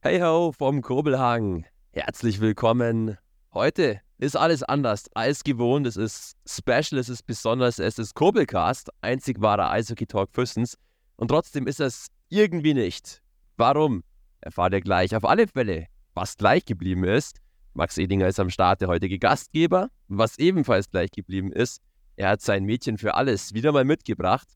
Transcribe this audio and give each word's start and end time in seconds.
Hey 0.00 0.20
ho 0.20 0.52
vom 0.52 0.80
Kurbelhang. 0.80 1.64
Herzlich 1.90 2.40
willkommen. 2.40 3.18
Heute 3.52 4.00
ist 4.18 4.36
alles 4.36 4.62
anders 4.62 5.06
als 5.12 5.42
gewohnt. 5.42 5.88
Es 5.88 5.96
ist 5.96 6.36
special, 6.48 7.00
es 7.00 7.08
ist 7.08 7.26
besonders, 7.26 7.80
es 7.80 7.98
ist 7.98 8.14
Kurbelcast, 8.14 8.90
einzig 9.00 9.40
wahrer 9.40 9.72
Eishockey-Talk 9.72 10.30
Füssens. 10.30 10.78
Und 11.16 11.28
trotzdem 11.28 11.66
ist 11.66 11.80
es 11.80 12.06
irgendwie 12.28 12.74
nicht. 12.74 13.22
Warum? 13.56 14.04
Erfahrt 14.40 14.72
ihr 14.74 14.82
gleich. 14.82 15.16
Auf 15.16 15.24
alle 15.24 15.48
Fälle, 15.48 15.88
was 16.14 16.36
gleich 16.36 16.64
geblieben 16.64 17.02
ist. 17.02 17.38
Max 17.74 17.98
Edinger 17.98 18.28
ist 18.28 18.38
am 18.38 18.50
Start, 18.50 18.80
der 18.80 18.86
heutige 18.86 19.18
Gastgeber. 19.18 19.88
Was 20.06 20.38
ebenfalls 20.38 20.88
gleich 20.88 21.10
geblieben 21.10 21.50
ist, 21.50 21.82
er 22.14 22.28
hat 22.28 22.40
sein 22.40 22.62
Mädchen 22.62 22.98
für 22.98 23.16
alles 23.16 23.52
wieder 23.52 23.72
mal 23.72 23.84
mitgebracht. 23.84 24.46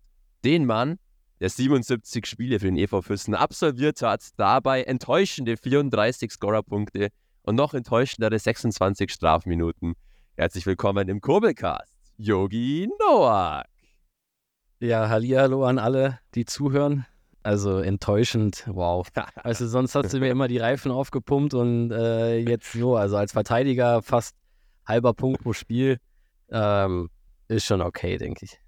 Den 0.44 0.66
Mann, 0.66 1.00
der 1.42 1.50
77 1.50 2.24
Spiele 2.24 2.60
für 2.60 2.66
den 2.66 2.76
EV 2.76 3.02
Füssen 3.02 3.34
absolviert 3.34 4.00
hat, 4.00 4.22
dabei 4.36 4.84
enttäuschende 4.84 5.56
34 5.56 6.30
Scorerpunkte 6.30 7.08
und 7.42 7.56
noch 7.56 7.74
enttäuschendere 7.74 8.38
26 8.38 9.10
Strafminuten. 9.10 9.94
Herzlich 10.36 10.66
willkommen 10.66 11.08
im 11.08 11.20
Kurbelcast, 11.20 11.92
Yogi 12.16 12.88
Noak. 13.00 13.64
Ja, 14.78 15.08
hallihallo 15.08 15.64
an 15.64 15.80
alle, 15.80 16.20
die 16.36 16.44
zuhören. 16.44 17.06
Also 17.42 17.80
enttäuschend, 17.80 18.62
wow. 18.68 19.04
Also 19.34 19.66
sonst 19.66 19.96
hast 19.96 20.14
du 20.14 20.20
mir 20.20 20.30
immer 20.30 20.46
die 20.46 20.58
Reifen 20.58 20.92
aufgepumpt 20.92 21.54
und 21.54 21.90
äh, 21.90 22.38
jetzt 22.38 22.70
so, 22.70 22.94
also 22.94 23.16
als 23.16 23.32
Verteidiger 23.32 24.00
fast 24.02 24.36
halber 24.86 25.12
Punkt 25.12 25.42
pro 25.42 25.52
Spiel, 25.52 25.98
ähm, 26.52 27.10
ist 27.48 27.64
schon 27.64 27.82
okay, 27.82 28.16
denke 28.16 28.44
ich. 28.44 28.61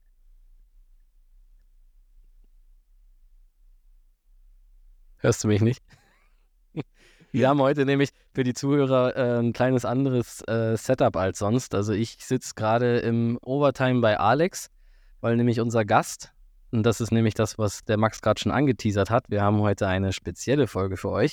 Hörst 5.25 5.43
du 5.43 5.49
mich 5.49 5.63
nicht? 5.63 5.83
Wir 7.33 7.49
haben 7.49 7.59
heute 7.63 7.87
nämlich 7.87 8.11
für 8.35 8.45
die 8.45 8.53
Zuhörer 8.53 9.17
äh, 9.17 9.39
ein 9.39 9.55
kleines 9.55 9.87
anderes 9.87 10.43
äh, 10.47 10.77
Setup 10.77 11.17
als 11.17 11.39
sonst. 11.39 11.75
Also 11.75 11.95
ich 11.95 12.19
sitze 12.21 12.53
gerade 12.55 12.99
im 12.99 13.39
Overtime 13.41 14.03
bei 14.03 14.19
Alex, 14.19 14.69
weil 15.23 15.39
nämlich 15.39 15.61
unser 15.61 15.87
Gast, 15.87 16.35
und 16.73 16.83
das 16.83 17.01
ist 17.01 17.11
nämlich 17.11 17.33
das, 17.33 17.57
was 17.57 17.87
der 17.87 17.97
Max 17.97 18.21
gerade 18.21 18.39
schon 18.39 18.53
angeteasert 18.53 19.09
hat, 19.09 19.31
wir 19.31 19.41
haben 19.41 19.61
heute 19.61 19.89
eine 19.89 20.13
spezielle 20.13 20.67
Folge 20.67 20.99
für 20.99 21.09
euch. 21.09 21.33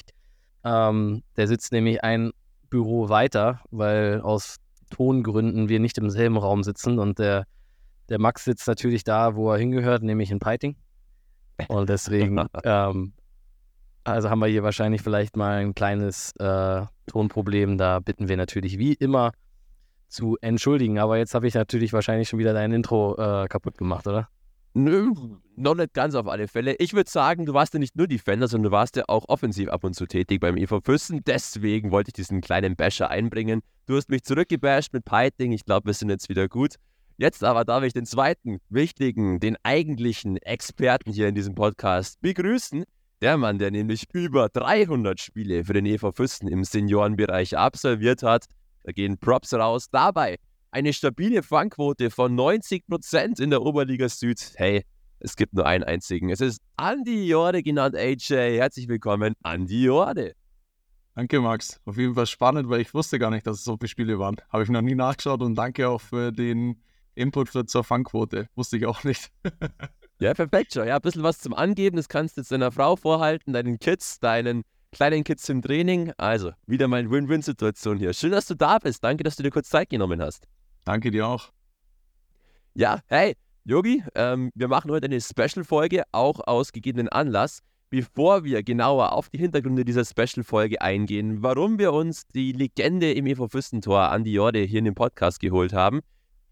Ähm, 0.63 1.23
der 1.35 1.49
sitzt 1.49 1.73
nämlich 1.73 2.01
ein 2.01 2.31
Büro 2.69 3.09
weiter, 3.09 3.59
weil 3.71 4.21
aus 4.21 4.55
Tongründen 4.89 5.67
wir 5.67 5.81
nicht 5.81 5.97
im 5.97 6.09
selben 6.09 6.37
Raum 6.37 6.63
sitzen 6.63 6.97
und 6.97 7.19
der, 7.19 7.45
der 8.07 8.19
Max 8.19 8.45
sitzt 8.45 8.69
natürlich 8.69 9.03
da, 9.03 9.35
wo 9.35 9.51
er 9.51 9.57
hingehört, 9.57 10.01
nämlich 10.01 10.31
in 10.31 10.39
Peiting. 10.39 10.77
Und 11.67 11.89
deswegen 11.89 12.47
ähm, 12.63 13.13
also 14.03 14.29
haben 14.29 14.39
wir 14.39 14.47
hier 14.47 14.63
wahrscheinlich 14.63 15.01
vielleicht 15.01 15.37
mal 15.37 15.59
ein 15.59 15.75
kleines 15.75 16.33
äh, 16.37 16.83
Tonproblem. 17.07 17.77
Da 17.77 17.99
bitten 17.99 18.29
wir 18.29 18.37
natürlich 18.37 18.77
wie 18.77 18.93
immer 18.93 19.31
zu 20.07 20.37
entschuldigen. 20.41 20.99
Aber 20.99 21.17
jetzt 21.17 21.33
habe 21.33 21.47
ich 21.47 21.53
natürlich 21.53 21.93
wahrscheinlich 21.93 22.29
schon 22.29 22.39
wieder 22.39 22.53
dein 22.53 22.71
Intro 22.71 23.15
äh, 23.17 23.47
kaputt 23.47 23.77
gemacht, 23.77 24.07
oder? 24.07 24.29
Nö, 24.73 25.11
noch 25.57 25.75
nicht 25.75 25.93
ganz 25.93 26.15
auf 26.15 26.27
alle 26.27 26.47
Fälle. 26.47 26.75
Ich 26.79 26.93
würde 26.93 27.09
sagen, 27.09 27.45
du 27.45 27.53
warst 27.53 27.73
ja 27.73 27.79
nicht 27.79 27.97
nur 27.97 28.07
Defender, 28.07 28.47
sondern 28.47 28.71
du 28.71 28.75
warst 28.75 28.95
ja 28.95 29.03
auch 29.07 29.25
offensiv 29.27 29.67
ab 29.67 29.83
und 29.83 29.95
zu 29.95 30.05
tätig 30.05 30.39
beim 30.39 30.55
EV 30.55 30.79
Füssen. 30.83 31.21
Deswegen 31.25 31.91
wollte 31.91 32.09
ich 32.09 32.13
diesen 32.13 32.39
kleinen 32.39 32.77
Basher 32.77 33.09
einbringen. 33.09 33.61
Du 33.85 33.97
hast 33.97 34.09
mich 34.09 34.23
zurückgebasht 34.23 34.93
mit 34.93 35.03
Piting. 35.03 35.51
Ich 35.51 35.65
glaube, 35.65 35.87
wir 35.87 35.93
sind 35.93 36.09
jetzt 36.09 36.29
wieder 36.29 36.47
gut. 36.47 36.75
Jetzt 37.17 37.43
aber 37.43 37.65
darf 37.65 37.83
ich 37.83 37.93
den 37.93 38.05
zweiten 38.05 38.59
wichtigen, 38.69 39.39
den 39.41 39.57
eigentlichen 39.63 40.37
Experten 40.37 41.11
hier 41.11 41.27
in 41.27 41.35
diesem 41.35 41.53
Podcast 41.53 42.21
begrüßen. 42.21 42.85
Der 43.21 43.37
Mann, 43.37 43.59
der 43.59 43.69
nämlich 43.69 44.05
über 44.13 44.49
300 44.49 45.19
Spiele 45.19 45.63
für 45.63 45.73
den 45.73 45.85
EV 45.85 46.11
Füssen 46.11 46.47
im 46.47 46.63
Seniorenbereich 46.63 47.55
absolviert 47.55 48.23
hat, 48.23 48.45
da 48.83 48.91
gehen 48.91 49.19
Props 49.19 49.53
raus. 49.53 49.89
Dabei 49.91 50.39
eine 50.71 50.91
stabile 50.91 51.43
Fangquote 51.43 52.09
von 52.09 52.35
90% 52.35 53.39
in 53.39 53.51
der 53.51 53.61
Oberliga 53.61 54.09
Süd. 54.09 54.53
Hey, 54.55 54.85
es 55.19 55.35
gibt 55.35 55.53
nur 55.53 55.67
einen 55.67 55.83
einzigen. 55.83 56.31
Es 56.31 56.41
ist 56.41 56.61
Andi 56.77 57.27
Jorde 57.27 57.61
genannt 57.61 57.95
AJ. 57.95 58.57
Herzlich 58.57 58.87
willkommen, 58.87 59.35
Andi 59.43 59.83
Jorde. 59.83 60.33
Danke, 61.13 61.41
Max. 61.41 61.79
Auf 61.85 61.97
jeden 61.97 62.15
Fall 62.15 62.25
spannend, 62.25 62.69
weil 62.69 62.81
ich 62.81 62.91
wusste 62.95 63.19
gar 63.19 63.29
nicht, 63.29 63.45
dass 63.45 63.59
es 63.59 63.63
so 63.63 63.77
viele 63.77 63.89
Spiele 63.89 64.17
waren. 64.17 64.37
Habe 64.49 64.63
ich 64.63 64.69
noch 64.69 64.81
nie 64.81 64.95
nachgeschaut 64.95 65.43
und 65.43 65.53
danke 65.53 65.89
auch 65.89 66.01
für 66.01 66.31
den 66.31 66.81
Input 67.13 67.69
zur 67.69 67.83
Fangquote. 67.83 68.47
Wusste 68.55 68.77
ich 68.77 68.87
auch 68.87 69.03
nicht. 69.03 69.29
Ja, 70.21 70.35
perfekt 70.35 70.73
schon. 70.73 70.87
Ja, 70.87 70.97
ein 70.97 71.01
bisschen 71.01 71.23
was 71.23 71.39
zum 71.39 71.55
Angeben. 71.55 71.97
Das 71.97 72.07
kannst 72.07 72.37
du 72.37 72.41
jetzt 72.41 72.51
deiner 72.51 72.71
Frau 72.71 72.95
vorhalten, 72.95 73.53
deinen 73.53 73.79
Kids, 73.79 74.19
deinen 74.19 74.61
kleinen 74.91 75.23
Kids 75.23 75.49
im 75.49 75.63
Training. 75.63 76.13
Also, 76.17 76.51
wieder 76.67 76.87
mal 76.87 76.97
eine 76.97 77.09
Win-Win-Situation 77.09 77.97
hier. 77.97 78.13
Schön, 78.13 78.29
dass 78.29 78.45
du 78.45 78.53
da 78.53 78.77
bist. 78.77 79.03
Danke, 79.03 79.23
dass 79.23 79.35
du 79.35 79.41
dir 79.41 79.49
kurz 79.49 79.69
Zeit 79.69 79.89
genommen 79.89 80.21
hast. 80.21 80.47
Danke 80.85 81.09
dir 81.09 81.27
auch. 81.27 81.49
Ja, 82.75 82.99
hey, 83.07 83.35
Yogi, 83.63 84.03
ähm, 84.13 84.51
wir 84.53 84.67
machen 84.67 84.91
heute 84.91 85.05
eine 85.05 85.19
Special-Folge, 85.19 86.03
auch 86.11 86.39
aus 86.45 86.71
gegebenen 86.71 87.09
Anlass. 87.09 87.63
Bevor 87.89 88.43
wir 88.43 88.61
genauer 88.61 89.13
auf 89.13 89.27
die 89.29 89.39
Hintergründe 89.39 89.83
dieser 89.85 90.05
Special-Folge 90.05 90.81
eingehen, 90.81 91.41
warum 91.41 91.79
wir 91.79 91.93
uns 91.93 92.27
die 92.27 92.51
Legende 92.51 93.11
im 93.11 93.25
EV 93.25 93.47
Fürstentor 93.47 94.11
Andi 94.11 94.33
Jorde 94.33 94.59
hier 94.59 94.79
in 94.79 94.85
den 94.85 94.95
Podcast 94.95 95.39
geholt 95.39 95.73
haben, 95.73 96.01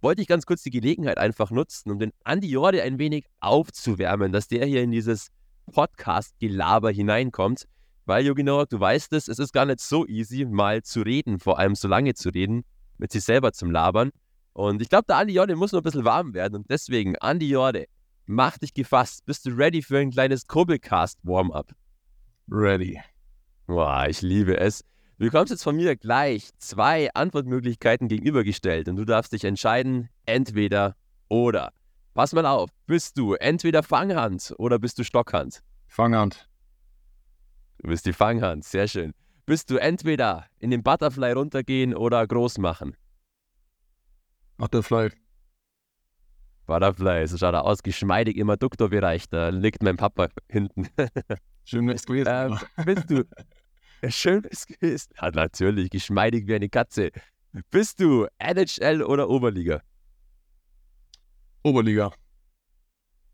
wollte 0.02 0.22
ich 0.22 0.28
ganz 0.28 0.46
kurz 0.46 0.64
die 0.64 0.70
Gelegenheit 0.70 1.18
einfach 1.18 1.52
nutzen, 1.52 1.92
um 1.92 2.00
den 2.00 2.12
Andi 2.24 2.48
Jorde 2.48 2.84
ein 2.84 3.00
wenig 3.00 3.26
aufzuwärmen, 3.40 4.32
dass 4.32 4.48
der 4.48 4.66
hier 4.66 4.82
in 4.82 4.92
dieses 4.92 5.30
Podcast-Gelaber 5.72 6.92
hineinkommt. 6.92 7.66
Weil, 8.06 8.26
Jogi 8.26 8.44
Noak, 8.44 8.70
du 8.70 8.80
weißt 8.80 9.14
es, 9.14 9.28
es 9.28 9.38
ist 9.38 9.54
gar 9.54 9.66
nicht 9.66 9.82
so 9.82 10.06
easy, 10.08 10.46
mal 10.46 10.82
zu 10.82 11.02
reden, 11.02 11.40
vor 11.40 11.60
allem 11.60 11.76
so 11.76 11.88
lange 11.88 12.16
zu 12.16 12.30
reden, 12.30 12.64
mit 12.98 13.12
sich 13.12 13.24
selber 13.24 13.52
zum 13.54 13.70
Labern. 13.70 14.12
Und 14.54 14.82
ich 14.82 14.90
glaube, 14.90 15.06
der 15.08 15.18
Andi 15.18 15.34
Jorde 15.34 15.56
muss 15.56 15.72
noch 15.72 15.82
ein 15.82 15.84
bisschen 15.84 16.06
warm 16.06 16.34
werden. 16.34 16.56
Und 16.56 16.70
deswegen, 16.70 17.16
Andi 17.18 17.48
Jorde, 17.48 17.86
mach 18.26 18.58
dich 18.58 18.74
gefasst. 18.74 19.26
Bist 19.26 19.46
du 19.46 19.52
ready 19.52 19.82
für 19.82 20.00
ein 20.00 20.12
kleines 20.12 20.48
Kurbelcast-Warm-up? 20.48 21.72
Ready. 22.50 23.00
Boah, 23.68 24.08
ich 24.10 24.22
liebe 24.22 24.58
es. 24.58 24.84
Du 25.20 25.26
bekommst 25.26 25.52
jetzt 25.52 25.64
von 25.64 25.76
mir 25.76 25.98
gleich 25.98 26.50
zwei 26.60 27.14
Antwortmöglichkeiten 27.14 28.08
gegenübergestellt 28.08 28.88
und 28.88 28.96
du 28.96 29.04
darfst 29.04 29.34
dich 29.34 29.44
entscheiden, 29.44 30.08
entweder 30.26 30.96
oder. 31.28 31.74
Pass 32.14 32.32
mal 32.32 32.46
auf, 32.46 32.70
bist 32.86 33.18
du 33.18 33.34
entweder 33.34 33.84
Fanghand 33.84 34.56
oder 34.58 34.80
bist 34.80 34.98
du 34.98 35.04
Stockhand? 35.04 35.62
Fanghand. 35.88 36.48
Du 37.80 37.90
bist 37.90 38.06
die 38.06 38.14
Fanghand, 38.14 38.64
sehr 38.64 38.88
schön. 38.88 39.14
Bist 39.46 39.70
du 39.70 39.76
entweder 39.76 40.46
in 40.58 40.72
den 40.72 40.84
Butterfly 40.84 41.34
runtergehen 41.34 41.94
oder 41.94 42.26
groß 42.26 42.58
machen? 42.60 42.96
Butterfly. 44.56 45.10
Butterfly, 46.66 47.28
so 47.28 47.38
schaut 47.38 47.56
er 47.56 47.66
aus, 47.66 47.84
geschmeidig 47.84 48.38
im 48.38 48.50
Adduktorbereich, 48.50 49.28
da 49.28 49.50
liegt 49.50 49.84
mein 49.84 49.98
Papa 49.98 50.30
hinten. 50.48 50.88
Schön 51.66 51.88
gewesen. 51.88 52.26
ähm, 52.26 52.58
bist 52.86 53.10
du, 53.10 53.26
Schön 54.10 54.44
ist 54.44 55.12
Ja, 55.22 55.32
natürlich, 55.32 55.90
geschmeidig 55.90 56.48
wie 56.48 56.56
eine 56.56 56.70
Katze. 56.70 57.12
Bist 57.72 58.00
du 58.00 58.28
NHL 58.38 59.02
oder 59.04 59.30
Oberliga? 59.30 59.82
Oberliga. 61.64 62.12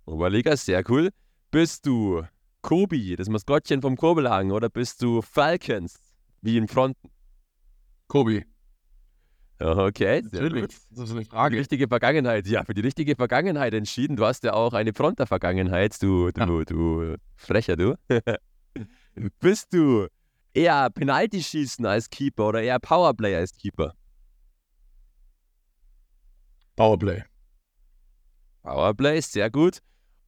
Oberliga, 0.06 0.56
sehr 0.58 0.84
cool. 0.90 1.09
Bist 1.52 1.86
du 1.86 2.24
Kobi, 2.62 3.16
das 3.16 3.30
Maskottchen 3.30 3.81
vom 3.81 3.96
Kurbelhang, 3.98 4.52
oder 4.52 4.70
bist 4.70 5.02
du 5.02 5.22
Falcons, 5.22 5.96
wie 6.42 6.58
in 6.58 6.68
Fronten? 6.68 7.09
Kobi. 8.08 8.46
Okay, 9.59 10.22
sehr 10.24 10.42
Natürlich. 10.42 10.62
gut. 10.64 10.76
Das 10.92 11.06
ist 11.06 11.12
eine 11.12 11.22
Die 11.22 11.30
Frage. 11.30 11.58
richtige 11.58 11.88
Vergangenheit, 11.88 12.46
ja, 12.47 12.64
für 12.66 12.74
die 12.74 12.82
richtige 12.82 13.16
Vergangenheit 13.16 13.74
entschieden. 13.74 14.16
Du 14.18 14.26
hast 14.26 14.44
ja 14.44 14.53
auch 14.53 14.74
eine 14.74 14.94
Fronter-Vergangenheit, 14.94 16.02
du, 16.02 16.32
du, 16.32 16.59
Ja. 16.59 16.64
du 16.66 17.16
Frecher, 17.38 17.78
du. 17.78 17.96
Bist 19.40 19.73
du 19.73 20.08
eher 20.55 20.90
Penalty 20.90 21.43
schießen 21.43 21.85
als 21.85 22.09
Keeper 22.09 22.47
oder 22.47 22.61
eher 22.61 22.79
Powerplay 22.79 23.35
als 23.35 23.53
Keeper? 23.53 23.93
Powerplay. 26.75 27.23
Powerplay, 28.63 29.22
sehr 29.22 29.49
gut. 29.52 29.79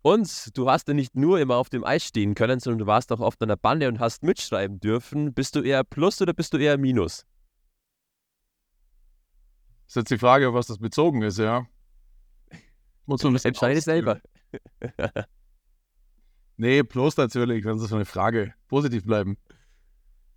Und 0.01 0.55
du 0.57 0.69
hast 0.69 0.87
ja 0.87 0.93
nicht 0.93 1.15
nur 1.15 1.39
immer 1.39 1.55
auf 1.55 1.69
dem 1.69 1.83
Eis 1.83 2.03
stehen 2.03 2.35
können, 2.35 2.59
sondern 2.59 2.79
du 2.79 2.87
warst 2.87 3.11
auch 3.11 3.19
oft 3.19 3.41
an 3.41 3.49
der 3.49 3.57
Bande 3.57 3.87
und 3.87 3.99
hast 3.99 4.23
mitschreiben 4.23 4.79
dürfen. 4.79 5.33
Bist 5.33 5.55
du 5.55 5.61
eher 5.61 5.83
Plus 5.83 6.21
oder 6.21 6.33
bist 6.33 6.53
du 6.53 6.57
eher 6.57 6.77
Minus? 6.77 7.25
Ist 9.87 9.95
jetzt 9.95 10.11
die 10.11 10.17
Frage, 10.17 10.49
auf 10.49 10.53
was 10.53 10.67
das 10.67 10.77
bezogen 10.77 11.21
ist, 11.23 11.39
ja. 11.39 11.65
Muss 13.05 13.23
man 13.23 13.35
Entscheide 13.37 13.81
selber. 13.81 14.21
Nee, 16.59 16.81
bloß 16.81 17.17
natürlich, 17.17 17.63
das 17.63 17.81
ist 17.81 17.89
so 17.89 17.95
eine 17.95 18.05
Frage. 18.05 18.53
Positiv 18.67 19.05
bleiben. 19.05 19.37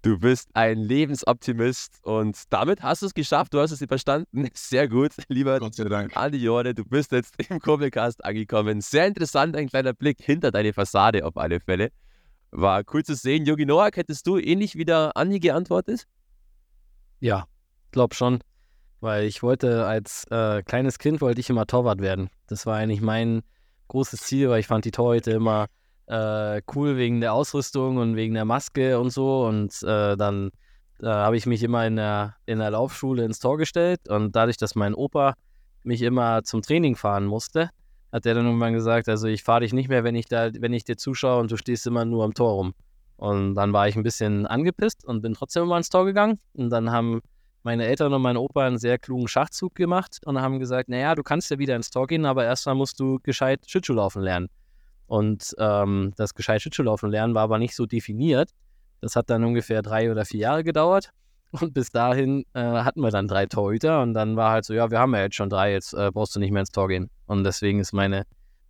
Du 0.02 0.18
bist 0.18 0.48
ein 0.54 0.78
Lebensoptimist 0.78 1.98
und 2.02 2.44
damit 2.48 2.82
hast 2.82 3.02
du 3.02 3.06
es 3.06 3.12
geschafft. 3.12 3.52
Du 3.52 3.60
hast 3.60 3.70
es 3.70 3.82
überstanden. 3.82 4.48
Sehr 4.54 4.88
gut, 4.88 5.12
lieber 5.28 5.58
Gott 5.60 5.74
sei 5.74 5.84
Dank. 5.84 6.16
Andi 6.16 6.38
Jorde. 6.38 6.74
Du 6.74 6.84
bist 6.86 7.12
jetzt 7.12 7.34
im 7.50 7.60
Kurbelcast 7.60 8.24
angekommen. 8.24 8.80
Sehr 8.80 9.06
interessant, 9.06 9.54
ein 9.56 9.68
kleiner 9.68 9.92
Blick 9.92 10.16
hinter 10.22 10.50
deine 10.50 10.72
Fassade 10.72 11.26
auf 11.26 11.36
alle 11.36 11.60
Fälle. 11.60 11.90
War 12.50 12.82
cool 12.94 13.04
zu 13.04 13.14
sehen. 13.14 13.44
Yogi 13.44 13.66
Noak, 13.66 13.98
hättest 13.98 14.26
du 14.26 14.38
ähnlich 14.38 14.74
wie 14.74 14.86
der 14.86 15.14
Andi 15.18 15.38
geantwortet? 15.38 16.06
Ja, 17.20 17.44
glaub 17.90 18.14
schon. 18.14 18.40
Weil 19.00 19.24
ich 19.24 19.42
wollte 19.42 19.84
als 19.84 20.24
äh, 20.30 20.62
kleines 20.62 20.98
Kind 20.98 21.20
wollte 21.20 21.40
ich 21.40 21.50
immer 21.50 21.66
Torwart 21.66 22.00
werden. 22.00 22.30
Das 22.46 22.64
war 22.64 22.76
eigentlich 22.76 23.02
mein 23.02 23.42
großes 23.88 24.20
Ziel, 24.20 24.48
weil 24.48 24.60
ich 24.60 24.66
fand 24.66 24.86
die 24.86 24.92
Torhüte 24.92 25.32
immer 25.32 25.66
äh, 26.10 26.60
cool 26.74 26.96
wegen 26.96 27.20
der 27.20 27.32
Ausrüstung 27.32 27.96
und 27.98 28.16
wegen 28.16 28.34
der 28.34 28.44
Maske 28.44 28.98
und 28.98 29.10
so. 29.10 29.46
Und 29.46 29.80
äh, 29.82 30.16
dann 30.16 30.50
habe 31.02 31.36
ich 31.36 31.46
mich 31.46 31.62
immer 31.62 31.86
in 31.86 31.96
der, 31.96 32.36
in 32.46 32.58
der 32.58 32.72
Laufschule 32.72 33.24
ins 33.24 33.38
Tor 33.38 33.56
gestellt. 33.56 34.08
Und 34.08 34.36
dadurch, 34.36 34.56
dass 34.56 34.74
mein 34.74 34.94
Opa 34.94 35.34
mich 35.82 36.02
immer 36.02 36.42
zum 36.42 36.62
Training 36.62 36.96
fahren 36.96 37.24
musste, 37.24 37.70
hat 38.12 38.26
er 38.26 38.34
dann 38.34 38.44
irgendwann 38.44 38.74
gesagt, 38.74 39.08
also 39.08 39.28
ich 39.28 39.44
fahre 39.44 39.60
dich 39.60 39.72
nicht 39.72 39.88
mehr, 39.88 40.04
wenn 40.04 40.16
ich 40.16 40.26
da, 40.26 40.50
wenn 40.58 40.72
ich 40.72 40.84
dir 40.84 40.96
zuschaue 40.96 41.40
und 41.40 41.50
du 41.50 41.56
stehst 41.56 41.86
immer 41.86 42.04
nur 42.04 42.24
am 42.24 42.34
Tor 42.34 42.52
rum. 42.52 42.74
Und 43.16 43.54
dann 43.54 43.72
war 43.72 43.86
ich 43.86 43.96
ein 43.96 44.02
bisschen 44.02 44.46
angepisst 44.46 45.04
und 45.04 45.22
bin 45.22 45.34
trotzdem 45.34 45.62
immer 45.62 45.76
ins 45.76 45.90
Tor 45.90 46.04
gegangen. 46.04 46.40
Und 46.54 46.70
dann 46.70 46.90
haben 46.90 47.20
meine 47.62 47.84
Eltern 47.84 48.12
und 48.12 48.22
mein 48.22 48.36
Opa 48.36 48.66
einen 48.66 48.78
sehr 48.78 48.98
klugen 48.98 49.28
Schachzug 49.28 49.74
gemacht 49.74 50.18
und 50.24 50.40
haben 50.40 50.58
gesagt, 50.58 50.88
naja, 50.88 51.14
du 51.14 51.22
kannst 51.22 51.50
ja 51.50 51.58
wieder 51.58 51.76
ins 51.76 51.90
Tor 51.90 52.06
gehen, 52.06 52.24
aber 52.24 52.44
erstmal 52.44 52.74
musst 52.74 52.98
du 52.98 53.20
gescheit 53.22 53.60
Schlittschuhlaufen 53.66 54.22
lernen. 54.22 54.48
Und 55.10 55.56
ähm, 55.58 56.12
das 56.16 56.34
gescheit 56.34 56.62
Schlittschuhlaufen 56.62 57.10
lernen 57.10 57.34
war 57.34 57.42
aber 57.42 57.58
nicht 57.58 57.74
so 57.74 57.84
definiert. 57.84 58.50
Das 59.00 59.16
hat 59.16 59.28
dann 59.28 59.42
ungefähr 59.42 59.82
drei 59.82 60.08
oder 60.08 60.24
vier 60.24 60.38
Jahre 60.38 60.62
gedauert. 60.62 61.10
Und 61.50 61.74
bis 61.74 61.90
dahin 61.90 62.44
äh, 62.54 62.60
hatten 62.60 63.00
wir 63.00 63.10
dann 63.10 63.26
drei 63.26 63.46
Torhüter 63.46 64.02
und 64.02 64.14
dann 64.14 64.36
war 64.36 64.52
halt 64.52 64.64
so, 64.64 64.72
ja, 64.72 64.88
wir 64.88 65.00
haben 65.00 65.12
ja 65.16 65.22
jetzt 65.22 65.34
schon 65.34 65.50
drei, 65.50 65.72
jetzt 65.72 65.94
äh, 65.94 66.12
brauchst 66.12 66.36
du 66.36 66.38
nicht 66.38 66.52
mehr 66.52 66.60
ins 66.60 66.70
Tor 66.70 66.86
gehen. 66.86 67.10
Und 67.26 67.42
deswegen 67.42 67.80
ist 67.80 67.92
meine 67.92 68.22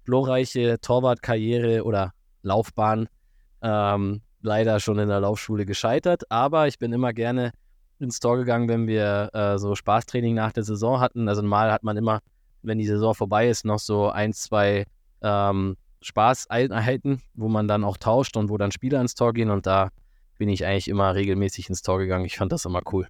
glorreiche 0.07 0.81
Torwartkarriere 0.81 1.85
oder 1.85 2.13
Laufbahn 2.41 3.11
ähm, 3.61 4.23
leider 4.41 4.81
schon 4.81 4.99
in 4.99 5.11
der 5.11 5.21
Laufschule 5.21 5.67
gescheitert. 5.67 6.23
Aber 6.31 6.69
ich 6.69 6.79
bin 6.79 6.95
immer 6.95 7.13
gerne 7.13 7.53
ins 7.99 8.19
Tor 8.19 8.39
gegangen, 8.39 8.67
wenn 8.71 8.87
wir 8.87 9.29
äh, 9.35 9.59
so 9.59 9.75
Spaßtraining 9.75 10.35
nach 10.35 10.53
der 10.53 10.65
Saison 10.65 11.01
hatten. 11.01 11.29
Also 11.29 11.43
normal 11.43 11.71
hat 11.71 11.83
man 11.83 11.99
immer, 11.99 12.21
wenn 12.63 12.79
die 12.79 12.87
Saison 12.87 13.15
vorbei 13.15 13.51
ist, 13.51 13.67
noch 13.67 13.79
so 13.79 14.09
ein, 14.09 14.33
zwei 14.33 14.87
ähm, 15.21 15.77
Spaßeinheiten, 16.02 17.20
wo 17.35 17.49
man 17.49 17.69
dann 17.69 17.85
auch 17.85 17.97
tauscht 17.97 18.37
und 18.37 18.49
wo 18.49 18.56
dann 18.56 18.73
Spieler 18.73 19.00
ins 19.00 19.14
Tor 19.14 19.32
gehen. 19.32 19.50
Und 19.50 19.67
da 19.67 19.91
bin 20.38 20.49
ich 20.49 20.64
eigentlich 20.64 20.88
immer 20.88 21.14
regelmäßig 21.14 21.69
ins 21.69 21.82
Tor 21.82 21.99
gegangen. 21.99 22.25
Ich 22.25 22.37
fand 22.37 22.52
das 22.52 22.64
immer 22.64 22.82
cool. 22.93 23.06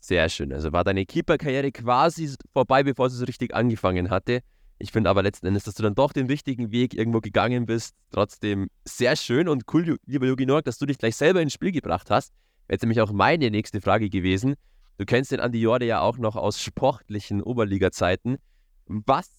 Sehr 0.00 0.28
schön. 0.28 0.52
Also 0.52 0.72
war 0.72 0.84
deine 0.84 1.04
Keeper-Karriere 1.04 1.72
quasi 1.72 2.34
vorbei, 2.52 2.82
bevor 2.82 3.10
sie 3.10 3.16
so 3.16 3.24
richtig 3.24 3.54
angefangen 3.54 4.10
hatte. 4.10 4.40
Ich 4.78 4.92
finde 4.92 5.10
aber 5.10 5.22
letzten 5.22 5.46
Endes, 5.46 5.64
dass 5.64 5.74
du 5.74 5.82
dann 5.82 5.94
doch 5.94 6.12
den 6.12 6.26
richtigen 6.26 6.72
Weg 6.72 6.94
irgendwo 6.94 7.20
gegangen 7.20 7.66
bist. 7.66 7.94
Trotzdem 8.10 8.70
sehr 8.86 9.14
schön 9.14 9.46
und 9.46 9.64
cool, 9.74 9.98
lieber 10.06 10.26
Jogi 10.26 10.46
Norg, 10.46 10.64
dass 10.64 10.78
du 10.78 10.86
dich 10.86 10.96
gleich 10.96 11.16
selber 11.16 11.42
ins 11.42 11.52
Spiel 11.52 11.70
gebracht 11.70 12.10
hast. 12.10 12.32
Wäre 12.66 12.76
jetzt 12.76 12.82
nämlich 12.82 13.02
auch 13.02 13.12
meine 13.12 13.50
nächste 13.50 13.82
Frage 13.82 14.08
gewesen. 14.08 14.54
Du 14.96 15.04
kennst 15.04 15.32
den 15.32 15.40
Andi 15.40 15.60
Jorde 15.60 15.84
ja 15.84 16.00
auch 16.00 16.16
noch 16.16 16.34
aus 16.34 16.62
sportlichen 16.62 17.42
Oberliga-Zeiten. 17.42 18.38
Was 18.86 19.30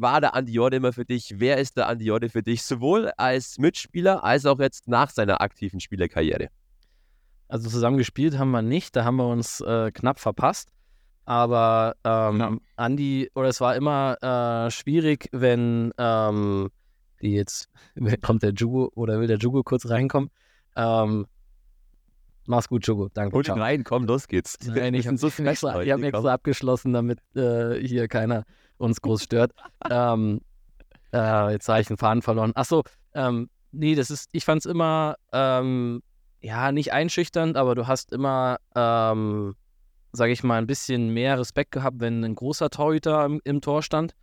war 0.00 0.20
der 0.20 0.34
Andi 0.34 0.52
Jorde 0.52 0.76
immer 0.76 0.92
für 0.92 1.04
dich? 1.04 1.34
Wer 1.38 1.58
ist 1.58 1.76
der 1.76 1.88
Andi 1.88 2.04
Jorde 2.04 2.28
für 2.28 2.42
dich, 2.42 2.62
sowohl 2.62 3.10
als 3.16 3.58
Mitspieler 3.58 4.24
als 4.24 4.46
auch 4.46 4.58
jetzt 4.58 4.88
nach 4.88 5.10
seiner 5.10 5.40
aktiven 5.40 5.80
Spielerkarriere? 5.80 6.48
Also 7.48 7.68
zusammen 7.68 7.98
gespielt 7.98 8.38
haben 8.38 8.50
wir 8.50 8.62
nicht, 8.62 8.94
da 8.96 9.04
haben 9.04 9.16
wir 9.16 9.26
uns 9.26 9.60
äh, 9.60 9.90
knapp 9.92 10.20
verpasst. 10.20 10.72
Aber 11.24 11.94
ähm, 12.04 12.40
ja. 12.40 12.56
Andi, 12.76 13.30
oder 13.34 13.48
es 13.48 13.60
war 13.60 13.76
immer 13.76 14.16
äh, 14.22 14.70
schwierig, 14.70 15.28
wenn 15.32 15.92
ähm, 15.98 16.70
die 17.22 17.34
jetzt, 17.34 17.68
kommt 18.22 18.42
der 18.42 18.52
Jugo 18.52 18.90
oder 18.94 19.20
will 19.20 19.28
der 19.28 19.38
Jugo 19.38 19.62
kurz 19.62 19.88
reinkommen? 19.88 20.30
Ähm, 20.76 21.26
Mach's 22.46 22.68
gut, 22.68 22.84
Jogo. 22.84 23.08
Danke. 23.12 23.36
Hol 23.36 23.46
ihn 23.46 23.60
rein, 23.60 23.84
komm, 23.84 24.06
los 24.06 24.26
geht's. 24.26 24.58
Nein, 24.66 24.94
ich 24.94 25.06
habe 25.06 25.16
so 25.18 25.28
extra, 25.44 25.74
hab 25.74 26.02
extra 26.02 26.32
abgeschlossen, 26.32 26.92
damit 26.92 27.20
äh, 27.36 27.74
hier 27.76 28.08
keiner 28.08 28.44
uns 28.80 29.00
groß 29.00 29.22
stört. 29.22 29.52
ähm, 29.90 30.40
äh, 31.12 31.52
jetzt 31.52 31.68
habe 31.68 31.80
ich 31.80 31.88
den 31.88 31.96
Faden 31.96 32.22
verloren. 32.22 32.52
Achso, 32.54 32.82
ähm, 33.14 33.50
nee, 33.72 33.94
das 33.94 34.10
ist, 34.10 34.28
ich 34.32 34.44
fand's 34.44 34.66
immer, 34.66 35.16
ähm, 35.32 36.02
ja, 36.40 36.72
nicht 36.72 36.92
einschüchternd, 36.92 37.56
aber 37.56 37.74
du 37.74 37.86
hast 37.86 38.12
immer, 38.12 38.58
ähm, 38.74 39.54
sage 40.12 40.32
ich 40.32 40.42
mal, 40.42 40.58
ein 40.58 40.66
bisschen 40.66 41.10
mehr 41.10 41.38
Respekt 41.38 41.72
gehabt, 41.72 42.00
wenn 42.00 42.24
ein 42.24 42.34
großer 42.34 42.70
Torhüter 42.70 43.24
im, 43.24 43.40
im 43.44 43.60
Tor 43.60 43.82
stand, 43.82 44.14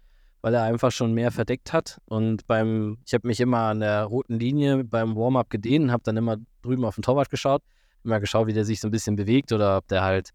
weil 0.42 0.54
er 0.54 0.64
einfach 0.64 0.92
schon 0.92 1.14
mehr 1.14 1.32
verdeckt 1.32 1.74
hat. 1.74 2.00
Und 2.06 2.48
beim, 2.48 2.98
ich 3.06 3.14
habe 3.14 3.28
mich 3.28 3.40
immer 3.40 3.70
an 3.70 3.82
der 3.82 4.06
roten 4.06 4.40
Linie 4.40 4.84
beim 4.84 5.16
Warm-up 5.16 5.50
gedehnt 5.50 5.86
und 5.86 5.92
habe 5.92 6.04
dann 6.04 6.18
immer 6.18 6.38
drüben 6.62 6.86
auf 6.86 6.96
den 6.96 7.04
Torwart 7.04 7.30
geschaut 7.30 7.62
immer 8.08 8.20
geschaut, 8.20 8.48
wie 8.48 8.54
der 8.54 8.66
sich 8.66 8.80
so 8.80 8.88
ein 8.88 8.92
bisschen 8.92 9.16
bewegt 9.16 9.52
oder 9.52 9.78
ob 9.78 9.88
der 9.88 10.04
halt, 10.04 10.32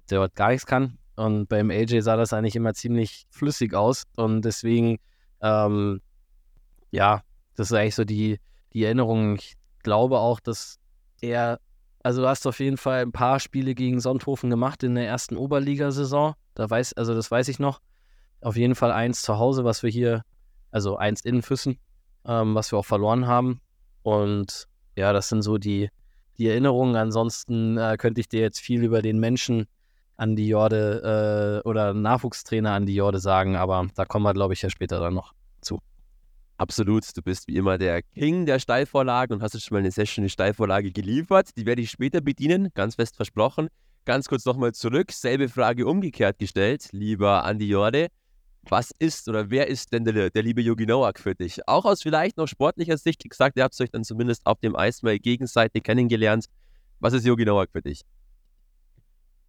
ob 0.00 0.06
der 0.06 0.20
halt 0.20 0.34
gar 0.34 0.48
nichts 0.50 0.66
kann. 0.66 0.97
Und 1.18 1.48
beim 1.48 1.70
AJ 1.70 2.02
sah 2.02 2.16
das 2.16 2.32
eigentlich 2.32 2.54
immer 2.54 2.74
ziemlich 2.74 3.26
flüssig 3.28 3.74
aus. 3.74 4.04
Und 4.16 4.42
deswegen, 4.42 4.98
ähm, 5.42 6.00
ja, 6.92 7.22
das 7.56 7.72
ist 7.72 7.76
eigentlich 7.76 7.96
so 7.96 8.04
die, 8.04 8.38
die 8.72 8.84
Erinnerung. 8.84 9.34
Ich 9.34 9.56
glaube 9.82 10.20
auch, 10.20 10.38
dass 10.38 10.78
er, 11.20 11.58
also 12.04 12.22
du 12.22 12.28
hast 12.28 12.46
auf 12.46 12.60
jeden 12.60 12.76
Fall 12.76 13.02
ein 13.02 13.10
paar 13.10 13.40
Spiele 13.40 13.74
gegen 13.74 13.98
Sonthofen 13.98 14.48
gemacht 14.48 14.84
in 14.84 14.94
der 14.94 15.08
ersten 15.08 15.36
Oberligasaison. 15.36 16.34
Da 16.54 16.70
weiß, 16.70 16.92
also 16.92 17.16
das 17.16 17.28
weiß 17.32 17.48
ich 17.48 17.58
noch. 17.58 17.80
Auf 18.40 18.56
jeden 18.56 18.76
Fall 18.76 18.92
eins 18.92 19.22
zu 19.22 19.38
Hause, 19.38 19.64
was 19.64 19.82
wir 19.82 19.90
hier, 19.90 20.22
also 20.70 20.98
eins 20.98 21.22
in 21.22 21.42
Füssen, 21.42 21.80
ähm, 22.26 22.54
was 22.54 22.70
wir 22.70 22.78
auch 22.78 22.86
verloren 22.86 23.26
haben. 23.26 23.60
Und 24.04 24.68
ja, 24.94 25.12
das 25.12 25.28
sind 25.30 25.42
so 25.42 25.58
die, 25.58 25.90
die 26.36 26.46
Erinnerungen. 26.46 26.94
Ansonsten 26.94 27.76
äh, 27.76 27.96
könnte 27.98 28.20
ich 28.20 28.28
dir 28.28 28.40
jetzt 28.40 28.60
viel 28.60 28.84
über 28.84 29.02
den 29.02 29.18
Menschen 29.18 29.66
an 30.18 30.36
die 30.36 30.48
Jorde 30.48 31.62
äh, 31.64 31.68
oder 31.68 31.94
Nachwuchstrainer 31.94 32.72
an 32.72 32.86
die 32.86 32.94
Jorde 32.94 33.20
sagen, 33.20 33.56
aber 33.56 33.86
da 33.94 34.04
kommen 34.04 34.24
wir, 34.24 34.34
glaube 34.34 34.52
ich, 34.52 34.62
ja 34.62 34.68
später 34.68 35.00
dann 35.00 35.14
noch 35.14 35.32
zu. 35.60 35.80
Absolut, 36.58 37.04
du 37.16 37.22
bist 37.22 37.46
wie 37.46 37.56
immer 37.56 37.78
der 37.78 38.02
King 38.02 38.44
der 38.44 38.58
Steilvorlagen 38.58 39.36
und 39.36 39.42
hast 39.42 39.54
jetzt 39.54 39.64
schon 39.64 39.76
mal 39.76 39.78
eine 39.78 39.92
sehr 39.92 40.06
schöne 40.06 40.28
Steilvorlage 40.28 40.90
geliefert. 40.90 41.56
Die 41.56 41.66
werde 41.66 41.82
ich 41.82 41.90
später 41.90 42.20
bedienen, 42.20 42.68
ganz 42.74 42.96
fest 42.96 43.14
versprochen. 43.14 43.68
Ganz 44.04 44.26
kurz 44.26 44.44
nochmal 44.44 44.72
zurück, 44.72 45.12
selbe 45.12 45.48
Frage 45.48 45.86
umgekehrt 45.86 46.38
gestellt, 46.38 46.88
lieber 46.90 47.44
Andi 47.44 47.68
Jorde. 47.68 48.08
Was 48.62 48.90
ist 48.98 49.28
oder 49.28 49.50
wer 49.50 49.68
ist 49.68 49.92
denn 49.92 50.04
der, 50.04 50.30
der 50.30 50.42
liebe 50.42 50.60
Yogi 50.60 50.84
Noak 50.84 51.20
für 51.20 51.34
dich? 51.34 51.60
Auch 51.68 51.84
aus 51.84 52.02
vielleicht 52.02 52.36
noch 52.36 52.48
sportlicher 52.48 52.98
Sicht 52.98 53.22
gesagt, 53.28 53.56
ihr 53.56 53.62
habt 53.62 53.80
euch 53.80 53.90
dann 53.90 54.02
zumindest 54.02 54.44
auf 54.46 54.58
dem 54.58 54.74
Eis 54.74 55.02
mal 55.02 55.18
gegenseitig 55.18 55.84
kennengelernt. 55.84 56.46
Was 56.98 57.12
ist 57.12 57.24
Yogi 57.24 57.44
Noak 57.44 57.70
für 57.70 57.82
dich? 57.82 58.02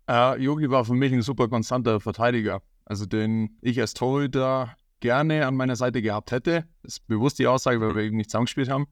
Äh, 0.10 0.42
Yogi 0.42 0.72
war 0.72 0.86
für 0.86 0.96
mich 0.96 1.14
ein 1.14 1.22
super 1.22 1.48
konstanter 1.48 2.00
Verteidiger. 2.00 2.64
Also 2.84 3.06
den 3.06 3.58
ich 3.62 3.80
als 3.80 3.94
Torhüter 3.94 4.76
gerne 5.02 5.46
an 5.46 5.56
meiner 5.56 5.76
Seite 5.76 6.02
gehabt 6.02 6.32
hätte. 6.32 6.66
Das 6.82 6.94
ist 6.94 7.08
bewusst 7.08 7.38
die 7.38 7.46
Aussage, 7.46 7.80
weil 7.80 7.96
wir 7.96 8.02
eben 8.02 8.18
nicht 8.18 8.32
zusammengespielt 8.32 8.70
haben. 8.70 8.88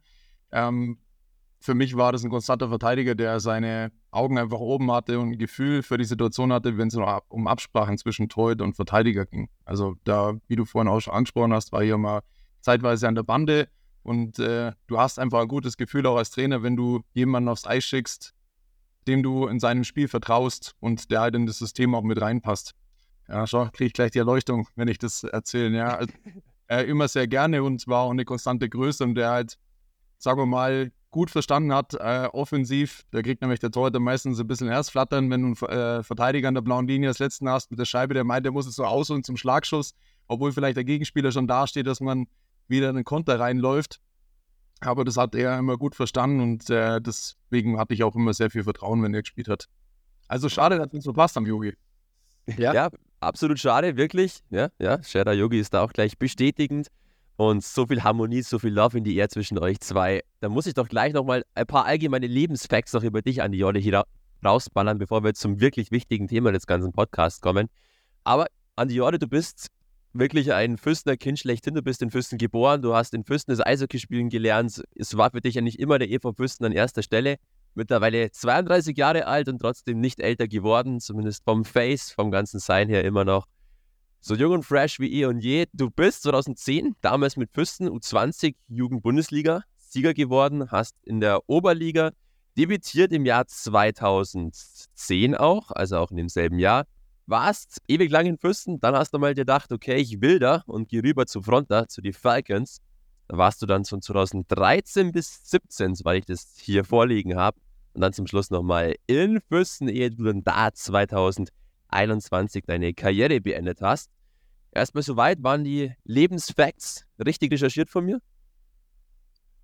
Ähm, 0.52 1.00
für 1.60 1.74
mich 1.74 1.98
war 1.98 2.12
das 2.12 2.24
ein 2.24 2.30
konstanter 2.30 2.70
Verteidiger, 2.70 3.16
der 3.16 3.40
seine 3.40 3.92
Augen 4.12 4.38
einfach 4.38 4.60
oben 4.60 4.92
hatte 4.92 5.20
und 5.20 5.32
ein 5.32 5.38
Gefühl 5.40 5.82
für 5.82 5.98
die 5.98 6.06
Situation 6.06 6.54
hatte, 6.54 6.78
wenn 6.78 6.90
es 6.90 6.96
um 7.30 7.48
Absprachen 7.48 7.98
zwischen 7.98 8.30
Torhüter 8.30 8.64
und 8.64 8.76
Verteidiger 8.76 9.26
ging. 9.26 9.50
Also 9.66 9.96
da, 10.04 10.36
wie 10.48 10.56
du 10.56 10.66
vorhin 10.66 10.88
auch 10.88 11.00
schon 11.00 11.16
angesprochen 11.16 11.52
hast, 11.52 11.72
war 11.72 11.82
hier 11.84 11.98
mal 11.98 12.22
zeitweise 12.62 13.08
an 13.08 13.16
der 13.16 13.24
Bande 13.24 13.70
und 14.04 14.38
äh, 14.38 14.74
du 14.86 15.00
hast 15.00 15.18
einfach 15.18 15.42
ein 15.42 15.48
gutes 15.48 15.78
Gefühl 15.78 16.06
auch 16.06 16.18
als 16.18 16.30
Trainer, 16.30 16.62
wenn 16.62 16.76
du 16.76 17.02
jemanden 17.14 17.50
aufs 17.50 17.66
Eis 17.66 17.86
schickst, 17.86 18.36
dem 19.08 19.24
du 19.24 19.48
in 19.48 19.60
seinem 19.60 19.84
Spiel 19.84 20.08
vertraust 20.08 20.76
und 20.80 21.10
der 21.12 21.22
halt 21.22 21.36
in 21.36 21.46
das 21.46 21.58
System 21.58 21.96
auch 21.96 22.04
mit 22.04 22.22
reinpasst. 22.22 22.74
Ja, 23.28 23.46
schau, 23.48 23.66
kriege 23.72 23.88
ich 23.88 23.94
gleich 23.94 24.12
die 24.12 24.20
Erleuchtung, 24.20 24.68
wenn 24.76 24.88
ich 24.88 25.00
das 25.00 25.24
erzähle. 25.24 25.76
Ja, 25.78 25.96
also, 25.98 26.14
äh, 26.68 26.84
immer 26.84 27.08
sehr 27.08 27.28
gerne 27.28 27.64
und 27.64 27.88
war 27.88 28.02
auch 28.04 28.12
eine 28.12 28.26
konstante 28.26 28.70
Größe 28.70 29.04
und 29.04 29.16
der 29.16 29.30
halt, 29.30 29.58
sagen 30.18 30.40
wir 30.40 30.46
mal, 30.46 30.92
gut 31.10 31.32
verstanden 31.32 31.74
hat, 31.74 31.94
äh, 31.94 32.28
offensiv. 32.32 33.06
Da 33.12 33.22
kriegt 33.22 33.42
nämlich 33.42 33.60
der 33.60 33.72
Torhüter 33.72 34.00
meistens 34.00 34.40
ein 34.40 34.48
bisschen 34.48 34.70
Herzflattern, 34.70 35.30
wenn 35.30 35.42
du 35.42 35.66
einen 35.66 35.80
äh, 35.80 36.04
Verteidiger 36.04 36.48
an 36.48 36.54
der 36.54 36.62
blauen 36.62 36.88
Linie 36.88 37.10
als 37.10 37.20
letzten 37.20 37.50
hast 37.50 37.72
mit 37.72 37.80
der 37.80 37.86
Scheibe, 37.86 38.14
der 38.14 38.24
meint, 38.24 38.46
der 38.46 38.52
muss 38.52 38.68
es 38.68 38.76
so 38.76 38.86
ausholen 38.86 39.24
zum 39.24 39.38
Schlagschuss, 39.38 39.94
obwohl 40.28 40.52
vielleicht 40.52 40.78
der 40.78 40.84
Gegenspieler 40.84 41.32
schon 41.32 41.48
dasteht, 41.48 41.88
dass 41.88 42.02
man 42.02 42.28
wieder 42.68 42.90
in 42.90 42.96
den 42.96 43.06
Konter 43.06 43.40
reinläuft. 43.40 44.02
Aber 44.82 45.04
das 45.06 45.18
hat 45.18 45.34
er 45.36 45.58
immer 45.58 45.78
gut 45.78 45.96
verstanden 45.96 46.40
und 46.42 46.70
äh, 46.70 47.02
deswegen 47.02 47.80
hatte 47.80 47.94
ich 47.94 48.04
auch 48.04 48.16
immer 48.16 48.34
sehr 48.34 48.50
viel 48.50 48.64
Vertrauen, 48.64 49.02
wenn 49.04 49.14
er 49.14 49.22
gespielt 49.22 49.48
hat. 49.48 49.68
Also 50.28 50.50
schade, 50.50 50.78
dass 50.78 50.94
es 50.94 51.04
so 51.04 51.14
passt 51.14 51.38
am 51.38 51.46
Yogi. 51.46 51.74
Ja. 52.58 52.74
ja, 52.74 52.90
absolut 53.20 53.60
schade, 53.60 53.98
wirklich. 53.98 54.40
Ja, 54.50 54.70
ja, 54.80 55.02
Shada 55.04 55.34
Yogi 55.34 55.60
ist 55.60 55.74
da 55.74 55.82
auch 55.82 55.94
gleich 55.94 56.18
bestätigend. 56.18 56.88
Und 57.36 57.64
so 57.64 57.86
viel 57.86 58.04
Harmonie, 58.04 58.42
so 58.42 58.58
viel 58.58 58.74
Love 58.74 58.98
in 58.98 59.04
die 59.04 59.16
Air 59.16 59.30
zwischen 59.30 59.60
euch 59.60 59.80
zwei. 59.80 60.24
Da 60.40 60.50
muss 60.50 60.66
ich 60.66 60.74
doch 60.74 60.88
gleich 60.88 61.14
nochmal 61.14 61.44
ein 61.54 61.68
paar 61.68 61.86
allgemeine 61.86 62.26
Lebensfacts 62.26 62.94
noch 62.94 63.04
über 63.04 63.22
dich 63.22 63.44
an 63.44 63.52
die 63.52 63.60
Jolle 63.60 63.80
hier 63.80 64.06
rausballern, 64.44 64.98
bevor 64.98 65.24
wir 65.24 65.36
zum 65.36 65.60
wirklich 65.60 65.92
wichtigen 65.92 66.28
Thema 66.28 66.52
des 66.52 66.66
ganzen 66.66 66.92
Podcasts 66.94 67.40
kommen. 67.40 67.70
Aber 68.24 68.48
Andi 68.76 68.96
Jorde, 68.96 69.20
du 69.20 69.28
bist 69.28 69.68
wirklich 70.20 70.54
ein 70.54 70.78
Füstener 70.78 71.18
Kind 71.18 71.40
schlechthin. 71.40 71.74
Du 71.74 71.82
bist 71.82 72.02
in 72.02 72.12
Füsten 72.12 72.38
geboren, 72.38 72.82
du 72.82 72.96
hast 72.96 73.14
in 73.14 73.24
Füsten 73.24 73.52
das 73.52 73.66
Eishockey 73.66 74.00
spielen 74.00 74.30
gelernt. 74.30 74.84
Es 74.96 75.18
war 75.18 75.32
für 75.32 75.42
dich 75.42 75.56
ja 75.56 75.62
nicht 75.62 75.80
immer 75.80 76.00
der 76.00 76.10
EV 76.10 76.34
Füsten 76.34 76.66
an 76.66 76.72
erster 76.72 77.04
Stelle. 77.04 77.38
Mittlerweile 77.76 78.32
32 78.32 78.98
Jahre 78.98 79.28
alt 79.28 79.48
und 79.50 79.60
trotzdem 79.60 80.00
nicht 80.00 80.20
älter 80.20 80.48
geworden, 80.48 81.00
zumindest 81.00 81.44
vom 81.44 81.64
Face, 81.64 82.12
vom 82.12 82.32
ganzen 82.32 82.60
Sein 82.60 82.90
her 82.90 83.04
immer 83.04 83.24
noch 83.24 83.46
so 84.20 84.36
jung 84.36 84.52
und 84.52 84.64
fresh 84.64 85.00
wie 85.00 85.22
eh 85.22 85.26
und 85.26 85.40
je. 85.40 85.68
Du 85.74 85.90
bist 85.90 86.24
2010 86.24 86.96
damals 87.02 87.38
mit 87.38 87.52
Füsten 87.54 87.88
U20 87.88 88.56
Jugend-Bundesliga 88.68 89.62
Sieger 89.78 90.14
geworden, 90.14 90.70
hast 90.72 90.96
in 91.04 91.22
der 91.22 91.48
Oberliga 91.48 92.12
debütiert 92.58 93.14
im 93.14 93.26
Jahr 93.26 93.48
2010 93.48 95.36
auch, 95.36 95.72
also 95.72 95.98
auch 95.98 96.12
in 96.12 96.18
demselben 96.18 96.60
Jahr. 96.60 96.86
Warst 97.30 97.82
ewig 97.90 98.10
lang 98.10 98.26
in 98.26 98.38
Füsten, 98.38 98.80
dann 98.80 98.96
hast 98.96 99.14
du 99.14 99.20
mal 99.20 99.34
gedacht, 99.34 99.74
okay, 99.74 99.98
ich 99.98 100.22
will 100.22 100.40
da 100.40 100.64
und 100.66 100.88
geh 100.88 101.02
rüber 101.02 101.26
zu 101.26 101.42
Fronta, 101.42 101.88
zu 101.90 102.02
den 102.02 102.14
Falcons. 102.14 102.80
Da 103.28 103.38
warst 103.38 103.62
du 103.62 103.66
dann 103.66 103.84
von 103.84 104.02
2013 104.02 105.12
bis 105.12 105.44
2017, 105.44 105.96
soweit 105.96 106.20
ich 106.20 106.26
das 106.26 106.54
hier 106.58 106.86
vorliegen 106.86 107.36
habe. 107.36 107.60
Und 107.94 108.00
dann 108.00 108.14
zum 108.14 108.28
Schluss 108.28 108.50
nochmal 108.50 108.96
in 109.08 109.42
Füsten, 109.50 109.90
ehe 109.90 110.10
du 110.10 110.24
dann 110.24 110.44
da 110.46 110.74
2021 110.74 112.64
deine 112.66 112.94
Karriere 112.94 113.42
beendet 113.42 113.82
hast. 113.82 114.10
Erstmal 114.72 115.04
soweit, 115.04 115.44
waren 115.44 115.66
die 115.66 115.92
Lebensfacts 116.06 117.06
richtig 117.26 117.52
recherchiert 117.52 117.90
von 117.90 118.06
mir? 118.06 118.22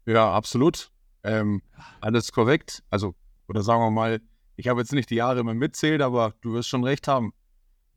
Ja, 0.06 0.34
absolut. 0.34 0.92
Ähm, 1.24 1.62
alles 2.02 2.34
korrekt. 2.34 2.84
Also, 2.90 3.16
oder 3.48 3.64
sagen 3.64 3.82
wir 3.84 3.92
mal, 3.92 4.20
ich 4.58 4.68
habe 4.68 4.82
jetzt 4.82 4.92
nicht 4.92 5.10
die 5.10 5.16
Jahre 5.16 5.40
immer 5.40 5.54
mitzählt, 5.54 6.02
aber 6.02 6.34
du 6.42 6.54
wirst 6.54 6.68
schon 6.68 6.84
recht 6.84 7.08
haben. 7.08 7.32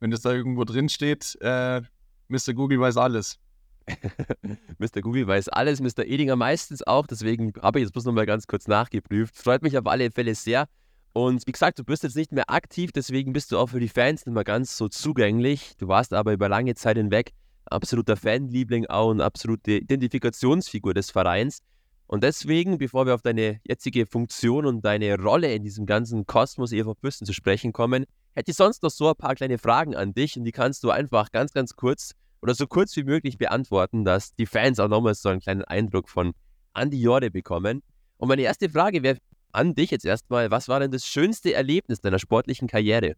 Wenn 0.00 0.10
das 0.10 0.20
da 0.20 0.32
irgendwo 0.32 0.64
drin 0.64 0.88
steht, 0.88 1.36
äh, 1.40 1.82
Mr. 2.28 2.54
Google 2.54 2.80
weiß 2.80 2.96
alles. 2.96 3.38
Mr. 4.78 5.00
Google 5.00 5.26
weiß 5.26 5.48
alles, 5.48 5.80
Mr. 5.80 6.04
Edinger 6.04 6.36
meistens 6.36 6.82
auch, 6.82 7.06
deswegen 7.06 7.52
habe 7.62 7.78
ich 7.78 7.84
jetzt 7.84 7.92
bloß 7.92 8.04
nochmal 8.04 8.26
ganz 8.26 8.46
kurz 8.46 8.66
nachgeprüft. 8.66 9.36
Freut 9.36 9.62
mich 9.62 9.78
auf 9.78 9.86
alle 9.86 10.10
Fälle 10.10 10.34
sehr. 10.34 10.66
Und 11.12 11.46
wie 11.46 11.52
gesagt, 11.52 11.78
du 11.78 11.84
bist 11.84 12.02
jetzt 12.02 12.16
nicht 12.16 12.32
mehr 12.32 12.50
aktiv, 12.50 12.92
deswegen 12.92 13.32
bist 13.32 13.52
du 13.52 13.58
auch 13.58 13.68
für 13.68 13.80
die 13.80 13.88
Fans 13.88 14.26
nicht 14.26 14.34
mehr 14.34 14.44
ganz 14.44 14.76
so 14.76 14.88
zugänglich. 14.88 15.74
Du 15.78 15.88
warst 15.88 16.12
aber 16.12 16.32
über 16.32 16.48
lange 16.48 16.74
Zeit 16.74 16.98
hinweg 16.98 17.32
absoluter 17.70 18.16
Fanliebling, 18.16 18.86
auch 18.86 19.10
und 19.10 19.20
absolute 19.20 19.72
Identifikationsfigur 19.72 20.94
des 20.94 21.10
Vereins. 21.10 21.60
Und 22.06 22.22
deswegen, 22.22 22.78
bevor 22.78 23.06
wir 23.06 23.14
auf 23.14 23.22
deine 23.22 23.60
jetzige 23.64 24.06
Funktion 24.06 24.64
und 24.64 24.84
deine 24.84 25.18
Rolle 25.18 25.52
in 25.52 25.64
diesem 25.64 25.86
ganzen 25.86 26.26
Kosmos 26.26 26.72
EV 26.72 26.94
Büsten 26.94 27.26
zu 27.26 27.32
sprechen 27.32 27.72
kommen, 27.72 28.04
hätte 28.36 28.50
ich 28.50 28.56
sonst 28.56 28.82
noch 28.82 28.90
so 28.90 29.08
ein 29.08 29.16
paar 29.16 29.34
kleine 29.34 29.58
Fragen 29.58 29.96
an 29.96 30.12
dich 30.12 30.36
und 30.36 30.44
die 30.44 30.52
kannst 30.52 30.84
du 30.84 30.90
einfach 30.90 31.32
ganz, 31.32 31.52
ganz 31.52 31.74
kurz 31.74 32.12
oder 32.42 32.54
so 32.54 32.66
kurz 32.66 32.94
wie 32.96 33.02
möglich 33.02 33.38
beantworten, 33.38 34.04
dass 34.04 34.34
die 34.34 34.46
Fans 34.46 34.78
auch 34.78 34.88
nochmal 34.88 35.14
so 35.14 35.30
einen 35.30 35.40
kleinen 35.40 35.64
Eindruck 35.64 36.10
von 36.10 36.34
Andy 36.74 37.00
Jorde 37.00 37.30
bekommen. 37.30 37.82
Und 38.18 38.28
meine 38.28 38.42
erste 38.42 38.68
Frage 38.68 39.02
wäre 39.02 39.18
an 39.52 39.74
dich 39.74 39.90
jetzt 39.90 40.04
erstmal, 40.04 40.50
was 40.50 40.68
war 40.68 40.80
denn 40.80 40.90
das 40.90 41.06
schönste 41.06 41.54
Erlebnis 41.54 42.02
deiner 42.02 42.18
sportlichen 42.18 42.68
Karriere? 42.68 43.16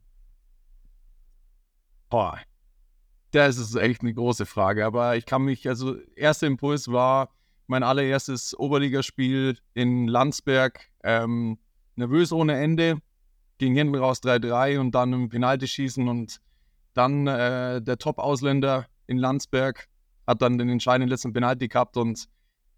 Boah, 2.09 2.39
das 3.33 3.59
ist 3.59 3.75
echt 3.75 4.03
eine 4.03 4.15
große 4.15 4.47
Frage, 4.47 4.87
aber 4.87 5.17
ich 5.17 5.27
kann 5.27 5.43
mich, 5.43 5.69
also 5.69 5.97
erster 6.15 6.47
Impuls 6.47 6.89
war, 6.89 7.31
mein 7.67 7.83
allererstes 7.83 8.57
Oberligaspiel 8.57 9.59
in 9.75 10.07
Landsberg. 10.07 10.89
Ähm, 11.03 11.59
nervös 11.97 12.33
ohne 12.33 12.59
Ende, 12.59 13.01
ging 13.59 13.75
hinten 13.75 13.95
raus 13.95 14.21
3-3 14.23 14.79
und 14.79 14.95
dann 14.95 15.13
im 15.13 15.29
Penaltyschießen 15.29 16.09
und 16.09 16.39
dann 16.95 17.27
äh, 17.27 17.83
der 17.83 17.99
Top-Ausländer 17.99 18.87
in 19.07 19.19
Landsberg 19.19 19.89
hat 20.27 20.43
dann 20.43 20.59
den 20.59 20.69
entscheidenden 20.69 21.09
letzten 21.09 21.33
Penalty 21.33 21.69
gehabt 21.69 21.97
und 21.97 22.29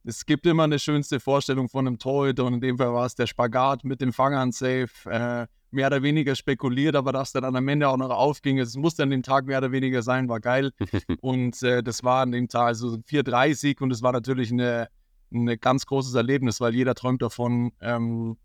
es 0.04 0.24
gibt 0.24 0.46
immer 0.46 0.64
eine 0.64 0.78
schönste 0.78 1.20
Vorstellung 1.20 1.68
von 1.68 1.86
einem 1.86 1.98
Torhüter 1.98 2.44
und 2.44 2.54
in 2.54 2.60
dem 2.60 2.78
Fall 2.78 2.92
war 2.92 3.06
es 3.06 3.14
der 3.14 3.26
Spagat 3.26 3.84
mit 3.84 4.00
dem 4.00 4.12
Fangern-Safe. 4.12 4.88
Äh, 5.06 5.46
mehr 5.72 5.86
oder 5.86 6.02
weniger 6.02 6.34
spekuliert, 6.34 6.96
aber 6.96 7.12
dass 7.12 7.30
der 7.30 7.42
dann 7.42 7.54
am 7.54 7.68
Ende 7.68 7.88
auch 7.88 7.96
noch 7.96 8.10
aufging. 8.10 8.58
Es 8.58 8.74
musste 8.74 9.04
an 9.04 9.10
dem 9.10 9.22
Tag 9.22 9.46
mehr 9.46 9.58
oder 9.58 9.70
weniger 9.70 10.02
sein, 10.02 10.28
war 10.28 10.40
geil. 10.40 10.72
und 11.20 11.62
äh, 11.62 11.80
das 11.82 12.02
war 12.02 12.22
an 12.22 12.32
dem 12.32 12.48
Tag 12.48 12.66
also 12.68 12.96
4-3-Sieg 12.96 13.80
und 13.80 13.92
es 13.92 14.02
war 14.02 14.10
natürlich 14.10 14.50
ein 14.50 14.88
eine 15.32 15.58
ganz 15.58 15.86
großes 15.86 16.14
Erlebnis, 16.14 16.60
weil 16.60 16.74
jeder 16.74 16.94
träumt 16.94 17.22
davon, 17.22 17.72
ähm, 17.80 18.36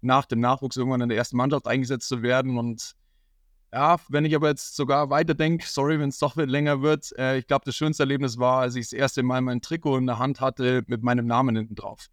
nach 0.00 0.26
dem 0.26 0.40
Nachwuchs 0.40 0.76
irgendwann 0.76 1.02
in 1.02 1.08
der 1.08 1.18
ersten 1.18 1.36
Mannschaft 1.36 1.66
eingesetzt 1.66 2.08
zu 2.08 2.22
werden. 2.22 2.58
Und 2.58 2.94
ja, 3.72 3.96
wenn 4.08 4.24
ich 4.24 4.34
aber 4.34 4.48
jetzt 4.48 4.76
sogar 4.76 5.10
weiterdenke, 5.10 5.66
sorry, 5.66 6.00
wenn 6.00 6.08
es 6.08 6.18
doch 6.18 6.36
länger 6.36 6.82
wird, 6.82 7.12
äh, 7.18 7.38
ich 7.38 7.46
glaube, 7.46 7.64
das 7.64 7.76
schönste 7.76 8.02
Erlebnis 8.02 8.38
war, 8.38 8.60
als 8.60 8.74
ich 8.74 8.86
das 8.86 8.92
erste 8.92 9.22
Mal 9.22 9.40
mein 9.40 9.60
Trikot 9.60 9.98
in 9.98 10.06
der 10.06 10.18
Hand 10.18 10.40
hatte 10.40 10.82
mit 10.86 11.02
meinem 11.02 11.26
Namen 11.26 11.56
hinten 11.56 11.74
drauf. 11.74 12.06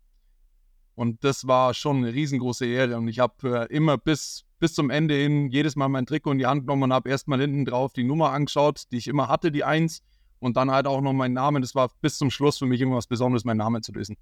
Und 0.96 1.24
das 1.24 1.48
war 1.48 1.74
schon 1.74 1.98
eine 1.98 2.14
riesengroße 2.14 2.66
Ehre. 2.66 2.98
Und 2.98 3.08
ich 3.08 3.20
habe 3.20 3.68
äh, 3.70 3.76
immer 3.76 3.98
bis 3.98 4.48
bis 4.60 4.74
zum 4.74 4.90
Ende 4.90 5.16
hin 5.16 5.50
jedes 5.50 5.76
Mal 5.76 5.88
mein 5.88 6.06
Trikot 6.06 6.32
in 6.32 6.40
die 6.40 6.46
Hand 6.46 6.62
genommen 6.62 6.84
und 6.84 6.94
habe 6.94 7.10
erstmal 7.10 7.40
hinten 7.40 7.66
drauf 7.66 7.94
die 7.94 8.04
Nummer 8.04 8.32
angeschaut, 8.32 8.84
die 8.92 8.98
ich 8.98 9.08
immer 9.08 9.28
hatte, 9.28 9.52
die 9.52 9.64
1. 9.64 10.02
Und 10.40 10.56
dann 10.56 10.70
halt 10.70 10.86
auch 10.86 11.02
noch 11.02 11.14
meinen 11.14 11.34
Namen. 11.34 11.62
Das 11.64 11.74
war 11.74 11.90
bis 12.02 12.18
zum 12.18 12.30
Schluss 12.30 12.60
für 12.60 12.68
mich 12.68 12.82
immer 12.82 12.96
was 12.96 13.08
Besonderes, 13.08 13.44
meinen 13.44 13.58
Namen 13.58 13.82
zu 13.82 13.92
lesen. 13.92 14.18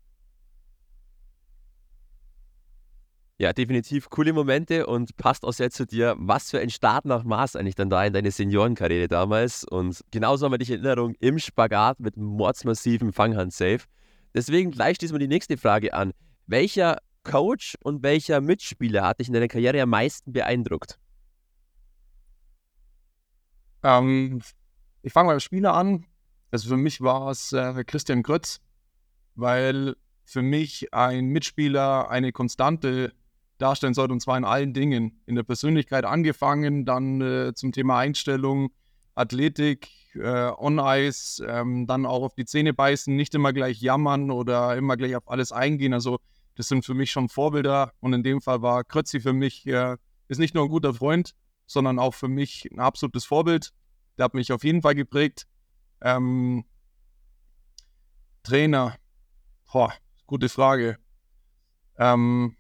Ja, 3.37 3.51
definitiv 3.51 4.09
coole 4.09 4.31
Momente 4.31 4.87
und 4.87 5.17
passt 5.17 5.43
auch 5.43 5.51
sehr 5.51 5.69
zu 5.69 5.85
dir. 5.85 6.15
Was 6.17 6.51
für 6.51 6.59
ein 6.59 6.69
Start 6.69 7.03
nach 7.03 7.25
Maß 7.25 7.57
eigentlich 7.57 7.75
dann 7.75 7.89
da 7.89 8.05
in 8.05 8.13
deine 8.13 8.31
Seniorenkarriere 8.31 9.09
damals. 9.09 9.65
Und 9.65 9.99
genauso 10.09 10.45
haben 10.45 10.53
wir 10.53 10.57
dich 10.57 10.69
in 10.69 10.85
Erinnerung 10.85 11.15
im 11.19 11.37
Spagat 11.37 11.99
mit 11.99 12.15
mordsmassiven 12.15 13.11
Fanghand-Safe. 13.11 13.79
Deswegen 14.33 14.71
gleich 14.71 14.95
schließen 14.97 15.15
wir 15.15 15.19
die 15.19 15.27
nächste 15.27 15.57
Frage 15.57 15.93
an. 15.93 16.13
Welcher 16.47 16.99
Coach 17.23 17.75
und 17.83 18.03
welcher 18.03 18.39
Mitspieler 18.39 19.05
hat 19.05 19.19
dich 19.19 19.27
in 19.27 19.33
deiner 19.33 19.49
Karriere 19.49 19.81
am 19.81 19.89
meisten 19.89 20.31
beeindruckt? 20.31 20.97
Ähm, 23.83 24.41
ich 25.01 25.11
fange 25.11 25.31
beim 25.31 25.41
Spieler 25.41 25.73
an. 25.73 26.05
Also 26.51 26.69
für 26.69 26.77
mich 26.77 27.01
war 27.01 27.31
es 27.31 27.51
äh, 27.51 27.83
Christian 27.83 28.23
Grötz, 28.23 28.61
weil 29.35 29.97
für 30.23 30.41
mich 30.41 30.93
ein 30.93 31.27
Mitspieler 31.27 32.09
eine 32.09 32.31
Konstante 32.31 33.11
darstellen 33.57 33.93
sollte, 33.93 34.13
und 34.13 34.21
zwar 34.21 34.38
in 34.38 34.45
allen 34.45 34.74
Dingen. 34.74 35.21
In 35.25 35.35
der 35.35 35.43
Persönlichkeit 35.43 36.05
angefangen, 36.05 36.85
dann 36.85 37.21
äh, 37.21 37.53
zum 37.53 37.71
Thema 37.71 38.00
Einstellung, 38.00 38.71
Athletik, 39.15 39.89
äh, 40.15 40.51
On-Ice, 40.57 41.45
ähm, 41.47 41.88
dann 41.88 42.05
auch 42.05 42.24
auf 42.24 42.35
die 42.35 42.45
Zähne 42.45 42.74
beißen, 42.74 43.15
nicht 43.15 43.33
immer 43.35 43.53
gleich 43.53 43.81
jammern 43.81 44.31
oder 44.31 44.75
immer 44.75 44.97
gleich 44.97 45.15
auf 45.15 45.29
alles 45.29 45.51
eingehen. 45.51 45.93
Also 45.93 46.19
das 46.55 46.67
sind 46.67 46.85
für 46.85 46.93
mich 46.93 47.12
schon 47.12 47.29
Vorbilder 47.29 47.93
und 48.00 48.13
in 48.13 48.24
dem 48.24 48.41
Fall 48.41 48.62
war 48.62 48.83
Krötzi 48.83 49.19
für 49.19 49.33
mich, 49.33 49.65
äh, 49.67 49.97
ist 50.27 50.39
nicht 50.39 50.55
nur 50.55 50.65
ein 50.65 50.69
guter 50.69 50.93
Freund, 50.93 51.31
sondern 51.65 52.00
auch 52.00 52.13
für 52.13 52.27
mich 52.27 52.69
ein 52.71 52.79
absolutes 52.79 53.25
Vorbild. 53.25 53.71
Der 54.17 54.25
hat 54.25 54.33
mich 54.33 54.51
auf 54.51 54.63
jeden 54.63 54.81
Fall 54.81 54.95
geprägt. 54.95 55.47
Ähm, 56.01 56.65
Trainer, 58.43 58.95
boah, 59.71 59.93
gute 60.27 60.50
Frage. 60.50 60.97
Ähm, 61.97 62.55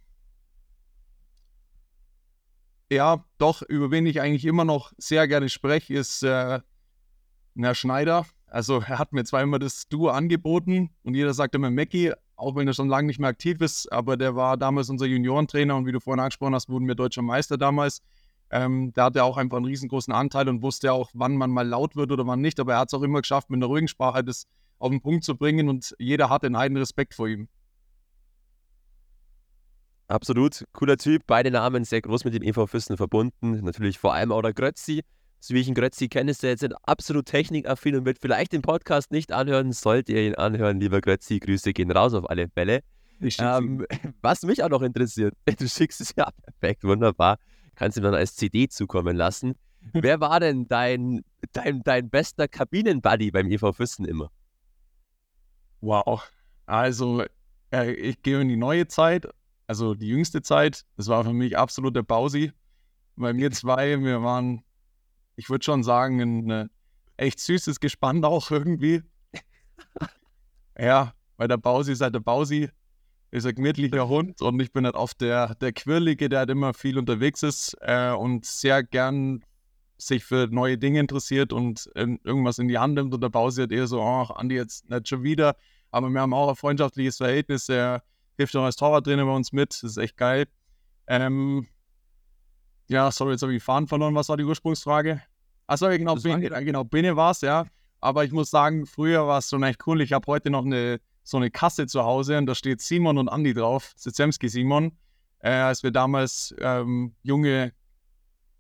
ja, 2.91 3.23
doch, 3.37 3.61
über 3.63 3.91
wen 3.91 4.05
ich 4.05 4.21
eigentlich 4.21 4.45
immer 4.45 4.65
noch 4.65 4.93
sehr 4.97 5.27
gerne 5.27 5.49
spreche, 5.49 5.93
ist 5.93 6.23
äh, 6.23 6.59
Herr 7.57 7.75
Schneider. 7.75 8.25
Also 8.47 8.81
er 8.87 8.99
hat 8.99 9.13
mir 9.13 9.23
zwar 9.23 9.41
immer 9.41 9.59
das 9.59 9.87
Duo 9.87 10.09
angeboten 10.09 10.91
und 11.03 11.15
jeder 11.15 11.33
sagt 11.33 11.55
immer 11.55 11.71
Mackie, 11.71 12.13
auch 12.35 12.55
wenn 12.55 12.67
er 12.67 12.73
schon 12.73 12.89
lange 12.89 13.07
nicht 13.07 13.19
mehr 13.19 13.29
aktiv 13.29 13.61
ist, 13.61 13.91
aber 13.91 14.17
der 14.17 14.35
war 14.35 14.57
damals 14.57 14.89
unser 14.89 15.05
Juniorentrainer 15.05 15.75
und 15.75 15.85
wie 15.85 15.91
du 15.91 15.99
vorhin 15.99 16.19
angesprochen 16.19 16.53
hast, 16.53 16.69
wurden 16.69 16.87
wir 16.87 16.95
deutscher 16.95 17.21
Meister 17.21 17.57
damals. 17.57 18.01
Ähm, 18.51 18.91
da 18.93 19.05
hat 19.05 19.15
er 19.15 19.25
auch 19.25 19.37
einfach 19.37 19.57
einen 19.57 19.65
riesengroßen 19.65 20.13
Anteil 20.13 20.47
und 20.49 20.61
wusste 20.61 20.93
auch, 20.93 21.09
wann 21.13 21.35
man 21.35 21.49
mal 21.49 21.67
laut 21.67 21.95
wird 21.95 22.11
oder 22.11 22.27
wann 22.27 22.41
nicht, 22.41 22.59
aber 22.59 22.73
er 22.73 22.79
hat 22.79 22.89
es 22.89 22.93
auch 22.93 23.01
immer 23.01 23.21
geschafft, 23.21 23.49
mit 23.49 23.57
einer 23.57 23.67
ruhigen 23.67 23.87
Sprache 23.87 24.23
das 24.23 24.45
auf 24.77 24.91
den 24.91 25.01
Punkt 25.01 25.23
zu 25.23 25.35
bringen 25.35 25.69
und 25.69 25.95
jeder 25.97 26.29
hatte 26.29 26.45
einen 26.45 26.57
heiden 26.57 26.77
Respekt 26.77 27.15
vor 27.15 27.27
ihm. 27.27 27.47
Absolut, 30.07 30.63
cooler 30.73 30.97
Typ, 30.97 31.23
beide 31.25 31.49
Namen 31.49 31.83
sehr 31.83 32.01
groß 32.01 32.25
mit 32.25 32.33
den 32.33 32.43
EV 32.43 32.67
Füssen 32.67 32.95
verbunden, 32.95 33.63
natürlich 33.63 33.97
vor 33.97 34.13
allem 34.13 34.31
auch 34.31 34.41
der 34.41 34.53
Grötzi, 34.53 35.01
so 35.39 35.53
wie 35.53 35.59
ich 35.59 35.67
ihn 35.67 35.75
Grötzi 35.75 36.07
kenne, 36.07 36.31
ist 36.31 36.43
er 36.43 36.51
jetzt 36.51 36.67
absolut 36.83 37.27
technikaffin 37.27 37.95
und 37.95 38.05
wird 38.05 38.17
vielleicht 38.19 38.51
den 38.51 38.63
Podcast 38.63 39.11
nicht 39.11 39.31
anhören. 39.31 39.73
Sollt 39.73 40.09
ihr 40.09 40.21
ihn 40.23 40.33
anhören, 40.35 40.79
lieber 40.79 41.01
Grötzi, 41.01 41.39
Grüße 41.39 41.71
gehen 41.73 41.91
raus 41.91 42.15
auf 42.15 42.27
alle 42.29 42.49
Fälle. 42.49 42.81
Ähm, 43.21 43.85
was 44.21 44.41
mich 44.41 44.63
auch 44.63 44.69
noch 44.69 44.81
interessiert, 44.81 45.35
du 45.59 45.67
schickst 45.67 46.01
es 46.01 46.13
ja 46.17 46.29
perfekt, 46.43 46.83
wunderbar. 46.83 47.37
Kannst 47.75 47.97
du 47.97 48.01
dann 48.01 48.15
als 48.15 48.35
CD 48.35 48.67
zukommen 48.69 49.15
lassen. 49.15 49.53
Wer 49.93 50.19
war 50.19 50.39
denn 50.39 50.67
dein, 50.67 51.23
dein, 51.53 51.81
dein 51.83 52.09
bester 52.09 52.47
Kabinenbuddy 52.47 53.29
beim 53.29 53.51
EV 53.51 53.71
Füssen 53.73 54.05
immer? 54.05 54.31
Wow. 55.81 56.27
Also, 56.65 57.23
äh, 57.71 57.91
ich 57.91 58.23
gehe 58.23 58.41
in 58.41 58.47
die 58.47 58.57
neue 58.57 58.87
Zeit, 58.87 59.27
also 59.67 59.95
die 59.95 60.07
jüngste 60.07 60.41
Zeit. 60.41 60.85
Das 60.97 61.07
war 61.07 61.23
für 61.23 61.33
mich 61.33 61.57
absolut 61.57 61.95
der 61.95 62.03
Bausi. 62.03 62.51
Bei 63.15 63.33
mir 63.33 63.51
zwei, 63.51 63.99
wir 64.01 64.21
waren 64.23 64.63
ich 65.35 65.49
würde 65.49 65.63
schon 65.63 65.83
sagen, 65.83 66.21
ein, 66.21 66.49
äh, 66.49 66.67
echt 67.17 67.39
süßes 67.39 67.79
Gespann 67.79 68.23
auch 68.23 68.51
irgendwie. 68.51 69.01
ja, 70.77 71.13
weil 71.37 71.47
der 71.47 71.57
Bausi 71.57 71.91
ist 71.93 72.01
halt 72.01 72.15
der 72.15 72.19
Bausi, 72.19 72.69
ist 73.31 73.45
ein 73.45 73.55
gemütlicher 73.55 74.07
Hund 74.07 74.41
und 74.41 74.59
ich 74.59 74.71
bin 74.71 74.85
halt 74.85 74.95
oft 74.95 75.21
der, 75.21 75.55
der 75.55 75.73
Quirlige, 75.73 76.29
der 76.29 76.39
halt 76.39 76.49
immer 76.49 76.73
viel 76.73 76.97
unterwegs 76.97 77.43
ist 77.43 77.75
äh, 77.81 78.11
und 78.11 78.45
sehr 78.45 78.83
gern 78.83 79.43
sich 79.97 80.25
für 80.25 80.47
neue 80.47 80.77
Dinge 80.77 80.99
interessiert 80.99 81.53
und 81.53 81.89
ähm, 81.95 82.19
irgendwas 82.25 82.59
in 82.59 82.67
die 82.67 82.77
Hand 82.77 82.95
nimmt 82.95 83.13
und 83.13 83.21
der 83.21 83.29
Bausi 83.29 83.61
hat 83.61 83.71
eher 83.71 83.87
so, 83.87 84.01
ach, 84.01 84.29
Andi, 84.31 84.55
jetzt 84.55 84.89
nicht 84.89 85.07
schon 85.07 85.23
wieder. 85.23 85.55
Aber 85.89 86.09
wir 86.09 86.19
haben 86.19 86.33
auch 86.33 86.49
ein 86.49 86.55
freundschaftliches 86.57 87.17
Verhältnis. 87.17 87.69
Er 87.69 88.03
hilft 88.37 88.55
auch 88.55 88.63
als 88.63 88.75
Torwarttrainer 88.75 89.25
bei 89.25 89.31
uns 89.31 89.51
mit. 89.51 89.69
Das 89.69 89.83
ist 89.83 89.97
echt 89.97 90.17
geil. 90.17 90.45
Ähm, 91.07 91.67
ja, 92.87 93.11
sorry, 93.11 93.31
jetzt 93.31 93.41
habe 93.41 93.55
ich 93.55 93.63
Fahren 93.63 93.87
verloren. 93.87 94.15
Was 94.15 94.29
war 94.29 94.37
die 94.37 94.43
Ursprungsfrage? 94.43 95.21
Achso, 95.67 95.89
genau, 95.89 96.15
Bene, 96.15 96.49
genau, 96.63 96.83
Bene 96.83 97.15
war 97.15 97.31
es, 97.31 97.41
ja. 97.41 97.65
Aber 97.99 98.23
ich 98.23 98.31
muss 98.31 98.51
sagen, 98.51 98.85
früher 98.85 99.25
war 99.25 99.39
es 99.39 99.49
schon 99.49 99.63
echt 99.63 99.87
cool. 99.87 100.01
Ich 100.01 100.13
habe 100.13 100.27
heute 100.27 100.49
noch 100.51 100.63
eine, 100.63 100.99
so 101.23 101.37
eine 101.37 101.49
Kasse 101.49 101.87
zu 101.87 102.03
Hause 102.03 102.37
und 102.37 102.45
da 102.45 102.53
steht 102.53 102.81
Simon 102.81 103.17
und 103.17 103.29
Andi 103.29 103.53
drauf. 103.53 103.93
Sizemski 103.95 104.47
Simon. 104.49 104.97
Äh, 105.39 105.49
als 105.49 105.81
wir 105.83 105.91
damals 105.91 106.53
ähm, 106.59 107.15
junge, 107.23 107.73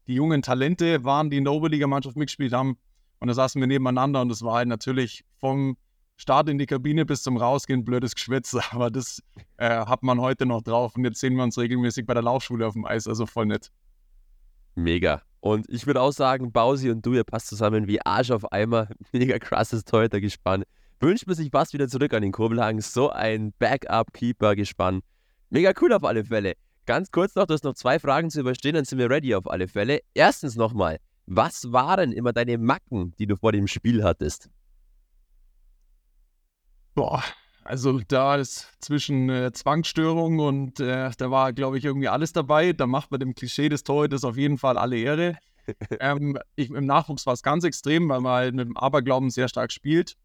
die 0.07 0.15
jungen 0.15 0.41
Talente 0.41 1.03
waren, 1.03 1.29
die 1.29 1.37
in 1.37 1.43
der 1.43 1.53
Oberligamannschaft 1.53 2.15
mitgespielt 2.15 2.53
haben. 2.53 2.77
Und 3.19 3.27
da 3.27 3.33
saßen 3.33 3.59
wir 3.59 3.67
nebeneinander 3.67 4.21
und 4.21 4.29
das 4.29 4.41
war 4.41 4.55
halt 4.55 4.67
natürlich 4.67 5.25
vom 5.39 5.77
Start 6.17 6.49
in 6.49 6.57
die 6.57 6.65
Kabine 6.65 7.05
bis 7.05 7.23
zum 7.23 7.37
Rausgehen 7.37 7.83
blödes 7.83 8.15
Geschwätz. 8.15 8.55
Aber 8.71 8.89
das 8.89 9.21
äh, 9.57 9.69
hat 9.69 10.03
man 10.03 10.19
heute 10.19 10.45
noch 10.45 10.61
drauf. 10.61 10.95
Und 10.95 11.03
jetzt 11.03 11.19
sehen 11.19 11.35
wir 11.35 11.43
uns 11.43 11.57
regelmäßig 11.57 12.05
bei 12.05 12.13
der 12.13 12.23
Laufschule 12.23 12.65
auf 12.65 12.73
dem 12.73 12.85
Eis. 12.85 13.07
Also 13.07 13.25
voll 13.25 13.47
nett. 13.47 13.71
Mega. 14.75 15.21
Und 15.39 15.69
ich 15.69 15.85
würde 15.85 16.01
auch 16.01 16.11
sagen, 16.11 16.51
Bausi 16.51 16.89
und 16.89 17.05
du, 17.05 17.13
ihr 17.13 17.23
passt 17.23 17.47
zusammen 17.47 17.87
wie 17.87 18.01
Arsch 18.01 18.31
auf 18.31 18.51
Eimer. 18.51 18.87
Mega 19.11 19.37
krasses 19.39 19.85
Torhüter-Gespann. 19.85 20.63
Wünscht 20.99 21.27
man 21.27 21.35
sich 21.35 21.51
was 21.53 21.73
wieder 21.73 21.87
zurück 21.87 22.13
an 22.13 22.23
den 22.23 22.31
Kurbelhagen. 22.31 22.81
So 22.81 23.09
ein 23.11 23.53
Backup-Keeper-Gespann. 23.59 25.01
Mega 25.49 25.73
cool 25.81 25.93
auf 25.93 26.03
alle 26.03 26.25
Fälle. 26.25 26.53
Ganz 26.85 27.11
kurz 27.11 27.35
noch, 27.35 27.45
du 27.45 27.53
hast 27.53 27.63
noch 27.63 27.73
zwei 27.73 27.99
Fragen 27.99 28.29
zu 28.29 28.39
überstehen, 28.39 28.75
dann 28.75 28.85
sind 28.85 28.99
wir 28.99 29.09
ready 29.09 29.33
auf 29.33 29.49
alle 29.49 29.67
Fälle. 29.67 29.99
Erstens 30.13 30.55
nochmal, 30.55 30.99
was 31.25 31.71
waren 31.71 32.11
immer 32.11 32.31
deine 32.31 32.57
Macken, 32.57 33.13
die 33.17 33.25
du 33.25 33.35
vor 33.35 33.51
dem 33.51 33.67
Spiel 33.67 34.03
hattest? 34.03 34.49
Boah, 36.95 37.21
also 37.65 37.99
da 38.07 38.37
ist 38.37 38.71
zwischen 38.79 39.29
äh, 39.29 39.51
Zwangsstörung 39.51 40.39
und 40.39 40.79
äh, 40.79 41.11
da 41.17 41.29
war, 41.29 41.51
glaube 41.51 41.77
ich, 41.77 41.83
irgendwie 41.83 42.07
alles 42.07 42.31
dabei. 42.31 42.71
Da 42.71 42.87
macht 42.87 43.11
man 43.11 43.19
dem 43.19 43.35
Klischee 43.35 43.67
des 43.67 43.83
Torhüters 43.83 44.23
auf 44.23 44.37
jeden 44.37 44.57
Fall 44.57 44.77
alle 44.77 44.97
Ehre. 44.97 45.37
ähm, 45.99 46.39
ich, 46.55 46.69
Im 46.69 46.85
Nachwuchs 46.85 47.25
war 47.25 47.33
es 47.33 47.43
ganz 47.43 47.65
extrem, 47.65 48.07
weil 48.07 48.21
man 48.21 48.31
halt 48.31 48.55
mit 48.55 48.67
dem 48.67 48.77
Aberglauben 48.77 49.29
sehr 49.29 49.49
stark 49.49 49.73
spielt. 49.73 50.15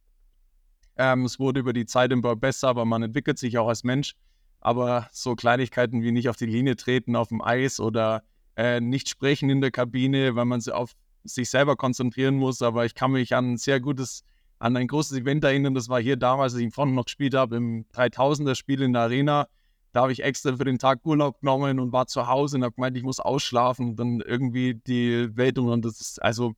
Ähm, 0.97 1.25
es 1.25 1.41
wurde 1.41 1.59
über 1.59 1.73
die 1.73 1.87
Zeit 1.87 2.13
immer 2.13 2.37
besser, 2.37 2.69
aber 2.69 2.85
man 2.85 3.03
entwickelt 3.03 3.39
sich 3.39 3.59
auch 3.59 3.69
als 3.69 3.83
Mensch. 3.83 4.15
Aber 4.61 5.09
so 5.11 5.35
Kleinigkeiten 5.35 6.03
wie 6.03 6.13
nicht 6.13 6.29
auf 6.29 6.37
die 6.37 6.47
Linie 6.47 6.77
treten 6.77 7.17
auf 7.17 7.29
dem 7.29 7.43
Eis 7.43 7.81
oder 7.81 8.23
äh, 8.55 8.81
nicht 8.81 9.09
sprechen 9.09 9.51
in 9.51 9.61
der 9.61 9.73
Kabine, 9.73 10.37
weil 10.37 10.45
man 10.45 10.61
sich 10.61 10.73
auf 10.73 10.93
sich 11.25 11.51
selber 11.51 11.75
konzentrieren 11.75 12.37
muss. 12.37 12.63
Aber 12.63 12.85
ich 12.85 12.95
kann 12.95 13.11
mich 13.11 13.35
an 13.35 13.55
ein 13.55 13.57
sehr 13.57 13.81
gutes 13.81 14.23
an 14.61 14.77
ein 14.77 14.87
großes 14.87 15.19
Event 15.19 15.43
erinnern. 15.43 15.75
Das 15.75 15.89
war 15.89 16.01
hier 16.01 16.17
damals, 16.17 16.53
als 16.53 16.61
ich 16.61 16.67
in 16.67 16.71
Front 16.71 16.95
noch 16.95 17.07
gespielt 17.07 17.35
habe, 17.35 17.57
im 17.57 17.87
3000er-Spiel 17.95 18.83
in 18.83 18.93
der 18.93 19.03
Arena. 19.03 19.49
Da 19.93 20.03
habe 20.03 20.13
ich 20.13 20.23
extra 20.23 20.55
für 20.55 20.65
den 20.65 20.79
Tag 20.79 21.01
Urlaub 21.05 21.41
genommen 21.41 21.81
und 21.81 21.93
war 21.93 22.07
zu 22.07 22.29
Hause 22.29 22.59
und 22.59 22.63
habe 22.63 22.75
gemeint, 22.75 22.97
ich 22.97 23.03
muss 23.03 23.19
ausschlafen 23.19 23.91
und 23.91 23.97
dann 23.97 24.21
irgendwie 24.21 24.75
die 24.75 25.37
Welt 25.37 25.59
und 25.59 25.85
das 25.85 26.01
ist, 26.01 26.23
also 26.23 26.55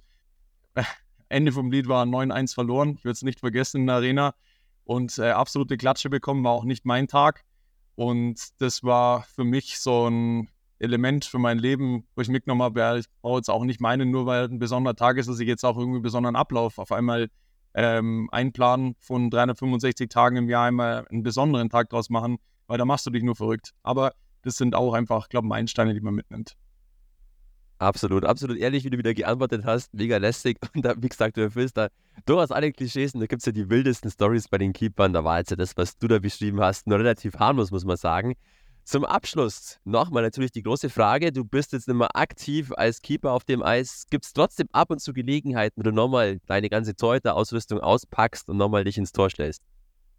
Ende 1.30 1.52
vom 1.52 1.70
Lied 1.70 1.88
war 1.88 2.04
9-1 2.04 2.52
verloren. 2.52 2.96
Ich 2.98 3.04
würde 3.04 3.12
es 3.12 3.22
nicht 3.22 3.40
vergessen 3.40 3.82
in 3.82 3.86
der 3.86 3.96
Arena 3.96 4.34
und 4.84 5.16
äh, 5.18 5.30
absolute 5.30 5.78
Klatsche 5.78 6.10
bekommen, 6.10 6.44
war 6.44 6.52
auch 6.52 6.64
nicht 6.64 6.84
mein 6.84 7.08
Tag. 7.08 7.44
Und 7.94 8.60
das 8.60 8.82
war 8.82 9.22
für 9.22 9.44
mich 9.44 9.78
so 9.78 10.10
ein 10.10 10.48
Element 10.78 11.24
für 11.24 11.38
mein 11.38 11.58
Leben, 11.58 12.04
wo 12.16 12.22
ich 12.22 12.28
mitgenommen 12.28 12.62
habe, 12.62 12.80
ja, 12.80 12.96
ich 12.96 13.06
brauche 13.22 13.38
jetzt 13.38 13.48
auch 13.48 13.64
nicht 13.64 13.80
meinen, 13.80 14.10
nur 14.10 14.26
weil 14.26 14.44
ein 14.44 14.58
besonderer 14.58 14.96
Tag 14.96 15.16
ist, 15.16 15.28
dass 15.28 15.38
ich 15.38 15.46
jetzt 15.46 15.64
auch 15.64 15.78
irgendwie 15.78 15.96
einen 15.96 16.02
besonderen 16.02 16.36
Ablauf 16.36 16.78
auf 16.78 16.90
einmal 16.90 17.28
ähm, 17.74 18.28
einplanen 18.32 18.94
von 18.98 19.30
365 19.30 20.08
Tagen 20.08 20.36
im 20.36 20.48
Jahr 20.48 20.66
einmal 20.66 21.06
einen 21.08 21.22
besonderen 21.22 21.70
Tag 21.70 21.90
draus 21.90 22.10
machen, 22.10 22.38
weil 22.66 22.78
da 22.78 22.84
machst 22.84 23.06
du 23.06 23.10
dich 23.10 23.22
nur 23.22 23.36
verrückt. 23.36 23.72
Aber 23.82 24.12
das 24.42 24.56
sind 24.56 24.74
auch 24.74 24.94
einfach, 24.94 25.28
glaube 25.28 25.46
ich, 25.46 25.48
Meilensteine, 25.48 25.94
die 25.94 26.00
man 26.00 26.14
mitnimmt. 26.14 26.56
Absolut, 27.78 28.24
absolut 28.24 28.58
ehrlich, 28.58 28.84
wie 28.84 28.90
du 28.90 28.98
wieder 28.98 29.12
geantwortet 29.12 29.64
hast, 29.64 29.92
mega 29.92 30.16
lästig. 30.18 30.58
Und 30.74 30.84
da, 30.84 30.94
wie 30.98 31.08
gesagt, 31.08 31.36
du 31.36 31.40
erfüllst 31.40 31.76
da 31.76 31.88
durchaus 32.26 32.52
alle 32.52 32.70
Klischees 32.70 33.14
und 33.14 33.20
da 33.20 33.26
gibt 33.26 33.40
es 33.40 33.46
ja 33.46 33.52
die 33.52 33.70
wildesten 33.70 34.10
Stories 34.10 34.46
bei 34.46 34.58
den 34.58 34.72
Keepern. 34.72 35.12
Da 35.12 35.24
war 35.24 35.38
jetzt 35.38 35.50
ja 35.50 35.56
das, 35.56 35.76
was 35.76 35.98
du 35.98 36.06
da 36.06 36.18
beschrieben 36.18 36.60
hast, 36.60 36.86
nur 36.86 36.98
relativ 36.98 37.34
harmlos, 37.40 37.70
muss 37.70 37.84
man 37.84 37.96
sagen. 37.96 38.34
Zum 38.84 39.04
Abschluss 39.04 39.78
nochmal 39.84 40.24
natürlich 40.24 40.50
die 40.50 40.62
große 40.62 40.90
Frage. 40.90 41.32
Du 41.32 41.44
bist 41.44 41.72
jetzt 41.72 41.86
nicht 41.86 41.96
mehr 41.96 42.16
aktiv 42.16 42.72
als 42.76 43.00
Keeper 43.00 43.32
auf 43.32 43.44
dem 43.44 43.62
Eis. 43.62 44.06
Gibt 44.10 44.24
es 44.24 44.32
trotzdem 44.32 44.68
ab 44.72 44.90
und 44.90 45.00
zu 45.00 45.12
Gelegenheiten, 45.12 45.74
wo 45.76 45.82
du 45.82 45.92
nochmal 45.92 46.40
deine 46.46 46.68
ganze 46.68 46.96
Torhüter-Ausrüstung 46.96 47.78
auspackst 47.80 48.48
und 48.48 48.56
nochmal 48.56 48.84
dich 48.84 48.98
ins 48.98 49.12
Tor 49.12 49.30
stellst? 49.30 49.62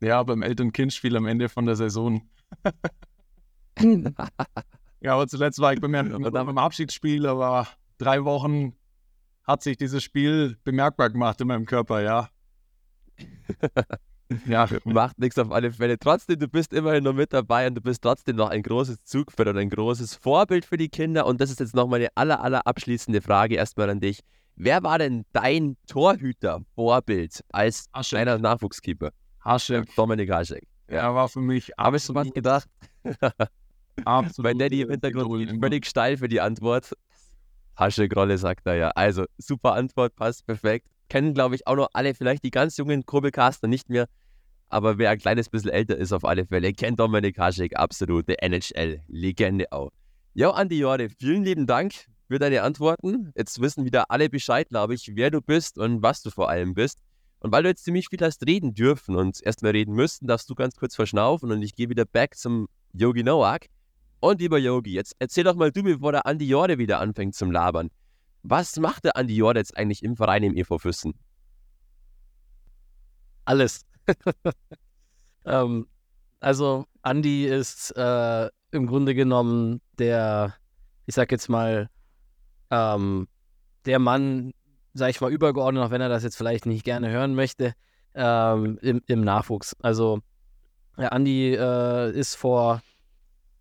Ja, 0.01 0.23
beim 0.23 0.41
Eltern-Kind-Spiel 0.41 1.15
am 1.17 1.25
Ende 1.25 1.49
von 1.49 1.65
der 1.65 1.75
Saison. 1.75 2.29
ja, 5.01 5.13
aber 5.13 5.27
zuletzt 5.27 5.59
war 5.59 5.73
ich 5.73 5.81
beim, 5.81 5.91
beim 5.91 6.57
Abschiedsspiel, 6.57 7.25
aber 7.27 7.67
drei 7.97 8.23
Wochen 8.23 8.75
hat 9.43 9.61
sich 9.61 9.77
dieses 9.77 10.03
Spiel 10.03 10.57
bemerkbar 10.63 11.09
gemacht 11.09 11.41
in 11.41 11.47
meinem 11.47 11.65
Körper, 11.65 12.01
ja. 12.01 12.29
Ja, 14.45 14.67
macht 14.85 15.19
nichts 15.19 15.37
auf 15.37 15.51
alle 15.51 15.71
Fälle. 15.71 15.97
Trotzdem, 15.99 16.39
du 16.39 16.47
bist 16.47 16.73
immerhin 16.73 17.03
noch 17.03 17.13
mit 17.13 17.33
dabei 17.33 17.67
und 17.67 17.75
du 17.75 17.81
bist 17.81 18.01
trotzdem 18.01 18.35
noch 18.35 18.49
ein 18.49 18.63
großes 18.63 19.03
Zugpferd 19.03 19.49
und 19.49 19.57
ein 19.57 19.69
großes 19.69 20.15
Vorbild 20.15 20.65
für 20.65 20.77
die 20.77 20.89
Kinder. 20.89 21.25
Und 21.25 21.41
das 21.41 21.51
ist 21.51 21.59
jetzt 21.59 21.75
noch 21.75 21.87
meine 21.87 22.07
aller, 22.15 22.41
aller 22.41 22.65
abschließende 22.65 23.21
Frage 23.21 23.55
erstmal 23.55 23.89
an 23.89 23.99
dich. 23.99 24.19
Wer 24.55 24.83
war 24.83 24.99
denn 24.99 25.25
dein 25.33 25.77
Torhüter-Vorbild 25.87 27.43
als 27.49 27.85
Haschek. 27.93 28.17
kleiner 28.17 28.37
Nachwuchskeeper? 28.37 29.11
Haschek. 29.43 29.93
Dominik 29.95 30.31
Haschek. 30.31 30.67
Ja. 30.89 30.97
Er 30.97 31.15
war 31.15 31.27
für 31.27 31.41
mich 31.41 31.71
Habe 31.77 31.97
ich 31.97 32.03
schon 32.03 32.15
was 32.15 32.31
gedacht? 32.31 32.67
absolut. 34.05 34.51
Mein 34.51 34.59
Daddy 34.59 34.81
im 34.81 34.89
Hintergrund 34.89 35.49
geht 35.49 35.59
völlig 35.59 35.85
steil 35.85 36.17
für 36.17 36.27
die 36.27 36.39
Antwort. 36.39 36.93
Haschek 37.75 38.15
Rolle 38.15 38.37
sagt 38.37 38.67
er 38.67 38.75
ja. 38.75 38.89
Also, 38.91 39.25
super 39.37 39.73
Antwort, 39.73 40.15
passt 40.15 40.45
perfekt 40.45 40.87
kennen, 41.13 41.35
glaube 41.35 41.53
ich, 41.53 41.67
auch 41.67 41.75
noch 41.75 41.89
alle, 41.93 42.15
vielleicht 42.15 42.43
die 42.43 42.49
ganz 42.49 42.75
jungen 42.75 43.05
Kurbelcaster 43.05 43.67
nicht 43.67 43.87
mehr. 43.87 44.07
Aber 44.69 44.97
wer 44.97 45.11
ein 45.11 45.19
kleines 45.19 45.47
bisschen 45.47 45.69
älter 45.69 45.95
ist, 45.95 46.11
auf 46.11 46.25
alle 46.25 46.47
Fälle, 46.47 46.73
kennt 46.73 46.99
Dominik 46.99 47.37
Haschek, 47.37 47.77
absolute 47.77 48.41
NHL-Legende 48.41 49.71
auch. 49.71 49.91
Ja, 50.33 50.49
Andi 50.49 50.79
Jorde, 50.79 51.09
vielen 51.09 51.43
lieben 51.43 51.67
Dank 51.67 51.93
für 52.27 52.39
deine 52.39 52.63
Antworten. 52.63 53.31
Jetzt 53.35 53.61
wissen 53.61 53.85
wieder 53.85 54.09
alle 54.09 54.27
Bescheid, 54.27 54.67
glaube 54.69 54.95
ich, 54.95 55.11
wer 55.13 55.29
du 55.29 55.39
bist 55.39 55.77
und 55.77 56.01
was 56.01 56.23
du 56.23 56.31
vor 56.31 56.49
allem 56.49 56.73
bist. 56.73 56.97
Und 57.41 57.51
weil 57.51 57.61
du 57.61 57.69
jetzt 57.69 57.83
ziemlich 57.83 58.07
viel 58.09 58.21
hast 58.21 58.43
reden 58.47 58.73
dürfen 58.73 59.15
und 59.15 59.39
erstmal 59.43 59.73
reden 59.73 59.93
müssten, 59.93 60.25
darfst 60.25 60.49
du 60.49 60.55
ganz 60.55 60.75
kurz 60.75 60.95
verschnaufen 60.95 61.51
und 61.51 61.61
ich 61.61 61.75
gehe 61.75 61.89
wieder 61.89 62.05
back 62.05 62.33
zum 62.33 62.67
Yogi 62.93 63.21
Nowak. 63.21 63.67
Und 64.19 64.41
lieber 64.41 64.57
Yogi, 64.57 64.93
jetzt 64.93 65.15
erzähl 65.19 65.43
doch 65.43 65.53
mal 65.53 65.71
du, 65.71 65.83
bevor 65.83 66.11
der 66.11 66.25
Andi 66.25 66.47
Jorde 66.47 66.79
wieder 66.79 66.99
anfängt 66.99 67.35
zum 67.35 67.51
Labern. 67.51 67.91
Was 68.43 68.77
macht 68.77 69.05
der 69.05 69.15
Andi 69.15 69.35
Jord 69.35 69.55
jetzt 69.55 69.75
eigentlich 69.77 70.03
im 70.03 70.17
Verein 70.17 70.43
im 70.43 70.55
EV 70.55 70.77
Füssen? 70.77 71.13
Alles. 73.45 73.85
ähm, 75.45 75.87
also 76.41 76.85
Andi 77.01 77.45
ist 77.45 77.91
äh, 77.95 78.49
im 78.71 78.87
Grunde 78.87 79.15
genommen 79.15 79.81
der, 79.97 80.55
ich 81.05 81.15
sag 81.15 81.31
jetzt 81.31 81.47
mal, 81.47 81.89
ähm, 82.69 83.29
der 83.85 83.99
Mann, 83.99 84.51
sag 84.93 85.09
ich 85.09 85.21
mal, 85.21 85.31
übergeordnet, 85.31 85.83
auch 85.83 85.91
wenn 85.91 86.01
er 86.01 86.09
das 86.09 86.23
jetzt 86.23 86.35
vielleicht 86.35 86.65
nicht 86.65 86.83
gerne 86.83 87.09
hören 87.09 87.35
möchte, 87.35 87.73
ähm, 88.13 88.77
im, 88.81 89.01
im, 89.07 89.21
Nachwuchs. 89.21 89.73
Also 89.81 90.19
der 90.97 91.13
Andi 91.13 91.55
äh, 91.55 92.11
ist 92.11 92.35
vor, 92.35 92.81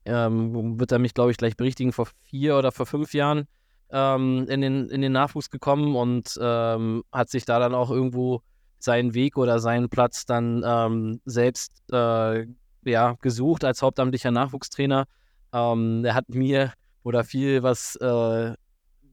ähm, 0.05 0.81
wird 0.81 0.91
er 0.91 0.99
mich, 0.99 1.15
glaube 1.15 1.31
ich, 1.31 1.37
gleich 1.37 1.57
berichtigen, 1.57 1.93
vor 1.93 2.09
vier 2.23 2.57
oder 2.57 2.73
vor 2.73 2.87
fünf 2.87 3.15
Jahren 3.15 3.47
ähm, 3.93 4.47
in, 4.49 4.61
den, 4.61 4.89
in 4.89 5.03
den 5.03 5.13
Nachwuchs 5.13 5.51
gekommen 5.51 5.95
und 5.95 6.39
ähm, 6.41 7.05
hat 7.13 7.29
sich 7.29 7.45
da 7.45 7.59
dann 7.59 7.75
auch 7.75 7.91
irgendwo 7.91 8.43
seinen 8.79 9.15
Weg 9.15 9.37
oder 9.37 9.61
seinen 9.61 9.89
Platz 9.89 10.27
dann 10.27 10.65
ähm, 10.67 11.21
selbst 11.25 11.73
äh, 11.93 12.47
ja, 12.85 13.15
gesucht 13.21 13.65
als 13.65 13.83
hauptamtlicher 13.83 14.31
Nachwuchstrainer. 14.31 15.05
Ähm, 15.53 16.05
er 16.05 16.15
hat 16.15 16.29
mir 16.29 16.73
oder 17.05 17.23
viel 17.25 17.63
was, 17.63 17.97
äh, 17.97 18.55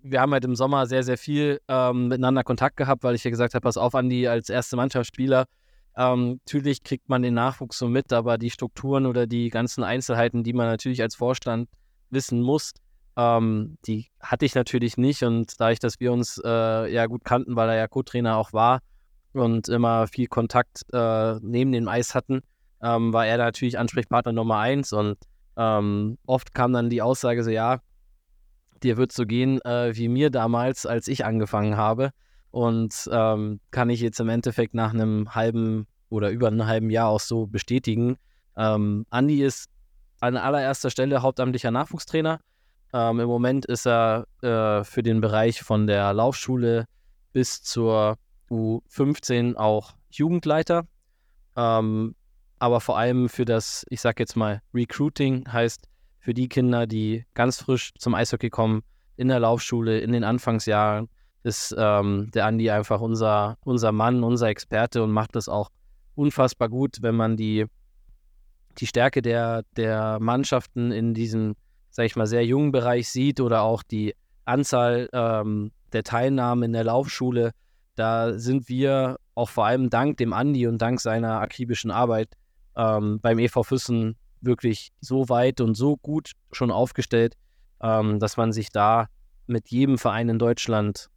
wir 0.01 0.21
haben 0.21 0.31
halt 0.31 0.45
im 0.45 0.55
Sommer 0.55 0.87
sehr, 0.87 1.03
sehr 1.03 1.17
viel 1.17 1.59
ähm, 1.67 2.07
miteinander 2.07 2.43
Kontakt 2.43 2.77
gehabt, 2.77 3.03
weil 3.03 3.15
ich 3.15 3.23
ja 3.23 3.29
gesagt 3.29 3.53
habe, 3.53 3.63
pass 3.63 3.77
auf, 3.77 3.93
Andi, 3.95 4.27
als 4.27 4.49
erste 4.49 4.75
Mannschaftsspieler, 4.75 5.45
ähm, 5.97 6.39
natürlich 6.45 6.83
kriegt 6.83 7.09
man 7.09 7.21
den 7.21 7.33
Nachwuchs 7.33 7.77
so 7.77 7.89
mit, 7.89 8.13
aber 8.13 8.37
die 8.37 8.49
Strukturen 8.49 9.05
oder 9.05 9.27
die 9.27 9.49
ganzen 9.49 9.83
Einzelheiten, 9.83 10.43
die 10.43 10.53
man 10.53 10.67
natürlich 10.67 11.01
als 11.01 11.15
Vorstand 11.15 11.67
wissen 12.09 12.41
muss, 12.41 12.71
ähm, 13.19 13.77
die 13.85 14.07
hatte 14.21 14.45
ich 14.45 14.55
natürlich 14.55 14.97
nicht. 14.97 15.23
Und 15.23 15.59
da 15.59 15.71
ich, 15.71 15.79
dass 15.79 15.99
wir 15.99 16.13
uns 16.13 16.41
äh, 16.43 16.91
ja 16.91 17.05
gut 17.07 17.25
kannten, 17.25 17.55
weil 17.55 17.69
er 17.69 17.75
ja 17.75 17.87
Co-Trainer 17.87 18.37
auch 18.37 18.53
war 18.53 18.79
und 19.33 19.67
immer 19.67 20.07
viel 20.07 20.27
Kontakt 20.27 20.83
äh, 20.93 21.35
neben 21.41 21.73
dem 21.73 21.89
Eis 21.89 22.15
hatten, 22.15 22.41
ähm, 22.81 23.11
war 23.11 23.27
er 23.27 23.37
natürlich 23.37 23.77
Ansprechpartner 23.77 24.31
Nummer 24.31 24.59
eins. 24.59 24.93
Und 24.93 25.17
ähm, 25.57 26.17
oft 26.25 26.53
kam 26.53 26.71
dann 26.71 26.89
die 26.89 27.01
Aussage 27.01 27.43
so, 27.43 27.49
ja, 27.49 27.79
dir 28.83 28.95
wird 28.95 29.11
so 29.11 29.25
gehen 29.25 29.61
äh, 29.65 29.91
wie 29.95 30.07
mir 30.07 30.29
damals, 30.29 30.85
als 30.85 31.09
ich 31.09 31.25
angefangen 31.25 31.75
habe. 31.75 32.11
Und 32.51 33.09
ähm, 33.11 33.59
kann 33.71 33.89
ich 33.89 33.99
jetzt 33.99 34.19
im 34.21 34.29
Endeffekt 34.29 34.73
nach 34.73 34.93
einem 34.93 35.35
halben 35.35 35.87
oder 36.09 36.31
über 36.31 36.47
einem 36.47 36.65
halben 36.65 36.89
Jahr 36.89 37.09
auch 37.09 37.19
so 37.19 37.47
bestätigen. 37.47 38.17
Ähm, 38.55 39.05
Andi 39.09 39.43
ist 39.43 39.69
an 40.21 40.37
allererster 40.37 40.89
Stelle 40.89 41.21
hauptamtlicher 41.21 41.69
Nachwuchstrainer. 41.69 42.39
Ähm, 42.93 43.19
Im 43.19 43.27
Moment 43.27 43.65
ist 43.65 43.85
er 43.85 44.25
äh, 44.41 44.83
für 44.83 45.03
den 45.03 45.21
Bereich 45.21 45.61
von 45.61 45.87
der 45.87 46.13
Laufschule 46.13 46.85
bis 47.33 47.61
zur 47.61 48.17
U15 48.49 49.55
auch 49.55 49.93
Jugendleiter. 50.11 50.87
Ähm, 51.55 52.15
aber 52.57 52.81
vor 52.81 52.97
allem 52.97 53.29
für 53.29 53.45
das, 53.45 53.85
ich 53.89 54.01
sag 54.01 54.19
jetzt 54.19 54.35
mal, 54.35 54.61
Recruiting 54.73 55.51
heißt 55.51 55.87
für 56.19 56.33
die 56.33 56.49
Kinder, 56.49 56.87
die 56.87 57.25
ganz 57.33 57.61
frisch 57.61 57.91
zum 57.97 58.15
Eishockey 58.15 58.49
kommen, 58.49 58.81
in 59.15 59.29
der 59.29 59.39
Laufschule, 59.39 59.99
in 59.99 60.11
den 60.11 60.23
Anfangsjahren, 60.23 61.09
ist 61.43 61.73
ähm, 61.77 62.29
der 62.33 62.45
Andi 62.45 62.69
einfach 62.69 63.01
unser, 63.01 63.57
unser 63.63 63.91
Mann, 63.91 64.23
unser 64.23 64.47
Experte 64.47 65.03
und 65.03 65.11
macht 65.11 65.35
das 65.35 65.47
auch 65.47 65.69
unfassbar 66.15 66.69
gut, 66.69 66.97
wenn 67.01 67.15
man 67.15 67.37
die, 67.37 67.65
die 68.77 68.87
Stärke 68.87 69.21
der, 69.21 69.63
der 69.77 70.19
Mannschaften 70.19 70.91
in 70.91 71.13
diesem, 71.13 71.55
sag 71.91 72.05
ich 72.05 72.15
mal, 72.15 72.27
sehr 72.27 72.45
jungen 72.45 72.71
Bereich 72.71 73.09
sieht 73.09 73.39
oder 73.39 73.61
auch 73.61 73.83
die 73.83 74.15
Anzahl 74.45 75.09
ähm, 75.13 75.71
der 75.93 76.03
Teilnahmen 76.03 76.63
in 76.63 76.73
der 76.73 76.83
Laufschule. 76.83 77.51
Da 77.95 78.37
sind 78.37 78.69
wir 78.69 79.17
auch 79.35 79.49
vor 79.49 79.65
allem 79.65 79.89
dank 79.89 80.17
dem 80.17 80.33
Andi 80.33 80.67
und 80.67 80.81
dank 80.81 81.01
seiner 81.01 81.39
akribischen 81.39 81.91
Arbeit 81.91 82.29
ähm, 82.75 83.19
beim 83.21 83.39
EV 83.39 83.63
Füssen 83.63 84.15
wirklich 84.41 84.91
so 85.01 85.29
weit 85.29 85.61
und 85.61 85.75
so 85.75 85.97
gut 85.97 86.31
schon 86.51 86.71
aufgestellt, 86.71 87.35
ähm, 87.81 88.19
dass 88.19 88.37
man 88.37 88.53
sich 88.53 88.69
da 88.71 89.07
mit 89.47 89.69
jedem 89.69 89.97
Verein 89.97 90.29
in 90.29 90.39
Deutschland 90.39 91.09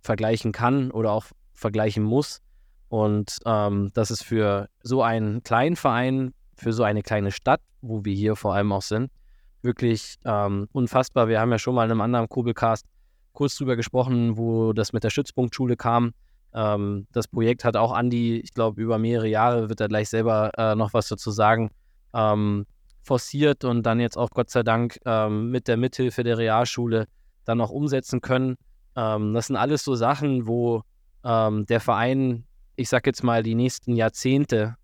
vergleichen 0.00 0.52
kann 0.52 0.90
oder 0.90 1.12
auch 1.12 1.26
vergleichen 1.54 2.04
muss. 2.04 2.40
Und 2.88 3.38
ähm, 3.44 3.90
das 3.94 4.10
ist 4.10 4.22
für 4.22 4.68
so 4.82 5.02
einen 5.02 5.42
kleinen 5.42 5.76
Verein, 5.76 6.32
für 6.54 6.72
so 6.72 6.82
eine 6.82 7.02
kleine 7.02 7.32
Stadt, 7.32 7.60
wo 7.80 8.04
wir 8.04 8.14
hier 8.14 8.36
vor 8.36 8.54
allem 8.54 8.72
auch 8.72 8.82
sind, 8.82 9.10
wirklich 9.68 10.16
ähm, 10.24 10.66
unfassbar. 10.72 11.28
Wir 11.28 11.40
haben 11.40 11.52
ja 11.52 11.58
schon 11.58 11.74
mal 11.74 11.84
in 11.84 11.90
einem 11.90 12.00
anderen 12.00 12.28
Kurbelcast 12.28 12.86
kurz 13.32 13.54
drüber 13.54 13.76
gesprochen, 13.76 14.38
wo 14.38 14.72
das 14.72 14.92
mit 14.94 15.04
der 15.04 15.10
Stützpunktschule 15.10 15.76
kam. 15.76 16.12
Ähm, 16.54 17.06
das 17.12 17.28
Projekt 17.28 17.64
hat 17.64 17.76
auch 17.76 17.92
Andi, 17.92 18.38
ich 18.38 18.54
glaube, 18.54 18.80
über 18.80 18.98
mehrere 18.98 19.28
Jahre 19.28 19.68
wird 19.68 19.80
er 19.80 19.88
gleich 19.88 20.08
selber 20.08 20.50
äh, 20.56 20.74
noch 20.74 20.94
was 20.94 21.08
dazu 21.08 21.30
sagen, 21.30 21.70
ähm, 22.14 22.64
forciert 23.02 23.64
und 23.64 23.84
dann 23.84 24.00
jetzt 24.00 24.16
auch 24.16 24.30
Gott 24.30 24.50
sei 24.50 24.62
Dank 24.62 24.98
ähm, 25.04 25.50
mit 25.50 25.68
der 25.68 25.76
Mithilfe 25.76 26.24
der 26.24 26.38
Realschule 26.38 27.06
dann 27.44 27.60
auch 27.60 27.70
umsetzen 27.70 28.22
können. 28.22 28.56
Ähm, 28.96 29.34
das 29.34 29.48
sind 29.48 29.56
alles 29.56 29.84
so 29.84 29.94
Sachen, 29.94 30.48
wo 30.48 30.82
ähm, 31.24 31.66
der 31.66 31.80
Verein, 31.80 32.44
ich 32.76 32.88
sag 32.88 33.06
jetzt 33.06 33.22
mal, 33.22 33.42
die 33.42 33.54
nächsten 33.54 33.94
Jahrzehnte 33.94 34.76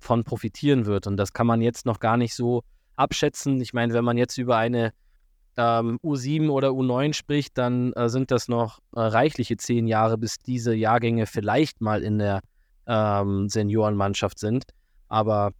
von 0.00 0.24
profitieren 0.24 0.84
wird. 0.84 1.06
Und 1.06 1.16
das 1.16 1.32
kann 1.32 1.46
man 1.46 1.62
jetzt 1.62 1.86
noch 1.86 2.00
gar 2.00 2.16
nicht 2.16 2.34
so 2.34 2.64
abschätzen. 2.98 3.60
Ich 3.60 3.72
meine, 3.72 3.94
wenn 3.94 4.04
man 4.04 4.18
jetzt 4.18 4.38
über 4.38 4.56
eine 4.56 4.92
ähm, 5.56 5.98
U7 6.02 6.48
oder 6.50 6.68
U9 6.68 7.12
spricht, 7.12 7.58
dann 7.58 7.92
äh, 7.94 8.08
sind 8.08 8.30
das 8.30 8.48
noch 8.48 8.78
äh, 8.94 9.00
reichliche 9.00 9.56
zehn 9.56 9.86
Jahre, 9.86 10.18
bis 10.18 10.38
diese 10.38 10.74
Jahrgänge 10.74 11.26
vielleicht 11.26 11.80
mal 11.80 12.02
in 12.02 12.18
der 12.18 12.40
ähm, 12.86 13.48
Seniorenmannschaft 13.48 14.38
sind. 14.38 14.64
Aber 15.08 15.52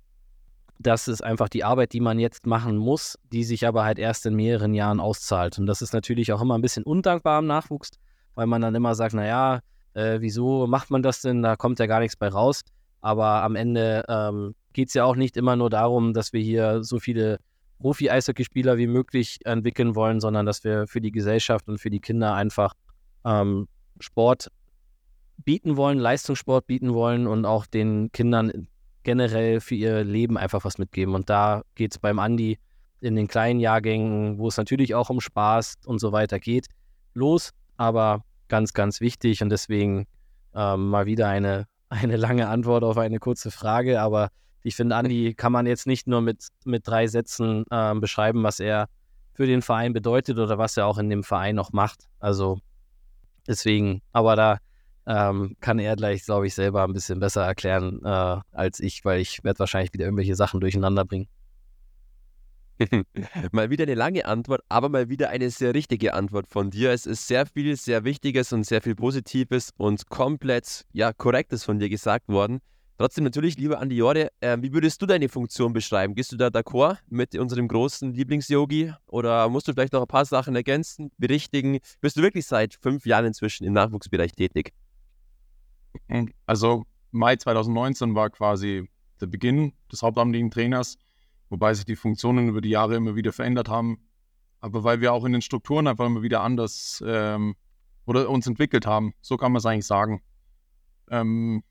das 0.78 1.08
ist 1.08 1.22
einfach 1.22 1.48
die 1.48 1.64
Arbeit, 1.64 1.92
die 1.92 2.00
man 2.00 2.18
jetzt 2.18 2.46
machen 2.46 2.76
muss, 2.76 3.18
die 3.32 3.42
sich 3.42 3.66
aber 3.66 3.84
halt 3.84 3.98
erst 3.98 4.26
in 4.26 4.34
mehreren 4.34 4.74
Jahren 4.74 5.00
auszahlt. 5.00 5.58
Und 5.58 5.66
das 5.66 5.82
ist 5.82 5.92
natürlich 5.92 6.32
auch 6.32 6.40
immer 6.40 6.56
ein 6.56 6.62
bisschen 6.62 6.84
undankbar 6.84 7.40
im 7.40 7.46
Nachwuchs, 7.46 7.90
weil 8.34 8.46
man 8.46 8.62
dann 8.62 8.74
immer 8.74 8.94
sagt, 8.94 9.14
naja, 9.14 9.60
äh, 9.94 10.20
wieso 10.20 10.66
macht 10.68 10.90
man 10.90 11.02
das 11.02 11.20
denn? 11.22 11.42
Da 11.42 11.56
kommt 11.56 11.80
ja 11.80 11.86
gar 11.86 11.98
nichts 11.98 12.16
bei 12.16 12.28
raus. 12.28 12.62
Aber 13.00 13.42
am 13.42 13.56
Ende 13.56 14.04
ähm, 14.08 14.54
geht 14.72 14.88
es 14.88 14.94
ja 14.94 15.04
auch 15.04 15.16
nicht 15.16 15.36
immer 15.36 15.56
nur 15.56 15.70
darum, 15.70 16.14
dass 16.14 16.32
wir 16.32 16.40
hier 16.40 16.82
so 16.82 16.98
viele 16.98 17.38
Profi-Eishockeyspieler 17.80 18.76
wie 18.76 18.86
möglich 18.86 19.38
entwickeln 19.44 19.94
wollen, 19.94 20.20
sondern 20.20 20.46
dass 20.46 20.64
wir 20.64 20.86
für 20.88 21.00
die 21.00 21.12
Gesellschaft 21.12 21.68
und 21.68 21.78
für 21.78 21.90
die 21.90 22.00
Kinder 22.00 22.34
einfach 22.34 22.74
ähm, 23.24 23.68
Sport 24.00 24.50
bieten 25.44 25.76
wollen, 25.76 25.98
Leistungssport 25.98 26.66
bieten 26.66 26.92
wollen 26.92 27.26
und 27.26 27.44
auch 27.44 27.66
den 27.66 28.10
Kindern 28.12 28.68
generell 29.04 29.60
für 29.60 29.76
ihr 29.76 30.04
Leben 30.04 30.36
einfach 30.36 30.64
was 30.64 30.78
mitgeben. 30.78 31.14
Und 31.14 31.30
da 31.30 31.62
geht 31.74 31.92
es 31.92 31.98
beim 31.98 32.18
Andi 32.18 32.58
in 33.00 33.14
den 33.14 33.28
kleinen 33.28 33.60
Jahrgängen, 33.60 34.38
wo 34.38 34.48
es 34.48 34.56
natürlich 34.56 34.94
auch 34.94 35.08
um 35.08 35.20
Spaß 35.20 35.76
und 35.86 36.00
so 36.00 36.12
weiter 36.12 36.40
geht, 36.40 36.66
los, 37.14 37.52
aber 37.76 38.24
ganz, 38.48 38.72
ganz 38.72 39.00
wichtig 39.00 39.42
und 39.42 39.50
deswegen 39.50 40.06
ähm, 40.54 40.88
mal 40.88 41.06
wieder 41.06 41.28
eine, 41.28 41.66
eine 41.88 42.16
lange 42.16 42.48
Antwort 42.48 42.84
auf 42.84 42.98
eine 42.98 43.18
kurze 43.18 43.50
Frage, 43.50 44.00
aber 44.00 44.30
ich 44.62 44.76
finde, 44.76 44.96
Andi 44.96 45.34
kann 45.34 45.52
man 45.52 45.66
jetzt 45.66 45.86
nicht 45.86 46.06
nur 46.06 46.20
mit, 46.20 46.48
mit 46.64 46.86
drei 46.86 47.06
Sätzen 47.06 47.64
ähm, 47.70 48.00
beschreiben, 48.00 48.42
was 48.42 48.60
er 48.60 48.88
für 49.32 49.46
den 49.46 49.62
Verein 49.62 49.92
bedeutet 49.92 50.38
oder 50.38 50.58
was 50.58 50.76
er 50.76 50.86
auch 50.86 50.98
in 50.98 51.08
dem 51.08 51.22
Verein 51.22 51.54
noch 51.54 51.72
macht. 51.72 52.04
Also 52.18 52.58
deswegen, 53.46 54.02
aber 54.12 54.36
da 54.36 54.58
ähm, 55.06 55.56
kann 55.60 55.78
er 55.78 55.96
gleich, 55.96 56.24
glaube 56.24 56.46
ich, 56.46 56.54
selber 56.54 56.84
ein 56.84 56.92
bisschen 56.92 57.20
besser 57.20 57.44
erklären 57.44 58.00
äh, 58.04 58.40
als 58.52 58.80
ich, 58.80 59.04
weil 59.04 59.20
ich 59.20 59.42
werde 59.44 59.60
wahrscheinlich 59.60 59.92
wieder 59.92 60.04
irgendwelche 60.04 60.34
Sachen 60.34 60.60
durcheinander 60.60 61.04
bringen. 61.04 61.28
mal 63.52 63.70
wieder 63.70 63.84
eine 63.84 63.94
lange 63.94 64.24
Antwort, 64.24 64.62
aber 64.68 64.88
mal 64.88 65.08
wieder 65.08 65.30
eine 65.30 65.50
sehr 65.50 65.74
richtige 65.74 66.14
Antwort 66.14 66.46
von 66.48 66.70
dir. 66.70 66.92
Es 66.92 67.06
ist 67.06 67.26
sehr 67.26 67.46
viel, 67.46 67.76
sehr 67.76 68.04
Wichtiges 68.04 68.52
und 68.52 68.64
sehr 68.64 68.82
viel 68.82 68.94
Positives 68.94 69.70
und 69.76 70.08
komplett, 70.08 70.84
ja, 70.92 71.12
Korrektes 71.12 71.64
von 71.64 71.78
dir 71.78 71.88
gesagt 71.88 72.28
worden. 72.28 72.60
Trotzdem 72.98 73.22
natürlich, 73.22 73.56
lieber 73.56 73.78
Andi 73.78 73.96
Jorde, 73.96 74.28
äh, 74.40 74.56
wie 74.60 74.72
würdest 74.72 75.00
du 75.00 75.06
deine 75.06 75.28
Funktion 75.28 75.72
beschreiben? 75.72 76.16
Gehst 76.16 76.32
du 76.32 76.36
da 76.36 76.48
d'accord 76.48 76.98
mit 77.08 77.36
unserem 77.36 77.68
großen 77.68 78.12
Lieblingsyogi 78.12 78.92
oder 79.06 79.48
musst 79.48 79.68
du 79.68 79.72
vielleicht 79.72 79.92
noch 79.92 80.00
ein 80.00 80.08
paar 80.08 80.24
Sachen 80.24 80.56
ergänzen, 80.56 81.12
berichtigen? 81.16 81.78
Bist 82.00 82.16
du 82.16 82.22
wirklich 82.22 82.46
seit 82.46 82.74
fünf 82.74 83.06
Jahren 83.06 83.26
inzwischen 83.26 83.64
im 83.64 83.72
Nachwuchsbereich 83.72 84.32
tätig? 84.32 84.72
Also 86.46 86.84
Mai 87.12 87.36
2019 87.36 88.16
war 88.16 88.30
quasi 88.30 88.88
der 89.20 89.26
Beginn 89.26 89.72
des 89.92 90.02
hauptamtlichen 90.02 90.50
Trainers, 90.50 90.98
wobei 91.48 91.74
sich 91.74 91.84
die 91.84 91.96
Funktionen 91.96 92.48
über 92.48 92.60
die 92.60 92.70
Jahre 92.70 92.96
immer 92.96 93.16
wieder 93.16 93.32
verändert 93.32 93.68
haben. 93.68 93.98
Aber 94.60 94.84
weil 94.84 95.00
wir 95.00 95.12
auch 95.12 95.24
in 95.24 95.32
den 95.32 95.42
Strukturen 95.42 95.86
einfach 95.86 96.06
immer 96.06 96.22
wieder 96.22 96.42
anders 96.42 97.02
ähm, 97.06 97.54
oder 98.06 98.28
uns 98.28 98.46
entwickelt 98.46 98.86
haben, 98.86 99.14
so 99.20 99.36
kann 99.36 99.52
man 99.52 99.58
es 99.58 99.66
eigentlich 99.66 99.86
sagen. 99.86 100.22
Ähm, 101.10 101.62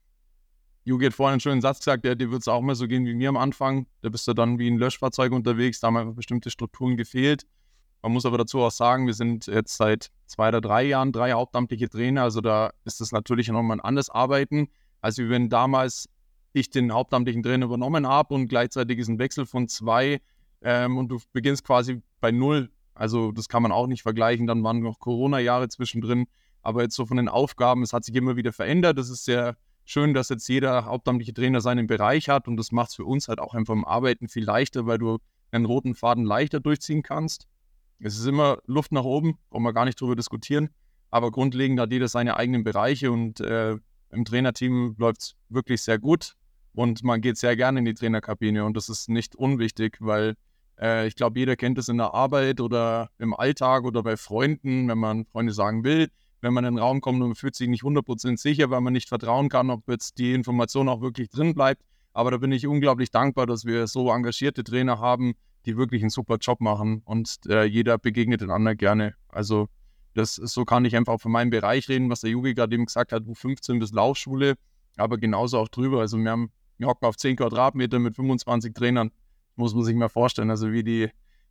Jugi 0.84 1.04
hat 1.04 1.12
vorhin 1.12 1.32
einen 1.32 1.40
schönen 1.40 1.60
Satz 1.60 1.80
gesagt, 1.80 2.04
der, 2.04 2.14
dir 2.14 2.30
wird 2.30 2.40
es 2.40 2.48
auch 2.48 2.62
mal 2.62 2.74
so 2.74 2.88
gehen 2.88 3.04
wie 3.04 3.14
mir 3.14 3.28
am 3.28 3.36
Anfang. 3.36 3.86
Da 4.00 4.08
bist 4.08 4.26
du 4.26 4.32
dann 4.32 4.58
wie 4.58 4.70
ein 4.70 4.78
Löschfahrzeug 4.78 5.32
unterwegs, 5.32 5.80
da 5.80 5.88
haben 5.88 5.98
einfach 5.98 6.14
bestimmte 6.14 6.50
Strukturen 6.50 6.96
gefehlt. 6.96 7.46
Man 8.02 8.12
muss 8.12 8.24
aber 8.24 8.38
dazu 8.38 8.60
auch 8.60 8.70
sagen, 8.70 9.06
wir 9.06 9.14
sind 9.14 9.46
jetzt 9.46 9.76
seit 9.76 10.10
zwei 10.26 10.48
oder 10.48 10.60
drei 10.60 10.84
Jahren 10.84 11.12
drei 11.12 11.32
hauptamtliche 11.32 11.88
Trainer. 11.88 12.22
Also 12.22 12.40
da 12.40 12.70
ist 12.84 13.00
das 13.00 13.12
natürlich 13.12 13.48
nochmal 13.48 13.78
ein 13.78 13.80
anderes 13.80 14.08
Arbeiten, 14.08 14.68
als 15.00 15.18
wenn 15.18 15.48
damals 15.48 16.08
ich 16.58 16.70
den 16.70 16.92
hauptamtlichen 16.92 17.42
Trainer 17.42 17.66
übernommen 17.66 18.06
habe 18.06 18.34
und 18.34 18.48
gleichzeitig 18.48 18.98
ist 18.98 19.08
ein 19.08 19.18
Wechsel 19.18 19.46
von 19.46 19.68
zwei 19.68 20.20
ähm, 20.62 20.96
und 20.98 21.08
du 21.08 21.18
beginnst 21.32 21.64
quasi 21.64 22.02
bei 22.20 22.30
null. 22.30 22.70
Also 22.94 23.32
das 23.32 23.48
kann 23.48 23.62
man 23.62 23.72
auch 23.72 23.86
nicht 23.86 24.02
vergleichen. 24.02 24.46
Dann 24.46 24.62
waren 24.64 24.80
noch 24.80 24.98
Corona-Jahre 24.98 25.68
zwischendrin. 25.68 26.26
Aber 26.62 26.82
jetzt 26.82 26.96
so 26.96 27.06
von 27.06 27.16
den 27.16 27.28
Aufgaben, 27.28 27.82
es 27.82 27.92
hat 27.92 28.04
sich 28.04 28.14
immer 28.14 28.36
wieder 28.36 28.52
verändert. 28.52 28.98
Das 28.98 29.08
ist 29.08 29.24
sehr 29.24 29.56
schön, 29.84 30.12
dass 30.14 30.28
jetzt 30.28 30.48
jeder 30.48 30.84
hauptamtliche 30.84 31.32
Trainer 31.32 31.60
seinen 31.60 31.86
Bereich 31.86 32.28
hat 32.28 32.46
und 32.46 32.56
das 32.56 32.72
macht 32.72 32.90
es 32.90 32.96
für 32.96 33.04
uns 33.04 33.28
halt 33.28 33.40
auch 33.40 33.54
einfach 33.54 33.72
im 33.72 33.86
Arbeiten 33.86 34.28
viel 34.28 34.44
leichter, 34.44 34.86
weil 34.86 34.98
du 34.98 35.18
einen 35.50 35.64
roten 35.64 35.94
Faden 35.94 36.24
leichter 36.24 36.60
durchziehen 36.60 37.02
kannst. 37.02 37.46
Es 38.00 38.18
ist 38.18 38.26
immer 38.26 38.58
Luft 38.66 38.92
nach 38.92 39.04
oben, 39.04 39.38
brauchen 39.48 39.62
wir 39.62 39.72
gar 39.72 39.86
nicht 39.86 40.00
drüber 40.00 40.14
diskutieren. 40.14 40.68
Aber 41.10 41.30
grundlegend 41.30 41.80
hat 41.80 41.90
jeder 41.90 42.08
seine 42.08 42.36
eigenen 42.36 42.64
Bereiche 42.64 43.10
und 43.10 43.40
äh, 43.40 43.76
im 44.10 44.24
Trainerteam 44.24 44.94
läuft 44.98 45.22
es 45.22 45.36
wirklich 45.48 45.80
sehr 45.80 45.98
gut 45.98 46.36
und 46.78 47.02
man 47.02 47.20
geht 47.20 47.36
sehr 47.36 47.56
gerne 47.56 47.80
in 47.80 47.84
die 47.86 47.94
Trainerkabine 47.94 48.64
und 48.64 48.76
das 48.76 48.88
ist 48.88 49.08
nicht 49.08 49.34
unwichtig, 49.34 49.96
weil 49.98 50.36
äh, 50.80 51.08
ich 51.08 51.16
glaube, 51.16 51.36
jeder 51.36 51.56
kennt 51.56 51.76
es 51.76 51.88
in 51.88 51.98
der 51.98 52.14
Arbeit 52.14 52.60
oder 52.60 53.10
im 53.18 53.34
Alltag 53.34 53.82
oder 53.82 54.04
bei 54.04 54.16
Freunden, 54.16 54.86
wenn 54.86 54.98
man 54.98 55.24
Freunde 55.24 55.52
sagen 55.52 55.82
will, 55.82 56.08
wenn 56.40 56.54
man 56.54 56.64
in 56.64 56.76
den 56.76 56.78
Raum 56.78 57.00
kommt 57.00 57.20
und 57.20 57.30
man 57.30 57.34
fühlt 57.34 57.56
sich 57.56 57.68
nicht 57.68 57.82
100% 57.82 58.36
sicher, 58.38 58.70
weil 58.70 58.80
man 58.80 58.92
nicht 58.92 59.08
vertrauen 59.08 59.48
kann, 59.48 59.70
ob 59.70 59.88
jetzt 59.88 60.18
die 60.18 60.34
Information 60.34 60.88
auch 60.88 61.00
wirklich 61.00 61.30
drin 61.30 61.52
bleibt. 61.52 61.82
Aber 62.12 62.30
da 62.30 62.36
bin 62.36 62.52
ich 62.52 62.64
unglaublich 62.64 63.10
dankbar, 63.10 63.46
dass 63.46 63.64
wir 63.64 63.88
so 63.88 64.12
engagierte 64.12 64.62
Trainer 64.62 65.00
haben, 65.00 65.34
die 65.66 65.76
wirklich 65.76 66.02
einen 66.02 66.10
super 66.10 66.36
Job 66.36 66.60
machen 66.60 67.02
und 67.04 67.40
äh, 67.48 67.64
jeder 67.64 67.98
begegnet 67.98 68.40
den 68.40 68.52
anderen 68.52 68.78
gerne. 68.78 69.14
Also 69.30 69.66
das 70.14 70.36
so 70.36 70.64
kann 70.64 70.84
ich 70.84 70.94
einfach 70.94 71.20
von 71.20 71.32
meinem 71.32 71.50
Bereich 71.50 71.88
reden, 71.88 72.08
was 72.08 72.20
der 72.20 72.30
Jugi 72.30 72.54
gerade 72.54 72.72
eben 72.72 72.86
gesagt 72.86 73.10
hat, 73.10 73.24
U15 73.24 73.80
bis 73.80 73.90
Laufschule, 73.90 74.54
aber 74.96 75.18
genauso 75.18 75.58
auch 75.58 75.68
drüber. 75.68 75.98
Also 75.98 76.18
wir 76.18 76.30
haben 76.30 76.52
wir 76.78 76.86
hocken 76.86 77.04
auf 77.06 77.16
10 77.16 77.36
Quadratmeter 77.36 77.98
mit 77.98 78.16
25 78.16 78.74
Trainern, 78.74 79.10
muss 79.56 79.74
man 79.74 79.84
sich 79.84 79.94
mal 79.94 80.08
vorstellen. 80.08 80.50
Also 80.50 80.72
wie 80.72 80.82
die, 80.82 81.10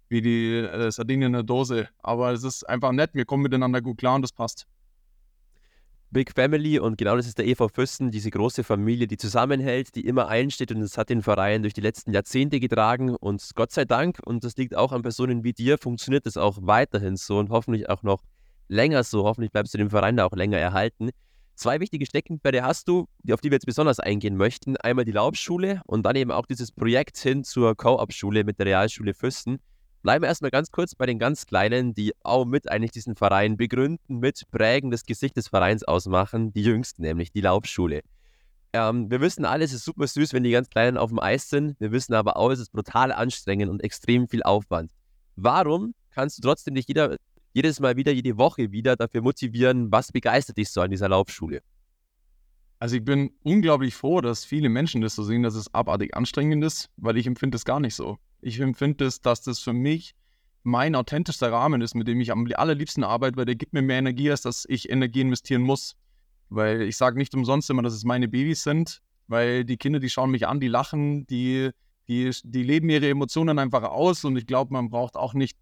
wie 0.10 0.22
die 0.22 0.56
äh, 0.56 0.92
Sardinien 0.92 1.28
in 1.28 1.34
der 1.34 1.44
Dose. 1.44 1.90
Aber 2.00 2.32
es 2.32 2.44
ist 2.44 2.64
einfach 2.64 2.92
nett, 2.92 3.12
wir 3.14 3.26
kommen 3.26 3.44
miteinander 3.44 3.82
gut 3.82 3.98
klar 3.98 4.16
und 4.16 4.22
das 4.22 4.32
passt. 4.32 4.68
Big 6.10 6.32
Family 6.32 6.80
und 6.80 6.98
genau 6.98 7.18
das 7.18 7.28
ist 7.28 7.38
der 7.38 7.46
EV 7.46 7.68
Füssen, 7.68 8.12
diese 8.12 8.30
große 8.30 8.64
Familie, 8.64 9.08
die 9.08 9.18
zusammenhält, 9.18 9.94
die 9.94 10.06
immer 10.06 10.30
einsteht 10.30 10.72
und 10.72 10.82
es 10.82 10.98
hat 10.98 11.10
den 11.10 11.22
Verein 11.22 11.64
durch 11.64 11.74
die 11.74 11.82
letzten 11.82 12.14
Jahrzehnte 12.14 12.62
getragen 12.62 13.14
und 13.14 13.52
Gott 13.56 13.74
sei 13.74 13.84
Dank, 13.84 14.22
und 14.24 14.46
das 14.46 14.56
liegt 14.56 14.74
auch 14.74 14.94
an 14.94 15.02
Personen 15.02 15.44
wie 15.44 15.52
dir, 15.52 15.78
funktioniert 15.78 16.26
das 16.26 16.38
auch 16.38 16.60
weiterhin 16.62 17.18
so 17.18 17.38
und 17.38 17.50
hoffentlich 17.50 17.90
auch 17.90 18.04
noch 18.04 18.24
länger 18.70 19.04
so, 19.04 19.26
hoffentlich 19.26 19.52
bleibst 19.52 19.74
du 19.74 19.78
dem 19.80 19.90
Verein 19.90 20.16
da 20.16 20.26
auch 20.26 20.32
länger 20.32 20.58
erhalten. 20.58 21.10
Zwei 21.58 21.80
wichtige 21.80 22.06
Steckenpferde 22.06 22.62
hast 22.62 22.88
du, 22.88 23.08
auf 23.32 23.42
die 23.42 23.50
wir 23.50 23.56
jetzt 23.56 23.66
besonders 23.66 24.00
eingehen 24.00 24.38
möchten. 24.38 24.78
Einmal 24.78 25.06
die 25.06 25.12
Laubschule 25.12 25.82
und 25.88 26.06
dann 26.06 26.16
eben 26.16 26.30
auch 26.30 26.46
dieses 26.46 26.72
Projekt 26.72 27.18
hin 27.18 27.44
zur 27.44 27.76
Co-op-Schule 27.76 28.44
mit 28.44 28.60
der 28.60 28.68
Realschule 28.68 29.16
Füssen. 29.16 29.58
Bleiben 30.04 30.22
wir 30.22 30.28
erstmal 30.28 30.52
ganz 30.52 30.70
kurz 30.70 30.94
bei 30.94 31.08
den 31.08 31.18
ganz 31.18 31.48
Kleinen, 31.48 31.96
die 31.96 32.14
auch 32.22 32.46
mit 32.46 32.70
eigentlich 32.70 32.92
diesen 32.92 33.16
Verein 33.16 33.58
begründen, 33.58 34.20
mit 34.20 34.44
prägen, 34.52 34.92
das 34.92 35.04
Gesicht 35.04 35.36
des 35.36 35.48
Vereins 35.48 35.84
ausmachen, 35.84 36.54
die 36.54 36.62
Jüngsten, 36.62 37.02
nämlich 37.02 37.32
die 37.32 37.42
Laubschule. 37.42 38.02
Ähm, 38.74 39.10
wir 39.10 39.20
wissen 39.20 39.44
alle, 39.44 39.66
es 39.66 39.74
ist 39.74 39.84
super 39.84 40.06
süß, 40.06 40.34
wenn 40.34 40.44
die 40.44 40.52
ganz 40.52 40.70
Kleinen 40.70 40.96
auf 40.96 41.10
dem 41.10 41.20
Eis 41.20 41.50
sind. 41.50 41.76
Wir 41.80 41.92
wissen 41.92 42.14
aber 42.14 42.38
auch, 42.38 42.52
es 42.52 42.60
ist 42.60 42.72
brutal 42.72 43.12
anstrengend 43.12 43.72
und 43.72 43.84
extrem 43.84 44.28
viel 44.28 44.44
Aufwand. 44.44 44.92
Warum 45.36 45.96
kannst 46.12 46.38
du 46.38 46.44
trotzdem 46.44 46.76
nicht 46.76 46.88
jeder, 46.88 47.18
jedes 47.58 47.80
Mal 47.80 47.98
wieder, 47.98 48.12
jede 48.12 48.38
Woche 48.38 48.72
wieder 48.72 48.96
dafür 48.96 49.22
motivieren? 49.24 49.92
Was 49.92 50.12
begeistert 50.12 50.58
dich 50.58 50.70
so 50.70 50.80
an 50.82 50.92
dieser 50.92 51.10
Laubschule? 51.10 51.64
Also 52.78 52.98
ich 52.98 53.04
bin 53.04 53.32
unglaublich 53.42 53.96
froh, 53.96 54.22
dass 54.22 54.46
viele 54.46 54.70
Menschen 54.70 55.02
das 55.02 55.16
so 55.16 55.24
sehen, 55.24 55.42
dass 55.42 55.56
es 55.56 55.74
abartig 55.74 56.16
anstrengend 56.16 56.64
ist, 56.64 56.92
weil 56.98 57.18
ich 57.18 57.26
empfinde 57.26 57.56
es 57.56 57.66
gar 57.66 57.80
nicht 57.80 57.96
so. 57.96 58.20
Ich 58.42 58.60
empfinde 58.60 59.06
es, 59.06 59.22
dass 59.22 59.42
das 59.42 59.58
für 59.58 59.74
mich 59.74 60.14
mein 60.62 60.94
authentischster 60.94 61.52
Rahmen 61.52 61.82
ist, 61.82 61.96
mit 61.96 62.08
dem 62.08 62.22
ich 62.22 62.32
am 62.32 62.48
allerliebsten 62.54 63.04
arbeite, 63.04 63.38
weil 63.38 63.46
der 63.46 63.56
gibt 63.56 63.74
mir 63.74 63.82
mehr 63.82 63.98
Energie, 63.98 64.30
als 64.30 64.44
dass 64.44 64.66
ich 64.70 64.92
Energie 64.92 65.22
investieren 65.22 65.64
muss. 65.64 65.96
Weil 66.50 66.84
ich 66.84 66.96
sage 66.96 67.18
nicht 67.18 67.34
umsonst 67.34 67.72
immer, 67.72 67.82
dass 67.82 67.94
es 67.94 68.04
meine 68.04 68.28
Babys 68.28 68.62
sind, 68.62 69.02
weil 69.26 69.66
die 69.66 69.78
Kinder, 69.78 70.00
die 70.00 70.12
schauen 70.12 70.30
mich 70.30 70.46
an, 70.48 70.60
die 70.60 70.68
lachen, 70.68 71.26
die, 71.26 71.72
die, 72.08 72.30
die 72.44 72.64
leben 72.64 72.88
ihre 72.90 73.10
Emotionen 73.10 73.58
einfach 73.58 73.82
aus 73.82 74.24
und 74.26 74.38
ich 74.38 74.46
glaube, 74.46 74.74
man 74.74 74.92
braucht 74.92 75.16
auch 75.16 75.34
nicht 75.34 75.58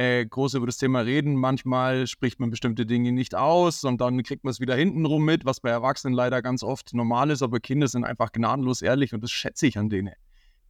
äh, 0.00 0.24
groß 0.24 0.54
über 0.54 0.64
das 0.64 0.78
Thema 0.78 1.00
reden. 1.00 1.34
Manchmal 1.34 2.06
spricht 2.06 2.40
man 2.40 2.48
bestimmte 2.48 2.86
Dinge 2.86 3.12
nicht 3.12 3.34
aus 3.34 3.84
und 3.84 4.00
dann 4.00 4.22
kriegt 4.22 4.44
man 4.44 4.50
es 4.50 4.58
wieder 4.58 4.74
hintenrum 4.74 5.22
mit, 5.22 5.44
was 5.44 5.60
bei 5.60 5.68
Erwachsenen 5.68 6.14
leider 6.14 6.40
ganz 6.40 6.62
oft 6.62 6.94
normal 6.94 7.28
ist, 7.28 7.42
aber 7.42 7.60
Kinder 7.60 7.86
sind 7.86 8.04
einfach 8.04 8.32
gnadenlos 8.32 8.80
ehrlich 8.80 9.12
und 9.12 9.22
das 9.22 9.30
schätze 9.30 9.66
ich 9.66 9.76
an 9.76 9.90
denen. 9.90 10.14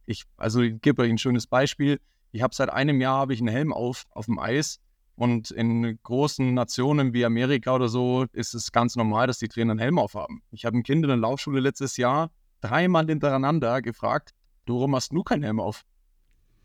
Ich, 0.05 0.25
also 0.35 0.59
ich 0.59 0.81
gebe 0.81 1.03
euch 1.03 1.09
ein 1.09 1.17
schönes 1.17 1.47
Beispiel. 1.47 2.01
Ich 2.33 2.41
habe 2.41 2.53
seit 2.53 2.69
einem 2.71 2.99
Jahr 2.99 3.19
habe 3.19 3.33
ich 3.33 3.39
einen 3.39 3.47
Helm 3.47 3.71
auf 3.71 4.03
auf 4.09 4.25
dem 4.25 4.37
Eis 4.37 4.81
und 5.15 5.49
in 5.49 5.97
großen 6.03 6.53
Nationen 6.53 7.13
wie 7.13 7.23
Amerika 7.23 7.73
oder 7.73 7.87
so 7.87 8.25
ist 8.33 8.53
es 8.53 8.73
ganz 8.73 8.97
normal, 8.97 9.27
dass 9.27 9.39
die 9.39 9.47
Trainer 9.47 9.71
einen 9.71 9.79
Helm 9.79 9.97
aufhaben. 9.97 10.41
Ich 10.51 10.65
habe 10.65 10.77
ein 10.77 10.83
Kind 10.83 11.03
in 11.03 11.07
der 11.07 11.15
Laufschule 11.15 11.61
letztes 11.61 11.95
Jahr 11.95 12.31
dreimal 12.59 13.05
hintereinander 13.05 13.81
gefragt, 13.81 14.31
warum 14.65 14.93
hast 14.93 15.13
du 15.13 15.23
keinen 15.23 15.43
Helm 15.43 15.61
auf? 15.61 15.85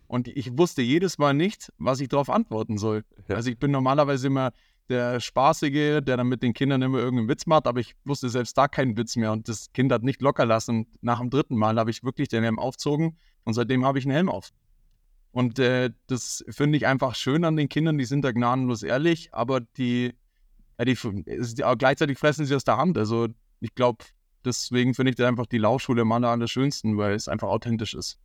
Und 0.09 0.29
ich 0.29 0.57
wusste 0.57 0.83
jedes 0.83 1.19
Mal 1.19 1.35
nicht, 1.35 1.73
was 1.79 2.01
ich 2.01 2.09
darauf 2.09 2.31
antworten 2.31 2.79
soll. 2.79 3.05
Ja. 3.29 3.37
Also 3.37 3.51
ich 3.51 3.59
bin 3.59 3.71
normalerweise 3.71 4.29
immer 4.29 4.53
der 4.89 5.21
Spaßige, 5.21 6.01
der 6.01 6.17
dann 6.17 6.29
mit 6.29 6.43
den 6.43 6.53
Kindern 6.53 6.83
immer 6.83 6.99
irgendeinen 6.99 7.29
Witz 7.29 7.47
macht, 7.47 7.67
aber 7.67 7.81
ich 7.81 7.95
wusste 8.05 8.29
selbst 8.29 8.57
da 8.57 8.69
keinen 8.69 8.97
Witz 8.97 9.17
mehr 9.17 9.33
und 9.33 9.49
das 9.49 9.73
Kind 9.73 9.93
hat 9.93 10.03
nicht 10.03 10.23
locker 10.23 10.47
lassen. 10.47 10.87
Nach 11.01 11.19
dem 11.19 11.31
dritten 11.31 11.57
Mal 11.57 11.79
habe 11.79 11.91
ich 11.91 12.05
wirklich 12.05 12.29
den 12.29 12.43
Helm 12.43 12.59
aufgezogen 12.59 13.17
und 13.45 13.55
seitdem 13.55 13.85
habe 13.85 13.99
ich 13.99 14.05
einen 14.05 14.15
Helm 14.15 14.29
auf. 14.29 14.53
Und 15.33 15.59
äh, 15.59 15.91
das 16.07 16.45
finde 16.49 16.79
ich 16.79 16.87
einfach 16.87 17.15
schön 17.15 17.45
an 17.45 17.57
den 17.57 17.69
Kindern, 17.69 17.99
die 17.99 18.05
sind 18.05 18.25
da 18.25 18.33
gnadenlos 18.33 18.83
ehrlich, 18.83 19.35
aber 19.35 19.61
die, 19.61 20.15
ja, 20.79 20.85
die, 20.85 20.95
die 20.95 21.63
gleichzeitig 21.79 22.19
fressen 22.19 22.47
sie 22.47 22.55
aus 22.55 22.65
der 22.65 22.79
Hand. 22.79 22.97
Also 22.97 23.29
ich 23.61 23.75
glaube, 23.75 24.05
deswegen 24.45 24.95
finde 24.95 25.11
ich 25.11 25.17
da 25.17 25.29
einfach 25.29 25.47
die 25.47 25.59
Laufschule 25.59 26.03
am 26.03 26.13
allerschönsten, 26.13 26.97
weil 26.97 27.15
es 27.15 27.29
einfach 27.29 27.49
authentisch 27.49 27.95
ist. 27.95 28.19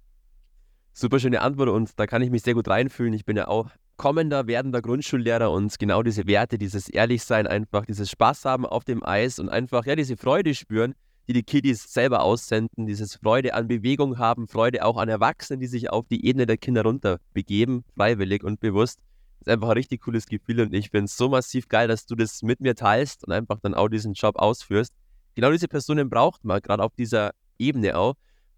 Super 0.94 1.20
schöne 1.20 1.42
Antwort 1.42 1.70
und 1.70 1.98
da 1.98 2.06
kann 2.06 2.22
ich 2.22 2.30
mich 2.30 2.44
sehr 2.44 2.54
gut 2.54 2.68
reinfühlen. 2.68 3.14
Ich 3.14 3.24
bin 3.26 3.38
ja 3.38 3.48
auch 3.48 3.70
kommender, 3.96 4.48
werdender 4.48 4.82
Grundschullehrer 4.82 5.52
und 5.52 5.80
genau 5.80 6.04
diese 6.04 6.28
Werte, 6.28 6.58
dieses 6.58 6.90
Ehrlichsein, 6.90 7.48
einfach 7.48 7.86
dieses 7.86 8.10
Spaß 8.10 8.46
haben 8.46 8.66
auf 8.66 8.84
dem 8.84 9.04
Eis 9.04 9.40
und 9.40 9.50
einfach 9.50 9.86
ja 9.86 9.96
diese 9.96 10.18
Freude 10.18 10.54
spüren, 10.54 10.96
die 11.28 11.34
die 11.34 11.44
Kiddies 11.44 11.94
selber 11.94 12.24
aussenden, 12.24 12.88
dieses 12.88 13.16
Freude 13.16 13.54
an 13.54 13.68
Bewegung 13.68 14.18
haben, 14.18 14.48
Freude 14.48 14.84
auch 14.84 14.98
an 14.98 15.08
Erwachsenen, 15.08 15.62
die 15.62 15.68
sich 15.68 15.90
auf 15.90 16.08
die 16.08 16.26
Ebene 16.26 16.46
der 16.46 16.58
Kinder 16.58 16.84
runter 16.84 17.20
begeben, 17.34 17.86
freiwillig 17.96 18.44
und 18.44 18.60
bewusst. 18.60 19.00
Das 19.40 19.48
ist 19.48 19.54
einfach 19.54 19.70
ein 19.70 19.78
richtig 19.78 20.02
cooles 20.02 20.26
Gefühl 20.26 20.62
und 20.62 20.74
ich 20.74 20.90
finde 20.90 21.06
es 21.06 21.16
so 21.16 21.30
massiv 21.30 21.68
geil, 21.70 21.88
dass 21.88 22.06
du 22.06 22.16
das 22.16 22.42
mit 22.44 22.60
mir 22.60 22.76
teilst 22.76 23.24
und 23.26 23.32
einfach 23.32 23.60
dann 23.62 23.74
auch 23.74 23.88
diesen 23.88 24.14
Job 24.14 24.36
ausführst. 24.38 24.94
Genau 25.36 25.52
diese 25.52 25.68
Personen 25.68 26.10
braucht 26.10 26.44
man, 26.44 26.60
gerade 26.62 26.84
auf 26.84 26.94
dieser 26.96 27.32
Ebene 27.58 27.98
auch. 27.98 28.16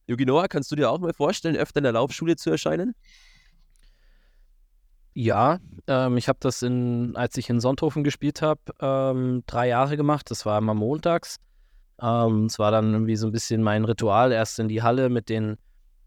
Yogi 0.08 0.26
Noah, 0.26 0.48
kannst 0.48 0.72
du 0.72 0.76
dir 0.76 0.90
auch 0.90 1.00
mal 1.00 1.14
vorstellen, 1.14 1.56
öfter 1.56 1.78
in 1.80 1.84
der 1.84 1.94
Laufschule 1.94 2.36
zu 2.36 2.50
erscheinen? 2.50 2.96
Ja, 5.14 5.60
ähm, 5.88 6.18
ich 6.18 6.28
habe 6.28 6.40
das 6.42 6.62
in, 6.64 7.16
als 7.16 7.38
ich 7.38 7.50
in 7.50 7.60
Sonthofen 7.60 8.04
gespielt 8.04 8.42
habe, 8.42 8.62
ähm, 8.80 9.44
drei 9.46 9.68
Jahre 9.68 9.96
gemacht. 9.96 10.30
Das 10.32 10.46
war 10.46 10.58
immer 10.58 10.74
montags. 10.74 11.38
Ähm, 12.02 12.46
es 12.46 12.58
war 12.58 12.72
dann 12.72 12.94
irgendwie 12.94 13.16
so 13.16 13.28
ein 13.28 13.32
bisschen 13.32 13.62
mein 13.62 13.86
Ritual, 13.86 14.32
erst 14.32 14.60
in 14.60 14.68
die 14.68 14.82
Halle 14.82 15.10
mit 15.10 15.30
den, 15.30 15.58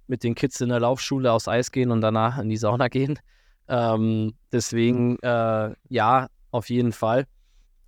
mit 0.08 0.24
den 0.24 0.34
Kids 0.34 0.60
in 0.60 0.70
der 0.70 0.80
Laufschule 0.80 1.32
aufs 1.32 1.48
Eis 1.48 1.70
gehen 1.70 1.90
und 1.92 2.00
danach 2.00 2.38
in 2.38 2.48
die 2.48 2.56
Sauna 2.56 2.88
gehen. 2.88 3.18
Ähm, 3.68 4.34
deswegen, 4.52 5.18
äh, 5.22 5.74
ja, 5.88 6.28
auf 6.52 6.70
jeden 6.70 6.92
Fall. 6.92 7.26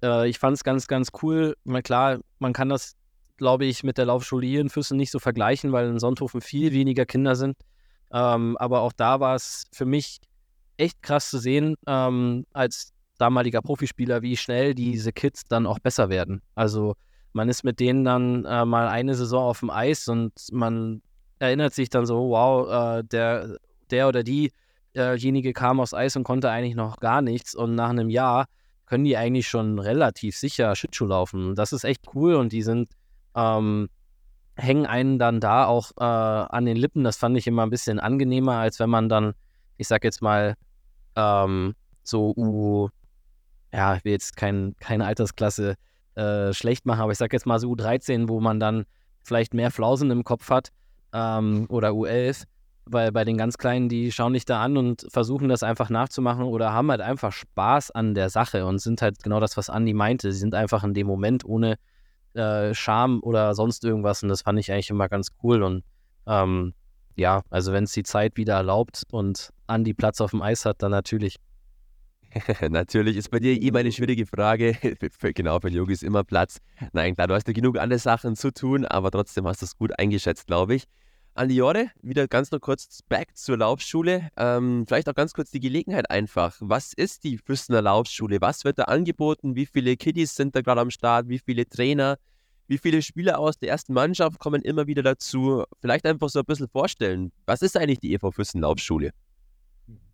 Äh, 0.02 0.28
ich 0.28 0.40
fand 0.40 0.56
es 0.56 0.64
ganz, 0.64 0.88
ganz 0.88 1.10
cool. 1.22 1.54
Na 1.62 1.82
klar, 1.82 2.18
man 2.40 2.52
kann 2.52 2.68
das 2.68 2.96
glaube 3.38 3.64
ich, 3.64 3.82
mit 3.82 3.96
der 3.98 4.06
Laufschule 4.06 4.46
hier 4.46 4.60
in 4.60 4.68
Füssen 4.68 4.96
nicht 4.96 5.10
so 5.10 5.18
vergleichen, 5.18 5.72
weil 5.72 5.88
in 5.88 5.98
Sonthofen 5.98 6.40
viel 6.40 6.72
weniger 6.72 7.06
Kinder 7.06 7.36
sind. 7.36 7.56
Ähm, 8.12 8.56
aber 8.58 8.80
auch 8.80 8.92
da 8.92 9.20
war 9.20 9.34
es 9.34 9.66
für 9.72 9.86
mich 9.86 10.18
echt 10.76 11.02
krass 11.02 11.30
zu 11.30 11.38
sehen, 11.38 11.76
ähm, 11.86 12.44
als 12.52 12.92
damaliger 13.18 13.62
Profispieler, 13.62 14.22
wie 14.22 14.36
schnell 14.36 14.74
diese 14.74 15.12
Kids 15.12 15.44
dann 15.48 15.66
auch 15.66 15.78
besser 15.78 16.08
werden. 16.08 16.40
Also 16.54 16.94
man 17.32 17.48
ist 17.48 17.64
mit 17.64 17.80
denen 17.80 18.04
dann 18.04 18.44
äh, 18.44 18.64
mal 18.64 18.88
eine 18.88 19.14
Saison 19.14 19.44
auf 19.44 19.60
dem 19.60 19.70
Eis 19.70 20.08
und 20.08 20.32
man 20.52 21.02
erinnert 21.38 21.74
sich 21.74 21.90
dann 21.90 22.06
so, 22.06 22.30
wow, 22.30 22.98
äh, 22.98 23.04
der, 23.04 23.56
der 23.90 24.08
oder 24.08 24.22
diejenige 24.22 25.52
kam 25.52 25.80
aufs 25.80 25.94
Eis 25.94 26.16
und 26.16 26.24
konnte 26.24 26.50
eigentlich 26.50 26.74
noch 26.74 26.98
gar 26.98 27.22
nichts 27.22 27.54
und 27.54 27.74
nach 27.74 27.90
einem 27.90 28.08
Jahr 28.08 28.46
können 28.86 29.04
die 29.04 29.16
eigentlich 29.16 29.48
schon 29.48 29.78
relativ 29.78 30.36
sicher 30.36 30.74
Schlittschuh 30.74 31.06
laufen. 31.06 31.54
Das 31.54 31.72
ist 31.72 31.84
echt 31.84 32.06
cool 32.14 32.34
und 32.34 32.52
die 32.52 32.62
sind 32.62 32.88
ähm, 33.38 33.88
hängen 34.56 34.86
einen 34.86 35.18
dann 35.18 35.40
da 35.40 35.66
auch 35.66 35.92
äh, 35.98 36.04
an 36.04 36.66
den 36.66 36.76
Lippen. 36.76 37.04
Das 37.04 37.16
fand 37.16 37.38
ich 37.38 37.46
immer 37.46 37.62
ein 37.62 37.70
bisschen 37.70 38.00
angenehmer, 38.00 38.56
als 38.56 38.80
wenn 38.80 38.90
man 38.90 39.08
dann, 39.08 39.34
ich 39.76 39.86
sag 39.86 40.02
jetzt 40.02 40.20
mal, 40.20 40.54
ähm, 41.14 41.74
so 42.02 42.34
U, 42.36 42.88
ja, 43.72 43.94
ich 43.94 44.04
will 44.04 44.12
jetzt 44.12 44.36
kein, 44.36 44.74
keine 44.80 45.06
Altersklasse 45.06 45.76
äh, 46.16 46.52
schlecht 46.52 46.86
machen, 46.86 47.00
aber 47.00 47.12
ich 47.12 47.18
sag 47.18 47.32
jetzt 47.32 47.46
mal 47.46 47.60
so 47.60 47.70
U13, 47.72 48.28
wo 48.28 48.40
man 48.40 48.58
dann 48.58 48.84
vielleicht 49.22 49.54
mehr 49.54 49.70
Flausen 49.70 50.10
im 50.10 50.24
Kopf 50.24 50.50
hat 50.50 50.70
ähm, 51.12 51.66
oder 51.68 51.90
U11, 51.90 52.44
weil 52.86 53.12
bei 53.12 53.24
den 53.24 53.36
ganz 53.36 53.58
Kleinen, 53.58 53.88
die 53.88 54.10
schauen 54.10 54.32
dich 54.32 54.46
da 54.46 54.62
an 54.62 54.76
und 54.76 55.06
versuchen 55.10 55.48
das 55.48 55.62
einfach 55.62 55.90
nachzumachen 55.90 56.44
oder 56.44 56.72
haben 56.72 56.90
halt 56.90 57.02
einfach 57.02 57.32
Spaß 57.32 57.90
an 57.92 58.14
der 58.14 58.30
Sache 58.30 58.66
und 58.66 58.80
sind 58.80 59.02
halt 59.02 59.22
genau 59.22 59.38
das, 59.38 59.56
was 59.56 59.70
Andi 59.70 59.92
meinte. 59.92 60.32
Sie 60.32 60.38
sind 60.38 60.54
einfach 60.54 60.82
in 60.82 60.94
dem 60.94 61.06
Moment 61.06 61.44
ohne 61.44 61.76
äh, 62.34 62.72
oder 63.22 63.54
sonst 63.54 63.84
irgendwas. 63.84 64.22
Und 64.22 64.28
das 64.28 64.42
fand 64.42 64.58
ich 64.58 64.72
eigentlich 64.72 64.90
immer 64.90 65.08
ganz 65.08 65.28
cool. 65.42 65.62
Und 65.62 65.84
ähm, 66.26 66.74
ja, 67.16 67.42
also 67.50 67.72
wenn 67.72 67.84
es 67.84 67.92
die 67.92 68.02
Zeit 68.04 68.36
wieder 68.36 68.54
erlaubt 68.54 69.02
und 69.10 69.50
Andi 69.66 69.94
Platz 69.94 70.20
auf 70.20 70.30
dem 70.30 70.42
Eis 70.42 70.64
hat, 70.64 70.82
dann 70.82 70.90
natürlich. 70.90 71.36
natürlich 72.68 73.16
ist 73.16 73.30
bei 73.30 73.40
dir 73.40 73.60
immer 73.60 73.80
eine 73.80 73.90
schwierige 73.90 74.26
Frage. 74.26 74.76
genau, 75.34 75.60
für 75.60 75.68
Yogi 75.68 75.94
ist 75.94 76.04
immer 76.04 76.24
Platz. 76.24 76.58
Nein, 76.92 77.14
klar, 77.14 77.26
du 77.26 77.34
hast 77.34 77.48
ja 77.48 77.54
genug 77.54 77.78
andere 77.78 77.98
Sachen 77.98 78.36
zu 78.36 78.52
tun, 78.52 78.84
aber 78.84 79.10
trotzdem 79.10 79.46
hast 79.46 79.62
du 79.62 79.66
es 79.66 79.76
gut 79.76 79.98
eingeschätzt, 79.98 80.46
glaube 80.46 80.74
ich. 80.74 80.84
Aliore, 81.38 81.92
wieder 82.02 82.26
ganz 82.26 82.50
noch 82.50 82.60
kurz 82.60 83.00
back 83.08 83.36
zur 83.36 83.58
Laufschule. 83.58 84.28
Ähm, 84.36 84.84
vielleicht 84.88 85.08
auch 85.08 85.14
ganz 85.14 85.32
kurz 85.34 85.52
die 85.52 85.60
Gelegenheit 85.60 86.10
einfach. 86.10 86.56
Was 86.58 86.92
ist 86.92 87.22
die 87.22 87.38
Füssener 87.38 87.80
Laufschule? 87.80 88.40
Was 88.40 88.64
wird 88.64 88.80
da 88.80 88.84
angeboten? 88.84 89.54
Wie 89.54 89.66
viele 89.66 89.96
Kiddies 89.96 90.34
sind 90.34 90.56
da 90.56 90.62
gerade 90.62 90.80
am 90.80 90.90
Start? 90.90 91.28
Wie 91.28 91.38
viele 91.38 91.68
Trainer? 91.68 92.18
Wie 92.66 92.76
viele 92.76 93.02
Spieler 93.02 93.38
aus 93.38 93.56
der 93.56 93.68
ersten 93.68 93.92
Mannschaft 93.92 94.40
kommen 94.40 94.62
immer 94.62 94.88
wieder 94.88 95.04
dazu? 95.04 95.62
Vielleicht 95.80 96.06
einfach 96.06 96.28
so 96.28 96.40
ein 96.40 96.44
bisschen 96.44 96.68
vorstellen. 96.68 97.30
Was 97.46 97.62
ist 97.62 97.76
eigentlich 97.76 98.00
die 98.00 98.14
EV 98.14 98.32
Füssen 98.32 98.60
Laufschule? 98.60 99.12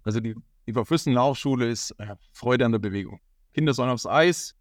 Also 0.02 0.20
die, 0.20 0.34
die 0.66 0.74
Verfüssen-Laufschule 0.74 1.70
ist 1.70 1.92
äh, 1.92 2.16
Freude 2.32 2.66
an 2.66 2.72
der 2.72 2.80
Bewegung. 2.80 3.18
Kinder 3.54 3.72
sollen 3.72 3.88
aufs 3.88 4.06
Eis, 4.06 4.54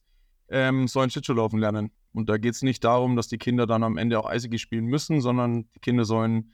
ähm, 0.48 0.88
sollen 0.88 1.10
Schlittschuhlaufen 1.10 1.60
lernen. 1.60 1.92
Und 2.14 2.30
da 2.30 2.38
geht 2.38 2.54
es 2.54 2.62
nicht 2.62 2.84
darum, 2.84 3.16
dass 3.16 3.28
die 3.28 3.38
Kinder 3.38 3.66
dann 3.66 3.84
am 3.84 3.98
Ende 3.98 4.20
auch 4.20 4.30
Eishockey 4.30 4.60
spielen 4.60 4.86
müssen, 4.86 5.22
sondern 5.22 5.68
die 5.76 5.80
Kinder 5.80 6.06
sollen 6.06 6.54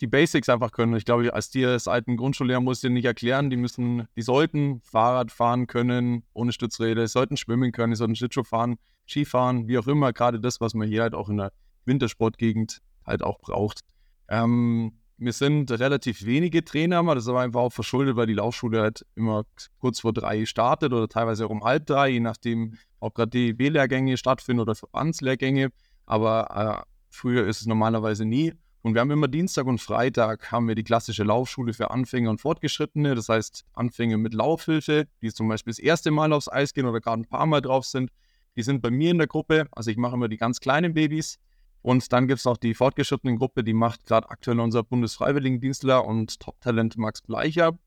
die 0.00 0.06
Basics 0.06 0.48
einfach 0.48 0.72
können. 0.72 0.96
Ich 0.96 1.04
glaube, 1.04 1.34
als 1.34 1.50
dir 1.50 1.70
als 1.70 1.88
alten 1.88 2.16
Grundschullehrer 2.16 2.60
musst 2.60 2.82
du 2.82 2.88
dir 2.88 2.94
nicht 2.94 3.04
erklären, 3.04 3.50
die 3.50 3.56
müssen, 3.56 4.08
die 4.16 4.22
sollten 4.22 4.80
Fahrrad 4.80 5.30
fahren 5.30 5.66
können, 5.66 6.24
ohne 6.32 6.52
Stützräder, 6.52 7.06
sollten 7.08 7.36
schwimmen 7.36 7.72
können, 7.72 7.92
die 7.92 7.96
sollten 7.96 8.16
Schlittschuh 8.16 8.44
fahren, 8.44 8.76
Skifahren, 9.06 9.68
wie 9.68 9.78
auch 9.78 9.86
immer, 9.86 10.12
gerade 10.12 10.40
das, 10.40 10.60
was 10.60 10.74
man 10.74 10.88
hier 10.88 11.02
halt 11.02 11.14
auch 11.14 11.28
in 11.28 11.36
der 11.36 11.52
Wintersportgegend 11.84 12.80
halt 13.04 13.22
auch 13.22 13.38
braucht. 13.38 13.80
Ähm, 14.28 14.99
wir 15.20 15.34
sind 15.34 15.70
relativ 15.70 16.24
wenige 16.24 16.64
Trainer, 16.64 16.98
aber 16.98 17.14
das 17.14 17.24
ist 17.24 17.28
aber 17.28 17.40
einfach 17.40 17.60
auch 17.60 17.72
verschuldet, 17.72 18.16
weil 18.16 18.26
die 18.26 18.34
Laufschule 18.34 18.80
halt 18.80 19.04
immer 19.14 19.44
kurz 19.78 20.00
vor 20.00 20.14
drei 20.14 20.46
startet 20.46 20.94
oder 20.94 21.08
teilweise 21.08 21.44
auch 21.44 21.50
um 21.50 21.62
halb 21.62 21.86
drei, 21.86 22.08
je 22.08 22.20
nachdem, 22.20 22.78
ob 23.00 23.14
gerade 23.14 23.30
DEB-Lehrgänge 23.30 24.16
stattfinden 24.16 24.60
oder 24.60 24.74
Verbandslehrgänge. 24.74 25.72
Aber 26.06 26.84
äh, 26.86 26.90
früher 27.10 27.46
ist 27.46 27.60
es 27.60 27.66
normalerweise 27.66 28.24
nie. 28.24 28.54
Und 28.82 28.94
wir 28.94 29.02
haben 29.02 29.10
immer 29.10 29.28
Dienstag 29.28 29.66
und 29.66 29.78
Freitag 29.78 30.50
haben 30.50 30.66
wir 30.66 30.74
die 30.74 30.84
klassische 30.84 31.22
Laufschule 31.22 31.74
für 31.74 31.90
Anfänger 31.90 32.30
und 32.30 32.40
Fortgeschrittene. 32.40 33.14
Das 33.14 33.28
heißt, 33.28 33.66
Anfänger 33.74 34.16
mit 34.16 34.32
Laufhilfe, 34.32 35.06
die 35.20 35.30
zum 35.34 35.48
Beispiel 35.48 35.72
das 35.72 35.78
erste 35.78 36.10
Mal 36.10 36.32
aufs 36.32 36.48
Eis 36.48 36.72
gehen 36.72 36.86
oder 36.86 37.00
gerade 37.00 37.20
ein 37.20 37.26
paar 37.26 37.44
Mal 37.44 37.60
drauf 37.60 37.84
sind, 37.84 38.10
die 38.56 38.62
sind 38.62 38.80
bei 38.80 38.90
mir 38.90 39.10
in 39.10 39.18
der 39.18 39.26
Gruppe. 39.26 39.66
Also 39.72 39.90
ich 39.90 39.98
mache 39.98 40.14
immer 40.14 40.28
die 40.28 40.38
ganz 40.38 40.60
kleinen 40.60 40.94
Babys. 40.94 41.38
Und 41.82 42.12
dann 42.12 42.28
gibt 42.28 42.40
es 42.40 42.44
noch 42.44 42.56
die 42.56 42.74
fortgeschrittenen 42.74 43.38
Gruppe, 43.38 43.64
die 43.64 43.72
macht 43.72 44.04
gerade 44.04 44.28
aktuell 44.30 44.60
unser 44.60 44.82
Bundesfreiwilligendienstler 44.82 46.04
und 46.04 46.40
Top-Talent 46.40 46.98
Max 46.98 47.22
Bleicher. 47.22 47.78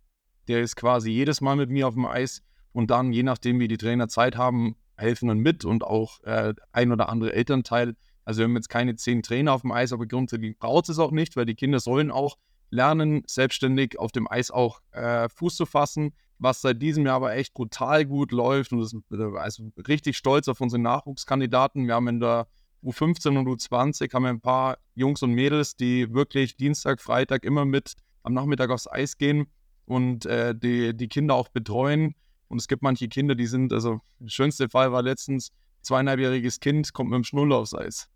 Der 0.48 0.62
ist 0.62 0.76
quasi 0.76 1.12
jedes 1.12 1.42
Mal 1.42 1.56
mit 1.56 1.70
mir 1.70 1.88
auf 1.88 1.94
dem 1.94 2.06
Eis. 2.06 2.42
Und 2.72 2.90
dann, 2.90 3.14
je 3.14 3.24
nachdem, 3.24 3.60
wie 3.60 3.68
die 3.68 3.78
Trainer 3.78 4.08
Zeit 4.08 4.36
haben, 4.36 4.76
helfen 4.98 5.28
dann 5.28 5.40
mit 5.40 5.64
und 5.64 5.84
auch 5.84 6.24
äh, 6.24 6.54
ein 6.72 6.92
oder 6.92 7.10
andere 7.10 7.34
Elternteil 7.34 7.96
also 8.26 8.40
wir 8.40 8.46
haben 8.46 8.56
jetzt 8.56 8.70
keine 8.70 8.96
zehn 8.96 9.22
Trainer 9.22 9.54
auf 9.54 9.62
dem 9.62 9.72
Eis, 9.72 9.92
aber 9.92 10.06
grundsätzlich 10.06 10.58
braucht 10.58 10.90
es 10.90 11.00
auch 11.00 11.12
nicht, 11.12 11.36
weil 11.36 11.46
die 11.46 11.56
Kinder 11.56 11.80
sollen 11.80 12.12
auch 12.12 12.38
lernen, 12.70 13.24
selbstständig 13.28 14.00
auf 14.00 14.12
dem 14.12 14.30
Eis 14.30 14.50
auch 14.50 14.82
äh, 14.92 15.30
Fuß 15.30 15.56
zu 15.56 15.66
fassen, 15.66 16.14
was 16.40 16.62
seit 16.62 16.82
diesem 16.82 17.06
Jahr 17.06 17.18
aber 17.18 17.36
echt 17.36 17.54
brutal 17.54 18.06
gut 18.06 18.32
läuft 18.32 18.72
und 18.72 18.80
das, 18.80 18.96
also 19.36 19.72
richtig 19.88 20.18
stolz 20.18 20.48
auf 20.48 20.62
unsere 20.62 20.82
Nachwuchskandidaten. 20.82 21.86
Wir 21.86 21.96
haben 21.96 22.08
in 22.08 22.20
der 22.20 22.48
U15 22.84 23.38
und 23.38 23.48
U20 23.48 24.14
haben 24.14 24.24
wir 24.24 24.30
ein 24.30 24.42
paar 24.42 24.78
Jungs 24.96 25.22
und 25.24 25.32
Mädels, 25.32 25.76
die 25.76 26.14
wirklich 26.14 26.58
Dienstag, 26.58 27.02
Freitag 27.02 27.46
immer 27.46 27.66
mit 27.66 27.94
am 28.24 28.34
Nachmittag 28.34 28.70
aufs 28.70 28.88
Eis 28.88 29.18
gehen 29.18 29.48
und 29.86 30.26
äh, 30.26 30.54
die, 30.56 30.96
die 30.96 31.08
Kinder 31.08 31.36
auch 31.36 31.50
betreuen. 31.50 32.16
Und 32.48 32.60
es 32.60 32.68
gibt 32.68 32.84
manche 32.84 33.08
Kinder, 33.08 33.36
die 33.36 33.48
sind, 33.48 33.74
also 33.74 34.02
der 34.20 34.30
schönste 34.30 34.70
Fall 34.70 34.92
war 34.92 35.02
letztens, 35.02 35.52
zweieinhalbjähriges 35.82 36.60
Kind 36.60 36.94
kommt 36.94 37.10
mit 37.10 37.18
dem 37.18 37.24
Schnuller 37.24 37.58
aufs 37.58 37.74
Eis 37.74 38.10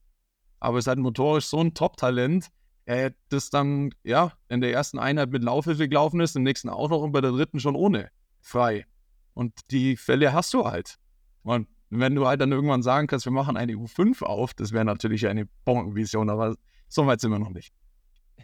aber 0.60 0.80
ist 0.80 0.88
halt 0.88 1.00
motorisch 1.00 1.46
so 1.46 1.60
ein 1.60 1.74
Top-Talent, 1.74 2.48
äh, 2.86 3.12
das 3.30 3.50
dann 3.50 3.94
ja 4.04 4.34
in 4.50 4.62
der 4.62 4.74
ersten 4.74 5.00
Einheit 5.00 5.30
mit 5.30 5.44
Laufhilfe 5.44 5.88
gelaufen 5.88 6.20
ist, 6.20 6.36
im 6.36 6.44
nächsten 6.44 6.70
auch 6.70 6.90
noch 6.90 7.02
und 7.02 7.12
bei 7.12 7.22
der 7.22 7.32
dritten 7.32 7.60
schon 7.60 7.76
ohne 7.76 8.10
frei. 8.42 8.86
Und 9.34 9.54
die 9.72 9.98
Fälle 9.98 10.34
hast 10.34 10.54
du 10.54 10.66
halt. 10.66 10.98
Und 11.44 11.68
wenn 11.90 12.16
du 12.16 12.28
halt 12.28 12.42
dann 12.42 12.52
irgendwann 12.52 12.84
sagen 12.84 13.08
kannst, 13.08 13.26
wir 13.26 13.32
machen 13.32 13.58
eine 13.58 13.74
U5 13.74 14.24
auf, 14.24 14.54
das 14.54 14.72
wäre 14.72 14.86
natürlich 14.86 15.28
eine 15.28 15.48
Bombenvision, 15.66 16.30
aber 16.30 16.56
so 16.88 17.06
weit 17.08 17.22
sind 17.22 17.32
wir 17.32 17.40
noch 17.40 17.50
nicht. 17.50 17.74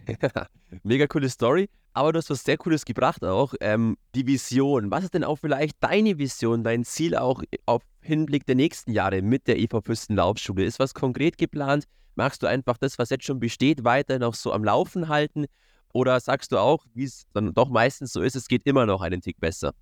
Mega 0.84 1.08
coole 1.08 1.30
Story. 1.30 1.70
Aber 1.96 2.12
du 2.12 2.18
hast 2.18 2.30
was 2.30 2.44
sehr 2.44 2.58
Cooles 2.58 2.86
gebracht 2.86 3.24
auch. 3.24 3.54
Ähm, 3.62 3.98
die 4.16 4.26
Vision. 4.26 4.90
Was 4.90 5.04
ist 5.04 5.14
denn 5.14 5.24
auch 5.24 5.36
vielleicht 5.36 5.78
deine 5.80 6.18
Vision, 6.18 6.64
dein 6.64 6.84
Ziel 6.84 7.16
auch 7.16 7.44
auf 7.68 7.84
Hinblick 8.02 8.48
der 8.48 8.56
nächsten 8.56 8.92
Jahre 8.92 9.22
mit 9.22 9.48
der 9.48 9.60
EV 9.60 9.82
Laufschule? 10.10 10.64
Ist 10.64 10.80
was 10.80 10.96
konkret 10.96 11.38
geplant? 11.38 11.86
Magst 12.16 12.42
du 12.42 12.48
einfach 12.48 12.78
das, 12.78 12.98
was 12.98 13.12
jetzt 13.12 13.26
schon 13.26 13.40
besteht, 13.40 13.84
weiter 13.84 14.18
noch 14.18 14.34
so 14.34 14.52
am 14.54 14.64
Laufen 14.64 15.08
halten? 15.08 15.46
Oder 15.94 16.20
sagst 16.20 16.52
du 16.52 16.58
auch, 16.58 16.86
wie 16.96 17.04
es 17.04 17.26
dann 17.34 17.54
doch 17.54 17.70
meistens 17.70 18.12
so 18.12 18.22
ist, 18.22 18.36
es 18.36 18.48
geht 18.48 18.66
immer 18.66 18.88
noch 18.88 19.02
einen 19.02 19.22
Tick 19.22 19.40
besser? 19.40 19.74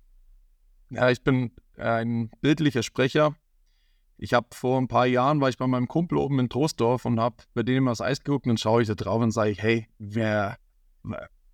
Ja, 0.90 1.08
ich 1.08 1.22
bin 1.24 1.52
ein 1.78 2.30
bildlicher 2.42 2.82
Sprecher. 2.82 3.34
Ich 4.18 4.34
habe 4.34 4.46
vor 4.52 4.80
ein 4.80 4.88
paar 4.88 5.06
Jahren, 5.06 5.40
war 5.40 5.48
ich 5.48 5.58
bei 5.58 5.66
meinem 5.66 5.88
Kumpel 5.88 6.18
oben 6.18 6.38
in 6.38 6.48
Troisdorf 6.48 7.04
und 7.04 7.18
habe 7.18 7.36
bei 7.54 7.62
dem 7.62 7.86
das 7.86 8.00
Eis 8.00 8.22
geguckt 8.22 8.46
und 8.46 8.60
schaue 8.60 8.82
ich 8.82 8.88
da 8.88 8.94
drauf 8.94 9.20
und 9.20 9.32
sage 9.32 9.50
ich, 9.50 9.62
hey, 9.62 9.88
wer, 9.98 10.58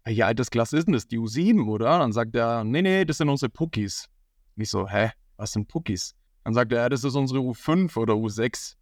welche 0.04 0.26
Altersklasse 0.26 0.76
ist 0.76 0.86
denn 0.86 0.94
das? 0.94 1.08
Die 1.08 1.18
U7, 1.18 1.66
oder? 1.66 1.98
Dann 1.98 2.12
sagt 2.12 2.34
er, 2.34 2.64
nee, 2.64 2.82
nee, 2.82 3.04
das 3.04 3.18
sind 3.18 3.28
unsere. 3.28 3.50
Und 3.58 4.62
ich 4.62 4.70
so, 4.70 4.88
hä, 4.88 5.10
was 5.36 5.52
sind 5.52 5.68
Pookies? 5.68 6.14
Dann 6.44 6.54
sagt 6.54 6.72
er, 6.72 6.88
das 6.88 7.04
ist 7.04 7.14
unsere 7.14 7.40
U5 7.40 7.96
oder 7.96 8.14
U6. 8.14 8.74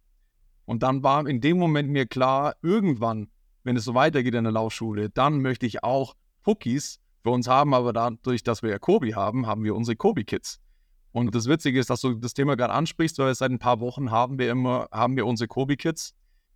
Und 0.65 0.83
dann 0.83 1.03
war 1.03 1.25
in 1.27 1.39
dem 1.39 1.57
Moment 1.57 1.89
mir 1.89 2.05
klar, 2.05 2.55
irgendwann, 2.61 3.29
wenn 3.63 3.77
es 3.77 3.85
so 3.85 3.93
weitergeht 3.93 4.35
in 4.35 4.43
der 4.43 4.53
Laufschule, 4.53 5.09
dann 5.09 5.41
möchte 5.41 5.65
ich 5.65 5.83
auch 5.83 6.13
Cookies 6.45 6.99
für 7.23 7.29
uns 7.29 7.47
haben, 7.47 7.73
aber 7.73 7.93
dadurch, 7.93 8.43
dass 8.43 8.63
wir 8.63 8.69
ja 8.69 8.79
Kobi 8.79 9.13
haben, 9.13 9.47
haben 9.47 9.63
wir 9.63 9.75
unsere 9.75 9.95
Kobi-Kids. 9.95 10.59
Und 11.11 11.33
das 11.33 11.47
Witzige 11.47 11.79
ist, 11.79 11.89
dass 11.89 12.01
du 12.01 12.13
das 12.15 12.33
Thema 12.33 12.55
gerade 12.55 12.73
ansprichst, 12.73 13.17
weil 13.19 13.33
seit 13.33 13.51
ein 13.51 13.59
paar 13.59 13.79
Wochen 13.79 14.11
haben 14.11 14.37
wir 14.37 14.51
immer, 14.51 14.87
haben 14.91 15.15
wir 15.15 15.25
unsere 15.25 15.47
Kobi-Kids. 15.47 16.13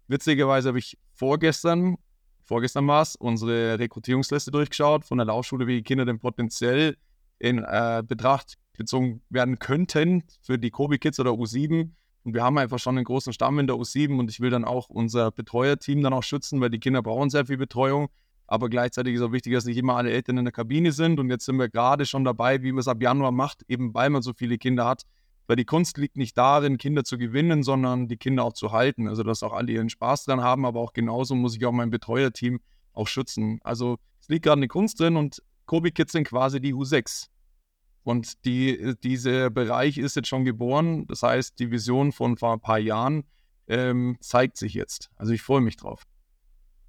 Witzigerweise 0.07 0.69
habe 0.69 0.79
ich 0.79 0.97
vorgestern, 1.13 1.97
vorgestern 2.43 2.87
war 2.87 3.01
es, 3.01 3.15
unsere 3.15 3.79
Rekrutierungsliste 3.79 4.51
durchgeschaut 4.51 5.05
von 5.05 5.17
der 5.17 5.25
Laufschule, 5.25 5.67
wie 5.67 5.77
die 5.77 5.83
Kinder 5.83 6.05
denn 6.05 6.19
potenziell 6.19 6.97
in 7.39 7.59
äh, 7.59 8.03
Betracht 8.05 8.57
gezogen 8.73 9.21
werden 9.29 9.59
könnten 9.59 10.23
für 10.41 10.57
die 10.57 10.69
Kobi-Kids 10.69 11.19
oder 11.19 11.31
U7. 11.31 11.89
Und 12.23 12.33
wir 12.33 12.43
haben 12.43 12.57
einfach 12.57 12.77
schon 12.77 12.97
einen 12.97 13.05
großen 13.05 13.33
Stamm 13.33 13.57
in 13.59 13.67
der 13.67 13.77
U7 13.77 14.19
und 14.19 14.29
ich 14.29 14.39
will 14.39 14.51
dann 14.51 14.65
auch 14.65 14.89
unser 14.89 15.31
Betreuerteam 15.31 16.03
dann 16.03 16.13
auch 16.13 16.23
schützen, 16.23 16.61
weil 16.61 16.69
die 16.69 16.79
Kinder 16.79 17.01
brauchen 17.01 17.29
sehr 17.29 17.47
viel 17.47 17.57
Betreuung. 17.57 18.09
Aber 18.51 18.67
gleichzeitig 18.67 19.15
ist 19.15 19.21
auch 19.21 19.31
wichtig, 19.31 19.53
dass 19.53 19.63
nicht 19.63 19.77
immer 19.77 19.95
alle 19.95 20.11
Eltern 20.11 20.37
in 20.37 20.43
der 20.43 20.51
Kabine 20.51 20.91
sind. 20.91 21.21
Und 21.21 21.29
jetzt 21.29 21.45
sind 21.45 21.55
wir 21.55 21.69
gerade 21.69 22.05
schon 22.05 22.25
dabei, 22.25 22.61
wie 22.63 22.73
man 22.73 22.79
es 22.79 22.89
ab 22.89 23.01
Januar 23.01 23.31
macht, 23.31 23.63
eben 23.69 23.93
weil 23.93 24.09
man 24.09 24.21
so 24.21 24.33
viele 24.33 24.57
Kinder 24.57 24.85
hat. 24.85 25.03
Weil 25.47 25.55
die 25.55 25.63
Kunst 25.63 25.97
liegt 25.97 26.17
nicht 26.17 26.37
darin, 26.37 26.77
Kinder 26.77 27.05
zu 27.05 27.17
gewinnen, 27.17 27.63
sondern 27.63 28.09
die 28.09 28.17
Kinder 28.17 28.43
auch 28.43 28.51
zu 28.51 28.73
halten. 28.73 29.07
Also, 29.07 29.23
dass 29.23 29.41
auch 29.41 29.53
alle 29.53 29.71
ihren 29.71 29.89
Spaß 29.89 30.25
dran 30.25 30.41
haben, 30.41 30.65
aber 30.65 30.81
auch 30.81 30.91
genauso 30.91 31.33
muss 31.33 31.55
ich 31.55 31.65
auch 31.65 31.71
mein 31.71 31.91
Betreuerteam 31.91 32.59
auch 32.91 33.07
schützen. 33.07 33.61
Also, 33.63 33.99
es 34.19 34.27
liegt 34.27 34.43
gerade 34.43 34.59
eine 34.59 34.67
Kunst 34.67 34.99
drin 34.99 35.15
und 35.15 35.41
Kobi 35.65 35.91
Kids 35.91 36.11
sind 36.11 36.27
quasi 36.27 36.59
die 36.59 36.73
U6. 36.73 37.27
Und 38.03 38.43
die, 38.43 38.95
dieser 39.01 39.49
Bereich 39.49 39.97
ist 39.97 40.17
jetzt 40.17 40.27
schon 40.27 40.43
geboren. 40.43 41.07
Das 41.07 41.23
heißt, 41.23 41.57
die 41.57 41.71
Vision 41.71 42.11
von 42.11 42.35
vor 42.35 42.51
ein 42.51 42.59
paar 42.59 42.79
Jahren 42.79 43.23
ähm, 43.67 44.17
zeigt 44.19 44.57
sich 44.57 44.73
jetzt. 44.73 45.09
Also 45.15 45.31
ich 45.31 45.41
freue 45.41 45.61
mich 45.61 45.77
drauf. 45.77 46.03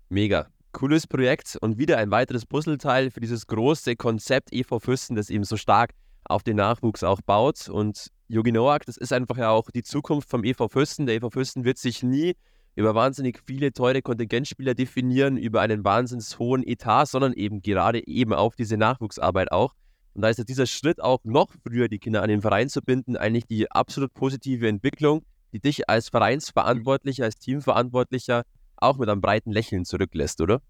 Mega. 0.08 0.48
Cooles 0.72 1.06
Projekt 1.06 1.56
und 1.60 1.78
wieder 1.78 1.98
ein 1.98 2.10
weiteres 2.10 2.46
Puzzleteil 2.46 3.10
für 3.10 3.20
dieses 3.20 3.46
große 3.46 3.94
Konzept 3.96 4.52
EV 4.52 4.80
Füssen, 4.80 5.16
das 5.16 5.30
eben 5.30 5.44
so 5.44 5.56
stark 5.56 5.92
auf 6.24 6.42
den 6.42 6.56
Nachwuchs 6.56 7.04
auch 7.04 7.20
baut. 7.20 7.68
Und 7.68 8.08
Yogi 8.28 8.52
Noak, 8.52 8.86
das 8.86 8.96
ist 8.96 9.12
einfach 9.12 9.36
ja 9.36 9.50
auch 9.50 9.70
die 9.70 9.82
Zukunft 9.82 10.28
vom 10.30 10.44
EV 10.44 10.68
Füssen. 10.68 11.06
Der 11.06 11.16
EV 11.16 11.30
Füssen 11.30 11.64
wird 11.64 11.78
sich 11.78 12.02
nie 12.02 12.34
über 12.74 12.94
wahnsinnig 12.94 13.40
viele 13.44 13.72
teure 13.72 14.00
Kontingentspieler 14.00 14.74
definieren, 14.74 15.36
über 15.36 15.60
einen 15.60 15.84
wahnsinnig 15.84 16.38
hohen 16.38 16.66
Etat, 16.66 17.06
sondern 17.06 17.34
eben 17.34 17.60
gerade 17.60 18.06
eben 18.06 18.32
auf 18.32 18.56
diese 18.56 18.76
Nachwuchsarbeit 18.76 19.52
auch. 19.52 19.74
Und 20.14 20.22
da 20.22 20.28
ist 20.28 20.38
jetzt 20.38 20.48
dieser 20.48 20.66
Schritt 20.66 21.02
auch 21.02 21.20
noch 21.24 21.48
früher, 21.62 21.88
die 21.88 21.98
Kinder 21.98 22.22
an 22.22 22.28
den 22.28 22.40
Verein 22.40 22.68
zu 22.68 22.80
binden, 22.80 23.16
eigentlich 23.16 23.46
die 23.46 23.70
absolut 23.70 24.12
positive 24.14 24.68
Entwicklung, 24.68 25.24
die 25.52 25.60
dich 25.60 25.88
als 25.88 26.08
Vereinsverantwortlicher, 26.08 27.24
als 27.24 27.36
Teamverantwortlicher 27.36 28.44
auch 28.82 28.98
mit 28.98 29.08
einem 29.08 29.20
breiten 29.20 29.52
Lächeln 29.52 29.84
zurücklässt, 29.84 30.40
oder? 30.40 30.60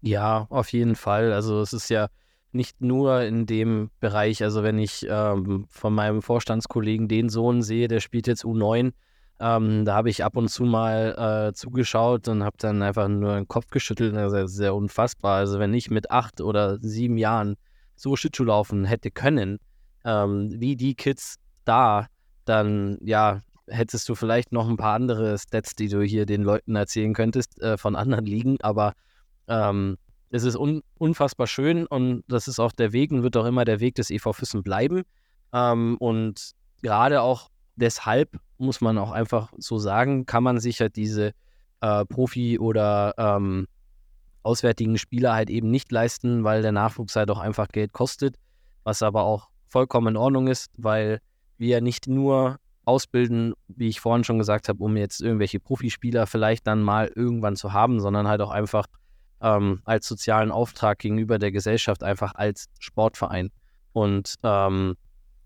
Ja, 0.00 0.46
auf 0.50 0.72
jeden 0.72 0.94
Fall. 0.94 1.32
Also 1.32 1.60
es 1.60 1.72
ist 1.72 1.90
ja 1.90 2.08
nicht 2.52 2.80
nur 2.80 3.22
in 3.22 3.46
dem 3.46 3.90
Bereich, 4.00 4.42
also 4.42 4.62
wenn 4.62 4.78
ich 4.78 5.06
ähm, 5.08 5.66
von 5.68 5.94
meinem 5.94 6.22
Vorstandskollegen 6.22 7.06
den 7.06 7.28
Sohn 7.28 7.62
sehe, 7.62 7.86
der 7.86 8.00
spielt 8.00 8.26
jetzt 8.26 8.44
U9, 8.44 8.92
ähm, 9.38 9.84
da 9.84 9.94
habe 9.94 10.10
ich 10.10 10.24
ab 10.24 10.36
und 10.36 10.48
zu 10.48 10.64
mal 10.64 11.48
äh, 11.48 11.54
zugeschaut 11.54 12.28
und 12.28 12.42
habe 12.42 12.56
dann 12.58 12.82
einfach 12.82 13.08
nur 13.08 13.34
den 13.34 13.48
Kopf 13.48 13.68
geschüttelt. 13.70 14.14
Das 14.14 14.32
ist 14.32 14.56
sehr 14.56 14.74
unfassbar. 14.74 15.38
Also 15.38 15.58
wenn 15.58 15.72
ich 15.72 15.90
mit 15.90 16.10
acht 16.10 16.40
oder 16.40 16.78
sieben 16.80 17.16
Jahren 17.16 17.56
so 17.96 18.16
Schlittschuh 18.16 18.44
laufen 18.44 18.84
hätte 18.84 19.10
können, 19.10 19.58
ähm, 20.04 20.50
wie 20.58 20.76
die 20.76 20.94
Kids 20.94 21.36
da, 21.64 22.06
dann 22.44 22.98
ja, 23.02 23.40
hättest 23.70 24.08
du 24.08 24.14
vielleicht 24.14 24.52
noch 24.52 24.68
ein 24.68 24.76
paar 24.76 24.94
andere 24.94 25.38
Stats, 25.38 25.74
die 25.74 25.88
du 25.88 26.02
hier 26.02 26.26
den 26.26 26.42
Leuten 26.42 26.76
erzählen 26.76 27.14
könntest 27.14 27.60
äh, 27.60 27.78
von 27.78 27.96
anderen 27.96 28.26
Ligen, 28.26 28.60
aber 28.60 28.94
ähm, 29.48 29.96
es 30.30 30.44
ist 30.44 30.56
un 30.56 30.82
unfassbar 30.98 31.46
schön 31.46 31.86
und 31.86 32.22
das 32.28 32.46
ist 32.48 32.60
auch 32.60 32.72
der 32.72 32.92
Weg 32.92 33.10
und 33.10 33.22
wird 33.22 33.36
auch 33.36 33.46
immer 33.46 33.64
der 33.64 33.80
Weg 33.80 33.96
des 33.96 34.10
EV 34.10 34.32
Füssen 34.32 34.62
bleiben. 34.62 35.02
Ähm, 35.52 35.96
und 35.98 36.52
gerade 36.82 37.22
auch 37.22 37.48
deshalb 37.76 38.36
muss 38.58 38.80
man 38.80 38.98
auch 38.98 39.10
einfach 39.10 39.52
so 39.58 39.78
sagen, 39.78 40.26
kann 40.26 40.44
man 40.44 40.60
sich 40.60 40.80
halt 40.80 40.96
diese 40.96 41.32
äh, 41.80 42.04
Profi- 42.04 42.58
oder 42.58 43.14
ähm, 43.16 43.66
auswärtigen 44.42 44.98
Spieler 44.98 45.34
halt 45.34 45.50
eben 45.50 45.70
nicht 45.70 45.90
leisten, 45.90 46.44
weil 46.44 46.62
der 46.62 46.72
Nachwuchs 46.72 47.16
halt 47.16 47.30
auch 47.30 47.38
einfach 47.38 47.68
Geld 47.68 47.92
kostet, 47.92 48.36
was 48.84 49.02
aber 49.02 49.24
auch 49.24 49.48
vollkommen 49.68 50.08
in 50.08 50.16
Ordnung 50.16 50.46
ist, 50.46 50.70
weil 50.76 51.20
wir 51.58 51.80
nicht 51.80 52.06
nur 52.06 52.58
ausbilden, 52.84 53.54
wie 53.68 53.88
ich 53.88 54.00
vorhin 54.00 54.24
schon 54.24 54.38
gesagt 54.38 54.68
habe, 54.68 54.82
um 54.82 54.96
jetzt 54.96 55.20
irgendwelche 55.20 55.60
Profispieler 55.60 56.26
vielleicht 56.26 56.66
dann 56.66 56.82
mal 56.82 57.10
irgendwann 57.14 57.56
zu 57.56 57.72
haben, 57.72 58.00
sondern 58.00 58.26
halt 58.26 58.40
auch 58.40 58.50
einfach 58.50 58.86
ähm, 59.42 59.80
als 59.84 60.06
sozialen 60.06 60.50
Auftrag 60.50 60.98
gegenüber 60.98 61.38
der 61.38 61.52
Gesellschaft, 61.52 62.02
einfach 62.02 62.34
als 62.34 62.66
Sportverein. 62.78 63.50
Und, 63.92 64.34
ähm, 64.42 64.96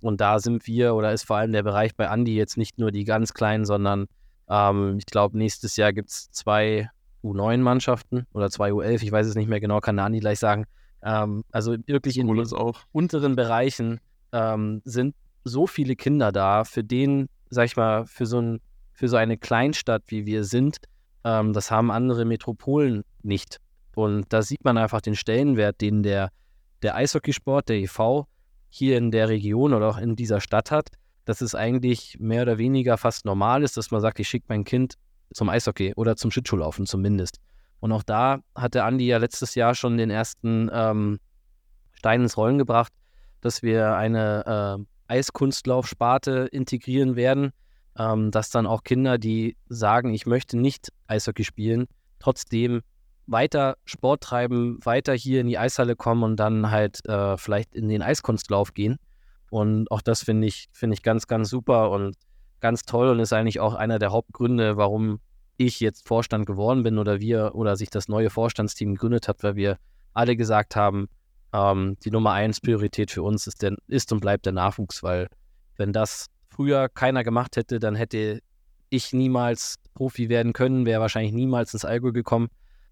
und 0.00 0.20
da 0.20 0.38
sind 0.38 0.66
wir, 0.66 0.94
oder 0.94 1.12
ist 1.12 1.26
vor 1.26 1.36
allem 1.36 1.52
der 1.52 1.62
Bereich 1.62 1.94
bei 1.96 2.08
Andi 2.08 2.34
jetzt 2.36 2.56
nicht 2.56 2.78
nur 2.78 2.90
die 2.90 3.04
ganz 3.04 3.34
kleinen, 3.34 3.64
sondern 3.64 4.06
ähm, 4.48 4.96
ich 4.98 5.06
glaube, 5.06 5.38
nächstes 5.38 5.76
Jahr 5.76 5.92
gibt 5.92 6.10
es 6.10 6.30
zwei 6.30 6.90
U9-Mannschaften 7.22 8.26
oder 8.32 8.50
zwei 8.50 8.70
U11, 8.72 9.02
ich 9.02 9.12
weiß 9.12 9.26
es 9.26 9.34
nicht 9.34 9.48
mehr 9.48 9.60
genau, 9.60 9.80
kann 9.80 9.98
Andi 9.98 10.20
gleich 10.20 10.38
sagen. 10.38 10.66
Ähm, 11.02 11.44
also 11.52 11.76
wirklich 11.86 12.18
in 12.18 12.26
den 12.26 12.46
unteren 12.92 13.36
Bereichen 13.36 14.00
ähm, 14.32 14.82
sind 14.84 15.14
so 15.44 15.66
viele 15.66 15.96
Kinder 15.96 16.32
da, 16.32 16.64
für 16.64 16.82
den, 16.82 17.28
sag 17.50 17.66
ich 17.66 17.76
mal, 17.76 18.06
für 18.06 18.26
so, 18.26 18.40
ein, 18.40 18.60
für 18.92 19.08
so 19.08 19.16
eine 19.16 19.36
Kleinstadt, 19.36 20.02
wie 20.08 20.26
wir 20.26 20.44
sind, 20.44 20.78
ähm, 21.24 21.52
das 21.52 21.70
haben 21.70 21.90
andere 21.90 22.24
Metropolen 22.24 23.04
nicht. 23.22 23.60
Und 23.94 24.32
da 24.32 24.42
sieht 24.42 24.64
man 24.64 24.76
einfach 24.76 25.00
den 25.00 25.14
Stellenwert, 25.14 25.80
den 25.80 26.02
der, 26.02 26.30
der 26.82 26.96
Eishockeysport, 26.96 27.68
der 27.68 27.76
EV, 27.76 28.26
hier 28.68 28.98
in 28.98 29.10
der 29.10 29.28
Region 29.28 29.72
oder 29.72 29.88
auch 29.88 29.98
in 29.98 30.16
dieser 30.16 30.40
Stadt 30.40 30.70
hat, 30.70 30.88
dass 31.24 31.40
es 31.40 31.54
eigentlich 31.54 32.16
mehr 32.18 32.42
oder 32.42 32.58
weniger 32.58 32.98
fast 32.98 33.24
normal 33.24 33.62
ist, 33.62 33.76
dass 33.76 33.90
man 33.90 34.00
sagt, 34.00 34.18
ich 34.18 34.28
schicke 34.28 34.46
mein 34.48 34.64
Kind 34.64 34.94
zum 35.32 35.48
Eishockey 35.48 35.94
oder 35.94 36.16
zum 36.16 36.30
Schlittschuhlaufen 36.30 36.86
zumindest. 36.86 37.38
Und 37.80 37.92
auch 37.92 38.02
da 38.02 38.40
hatte 38.54 38.84
Andi 38.84 39.06
ja 39.06 39.18
letztes 39.18 39.54
Jahr 39.54 39.74
schon 39.74 39.96
den 39.96 40.10
ersten 40.10 40.70
ähm, 40.72 41.20
Stein 41.92 42.22
ins 42.22 42.36
Rollen 42.36 42.58
gebracht, 42.58 42.92
dass 43.40 43.62
wir 43.62 43.94
eine 43.96 44.78
äh, 44.80 44.84
Eiskunstlaufsparte 45.08 46.48
integrieren 46.52 47.16
werden, 47.16 47.52
ähm, 47.98 48.30
dass 48.30 48.50
dann 48.50 48.66
auch 48.66 48.84
Kinder, 48.84 49.18
die 49.18 49.56
sagen, 49.68 50.14
ich 50.14 50.26
möchte 50.26 50.58
nicht 50.58 50.92
Eishockey 51.06 51.44
spielen, 51.44 51.86
trotzdem 52.18 52.82
weiter 53.26 53.76
Sport 53.84 54.22
treiben, 54.22 54.78
weiter 54.84 55.14
hier 55.14 55.40
in 55.40 55.46
die 55.46 55.58
Eishalle 55.58 55.96
kommen 55.96 56.22
und 56.22 56.36
dann 56.36 56.70
halt 56.70 57.04
äh, 57.06 57.36
vielleicht 57.36 57.74
in 57.74 57.88
den 57.88 58.02
Eiskunstlauf 58.02 58.74
gehen. 58.74 58.98
Und 59.50 59.90
auch 59.90 60.02
das 60.02 60.22
finde 60.22 60.46
ich, 60.46 60.68
finde 60.72 60.94
ich 60.94 61.02
ganz, 61.02 61.26
ganz 61.26 61.48
super 61.48 61.90
und 61.90 62.16
ganz 62.60 62.84
toll 62.84 63.08
und 63.08 63.20
ist 63.20 63.32
eigentlich 63.32 63.60
auch 63.60 63.74
einer 63.74 63.98
der 63.98 64.10
Hauptgründe, 64.10 64.76
warum 64.76 65.20
ich 65.56 65.80
jetzt 65.80 66.06
Vorstand 66.06 66.46
geworden 66.46 66.82
bin 66.82 66.98
oder 66.98 67.20
wir 67.20 67.54
oder 67.54 67.76
sich 67.76 67.90
das 67.90 68.08
neue 68.08 68.30
Vorstandsteam 68.30 68.94
gegründet 68.94 69.28
hat, 69.28 69.42
weil 69.42 69.56
wir 69.56 69.78
alle 70.12 70.36
gesagt 70.36 70.76
haben, 70.76 71.08
ähm, 71.54 71.96
die 72.04 72.10
Nummer 72.10 72.32
eins 72.32 72.60
Priorität 72.60 73.10
für 73.12 73.22
uns 73.22 73.46
ist, 73.46 73.62
der, 73.62 73.76
ist 73.86 74.12
und 74.12 74.20
bleibt 74.20 74.44
der 74.44 74.52
Nachwuchs, 74.52 75.02
weil 75.02 75.28
wenn 75.76 75.92
das 75.92 76.26
früher 76.50 76.88
keiner 76.88 77.24
gemacht 77.24 77.56
hätte, 77.56 77.78
dann 77.78 77.94
hätte 77.94 78.40
ich 78.90 79.12
niemals 79.12 79.76
Profi 79.94 80.28
werden 80.28 80.52
können, 80.52 80.84
wäre 80.84 81.00
wahrscheinlich 81.00 81.32
niemals 81.32 81.72
ins 81.72 81.84
Allgäu 81.84 82.12
gekommen. 82.12 82.48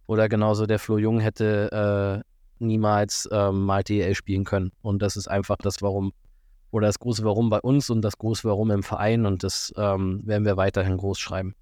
Oder 0.07 0.29
genauso 0.29 0.67
der 0.67 0.79
Flo 0.79 0.99
Jung 0.99 1.21
hätte 1.21 2.23
äh, 2.23 2.65
niemals 2.65 3.29
ähm, 3.33 3.65
mal 3.65 3.83
DL 3.83 4.15
spielen 4.15 4.45
können. 4.45 4.73
Und 4.83 5.03
das 5.03 5.17
ist 5.17 5.29
einfach 5.29 5.57
das 5.57 5.83
Warum 5.83 6.13
oder 6.71 6.87
das 6.87 6.99
große 6.99 7.25
Warum 7.25 7.51
bei 7.51 7.61
uns 7.61 7.91
und 7.91 8.03
das 8.03 8.17
große 8.19 8.49
Warum 8.49 8.71
im 8.71 8.83
Verein. 8.83 9.27
Und 9.27 9.43
das 9.43 9.73
ähm, 9.77 10.23
werden 10.25 10.45
wir 10.45 10.57
weiterhin 10.57 10.97
groß 10.97 11.19
schreiben. 11.19 11.55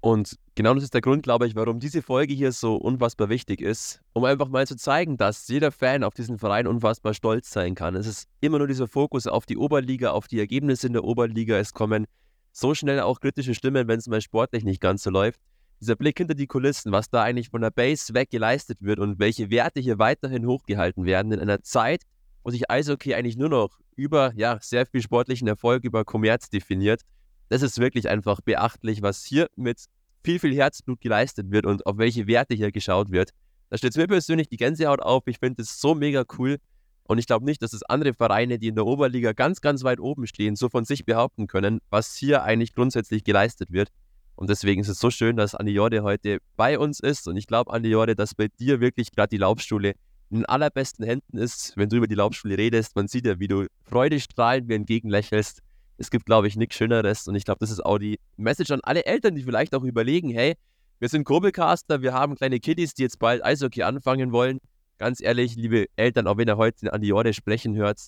Und 0.00 0.36
genau 0.54 0.74
das 0.74 0.84
ist 0.84 0.94
der 0.94 1.00
Grund, 1.00 1.22
glaube 1.22 1.46
ich, 1.46 1.54
warum 1.54 1.80
diese 1.80 2.02
Folge 2.02 2.34
hier 2.34 2.52
so 2.52 2.76
unfassbar 2.76 3.28
wichtig 3.28 3.60
ist, 3.60 4.00
um 4.12 4.24
einfach 4.24 4.48
mal 4.48 4.66
zu 4.66 4.76
zeigen, 4.76 5.16
dass 5.16 5.48
jeder 5.48 5.72
Fan 5.72 6.04
auf 6.04 6.14
diesen 6.14 6.38
Verein 6.38 6.66
unfassbar 6.66 7.14
stolz 7.14 7.50
sein 7.50 7.74
kann. 7.74 7.94
Es 7.96 8.06
ist 8.06 8.28
immer 8.40 8.58
nur 8.58 8.66
dieser 8.66 8.86
Fokus 8.86 9.26
auf 9.26 9.46
die 9.46 9.56
Oberliga, 9.56 10.10
auf 10.10 10.28
die 10.28 10.38
Ergebnisse 10.38 10.86
in 10.86 10.92
der 10.92 11.04
Oberliga. 11.04 11.56
Es 11.56 11.72
kommen 11.72 12.06
so 12.52 12.74
schnell 12.74 13.00
auch 13.00 13.20
kritische 13.20 13.54
Stimmen, 13.54 13.88
wenn 13.88 13.98
es 13.98 14.06
mal 14.06 14.20
sportlich 14.20 14.64
nicht 14.64 14.80
ganz 14.80 15.02
so 15.02 15.10
läuft. 15.10 15.40
Dieser 15.80 15.96
Blick 15.96 16.18
hinter 16.18 16.34
die 16.34 16.46
Kulissen, 16.46 16.92
was 16.92 17.10
da 17.10 17.22
eigentlich 17.22 17.50
von 17.50 17.60
der 17.60 17.70
Base 17.70 18.14
weg 18.14 18.30
geleistet 18.30 18.78
wird 18.80 19.00
und 19.00 19.18
welche 19.18 19.50
Werte 19.50 19.80
hier 19.80 19.98
weiterhin 19.98 20.46
hochgehalten 20.46 21.04
werden 21.04 21.32
in 21.32 21.40
einer 21.40 21.62
Zeit, 21.62 22.02
wo 22.44 22.50
sich 22.50 22.70
Eishockey 22.70 23.14
eigentlich 23.14 23.36
nur 23.36 23.48
noch 23.48 23.70
über 23.96 24.32
ja, 24.36 24.58
sehr 24.60 24.86
viel 24.86 25.02
sportlichen 25.02 25.48
Erfolg, 25.48 25.84
über 25.84 26.04
Kommerz 26.04 26.48
definiert 26.48 27.02
das 27.48 27.62
ist 27.62 27.78
wirklich 27.78 28.08
einfach 28.08 28.40
beachtlich, 28.40 29.02
was 29.02 29.24
hier 29.24 29.48
mit 29.56 29.84
viel, 30.24 30.38
viel 30.38 30.54
Herzblut 30.54 31.00
geleistet 31.00 31.50
wird 31.50 31.66
und 31.66 31.86
auf 31.86 31.98
welche 31.98 32.26
Werte 32.26 32.54
hier 32.54 32.72
geschaut 32.72 33.10
wird. 33.10 33.30
Da 33.70 33.78
steht 33.78 33.96
mir 33.96 34.06
persönlich 34.06 34.48
die 34.48 34.56
Gänsehaut 34.56 35.00
auf. 35.00 35.24
Ich 35.26 35.38
finde 35.38 35.62
das 35.62 35.80
so 35.80 35.94
mega 35.94 36.24
cool. 36.38 36.58
Und 37.04 37.18
ich 37.18 37.26
glaube 37.26 37.44
nicht, 37.44 37.62
dass 37.62 37.74
es 37.74 37.82
andere 37.82 38.14
Vereine, 38.14 38.58
die 38.58 38.68
in 38.68 38.74
der 38.74 38.86
Oberliga 38.86 39.32
ganz, 39.32 39.60
ganz 39.60 39.84
weit 39.84 40.00
oben 40.00 40.26
stehen, 40.26 40.56
so 40.56 40.70
von 40.70 40.86
sich 40.86 41.04
behaupten 41.04 41.46
können, 41.46 41.80
was 41.90 42.16
hier 42.16 42.42
eigentlich 42.42 42.74
grundsätzlich 42.74 43.24
geleistet 43.24 43.70
wird. 43.72 43.90
Und 44.36 44.48
deswegen 44.48 44.80
ist 44.80 44.88
es 44.88 44.98
so 44.98 45.10
schön, 45.10 45.36
dass 45.36 45.54
Andi 45.54 45.72
Jorde 45.72 46.02
heute 46.02 46.38
bei 46.56 46.78
uns 46.78 47.00
ist. 47.00 47.28
Und 47.28 47.36
ich 47.36 47.46
glaube, 47.46 47.72
Andi 47.72 47.90
Jorde, 47.90 48.16
dass 48.16 48.34
bei 48.34 48.48
dir 48.48 48.80
wirklich 48.80 49.12
gerade 49.12 49.28
die 49.28 49.36
Laubschule 49.36 49.90
in 50.30 50.38
den 50.38 50.46
allerbesten 50.46 51.04
Händen 51.04 51.36
ist, 51.36 51.76
wenn 51.76 51.90
du 51.90 51.96
über 51.96 52.06
die 52.06 52.14
Laubschule 52.14 52.56
redest. 52.56 52.96
Man 52.96 53.06
sieht 53.06 53.26
ja, 53.26 53.38
wie 53.38 53.48
du 53.48 53.66
freudestrahlend 53.82 54.66
mir 54.66 54.76
entgegenlächelst 54.76 55.60
es 55.98 56.10
gibt, 56.10 56.26
glaube 56.26 56.48
ich, 56.48 56.56
nichts 56.56 56.76
Schöneres. 56.76 57.28
Und 57.28 57.34
ich 57.34 57.44
glaube, 57.44 57.58
das 57.60 57.70
ist 57.70 57.84
auch 57.84 57.98
die 57.98 58.18
Message 58.36 58.70
an 58.70 58.80
alle 58.82 59.04
Eltern, 59.06 59.34
die 59.34 59.42
vielleicht 59.42 59.74
auch 59.74 59.84
überlegen, 59.84 60.30
hey, 60.30 60.54
wir 60.98 61.08
sind 61.08 61.24
Kurbelcaster, 61.24 62.02
wir 62.02 62.12
haben 62.12 62.36
kleine 62.36 62.60
Kiddies, 62.60 62.94
die 62.94 63.02
jetzt 63.02 63.18
bald 63.18 63.44
Eishockey 63.44 63.82
anfangen 63.82 64.32
wollen. 64.32 64.58
Ganz 64.98 65.20
ehrlich, 65.20 65.56
liebe 65.56 65.86
Eltern, 65.96 66.26
auch 66.26 66.36
wenn 66.36 66.48
ihr 66.48 66.56
heute 66.56 66.92
an 66.92 67.00
die 67.00 67.08
Jorde 67.08 67.34
sprechen 67.34 67.74
hört, 67.74 67.98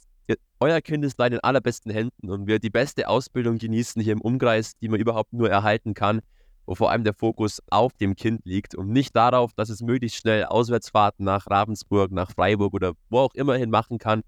euer 0.59 0.81
Kind 0.81 1.05
ist 1.05 1.21
da 1.21 1.27
in 1.27 1.39
allerbesten 1.41 1.93
Händen 1.93 2.31
und 2.31 2.47
wird 2.47 2.65
die 2.65 2.71
beste 2.71 3.09
Ausbildung 3.09 3.59
genießen 3.59 4.03
hier 4.03 4.13
im 4.13 4.21
Umkreis, 4.21 4.77
die 4.79 4.89
man 4.89 4.99
überhaupt 4.99 5.33
nur 5.33 5.51
erhalten 5.51 5.95
kann, 5.95 6.21
wo 6.65 6.75
vor 6.75 6.91
allem 6.91 7.05
der 7.05 7.15
Fokus 7.15 7.63
auf 7.71 7.93
dem 7.95 8.17
Kind 8.17 8.45
liegt 8.45 8.75
und 8.75 8.89
nicht 8.89 9.15
darauf, 9.15 9.53
dass 9.55 9.69
es 9.69 9.83
möglichst 9.83 10.19
schnell 10.19 10.45
Auswärtsfahrten 10.45 11.25
nach 11.25 11.47
Ravensburg, 11.49 12.11
nach 12.11 12.33
Freiburg 12.33 12.75
oder 12.75 12.95
wo 13.11 13.19
auch 13.19 13.35
immer 13.35 13.57
hin 13.57 13.71
machen 13.71 13.99
kann. 13.99 14.23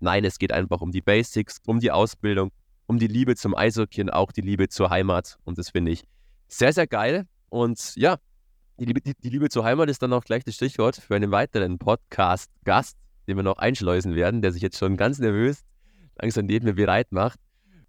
Nein, 0.00 0.24
es 0.24 0.38
geht 0.38 0.52
einfach 0.52 0.80
um 0.80 0.90
die 0.90 1.02
Basics, 1.02 1.60
um 1.66 1.80
die 1.80 1.90
Ausbildung 1.90 2.50
um 2.86 2.98
die 2.98 3.06
Liebe 3.06 3.36
zum 3.36 3.56
Eishockey 3.56 4.02
und 4.02 4.10
auch 4.10 4.32
die 4.32 4.40
Liebe 4.40 4.68
zur 4.68 4.90
Heimat. 4.90 5.38
Und 5.44 5.58
das 5.58 5.70
finde 5.70 5.92
ich 5.92 6.04
sehr, 6.48 6.72
sehr 6.72 6.86
geil. 6.86 7.26
Und 7.48 7.94
ja, 7.96 8.18
die 8.78 8.84
Liebe, 8.84 9.00
die, 9.00 9.14
die 9.14 9.30
Liebe 9.30 9.48
zur 9.48 9.64
Heimat 9.64 9.88
ist 9.88 10.02
dann 10.02 10.12
auch 10.12 10.24
gleich 10.24 10.44
das 10.44 10.54
Stichwort 10.54 10.96
für 10.96 11.14
einen 11.14 11.30
weiteren 11.30 11.78
Podcast-Gast, 11.78 12.96
den 13.26 13.36
wir 13.36 13.42
noch 13.42 13.58
einschleusen 13.58 14.14
werden, 14.14 14.42
der 14.42 14.52
sich 14.52 14.62
jetzt 14.62 14.78
schon 14.78 14.96
ganz 14.96 15.18
nervös 15.18 15.64
langsam 16.20 16.46
neben 16.46 16.66
mir 16.66 16.74
bereit 16.74 17.12
macht. 17.12 17.38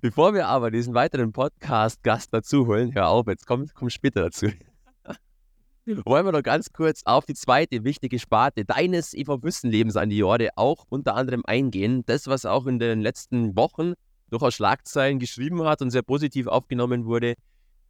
Bevor 0.02 0.34
wir 0.34 0.48
aber 0.48 0.72
diesen 0.72 0.94
weiteren 0.94 1.32
Podcast-Gast 1.32 2.34
dazu 2.34 2.68
holen, 2.68 2.94
hör 2.94 3.08
auf, 3.08 3.28
jetzt 3.28 3.48
komm, 3.48 3.68
komm 3.74 3.90
später 3.90 4.22
dazu. 4.22 4.48
Wollen 6.06 6.26
wir 6.26 6.32
noch 6.32 6.44
ganz 6.44 6.72
kurz 6.72 7.02
auf 7.06 7.26
die 7.26 7.34
zweite 7.34 7.84
wichtige 7.84 8.20
Sparte 8.20 8.66
deines 8.66 9.14
EV 9.14 9.38
Büssenlebens 9.38 9.96
an 9.96 10.10
die 10.10 10.18
Jorde 10.18 10.50
auch 10.56 10.86
unter 10.90 11.16
anderem 11.16 11.44
eingehen. 11.46 12.04
Das, 12.06 12.28
was 12.28 12.46
auch 12.46 12.66
in 12.66 12.80
den 12.80 13.02
letzten 13.02 13.56
Wochen 13.56 13.94
durchaus 14.36 14.56
Schlagzeilen 14.56 15.20
geschrieben 15.20 15.64
hat 15.64 15.82
und 15.82 15.92
sehr 15.92 16.02
positiv 16.02 16.48
aufgenommen 16.48 17.06
wurde. 17.06 17.36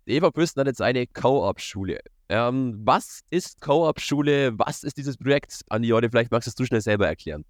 Eva 0.05 0.29
Püsten 0.29 0.61
hat 0.61 0.67
jetzt 0.67 0.81
eine 0.81 1.07
Co-op-Schule. 1.07 1.99
Ähm, 2.29 2.79
was 2.83 3.21
ist 3.31 3.61
Co-op-Schule? 3.61 4.53
Was 4.57 4.83
ist 4.83 4.97
dieses 4.97 5.17
Projekt? 5.17 5.61
Andi 5.69 5.87
Jorde, 5.87 6.09
vielleicht 6.09 6.31
magst 6.31 6.47
du 6.47 6.49
es 6.49 6.55
du 6.55 6.65
schnell 6.65 6.81
selber 6.81 7.07
erklären. 7.07 7.45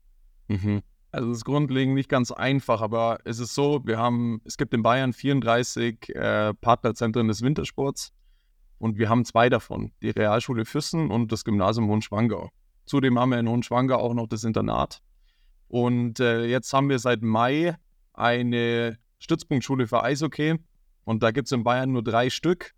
Mhm. 0.47 0.81
Also 1.11 1.31
es 1.31 1.37
ist 1.37 1.45
grundlegend 1.45 1.95
nicht 1.95 2.09
ganz 2.09 2.31
einfach, 2.31 2.81
aber 2.81 3.19
es 3.25 3.39
ist 3.39 3.53
so, 3.53 3.81
wir 3.85 3.97
haben, 3.97 4.41
es 4.45 4.57
gibt 4.57 4.73
in 4.73 4.83
Bayern 4.83 5.13
34 5.13 6.09
äh, 6.09 6.53
Partnerzentren 6.55 7.27
des 7.27 7.41
Wintersports 7.41 8.11
und 8.79 8.97
wir 8.97 9.09
haben 9.09 9.23
zwei 9.25 9.49
davon, 9.49 9.91
die 10.01 10.09
Realschule 10.09 10.65
Füssen 10.65 11.11
und 11.11 11.31
das 11.31 11.45
Gymnasium 11.45 11.87
Hohenschwangau. 11.87 12.49
Zudem 12.85 13.17
haben 13.17 13.31
wir 13.31 13.39
in 13.39 13.47
Hohenschwangau 13.47 13.95
auch 13.95 14.13
noch 14.13 14.27
das 14.27 14.43
Internat. 14.43 15.01
Und 15.67 16.19
äh, 16.19 16.45
jetzt 16.45 16.71
haben 16.73 16.89
wir 16.89 16.99
seit 16.99 17.21
Mai 17.21 17.75
eine 18.17 18.97
Stützpunktschule 19.19 19.87
für 19.87 20.03
Eishockey. 20.03 20.59
Und 21.03 21.23
da 21.23 21.31
gibt 21.31 21.47
es 21.47 21.51
in 21.51 21.63
Bayern 21.63 21.91
nur 21.91 22.03
drei 22.03 22.29
Stück. 22.29 22.73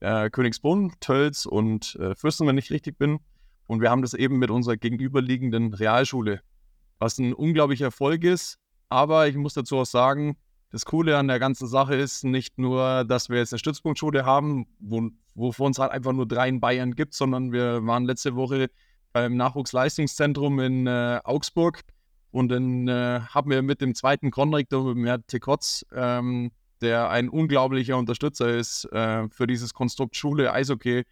Äh, 0.00 0.30
Königsbrunn, 0.30 0.92
Tölz 1.00 1.46
und 1.46 1.96
äh, 1.96 2.14
Fürsten, 2.14 2.46
wenn 2.46 2.58
ich 2.58 2.70
richtig 2.70 2.98
bin. 2.98 3.18
Und 3.66 3.80
wir 3.80 3.90
haben 3.90 4.02
das 4.02 4.14
eben 4.14 4.38
mit 4.38 4.50
unserer 4.50 4.76
gegenüberliegenden 4.76 5.74
Realschule, 5.74 6.40
was 6.98 7.18
ein 7.18 7.32
unglaublicher 7.32 7.86
Erfolg 7.86 8.22
ist. 8.24 8.58
Aber 8.88 9.26
ich 9.26 9.36
muss 9.36 9.54
dazu 9.54 9.78
auch 9.78 9.86
sagen, 9.86 10.36
das 10.70 10.84
Coole 10.84 11.16
an 11.16 11.28
der 11.28 11.38
ganzen 11.38 11.66
Sache 11.66 11.94
ist 11.94 12.24
nicht 12.24 12.58
nur, 12.58 13.04
dass 13.04 13.28
wir 13.28 13.38
jetzt 13.38 13.52
eine 13.52 13.58
Stützpunktschule 13.58 14.24
haben, 14.24 14.66
wo, 14.78 15.10
es 15.68 15.78
halt 15.78 15.92
einfach 15.92 16.12
nur 16.12 16.26
drei 16.26 16.48
in 16.48 16.60
Bayern 16.60 16.94
gibt, 16.94 17.14
sondern 17.14 17.52
wir 17.52 17.84
waren 17.86 18.04
letzte 18.04 18.34
Woche 18.36 18.68
beim 19.12 19.36
Nachwuchsleistungszentrum 19.36 20.60
in 20.60 20.86
äh, 20.86 21.20
Augsburg 21.24 21.82
und 22.30 22.48
dann 22.48 22.88
äh, 22.88 23.20
haben 23.20 23.50
wir 23.50 23.62
mit 23.62 23.80
dem 23.80 23.94
zweiten 23.94 24.30
Konrektor, 24.30 24.84
mit 24.84 24.96
dem 24.96 25.06
Herrn 25.06 25.26
Tekotz, 25.26 25.84
ähm, 25.92 26.50
der 26.80 27.08
ein 27.08 27.28
unglaublicher 27.28 27.96
Unterstützer 27.96 28.54
ist 28.54 28.84
äh, 28.92 29.28
für 29.30 29.46
dieses 29.46 29.72
Konstrukt 29.72 30.16
Schule, 30.16 30.52
Eishockey, 30.52 31.04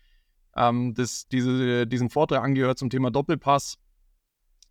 ähm, 0.56 0.94
das, 0.94 1.26
diese, 1.28 1.86
diesen 1.86 2.10
Vortrag 2.10 2.42
angehört 2.42 2.78
zum 2.78 2.90
Thema 2.90 3.10
Doppelpass, 3.10 3.78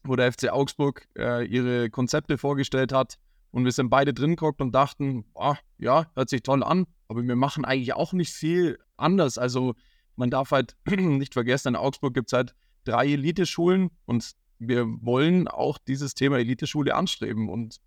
wo 0.03 0.15
der 0.15 0.31
FC 0.31 0.49
Augsburg 0.49 1.07
äh, 1.17 1.45
ihre 1.45 1.89
Konzepte 1.89 2.37
vorgestellt 2.37 2.93
hat. 2.93 3.17
Und 3.51 3.65
wir 3.65 3.71
sind 3.71 3.89
beide 3.89 4.13
drin 4.13 4.31
geguckt 4.31 4.61
und 4.61 4.73
dachten, 4.73 5.25
oh, 5.35 5.55
ja, 5.77 6.07
hört 6.15 6.29
sich 6.29 6.41
toll 6.41 6.63
an, 6.63 6.85
aber 7.07 7.23
wir 7.23 7.35
machen 7.35 7.65
eigentlich 7.65 7.93
auch 7.93 8.13
nicht 8.13 8.33
viel 8.33 8.79
anders. 8.97 9.37
Also 9.37 9.75
man 10.15 10.29
darf 10.29 10.51
halt 10.51 10.75
nicht 10.87 11.33
vergessen, 11.33 11.69
in 11.69 11.75
Augsburg 11.75 12.13
gibt 12.13 12.29
es 12.29 12.33
halt 12.33 12.55
drei 12.83 13.07
Eliteschulen 13.07 13.91
und 14.05 14.35
wir 14.59 14.85
wollen 15.01 15.47
auch 15.47 15.77
dieses 15.77 16.13
Thema 16.13 16.37
Eliteschule 16.39 16.95
anstreben. 16.95 17.49
Und 17.49 17.77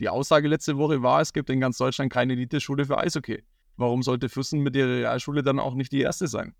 die 0.00 0.08
Aussage 0.08 0.48
letzte 0.48 0.76
Woche 0.78 1.02
war, 1.02 1.20
es 1.20 1.32
gibt 1.32 1.50
in 1.50 1.60
ganz 1.60 1.78
Deutschland 1.78 2.12
keine 2.12 2.32
Eliteschule 2.32 2.84
für 2.84 2.98
Eishockey. 2.98 3.42
Warum 3.76 4.02
sollte 4.02 4.28
Füssen 4.28 4.60
mit 4.60 4.76
ihrer 4.76 4.88
Realschule 4.88 5.42
dann 5.42 5.58
auch 5.58 5.74
nicht 5.74 5.92
die 5.92 6.00
erste 6.00 6.26
sein? 6.26 6.54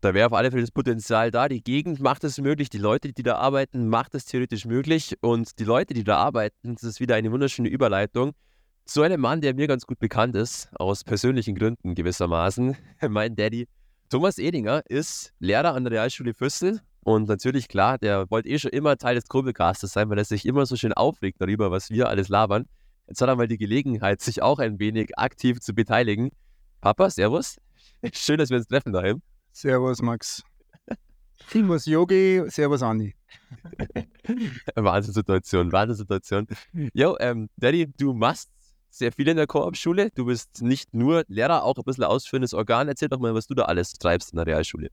Da 0.00 0.14
wäre 0.14 0.26
auf 0.26 0.32
alle 0.32 0.50
Fälle 0.50 0.62
das 0.62 0.72
Potenzial 0.72 1.30
da. 1.30 1.48
Die 1.48 1.62
Gegend 1.62 2.00
macht 2.00 2.24
es 2.24 2.38
möglich, 2.38 2.68
die 2.70 2.78
Leute, 2.78 3.12
die 3.12 3.22
da 3.22 3.36
arbeiten, 3.36 3.88
macht 3.88 4.16
es 4.16 4.24
theoretisch 4.24 4.64
möglich. 4.64 5.16
Und 5.20 5.60
die 5.60 5.64
Leute, 5.64 5.94
die 5.94 6.02
da 6.02 6.16
arbeiten, 6.16 6.74
das 6.74 6.82
ist 6.82 7.00
wieder 7.00 7.14
eine 7.14 7.30
wunderschöne 7.30 7.68
Überleitung 7.68 8.32
zu 8.84 9.02
einem 9.02 9.20
Mann, 9.20 9.40
der 9.40 9.54
mir 9.54 9.68
ganz 9.68 9.86
gut 9.86 10.00
bekannt 10.00 10.34
ist, 10.34 10.68
aus 10.74 11.04
persönlichen 11.04 11.54
Gründen 11.54 11.94
gewissermaßen. 11.94 12.76
mein 13.08 13.36
Daddy 13.36 13.68
Thomas 14.10 14.38
Edinger 14.38 14.82
ist 14.88 15.32
Lehrer 15.38 15.74
an 15.74 15.84
der 15.84 15.92
Realschule 15.92 16.34
Füssel 16.34 16.80
und 17.04 17.28
natürlich, 17.28 17.68
klar, 17.68 17.98
der 17.98 18.30
wollte 18.30 18.48
eh 18.48 18.58
schon 18.58 18.70
immer 18.70 18.96
Teil 18.96 19.16
des 19.16 19.26
Kurbelcastes 19.26 19.92
sein, 19.92 20.08
weil 20.08 20.18
er 20.18 20.24
sich 20.24 20.46
immer 20.46 20.66
so 20.66 20.76
schön 20.76 20.92
aufregt 20.92 21.40
darüber, 21.40 21.70
was 21.70 21.90
wir 21.90 22.08
alles 22.08 22.28
labern. 22.28 22.66
Jetzt 23.08 23.20
hat 23.20 23.28
er 23.28 23.36
mal 23.36 23.48
die 23.48 23.58
Gelegenheit, 23.58 24.20
sich 24.20 24.40
auch 24.40 24.60
ein 24.60 24.78
wenig 24.78 25.18
aktiv 25.18 25.60
zu 25.60 25.74
beteiligen. 25.74 26.30
Papa, 26.80 27.10
Servus. 27.10 27.56
Schön, 28.12 28.38
dass 28.38 28.50
wir 28.50 28.58
uns 28.58 28.68
treffen 28.68 28.92
daheim. 28.92 29.20
Servus, 29.52 30.00
Max. 30.00 30.42
Servus, 31.50 31.86
Yogi. 31.86 32.44
Servus, 32.48 32.82
Andi. 32.82 33.14
Wahnsinnssituation, 34.76 35.72
Wahnsinnssituation. 35.72 36.46
Jo, 36.94 37.16
ähm, 37.18 37.48
Daddy, 37.56 37.92
du 37.98 38.14
machst 38.14 38.48
sehr 38.90 39.10
viel 39.10 39.26
in 39.26 39.36
der 39.36 39.48
Koop-Schule. 39.48 40.10
Du 40.14 40.26
bist 40.26 40.62
nicht 40.62 40.94
nur 40.94 41.24
Lehrer, 41.26 41.64
auch 41.64 41.76
ein 41.76 41.84
bisschen 41.84 42.04
ausführendes 42.04 42.54
Organ. 42.54 42.86
Erzähl 42.86 43.08
doch 43.08 43.18
mal, 43.18 43.34
was 43.34 43.48
du 43.48 43.54
da 43.54 43.64
alles 43.64 43.92
treibst 43.94 44.32
in 44.32 44.36
der 44.36 44.46
Realschule. 44.46 44.90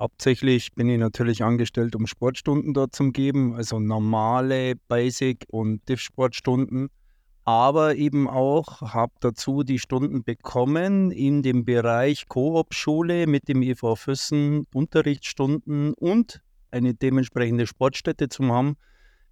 Hauptsächlich 0.00 0.72
bin 0.74 0.88
ich 0.88 0.98
natürlich 0.98 1.44
angestellt, 1.44 1.94
um 1.94 2.06
Sportstunden 2.06 2.72
dort 2.72 2.94
zu 2.94 3.12
geben, 3.12 3.54
also 3.54 3.78
normale 3.78 4.74
Basic- 4.88 5.44
und 5.50 5.86
Diff-Sportstunden. 5.90 6.88
Aber 7.44 7.96
eben 7.96 8.26
auch 8.26 8.80
habe 8.80 9.12
dazu 9.20 9.62
die 9.62 9.78
Stunden 9.78 10.24
bekommen 10.24 11.10
in 11.10 11.42
dem 11.42 11.66
Bereich 11.66 12.28
Koop-Schule 12.28 13.26
mit 13.26 13.46
dem 13.48 13.60
EV 13.60 13.94
Füssen, 13.94 14.66
Unterrichtsstunden 14.72 15.92
und 15.92 16.40
eine 16.70 16.94
dementsprechende 16.94 17.66
Sportstätte 17.66 18.30
zu 18.30 18.46
haben, 18.46 18.76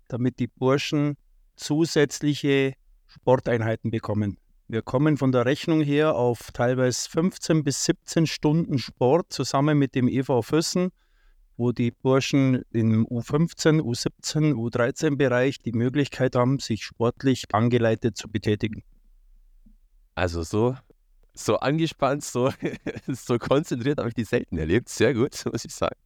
damit 0.08 0.38
die 0.38 0.48
Burschen 0.48 1.16
zusätzliche 1.56 2.74
Sporteinheiten 3.06 3.90
bekommen. 3.90 4.36
Wir 4.70 4.82
kommen 4.82 5.16
von 5.16 5.32
der 5.32 5.46
Rechnung 5.46 5.80
her 5.80 6.14
auf 6.14 6.50
teilweise 6.52 7.08
15 7.08 7.64
bis 7.64 7.86
17 7.86 8.26
Stunden 8.26 8.78
Sport 8.78 9.32
zusammen 9.32 9.78
mit 9.78 9.94
dem 9.94 10.08
EV 10.08 10.42
Füssen, 10.42 10.90
wo 11.56 11.72
die 11.72 11.90
Burschen 11.90 12.62
im 12.70 13.06
U15, 13.06 13.80
U17, 13.80 14.52
U13-Bereich 14.52 15.60
die 15.60 15.72
Möglichkeit 15.72 16.36
haben, 16.36 16.58
sich 16.58 16.84
sportlich 16.84 17.46
angeleitet 17.54 18.18
zu 18.18 18.28
betätigen. 18.28 18.84
Also 20.14 20.42
so 20.42 20.76
so 21.39 21.57
angespannt, 21.57 22.24
so, 22.24 22.51
so 23.07 23.39
konzentriert 23.39 23.99
habe 23.99 24.09
ich 24.09 24.14
die 24.14 24.24
selten 24.24 24.59
erlebt. 24.59 24.89
Sehr 24.89 25.14
gut, 25.14 25.45
muss 25.53 25.64
ich 25.64 25.74
sagen. 25.74 25.97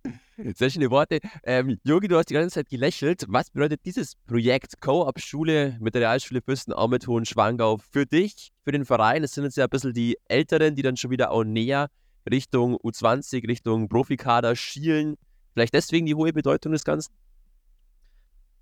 Sehr 0.54 0.70
schöne 0.70 0.90
Worte. 0.90 1.20
Ähm, 1.44 1.78
Yogi, 1.84 2.08
du 2.08 2.16
hast 2.16 2.30
die 2.30 2.34
ganze 2.34 2.54
Zeit 2.54 2.68
gelächelt. 2.68 3.24
Was 3.28 3.50
bedeutet 3.50 3.80
dieses 3.84 4.16
Projekt 4.26 4.80
Co-op-Schule 4.80 5.76
mit 5.80 5.94
der 5.94 6.02
Realschule 6.02 6.42
Fürsten 6.42 6.72
Aumeton 6.72 7.24
Schwangau 7.24 7.78
für 7.78 8.06
dich, 8.06 8.52
für 8.64 8.72
den 8.72 8.84
Verein? 8.84 9.24
Es 9.24 9.32
sind 9.32 9.44
jetzt 9.44 9.56
ja 9.56 9.64
ein 9.64 9.70
bisschen 9.70 9.94
die 9.94 10.18
Älteren, 10.28 10.74
die 10.74 10.82
dann 10.82 10.96
schon 10.96 11.10
wieder 11.10 11.30
auch 11.30 11.44
näher 11.44 11.88
Richtung 12.30 12.76
U20, 12.76 13.48
Richtung 13.48 13.88
Profikader 13.88 14.54
schielen. 14.54 15.16
Vielleicht 15.54 15.74
deswegen 15.74 16.06
die 16.06 16.14
hohe 16.14 16.32
Bedeutung 16.32 16.72
des 16.72 16.84
Ganzen? 16.84 17.12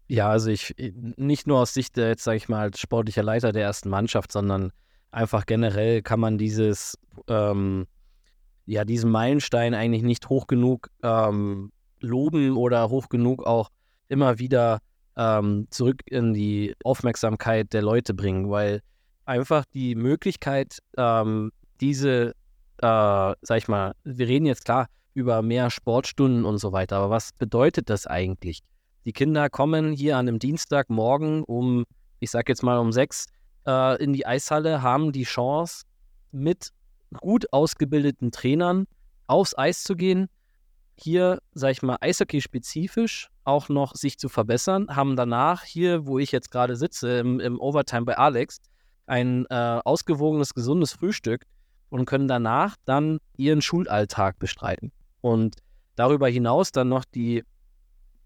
Ja, 0.08 0.28
also 0.28 0.50
ich, 0.50 0.74
nicht 1.16 1.46
nur 1.46 1.60
aus 1.60 1.72
Sicht, 1.72 1.96
jetzt 1.96 2.24
sage 2.24 2.36
ich 2.36 2.48
mal, 2.48 2.74
sportlicher 2.74 3.22
Leiter 3.22 3.52
der 3.52 3.62
ersten 3.62 3.88
Mannschaft, 3.90 4.32
sondern 4.32 4.72
einfach 5.10 5.46
generell 5.46 6.02
kann 6.02 6.20
man 6.20 6.38
dieses, 6.38 6.98
ähm, 7.28 7.86
ja, 8.66 8.84
diesen 8.84 9.10
Meilenstein 9.10 9.74
eigentlich 9.74 10.02
nicht 10.02 10.28
hoch 10.28 10.46
genug 10.46 10.88
ähm, 11.02 11.72
loben 12.00 12.56
oder 12.56 12.88
hoch 12.90 13.08
genug 13.08 13.44
auch 13.44 13.70
immer 14.08 14.38
wieder 14.38 14.80
ähm, 15.16 15.66
zurück 15.70 16.02
in 16.06 16.34
die 16.34 16.74
Aufmerksamkeit 16.84 17.72
der 17.72 17.82
Leute 17.82 18.14
bringen, 18.14 18.50
weil 18.50 18.80
einfach 19.24 19.64
die 19.74 19.94
Möglichkeit, 19.94 20.78
ähm, 20.96 21.52
diese, 21.80 22.30
äh, 22.78 23.34
sag 23.42 23.56
ich 23.56 23.68
mal, 23.68 23.94
wir 24.04 24.28
reden 24.28 24.46
jetzt 24.46 24.64
klar 24.64 24.86
über 25.14 25.42
mehr 25.42 25.70
Sportstunden 25.70 26.44
und 26.44 26.58
so 26.58 26.72
weiter, 26.72 26.96
aber 26.96 27.10
was 27.10 27.32
bedeutet 27.32 27.90
das 27.90 28.06
eigentlich? 28.06 28.60
Die 29.04 29.12
Kinder 29.12 29.48
kommen 29.48 29.92
hier 29.92 30.16
an 30.16 30.28
einem 30.28 30.38
Dienstagmorgen 30.38 31.42
um, 31.44 31.84
ich 32.20 32.30
sag 32.30 32.48
jetzt 32.48 32.62
mal 32.62 32.78
um 32.78 32.92
sechs, 32.92 33.26
äh, 33.66 34.02
in 34.02 34.12
die 34.12 34.26
Eishalle, 34.26 34.82
haben 34.82 35.12
die 35.12 35.24
Chance, 35.24 35.84
mit 36.32 36.70
gut 37.20 37.52
ausgebildeten 37.52 38.30
Trainern 38.30 38.86
aufs 39.26 39.56
Eis 39.56 39.82
zu 39.82 39.96
gehen, 39.96 40.28
hier, 40.96 41.40
sag 41.54 41.72
ich 41.72 41.82
mal, 41.82 41.96
Eishockey-spezifisch 42.00 43.28
auch 43.44 43.68
noch 43.68 43.94
sich 43.94 44.18
zu 44.18 44.28
verbessern, 44.28 44.94
haben 44.94 45.16
danach 45.16 45.64
hier, 45.64 46.06
wo 46.06 46.18
ich 46.18 46.30
jetzt 46.30 46.50
gerade 46.50 46.76
sitze, 46.76 47.18
im, 47.18 47.40
im, 47.40 47.58
Overtime 47.58 48.04
bei 48.04 48.18
Alex, 48.18 48.60
ein 49.06 49.46
äh, 49.50 49.80
ausgewogenes, 49.84 50.54
gesundes 50.54 50.92
Frühstück 50.92 51.44
und 51.88 52.04
können 52.04 52.28
danach 52.28 52.76
dann 52.84 53.18
ihren 53.36 53.62
Schulalltag 53.62 54.38
bestreiten. 54.38 54.92
Und 55.20 55.56
darüber 55.96 56.28
hinaus 56.28 56.70
dann 56.70 56.88
noch 56.88 57.04
die 57.04 57.44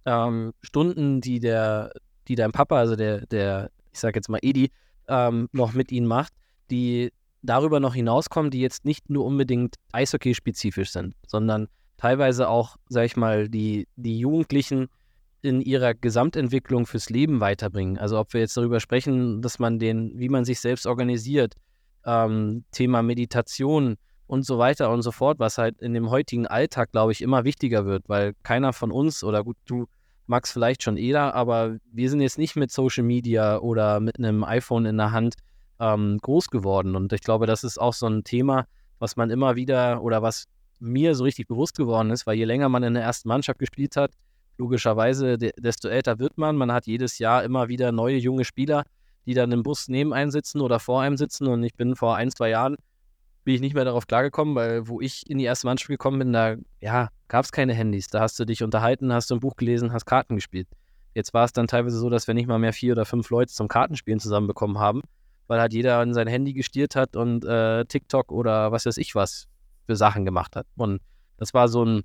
ähm, 0.05 0.53
Stunden, 0.61 1.21
die 1.21 1.41
der, 1.41 1.93
die 2.29 2.35
dein 2.35 2.53
Papa, 2.53 2.77
also 2.77 2.97
der, 2.97 3.27
der, 3.27 3.71
ich 3.93 4.01
sag 4.01 4.17
jetzt 4.17 4.29
mal 4.29 4.41
Edi, 4.43 4.71
ähm, 5.09 5.49
noch 5.53 5.73
mit 5.73 5.93
ihnen 5.93 6.07
macht, 6.07 6.33
die 6.71 7.13
darüber 7.43 7.81
noch 7.81 7.95
hinauskommen, 7.95 8.51
die 8.51 8.61
jetzt 8.61 8.85
nicht 8.85 9.11
nur 9.11 9.25
unbedingt 9.25 9.77
Eishockey-spezifisch 9.93 10.91
sind, 10.91 11.15
sondern 11.27 11.69
teilweise 11.99 12.49
auch, 12.49 12.77
sag 12.89 13.05
ich 13.05 13.17
mal, 13.17 13.49
die, 13.49 13.87
die 13.97 14.19
Jugendlichen 14.19 14.89
in 15.43 15.61
ihrer 15.61 15.93
Gesamtentwicklung 15.93 16.87
fürs 16.87 17.11
Leben 17.11 17.41
weiterbringen. 17.41 17.99
Also 17.99 18.19
ob 18.19 18.33
wir 18.33 18.41
jetzt 18.41 18.57
darüber 18.57 18.81
sprechen, 18.81 19.43
dass 19.43 19.59
man 19.59 19.79
den, 19.79 20.19
wie 20.19 20.31
man 20.31 20.47
sich 20.47 20.59
selbst 20.61 20.87
organisiert, 20.87 21.55
ähm, 22.07 22.65
Thema 22.73 23.03
Meditation 23.03 23.97
und 24.27 24.47
so 24.47 24.59
weiter 24.59 24.91
und 24.91 25.03
so 25.03 25.13
fort, 25.13 25.39
was 25.39 25.59
halt 25.59 25.81
in 25.83 25.93
dem 25.93 26.09
heutigen 26.09 26.47
Alltag, 26.47 26.93
glaube 26.93 27.13
ich, 27.13 27.21
immer 27.21 27.45
wichtiger 27.45 27.85
wird, 27.85 28.09
weil 28.09 28.33
keiner 28.43 28.73
von 28.73 28.91
uns 28.91 29.23
oder 29.23 29.45
gut, 29.45 29.57
du 29.67 29.87
Max 30.27 30.53
vielleicht 30.53 30.83
schon 30.83 30.97
eher, 30.97 31.35
aber 31.35 31.77
wir 31.93 32.11
sind 32.11 32.21
jetzt 32.21 32.39
nicht 32.39 32.57
mit 32.57 32.71
Social 32.71 33.05
Media 33.05 33.59
oder 33.59 34.01
mit 34.01 34.19
einem 34.19 34.45
iPhone 34.45 34.87
in 34.87 34.97
der 34.97 35.13
Hand 35.13 35.35
ähm, 35.81 36.19
groß 36.23 36.49
geworden. 36.49 36.97
Und 36.97 37.13
ich 37.13 37.21
glaube, 37.21 37.47
das 37.47 37.65
ist 37.65 37.79
auch 37.79 37.93
so 37.93 38.07
ein 38.07 38.25
Thema, 38.25 38.67
was 38.99 39.17
man 39.17 39.31
immer 39.31 39.57
wieder 39.57 40.03
oder 40.03 40.23
was 40.23 40.47
mir 40.81 41.15
so 41.15 41.25
richtig 41.25 41.49
bewusst 41.49 41.77
geworden 41.77 42.11
ist, 42.11 42.27
weil 42.27 42.37
je 42.37 42.45
länger 42.45 42.69
man 42.69 42.83
in 42.83 42.95
der 42.95 43.03
ersten 43.03 43.29
Mannschaft 43.29 43.59
gespielt 43.59 43.97
hat, 43.97 44.13
logischerweise, 44.59 45.37
desto 45.39 45.89
älter 45.89 46.19
wird 46.19 46.39
man. 46.39 46.57
Man 46.57 46.73
hat 46.73 46.87
jedes 46.87 47.19
Jahr 47.19 47.45
immer 47.45 47.69
wieder 47.69 47.93
neue 47.93 48.17
junge 48.17 48.45
Spieler, 48.45 48.85
die 49.27 49.35
dann 49.35 49.53
im 49.53 49.63
Bus 49.63 49.89
neben 49.89 50.13
einem 50.13 50.31
sitzen 50.31 50.61
oder 50.61 50.79
vor 50.79 51.03
einem 51.03 51.17
sitzen. 51.17 51.47
Und 51.49 51.63
ich 51.65 51.75
bin 51.75 51.97
vor 51.97 52.17
ein, 52.17 52.31
zwei 52.31 52.51
Jahren 52.51 52.77
bin 53.45 53.55
ich 53.55 53.61
nicht 53.61 53.75
mehr 53.75 53.85
darauf 53.85 54.07
klargekommen, 54.07 54.55
weil 54.55 54.89
wo 54.89 55.01
ich 55.01 55.29
in 55.29 55.39
die 55.39 55.45
erste 55.45 55.67
Mannschaft 55.67 55.89
gekommen 55.89 56.19
bin, 56.19 56.33
da 56.33 56.57
ja, 56.81 57.09
gab 57.29 57.45
es 57.45 57.53
keine 57.53 57.75
Handys. 57.75 58.09
Da 58.09 58.21
hast 58.21 58.39
du 58.39 58.45
dich 58.45 58.63
unterhalten, 58.63 59.13
hast 59.13 59.31
du 59.31 59.35
ein 59.35 59.41
Buch 59.41 59.57
gelesen, 59.57 59.93
hast 59.93 60.07
Karten 60.07 60.37
gespielt. 60.37 60.69
Jetzt 61.15 61.33
war 61.33 61.45
es 61.45 61.53
dann 61.53 61.67
teilweise 61.67 61.99
so, 61.99 62.11
dass 62.11 62.27
wir 62.27 62.35
nicht 62.35 62.49
mal 62.49 62.59
mehr 62.59 62.73
vier 62.73 62.93
oder 62.93 63.05
fünf 63.05 63.31
Leute 63.31 63.53
zum 63.53 63.69
Kartenspielen 63.69 64.21
zusammenbekommen 64.21 64.79
haben, 64.79 65.03
weil 65.47 65.61
halt 65.61 65.73
jeder 65.73 66.03
in 66.03 66.13
sein 66.13 66.27
Handy 66.27 66.53
gestiert 66.53 66.97
hat 66.97 67.17
und 67.17 67.45
äh, 67.45 67.85
TikTok 67.85 68.33
oder 68.33 68.73
was 68.73 68.87
weiß 68.87 68.97
ich 68.97 69.15
was 69.15 69.47
für 69.87 69.97
Sachen 69.97 70.25
gemacht 70.25 70.57
hat. 70.57 70.67
Und 70.77 71.01
das 71.37 71.55
war 71.55 71.69
so 71.69 71.85
ein 71.85 72.03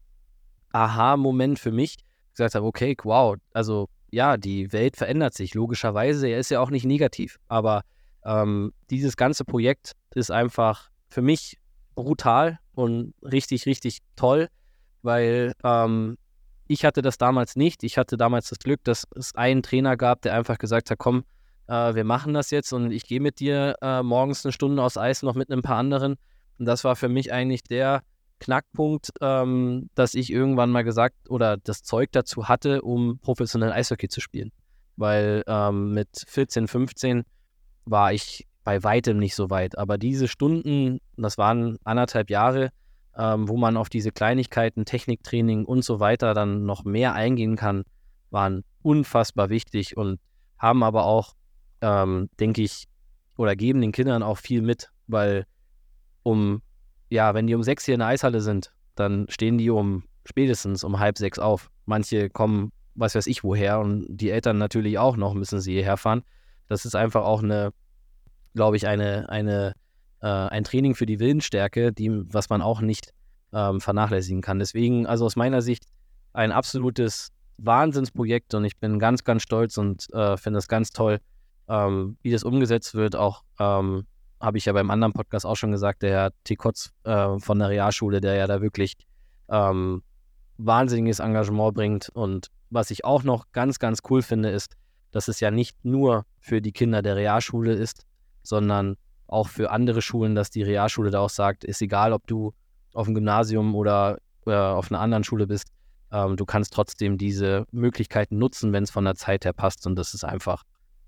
Aha-Moment 0.72 1.60
für 1.60 1.72
mich. 1.72 1.98
Ich 2.28 2.34
gesagt 2.34 2.56
habe, 2.56 2.66
okay, 2.66 2.96
wow, 3.04 3.36
also 3.54 3.90
ja, 4.12 4.38
die 4.38 4.72
Welt 4.74 4.96
verändert 4.96 5.34
sich. 5.34 5.54
Logischerweise, 5.54 6.28
er 6.28 6.40
ist 6.40 6.52
ja 6.52 6.60
auch 6.60 6.70
nicht 6.70 6.86
negativ. 6.86 7.40
Aber 7.48 7.84
ähm, 8.24 8.74
dieses 8.90 9.18
ganze 9.18 9.46
Projekt 9.46 9.94
ist 10.14 10.32
einfach 10.32 10.90
für 11.10 11.22
mich 11.22 11.58
brutal 11.96 12.60
und 12.74 13.14
richtig, 13.24 13.66
richtig 13.66 14.00
toll, 14.16 14.50
weil 15.02 15.54
ähm, 15.64 16.18
ich 16.68 16.86
hatte 16.86 17.02
das 17.02 17.18
damals 17.18 17.56
nicht. 17.56 17.84
Ich 17.84 17.98
hatte 17.98 18.16
damals 18.16 18.50
das 18.50 18.60
Glück, 18.60 18.84
dass 18.84 19.08
es 19.16 19.36
einen 19.36 19.64
Trainer 19.64 19.98
gab, 19.98 20.22
der 20.22 20.36
einfach 20.36 20.58
gesagt 20.58 20.92
hat, 20.92 21.00
komm, 21.00 21.24
äh, 21.68 21.96
wir 21.96 22.04
machen 22.04 22.34
das 22.34 22.52
jetzt 22.52 22.74
und 22.74 22.92
ich 22.92 23.06
gehe 23.06 23.20
mit 23.20 23.40
dir 23.40 23.76
äh, 23.82 24.04
morgens 24.04 24.46
eine 24.46 24.52
Stunde 24.52 24.84
aus 24.84 24.98
Eis 24.98 25.24
noch 25.24 25.36
mit 25.36 25.52
ein 25.52 25.62
paar 25.62 25.78
anderen. 25.78 26.16
Und 26.58 26.66
das 26.66 26.84
war 26.84 26.96
für 26.96 27.10
mich 27.10 27.32
eigentlich 27.32 27.64
der 27.64 28.02
Knackpunkt, 28.40 29.10
ähm, 29.22 29.90
dass 29.96 30.14
ich 30.14 30.32
irgendwann 30.32 30.70
mal 30.70 30.84
gesagt 30.84 31.30
oder 31.30 31.58
das 31.58 31.84
Zeug 31.84 32.10
dazu 32.12 32.48
hatte, 32.48 32.82
um 32.82 33.20
professionell 33.20 33.72
Eishockey 33.72 34.08
zu 34.08 34.22
spielen. 34.22 34.52
Weil 34.96 35.44
ähm, 35.48 35.94
mit 35.94 36.10
14, 36.28 36.68
15 36.68 37.24
war 37.86 38.14
ich 38.14 38.48
bei 38.64 38.84
weitem 38.84 39.18
nicht 39.18 39.36
so 39.36 39.50
weit. 39.50 39.78
Aber 39.78 39.98
diese 39.98 40.28
Stunden, 40.28 41.00
das 41.18 41.38
waren 41.38 41.78
anderthalb 41.84 42.30
Jahre, 42.30 42.70
ähm, 43.20 43.50
wo 43.50 43.58
man 43.58 43.76
auf 43.76 43.90
diese 43.90 44.12
Kleinigkeiten, 44.12 44.86
Techniktraining 44.86 45.66
und 45.66 45.84
so 45.84 46.00
weiter 46.00 46.34
dann 46.34 46.66
noch 46.66 46.86
mehr 46.86 47.14
eingehen 47.14 47.58
kann, 47.58 47.84
waren 48.30 48.64
unfassbar 48.82 49.50
wichtig 49.50 49.98
und 49.98 50.22
haben 50.58 50.84
aber 50.84 51.04
auch, 51.04 51.36
ähm, 51.82 52.30
denke 52.40 52.62
ich, 52.62 52.86
oder 53.36 53.58
geben 53.58 53.82
den 53.82 53.92
Kindern 53.92 54.24
auch 54.24 54.38
viel 54.38 54.62
mit, 54.62 54.90
weil 55.08 55.46
um, 56.24 56.62
ja, 57.10 57.34
wenn 57.34 57.46
die 57.46 57.56
um 57.56 57.64
sechs 57.64 57.84
hier 57.84 57.96
in 57.96 58.00
der 58.00 58.08
Eishalle 58.08 58.40
sind, 58.40 58.72
dann 58.96 59.26
stehen 59.30 59.58
die 59.58 59.70
um 59.70 60.04
spätestens 60.24 60.86
um 60.86 61.00
halb 61.00 61.18
sechs 61.18 61.40
auf. 61.40 61.70
Manche 61.86 62.30
kommen, 62.30 62.72
was 62.96 63.16
weiß 63.16 63.28
ich, 63.28 63.44
woher 63.44 63.80
und 63.80 64.06
die 64.10 64.30
Eltern 64.30 64.58
natürlich 64.58 64.98
auch 64.98 65.18
noch, 65.18 65.34
müssen 65.34 65.60
sie 65.60 65.74
hierher 65.74 65.98
fahren. 65.98 66.24
Das 66.70 66.86
ist 66.86 66.96
einfach 66.96 67.24
auch 67.24 67.44
eine, 67.44 67.74
glaube 68.54 68.78
ich, 68.78 68.88
eine, 68.88 69.28
eine, 69.28 69.74
äh, 70.22 70.28
ein 70.28 70.64
Training 70.64 70.96
für 70.96 71.06
die 71.06 71.20
Willensstärke, 71.20 71.92
die, 71.94 72.10
was 72.34 72.50
man 72.50 72.62
auch 72.62 72.82
nicht 72.82 73.14
ähm, 73.54 73.82
vernachlässigen 73.82 74.42
kann. 74.42 74.60
Deswegen, 74.60 75.06
also 75.06 75.26
aus 75.26 75.36
meiner 75.36 75.62
Sicht, 75.62 75.86
ein 76.34 76.52
absolutes 76.52 77.30
Wahnsinnsprojekt 77.58 78.54
und 78.54 78.66
ich 78.66 78.78
bin 78.78 79.00
ganz, 79.00 79.24
ganz 79.24 79.44
stolz 79.44 79.78
und 79.78 80.12
äh, 80.14 80.38
finde 80.38 80.60
es 80.60 80.68
ganz 80.68 80.92
toll, 80.92 81.20
ähm, 81.68 82.18
wie 82.22 82.32
das 82.32 82.44
umgesetzt 82.44 82.96
wird. 82.96 83.16
Auch 83.16 83.44
ähm, 83.60 84.06
habe 84.40 84.58
ich 84.58 84.66
ja 84.66 84.74
beim 84.74 84.90
anderen 84.92 85.14
Podcast 85.14 85.46
auch 85.46 85.56
schon 85.56 85.72
gesagt, 85.72 86.02
der 86.02 86.12
Herr 86.12 86.32
Tikotz 86.44 86.92
äh, 87.04 87.38
von 87.40 87.60
der 87.60 87.70
Realschule, 87.70 88.22
der 88.22 88.36
ja 88.36 88.48
da 88.48 88.62
wirklich 88.62 88.96
ähm, 89.50 90.04
wahnsinniges 90.58 91.20
Engagement 91.20 91.74
bringt. 91.74 92.10
Und 92.10 92.48
was 92.70 92.92
ich 92.92 93.04
auch 93.04 93.24
noch 93.24 93.52
ganz, 93.52 93.80
ganz 93.80 94.00
cool 94.10 94.22
finde, 94.22 94.50
ist, 94.50 94.76
dass 95.12 95.28
es 95.28 95.40
ja 95.40 95.52
nicht 95.52 95.84
nur 95.84 96.26
für 96.40 96.62
die 96.62 96.72
Kinder 96.72 97.02
der 97.02 97.16
Realschule 97.16 97.74
ist, 97.74 98.06
sondern 98.44 98.96
auch 99.30 99.48
für 99.48 99.72
andere 99.72 100.02
Schulen, 100.02 100.36
dass 100.36 100.50
die 100.50 100.64
Realschule 100.64 101.12
da 101.12 101.20
auch 101.20 101.30
sagt, 101.30 101.64
ist 101.64 101.82
egal, 101.82 102.14
ob 102.14 102.28
du 102.28 102.54
auf 102.94 103.06
dem 103.06 103.16
Gymnasium 103.16 103.76
oder 103.76 104.18
äh, 104.46 104.54
auf 104.54 104.92
einer 104.92 105.00
anderen 105.00 105.24
Schule 105.24 105.48
bist, 105.48 105.68
ähm, 106.12 106.38
du 106.38 106.46
kannst 106.46 106.74
trotzdem 106.74 107.18
diese 107.18 107.66
Möglichkeiten 107.72 108.38
nutzen, 108.38 108.74
wenn 108.74 108.84
es 108.84 108.92
von 108.92 109.06
der 109.06 109.16
Zeit 109.16 109.46
her 109.46 109.54
passt. 109.54 109.86
Und 109.86 109.96
das 109.96 110.14
ist 110.14 110.24
einfach 110.24 110.64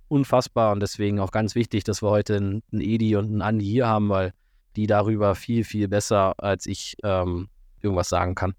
unfassbar 0.08 0.74
und 0.74 0.82
deswegen 0.82 1.20
auch 1.20 1.32
ganz 1.32 1.56
wichtig, 1.56 1.84
dass 1.84 2.04
wir 2.04 2.10
heute 2.10 2.36
einen, 2.36 2.64
einen 2.72 2.82
Edi 2.82 3.16
und 3.16 3.26
einen 3.26 3.42
Andi 3.42 3.66
hier 3.66 3.88
haben, 3.88 4.10
weil 4.10 4.34
die 4.76 4.88
darüber 4.88 5.36
viel, 5.36 5.64
viel 5.64 5.88
besser 5.88 6.34
als 6.38 6.66
ich 6.66 6.98
ähm, 7.04 7.50
irgendwas 7.82 8.10
sagen 8.10 8.36
kann. 8.36 8.54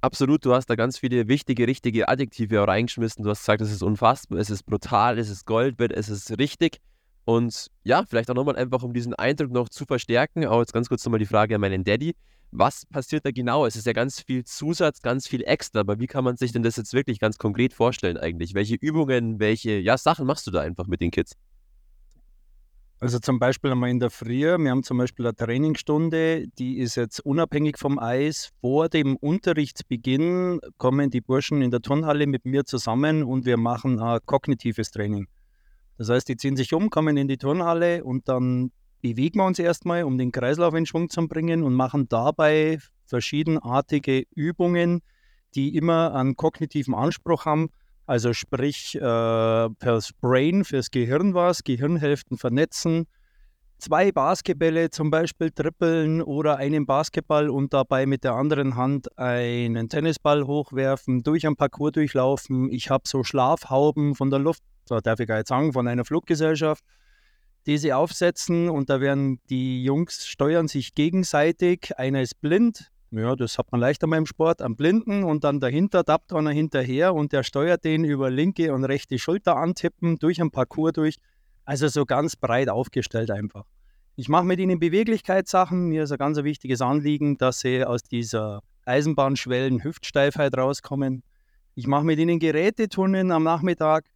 Absolut, 0.00 0.44
du 0.44 0.54
hast 0.54 0.66
da 0.66 0.76
ganz 0.76 0.96
viele 0.98 1.28
wichtige, 1.28 1.66
richtige 1.66 2.08
Adjektive 2.08 2.66
reingeschmissen. 2.66 3.24
Du 3.24 3.30
hast 3.30 3.40
gesagt, 3.40 3.60
es 3.60 3.72
ist 3.72 3.82
unfassbar, 3.82 4.38
es 4.38 4.48
ist 4.48 4.62
brutal, 4.62 5.18
es 5.18 5.28
ist 5.28 5.44
Goldbett, 5.44 5.92
es 5.92 6.08
ist 6.08 6.38
richtig. 6.38 6.80
Und 7.28 7.66
ja, 7.84 8.04
vielleicht 8.08 8.30
auch 8.30 8.34
nochmal 8.34 8.56
einfach, 8.56 8.82
um 8.82 8.94
diesen 8.94 9.12
Eindruck 9.12 9.50
noch 9.50 9.68
zu 9.68 9.84
verstärken, 9.84 10.46
auch 10.46 10.60
jetzt 10.60 10.72
ganz 10.72 10.88
kurz 10.88 11.04
nochmal 11.04 11.18
die 11.18 11.26
Frage 11.26 11.56
an 11.56 11.60
meinen 11.60 11.84
Daddy. 11.84 12.14
Was 12.52 12.86
passiert 12.86 13.26
da 13.26 13.30
genau? 13.30 13.66
Es 13.66 13.76
ist 13.76 13.86
ja 13.86 13.92
ganz 13.92 14.22
viel 14.22 14.44
Zusatz, 14.44 15.02
ganz 15.02 15.28
viel 15.28 15.42
extra, 15.44 15.80
aber 15.80 16.00
wie 16.00 16.06
kann 16.06 16.24
man 16.24 16.38
sich 16.38 16.52
denn 16.52 16.62
das 16.62 16.76
jetzt 16.76 16.94
wirklich 16.94 17.20
ganz 17.20 17.36
konkret 17.36 17.74
vorstellen 17.74 18.16
eigentlich? 18.16 18.54
Welche 18.54 18.76
Übungen, 18.76 19.40
welche 19.40 19.72
ja, 19.72 19.98
Sachen 19.98 20.26
machst 20.26 20.46
du 20.46 20.50
da 20.50 20.62
einfach 20.62 20.86
mit 20.86 21.02
den 21.02 21.10
Kids? 21.10 21.32
Also 22.98 23.18
zum 23.18 23.38
Beispiel 23.38 23.72
einmal 23.72 23.90
in 23.90 24.00
der 24.00 24.08
Früh, 24.08 24.44
wir 24.44 24.70
haben 24.70 24.82
zum 24.82 24.96
Beispiel 24.96 25.26
eine 25.26 25.36
Trainingsstunde, 25.36 26.46
die 26.58 26.78
ist 26.78 26.94
jetzt 26.94 27.20
unabhängig 27.20 27.76
vom 27.76 27.98
Eis. 27.98 28.52
Vor 28.62 28.88
dem 28.88 29.16
Unterrichtsbeginn 29.16 30.60
kommen 30.78 31.10
die 31.10 31.20
Burschen 31.20 31.60
in 31.60 31.70
der 31.70 31.82
Turnhalle 31.82 32.26
mit 32.26 32.46
mir 32.46 32.64
zusammen 32.64 33.22
und 33.22 33.44
wir 33.44 33.58
machen 33.58 34.00
ein 34.00 34.18
kognitives 34.24 34.92
Training. 34.92 35.28
Das 35.98 36.08
heißt, 36.08 36.28
die 36.28 36.36
ziehen 36.36 36.56
sich 36.56 36.72
um, 36.72 36.90
kommen 36.90 37.16
in 37.16 37.28
die 37.28 37.36
Turnhalle 37.36 38.04
und 38.04 38.28
dann 38.28 38.70
bewegen 39.02 39.40
wir 39.40 39.46
uns 39.46 39.58
erstmal, 39.58 40.04
um 40.04 40.16
den 40.16 40.32
Kreislauf 40.32 40.74
in 40.74 40.86
Schwung 40.86 41.10
zu 41.10 41.26
bringen 41.26 41.62
und 41.62 41.74
machen 41.74 42.08
dabei 42.08 42.78
verschiedenartige 43.06 44.24
Übungen, 44.34 45.00
die 45.54 45.76
immer 45.76 46.14
einen 46.14 46.36
kognitiven 46.36 46.94
Anspruch 46.94 47.46
haben. 47.46 47.70
Also 48.06 48.32
sprich 48.32 48.94
äh, 48.94 49.00
fürs 49.00 50.12
Brain, 50.20 50.64
fürs 50.64 50.90
Gehirn 50.90 51.34
was, 51.34 51.64
Gehirnhälften 51.64 52.38
vernetzen, 52.38 53.06
zwei 53.78 54.12
Basketbälle 54.12 54.90
zum 54.90 55.10
Beispiel 55.10 55.50
trippeln 55.50 56.22
oder 56.22 56.56
einen 56.56 56.86
Basketball 56.86 57.50
und 57.50 57.74
dabei 57.74 58.06
mit 58.06 58.24
der 58.24 58.34
anderen 58.34 58.76
Hand 58.76 59.18
einen 59.18 59.88
Tennisball 59.88 60.46
hochwerfen, 60.46 61.22
durch 61.22 61.46
ein 61.46 61.56
Parcours 61.56 61.92
durchlaufen. 61.92 62.70
Ich 62.70 62.90
habe 62.90 63.06
so 63.06 63.24
Schlafhauben 63.24 64.14
von 64.14 64.30
der 64.30 64.38
Luft, 64.38 64.62
so 64.88 65.00
darf 65.00 65.20
ich 65.20 65.28
gar 65.28 65.36
nicht 65.36 65.48
sagen, 65.48 65.72
von 65.72 65.86
einer 65.86 66.04
Fluggesellschaft 66.04 66.82
die 67.68 67.76
sie 67.76 67.92
aufsetzen 67.92 68.70
und 68.70 68.88
da 68.88 69.00
werden 69.02 69.40
die 69.50 69.84
Jungs 69.84 70.26
steuern 70.26 70.68
sich 70.68 70.94
gegenseitig. 70.94 71.98
Einer 71.98 72.22
ist 72.22 72.40
blind, 72.40 72.90
ja, 73.10 73.36
das 73.36 73.58
hat 73.58 73.70
man 73.72 73.80
leichter 73.80 74.06
mal 74.06 74.16
im 74.16 74.24
Sport, 74.24 74.62
am 74.62 74.74
Blinden 74.74 75.22
und 75.22 75.44
dann 75.44 75.60
dahinter 75.60 76.02
tappt 76.02 76.32
einer 76.32 76.50
hinterher 76.50 77.14
und 77.14 77.32
der 77.32 77.42
steuert 77.42 77.84
den 77.84 78.04
über 78.04 78.30
linke 78.30 78.72
und 78.72 78.84
rechte 78.84 79.18
Schulter 79.18 79.56
antippen, 79.56 80.18
durch 80.18 80.40
ein 80.40 80.50
Parcours 80.50 80.92
durch. 80.94 81.16
Also 81.66 81.88
so 81.88 82.06
ganz 82.06 82.36
breit 82.36 82.70
aufgestellt 82.70 83.30
einfach. 83.30 83.64
Ich 84.16 84.30
mache 84.30 84.44
mit 84.44 84.58
ihnen 84.58 84.78
Beweglichkeitssachen. 84.78 85.88
Mir 85.88 86.04
ist 86.04 86.12
ein 86.12 86.18
ganz 86.18 86.42
wichtiges 86.42 86.80
Anliegen, 86.80 87.36
dass 87.36 87.60
sie 87.60 87.84
aus 87.84 88.02
dieser 88.02 88.62
Eisenbahnschwellen 88.86 89.84
Hüftsteifheit 89.84 90.56
rauskommen. 90.56 91.22
Ich 91.74 91.86
mache 91.86 92.04
mit 92.04 92.18
ihnen 92.18 92.38
Geräteturnen 92.38 93.30
am 93.30 93.42
Nachmittag 93.42 94.06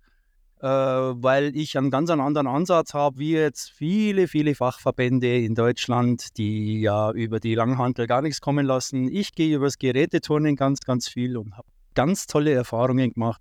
weil 0.67 1.57
ich 1.57 1.77
einen 1.77 1.91
ganz 1.91 2.09
anderen 2.09 2.47
Ansatz 2.47 2.95
habe, 2.95 3.19
wie 3.19 3.33
jetzt 3.33 3.71
viele, 3.71 4.29
viele 4.29 4.55
Fachverbände 4.55 5.39
in 5.39 5.55
Deutschland, 5.55 6.37
die 6.37 6.81
ja 6.81 7.11
über 7.11 7.41
die 7.41 7.55
Langhantel 7.55 8.07
gar 8.07 8.23
nichts 8.23 8.41
kommen 8.41 8.67
lassen. 8.67 9.09
Ich 9.13 9.35
gehe 9.35 9.57
übers 9.57 9.79
Geräteturnen 9.79 10.55
ganz, 10.55 10.81
ganz 10.81 11.09
viel 11.09 11.37
und 11.37 11.57
habe 11.57 11.67
ganz 11.95 12.27
tolle 12.27 12.53
Erfahrungen 12.53 13.13
gemacht, 13.13 13.41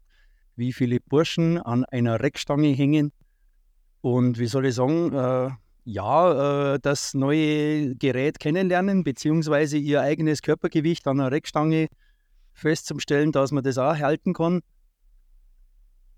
wie 0.55 0.73
viele 0.73 0.99
Burschen 0.99 1.59
an 1.59 1.85
einer 1.85 2.19
Reckstange 2.19 2.69
hängen. 2.69 3.11
Und 4.01 4.39
wie 4.39 4.47
soll 4.47 4.65
ich 4.65 4.75
sagen, 4.75 5.13
äh, 5.13 5.51
ja, 5.83 6.73
äh, 6.73 6.79
das 6.81 7.13
neue 7.13 7.95
Gerät 7.95 8.39
kennenlernen, 8.39 9.03
beziehungsweise 9.03 9.77
ihr 9.77 10.01
eigenes 10.01 10.41
Körpergewicht 10.41 11.07
an 11.07 11.19
einer 11.19 11.31
Reckstange 11.31 11.87
festzustellen, 12.53 13.31
dass 13.31 13.51
man 13.51 13.63
das 13.63 13.77
auch 13.77 13.95
halten 13.95 14.33
kann 14.33 14.61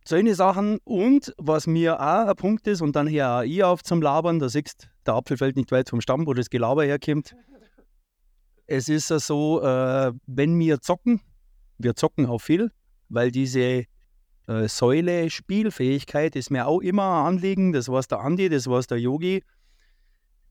solche 0.05 0.35
Sachen. 0.35 0.79
Und 0.83 1.33
was 1.37 1.67
mir 1.67 1.99
auch 1.99 2.27
ein 2.27 2.35
Punkt 2.35 2.67
ist, 2.67 2.81
und 2.81 2.95
dann 2.95 3.07
hier 3.07 3.29
auch 3.29 3.41
ich 3.43 3.63
auf 3.63 3.83
zum 3.83 4.01
Labern, 4.01 4.39
da 4.39 4.49
siehst 4.49 4.89
der 5.05 5.15
Apfel 5.15 5.37
fällt 5.37 5.55
nicht 5.55 5.71
weit 5.71 5.89
vom 5.89 6.01
Stamm, 6.01 6.25
wo 6.25 6.33
das 6.33 6.49
Gelaber 6.49 6.83
herkommt. 6.83 7.35
Es 8.65 8.87
ist 8.87 9.09
ja 9.09 9.19
so, 9.19 9.61
äh, 9.61 10.13
wenn 10.25 10.57
wir 10.57 10.79
zocken, 10.79 11.19
wir 11.79 11.95
zocken 11.95 12.25
auch 12.27 12.39
viel, 12.39 12.71
weil 13.09 13.29
diese 13.29 13.83
äh, 14.47 14.67
Säule 14.67 15.29
Spielfähigkeit 15.29 16.37
ist 16.37 16.49
mir 16.49 16.65
auch 16.65 16.79
immer 16.79 17.03
ein 17.03 17.35
Anliegen, 17.35 17.73
das 17.73 17.89
war 17.89 18.01
der 18.03 18.21
Andi, 18.21 18.47
das 18.47 18.67
war 18.67 18.81
der 18.83 18.99
Yogi, 18.99 19.43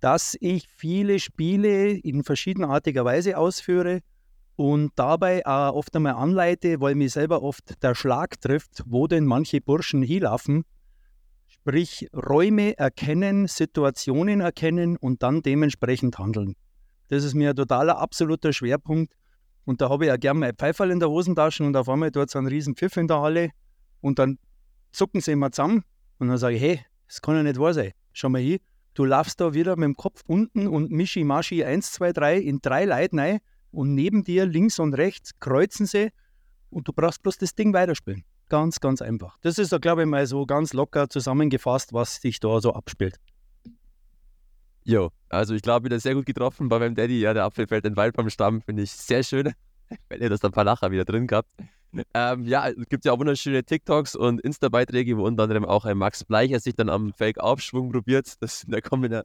dass 0.00 0.36
ich 0.40 0.68
viele 0.68 1.18
Spiele 1.20 1.92
in 1.92 2.22
verschiedenartiger 2.22 3.04
Weise 3.06 3.38
ausführe 3.38 4.00
und 4.56 4.92
dabei 4.96 5.44
auch 5.46 5.74
oft 5.74 5.94
einmal 5.96 6.14
anleite, 6.14 6.80
weil 6.80 6.94
mir 6.94 7.08
selber 7.08 7.42
oft 7.42 7.82
der 7.82 7.94
Schlag 7.94 8.40
trifft, 8.40 8.82
wo 8.86 9.06
denn 9.06 9.24
manche 9.24 9.60
Burschen 9.60 10.02
hinlaufen. 10.02 10.64
Sprich, 11.48 12.08
Räume 12.14 12.76
erkennen, 12.78 13.46
Situationen 13.46 14.40
erkennen 14.40 14.96
und 14.96 15.22
dann 15.22 15.42
dementsprechend 15.42 16.18
handeln. 16.18 16.54
Das 17.08 17.24
ist 17.24 17.34
mir 17.34 17.50
ein 17.50 17.56
totaler 17.56 17.98
absoluter 17.98 18.52
Schwerpunkt. 18.52 19.14
Und 19.64 19.80
da 19.80 19.88
habe 19.88 20.06
ich 20.06 20.12
auch 20.12 20.18
gerne 20.18 20.40
mein 20.40 20.56
Pfeiferl 20.56 20.90
in 20.90 20.98
der 20.98 21.08
Hosentasche 21.08 21.62
und 21.62 21.76
auf 21.76 21.88
einmal 21.88 22.10
dort 22.10 22.30
so 22.30 22.38
einen 22.38 22.48
riesen 22.48 22.74
Pfiff 22.74 22.96
in 22.96 23.06
der 23.06 23.20
Halle 23.20 23.50
und 24.00 24.18
dann 24.18 24.38
zucken 24.90 25.20
sie 25.20 25.32
immer 25.32 25.52
zusammen 25.52 25.84
und 26.18 26.28
dann 26.28 26.38
sage 26.38 26.56
ich, 26.56 26.62
hey, 26.62 26.80
das 27.06 27.22
kann 27.22 27.36
ja 27.36 27.42
nicht 27.44 27.60
wahr 27.60 27.74
sein. 27.74 27.92
Schau 28.12 28.28
mal 28.28 28.40
hin, 28.40 28.58
du 28.94 29.04
laufst 29.04 29.40
da 29.40 29.54
wieder 29.54 29.76
mit 29.76 29.84
dem 29.84 29.94
Kopf 29.94 30.22
unten 30.26 30.66
und 30.66 30.90
Mischi 30.90 31.22
Maschi 31.22 31.64
1, 31.64 31.92
2, 31.92 32.12
3 32.12 32.38
in 32.38 32.60
drei 32.60 32.86
Leuten 32.86 33.20
rein 33.20 33.38
und 33.72 33.94
neben 33.94 34.22
dir 34.22 34.46
links 34.46 34.78
und 34.78 34.94
rechts 34.94 35.32
kreuzen 35.40 35.86
sie 35.86 36.10
und 36.70 36.86
du 36.86 36.92
brauchst 36.92 37.22
bloß 37.22 37.38
das 37.38 37.54
Ding 37.54 37.72
weiterspielen. 37.72 38.24
Ganz, 38.48 38.80
ganz 38.80 39.00
einfach. 39.00 39.38
Das 39.40 39.58
ist, 39.58 39.78
glaube 39.80 40.02
ich, 40.02 40.08
mal 40.08 40.26
so 40.26 40.44
ganz 40.44 40.72
locker 40.74 41.08
zusammengefasst, 41.08 41.92
was 41.92 42.16
sich 42.16 42.38
da 42.38 42.60
so 42.60 42.74
abspielt. 42.74 43.16
Jo, 44.84 45.10
also 45.28 45.54
ich 45.54 45.62
glaube, 45.62 45.86
wieder 45.86 46.00
sehr 46.00 46.14
gut 46.14 46.26
getroffen 46.26 46.68
bei 46.68 46.78
meinem 46.78 46.94
Daddy. 46.94 47.20
Ja, 47.20 47.32
der 47.34 47.44
Apfel 47.44 47.66
fällt 47.66 47.84
in 47.86 47.96
Wald 47.96 48.14
vom 48.14 48.28
Stamm, 48.28 48.60
finde 48.60 48.82
ich 48.82 48.92
sehr 48.92 49.22
schön. 49.22 49.52
Wenn 50.08 50.20
ihr 50.20 50.28
das 50.28 50.44
ein 50.44 50.50
paar 50.50 50.64
Lacher 50.64 50.90
wieder 50.90 51.04
drin 51.04 51.26
gehabt. 51.26 51.48
Ähm, 52.14 52.46
ja, 52.46 52.68
es 52.68 52.88
gibt 52.88 53.04
ja 53.04 53.12
auch 53.12 53.18
wunderschöne 53.18 53.64
TikToks 53.64 54.16
und 54.16 54.40
Insta-Beiträge, 54.40 55.16
wo 55.18 55.24
unter 55.26 55.44
anderem 55.44 55.64
auch 55.64 55.84
ein 55.84 55.98
Max 55.98 56.24
Bleicher 56.24 56.58
sich 56.58 56.74
dann 56.74 56.88
am 56.88 57.12
Fake-Aufschwung 57.12 57.92
probiert. 57.92 58.34
Das, 58.40 58.64
da 58.66 58.80
kommen 58.80 59.12
ja 59.12 59.22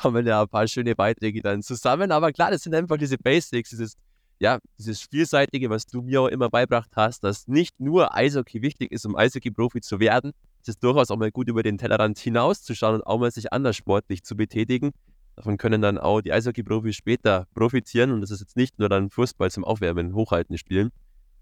kommen 0.00 0.26
ja 0.26 0.42
ein 0.42 0.48
paar 0.48 0.66
schöne 0.66 0.94
Beiträge 0.94 1.42
dann 1.42 1.62
zusammen. 1.62 2.12
Aber 2.12 2.32
klar, 2.32 2.50
das 2.50 2.62
sind 2.62 2.74
einfach 2.74 2.96
diese 2.96 3.18
Basics, 3.18 3.70
dieses, 3.70 3.94
ja, 4.38 4.58
dieses 4.78 5.02
Vielseitige, 5.02 5.68
was 5.70 5.86
du 5.86 6.02
mir 6.02 6.22
auch 6.22 6.28
immer 6.28 6.48
beibracht 6.48 6.90
hast, 6.94 7.24
dass 7.24 7.48
nicht 7.48 7.78
nur 7.80 8.14
Eishockey 8.14 8.62
wichtig 8.62 8.92
ist, 8.92 9.04
um 9.04 9.16
Eishockey-Profi 9.16 9.80
zu 9.80 10.00
werden. 10.00 10.32
Es 10.62 10.68
ist 10.68 10.82
durchaus 10.82 11.10
auch 11.10 11.16
mal 11.16 11.30
gut, 11.30 11.48
über 11.48 11.62
den 11.62 11.78
Tellerrand 11.78 12.18
hinauszuschauen 12.18 12.96
und 12.96 13.06
auch 13.06 13.18
mal 13.18 13.30
sich 13.30 13.52
anders 13.52 13.76
sportlich 13.76 14.22
zu 14.22 14.36
betätigen. 14.36 14.92
Davon 15.36 15.56
können 15.56 15.80
dann 15.82 15.98
auch 15.98 16.20
die 16.20 16.32
Eishockey-Profis 16.32 16.96
später 16.96 17.46
profitieren 17.54 18.10
und 18.10 18.20
das 18.20 18.30
ist 18.30 18.40
jetzt 18.40 18.56
nicht 18.56 18.78
nur 18.78 18.88
dann 18.88 19.10
Fußball 19.10 19.50
zum 19.50 19.64
Aufwärmen, 19.64 20.14
Hochhalten 20.14 20.58
spielen. 20.58 20.90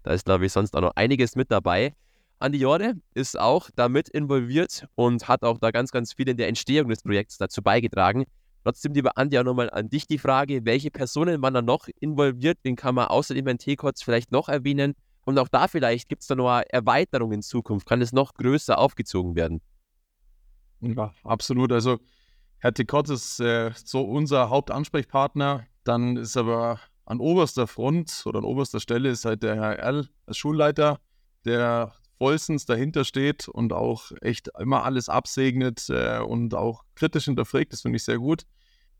Da 0.03 0.11
ist, 0.13 0.25
glaube 0.25 0.45
ich, 0.45 0.51
sonst 0.51 0.75
auch 0.75 0.81
noch 0.81 0.95
einiges 0.95 1.35
mit 1.35 1.51
dabei. 1.51 1.93
Andi 2.39 2.59
Jorde 2.59 2.93
ist 3.15 3.39
auch 3.39 3.71
damit 3.75 4.09
involviert 4.09 4.87
und 4.93 5.27
hat 5.27 5.41
auch 5.41 5.57
da 5.57 5.71
ganz, 5.71 5.91
ganz 5.91 6.13
viel 6.13 6.29
in 6.29 6.37
der 6.37 6.47
Entstehung 6.47 6.89
des 6.89 7.01
Projekts 7.01 7.37
dazu 7.39 7.63
beigetragen. 7.63 8.25
Trotzdem, 8.67 8.91
lieber 8.91 9.17
Andi, 9.17 9.39
auch 9.39 9.45
nochmal 9.45 9.69
an 9.69 9.87
dich 9.87 10.07
die 10.07 10.17
Frage, 10.17 10.65
welche 10.65 10.91
Personen 10.91 11.41
waren 11.41 11.53
da 11.53 11.61
noch 11.61 11.87
involviert? 12.01 12.57
Wen 12.63 12.75
kann 12.75 12.95
man 12.95 13.07
außer 13.07 13.33
dem 13.33 13.47
NT-Codes 13.47 14.03
vielleicht 14.03 14.33
noch 14.33 14.49
erwähnen? 14.49 14.93
Und 15.23 15.39
auch 15.39 15.47
da 15.47 15.69
vielleicht 15.69 16.09
gibt 16.09 16.23
es 16.23 16.27
da 16.27 16.35
noch 16.35 16.49
eine 16.49 16.69
Erweiterung 16.69 17.31
in 17.31 17.41
Zukunft. 17.41 17.87
Kann 17.87 18.01
es 18.01 18.11
noch 18.11 18.33
größer 18.33 18.77
aufgezogen 18.77 19.37
werden? 19.37 19.61
Ja, 20.81 21.13
absolut. 21.23 21.71
Also 21.71 21.99
Herr 22.57 22.73
Tekott 22.73 23.09
ist 23.09 23.39
äh, 23.39 23.71
so 23.73 24.01
unser 24.01 24.49
Hauptansprechpartner. 24.49 25.65
Dann 25.85 26.17
ist 26.17 26.35
aber 26.35 26.81
an 27.05 27.21
oberster 27.21 27.67
Front 27.67 28.23
oder 28.25 28.39
an 28.39 28.43
oberster 28.43 28.81
Stelle 28.81 29.07
ist 29.07 29.23
halt 29.23 29.43
der 29.43 29.55
Herr 29.55 29.79
Erl 29.79 30.09
als 30.25 30.35
Schulleiter, 30.35 30.99
der 31.45 31.93
vollstens 32.17 32.65
dahinter 32.65 33.05
steht 33.05 33.47
und 33.47 33.73
auch 33.73 34.11
echt 34.21 34.49
immer 34.59 34.83
alles 34.83 35.09
absegnet 35.09 35.87
äh, 35.89 36.19
und 36.19 36.55
auch 36.55 36.83
kritisch 36.95 37.25
hinterfragt. 37.25 37.73
Das 37.73 37.81
finde 37.81 37.97
ich 37.97 38.03
sehr 38.03 38.17
gut. 38.17 38.43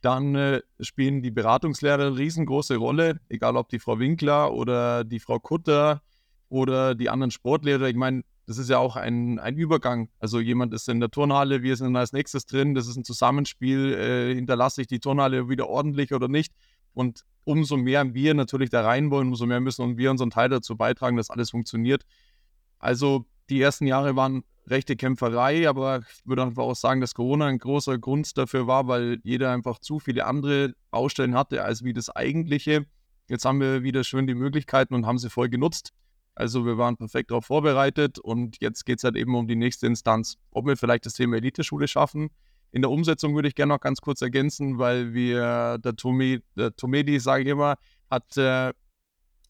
Dann 0.02 0.36
äh, 0.36 0.62
spielen 0.80 1.22
die 1.22 1.32
Beratungslehrer 1.32 2.08
eine 2.08 2.18
riesengroße 2.18 2.76
Rolle, 2.76 3.20
egal 3.30 3.58
ob 3.58 3.70
die 3.70 3.80
Frau 3.80 4.00
Winkler 4.00 4.54
oder 4.54 5.04
die 5.04 5.20
Frau 5.20 5.40
Kutter 5.40 6.02
oder 6.50 6.96
die 6.96 7.10
anderen 7.10 7.32
Sportlehrer. 7.32 7.88
Ich 7.88 7.96
meine, 7.96 8.24
das 8.46 8.58
ist 8.58 8.70
ja 8.70 8.78
auch 8.78 8.96
ein, 8.96 9.40
ein 9.40 9.58
Übergang. 9.58 10.10
Also 10.20 10.40
jemand 10.40 10.74
ist 10.74 10.88
in 10.88 11.00
der 11.00 11.10
Turnhalle, 11.10 11.64
wir 11.64 11.76
sind 11.76 11.96
als 11.96 12.14
nächstes 12.14 12.46
drin, 12.46 12.76
das 12.76 12.88
ist 12.88 12.96
ein 12.96 13.04
Zusammenspiel, 13.04 13.94
äh, 13.94 14.36
hinterlasse 14.36 14.82
ich 14.82 14.88
die 14.88 15.00
Turnhalle 15.00 15.50
wieder 15.50 15.68
ordentlich 15.68 16.14
oder 16.14 16.28
nicht. 16.28 16.54
Und 16.94 17.26
umso 17.44 17.78
mehr 17.78 18.14
wir 18.14 18.34
natürlich 18.34 18.70
da 18.70 18.82
rein 18.82 19.12
wollen, 19.12 19.28
umso 19.28 19.46
mehr 19.46 19.60
müssen 19.60 19.98
wir 19.98 20.12
unseren 20.12 20.30
Teil 20.30 20.50
dazu 20.50 20.78
beitragen, 20.78 21.18
dass 21.18 21.30
alles 21.30 21.50
funktioniert. 21.52 22.04
Also 22.80 23.26
die 23.50 23.62
ersten 23.62 23.88
Jahre 23.88 24.16
waren 24.16 24.44
rechte 24.68 24.96
Kämpferei, 24.96 25.68
aber 25.68 26.00
ich 26.00 26.26
würde 26.26 26.44
einfach 26.44 26.64
auch 26.64 26.76
sagen, 26.76 27.02
dass 27.02 27.14
Corona 27.14 27.46
ein 27.46 27.58
großer 27.58 27.98
Grund 27.98 28.38
dafür 28.38 28.68
war, 28.68 28.88
weil 28.88 29.20
jeder 29.24 29.52
einfach 29.52 29.80
zu 29.80 30.00
viele 30.00 30.26
andere 30.26 30.74
Baustellen 30.92 31.36
hatte 31.36 31.64
als 31.64 31.84
wie 31.84 31.94
das 31.94 32.10
eigentliche. 32.10 32.86
Jetzt 33.30 33.46
haben 33.46 33.60
wir 33.60 33.84
wieder 33.84 34.04
schön 34.04 34.28
die 34.28 34.36
Möglichkeiten 34.36 34.94
und 34.94 35.06
haben 35.06 35.18
sie 35.18 35.30
voll 35.30 35.50
genutzt. 35.50 35.94
Also 36.36 36.66
wir 36.66 36.78
waren 36.78 36.98
perfekt 36.98 37.32
darauf 37.32 37.46
vorbereitet 37.46 38.20
und 38.20 38.58
jetzt 38.62 38.86
geht 38.86 39.00
es 39.00 39.04
halt 39.04 39.16
eben 39.16 39.36
um 39.36 39.48
die 39.48 39.56
nächste 39.56 39.88
Instanz. 39.88 40.38
Ob 40.52 40.68
wir 40.68 40.78
vielleicht 40.78 41.06
das 41.06 41.14
Thema 41.14 41.38
Eliteschule 41.38 41.88
schaffen. 41.88 42.30
In 42.72 42.82
der 42.82 42.92
Umsetzung 42.92 43.34
würde 43.34 43.48
ich 43.48 43.56
gerne 43.56 43.74
noch 43.74 43.80
ganz 43.80 44.02
kurz 44.02 44.22
ergänzen, 44.22 44.78
weil 44.78 45.14
wir, 45.14 45.78
der, 45.80 45.96
Tomi, 45.96 46.42
der 46.56 46.76
Tomedi, 46.76 47.20
sage 47.20 47.44
ich 47.44 47.50
immer, 47.50 47.76
hat 48.12 48.38
äh, 48.38 48.74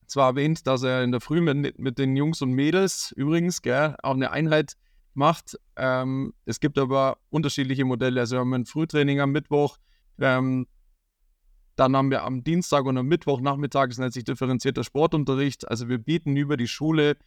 zwar 0.08 0.30
erwähnt, 0.30 0.66
dass 0.68 0.84
er 0.84 1.04
in 1.04 1.12
der 1.12 1.22
Früh 1.22 1.42
mit, 1.42 1.78
mit 1.78 1.98
den 1.98 2.16
Jungs 2.16 2.42
und 2.42 2.52
Mädels 2.52 3.14
übrigens 3.16 3.62
gell, 3.62 3.96
auch 4.02 4.14
eine 4.14 4.32
Einheit 4.32 4.74
macht. 5.14 5.60
Ähm, 5.76 6.34
es 6.46 6.60
gibt 6.60 6.78
aber 6.78 7.18
unterschiedliche 7.30 7.86
Modelle. 7.86 8.22
Also 8.22 8.36
wir 8.36 8.40
haben 8.40 8.54
ein 8.54 8.66
Frühtraining 8.66 9.20
am 9.20 9.32
Mittwoch, 9.32 9.78
ähm, 10.20 10.68
dann 11.76 11.96
haben 11.96 12.10
wir 12.10 12.24
am 12.24 12.44
Dienstag 12.44 12.86
und 12.86 12.98
am 12.98 13.06
Mittwochnachmittag, 13.06 13.90
es 13.90 14.00
nennt 14.00 14.14
sich 14.14 14.24
differenzierter 14.24 14.84
Sportunterricht. 14.84 15.68
Also 15.68 15.88
wir 15.88 16.00
bieten 16.00 16.36
über 16.36 16.58
die 16.58 16.68
Schule 16.68 17.18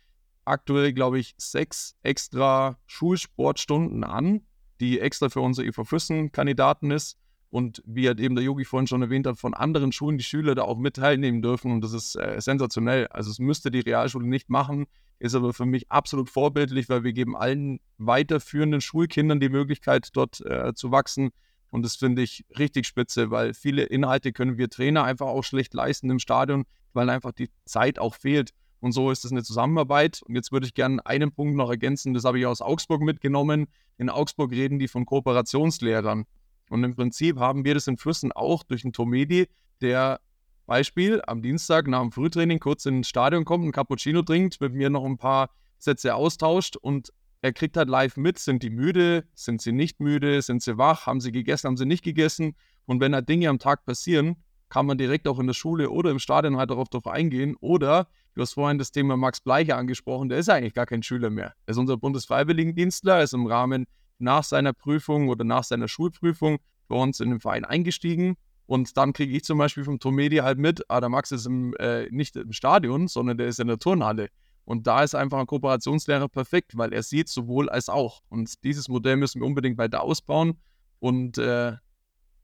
aktuell, 0.44 0.92
glaube 0.92 1.20
ich, 1.20 1.34
sechs 1.38 1.94
extra 2.02 2.76
Schulsportstunden 2.86 4.02
an, 4.02 4.42
die 4.80 4.98
extra 4.98 5.28
für 5.28 5.40
unsere 5.40 5.68
EV 5.68 5.84
Füssen-Kandidaten 5.84 6.90
ist. 6.90 7.16
Und 7.50 7.82
wie 7.84 8.06
halt 8.06 8.20
eben 8.20 8.36
der 8.36 8.44
Yogi 8.44 8.64
vorhin 8.64 8.86
schon 8.86 9.02
erwähnt 9.02 9.26
hat, 9.26 9.36
von 9.36 9.54
anderen 9.54 9.90
Schulen 9.90 10.18
die 10.18 10.24
Schüler 10.24 10.54
da 10.54 10.62
auch 10.62 10.78
mit 10.78 10.96
teilnehmen 10.96 11.42
dürfen. 11.42 11.72
Und 11.72 11.82
das 11.82 11.92
ist 11.92 12.14
äh, 12.14 12.40
sensationell. 12.40 13.08
Also 13.08 13.30
es 13.30 13.40
müsste 13.40 13.72
die 13.72 13.80
Realschule 13.80 14.26
nicht 14.26 14.50
machen, 14.50 14.86
ist 15.18 15.34
aber 15.34 15.52
für 15.52 15.66
mich 15.66 15.90
absolut 15.90 16.30
vorbildlich, 16.30 16.88
weil 16.88 17.02
wir 17.02 17.12
geben 17.12 17.36
allen 17.36 17.80
weiterführenden 17.98 18.80
Schulkindern 18.80 19.40
die 19.40 19.48
Möglichkeit, 19.48 20.08
dort 20.12 20.40
äh, 20.46 20.74
zu 20.74 20.92
wachsen. 20.92 21.30
Und 21.70 21.84
das 21.84 21.96
finde 21.96 22.22
ich 22.22 22.44
richtig 22.58 22.86
spitze, 22.86 23.30
weil 23.30 23.54
viele 23.54 23.82
Inhalte 23.82 24.32
können 24.32 24.56
wir 24.56 24.68
Trainer 24.68 25.04
einfach 25.04 25.26
auch 25.26 25.42
schlecht 25.42 25.74
leisten 25.74 26.10
im 26.10 26.18
Stadion, 26.18 26.64
weil 26.92 27.10
einfach 27.10 27.32
die 27.32 27.50
Zeit 27.64 27.98
auch 27.98 28.14
fehlt. 28.14 28.50
Und 28.80 28.92
so 28.92 29.10
ist 29.10 29.24
es 29.24 29.30
eine 29.30 29.42
Zusammenarbeit. 29.42 30.22
Und 30.22 30.34
jetzt 30.34 30.52
würde 30.52 30.66
ich 30.66 30.74
gerne 30.74 31.04
einen 31.04 31.32
Punkt 31.32 31.56
noch 31.56 31.70
ergänzen, 31.70 32.14
das 32.14 32.24
habe 32.24 32.38
ich 32.38 32.46
aus 32.46 32.62
Augsburg 32.62 33.02
mitgenommen. 33.02 33.66
In 33.98 34.08
Augsburg 34.08 34.52
reden 34.52 34.78
die 34.78 34.88
von 34.88 35.04
Kooperationslehrern. 35.04 36.24
Und 36.70 36.84
im 36.84 36.94
Prinzip 36.94 37.38
haben 37.38 37.64
wir 37.64 37.74
das 37.74 37.86
in 37.86 37.98
Füssen 37.98 38.32
auch 38.32 38.62
durch 38.62 38.84
einen 38.84 38.92
Tomedi, 38.92 39.48
der 39.82 40.20
Beispiel 40.66 41.20
am 41.26 41.42
Dienstag 41.42 41.88
nach 41.88 42.00
dem 42.00 42.12
Frühtraining 42.12 42.60
kurz 42.60 42.86
ins 42.86 43.08
Stadion 43.08 43.44
kommt, 43.44 43.64
einen 43.64 43.72
Cappuccino 43.72 44.22
trinkt, 44.22 44.60
mit 44.60 44.72
mir 44.72 44.88
noch 44.88 45.04
ein 45.04 45.18
paar 45.18 45.50
Sätze 45.78 46.14
austauscht 46.14 46.76
und 46.76 47.12
er 47.42 47.52
kriegt 47.52 47.76
halt 47.76 47.88
live 47.88 48.16
mit, 48.16 48.38
sind 48.38 48.62
die 48.62 48.70
müde, 48.70 49.24
sind 49.34 49.62
sie 49.62 49.72
nicht 49.72 49.98
müde, 49.98 50.42
sind 50.42 50.62
sie 50.62 50.78
wach, 50.78 51.06
haben 51.06 51.20
sie 51.20 51.32
gegessen, 51.32 51.68
haben 51.68 51.76
sie 51.76 51.86
nicht 51.86 52.04
gegessen. 52.04 52.54
Und 52.86 53.00
wenn 53.00 53.12
da 53.12 53.20
Dinge 53.20 53.48
am 53.48 53.58
Tag 53.58 53.84
passieren, 53.84 54.36
kann 54.68 54.86
man 54.86 54.98
direkt 54.98 55.26
auch 55.26 55.38
in 55.38 55.46
der 55.46 55.54
Schule 55.54 55.90
oder 55.90 56.10
im 56.10 56.18
Stadion 56.18 56.56
halt 56.56 56.70
darauf 56.70 56.88
drauf 56.88 57.06
eingehen. 57.06 57.56
Oder, 57.60 58.08
du 58.34 58.42
hast 58.42 58.52
vorhin 58.52 58.78
das 58.78 58.92
Thema 58.92 59.16
Max 59.16 59.40
Bleicher 59.40 59.76
angesprochen, 59.76 60.28
der 60.28 60.38
ist 60.38 60.50
eigentlich 60.50 60.74
gar 60.74 60.86
kein 60.86 61.02
Schüler 61.02 61.30
mehr. 61.30 61.54
Er 61.66 61.72
ist 61.72 61.78
unser 61.78 61.96
Bundesfreiwilligendienstler, 61.96 63.16
er 63.16 63.22
ist 63.24 63.32
im 63.32 63.46
Rahmen 63.46 63.86
nach 64.20 64.44
seiner 64.44 64.72
Prüfung 64.72 65.28
oder 65.28 65.44
nach 65.44 65.64
seiner 65.64 65.88
Schulprüfung 65.88 66.58
bei 66.88 66.96
uns 66.96 67.20
in 67.20 67.30
den 67.30 67.40
Verein 67.40 67.64
eingestiegen. 67.64 68.36
Und 68.66 68.96
dann 68.96 69.12
kriege 69.12 69.36
ich 69.36 69.44
zum 69.44 69.58
Beispiel 69.58 69.84
vom 69.84 69.98
Tomedi 69.98 70.36
halt 70.36 70.58
mit, 70.58 70.88
ah, 70.88 71.00
der 71.00 71.08
Max 71.08 71.32
ist 71.32 71.46
im, 71.46 71.74
äh, 71.78 72.08
nicht 72.10 72.36
im 72.36 72.52
Stadion, 72.52 73.08
sondern 73.08 73.38
der 73.38 73.48
ist 73.48 73.58
in 73.58 73.66
der 73.66 73.78
Turnhalle. 73.78 74.28
Und 74.64 74.86
da 74.86 75.02
ist 75.02 75.14
einfach 75.14 75.38
ein 75.40 75.46
Kooperationslehrer 75.46 76.28
perfekt, 76.28 76.76
weil 76.76 76.92
er 76.92 77.02
sieht 77.02 77.28
sowohl 77.28 77.68
als 77.68 77.88
auch. 77.88 78.20
Und 78.28 78.62
dieses 78.62 78.88
Modell 78.88 79.16
müssen 79.16 79.40
wir 79.40 79.46
unbedingt 79.46 79.78
weiter 79.78 80.02
ausbauen. 80.02 80.60
Und 81.00 81.38
äh, 81.38 81.72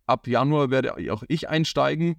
ab 0.07 0.27
Januar 0.27 0.70
werde 0.70 0.95
auch 1.12 1.22
ich 1.29 1.49
einsteigen 1.49 2.16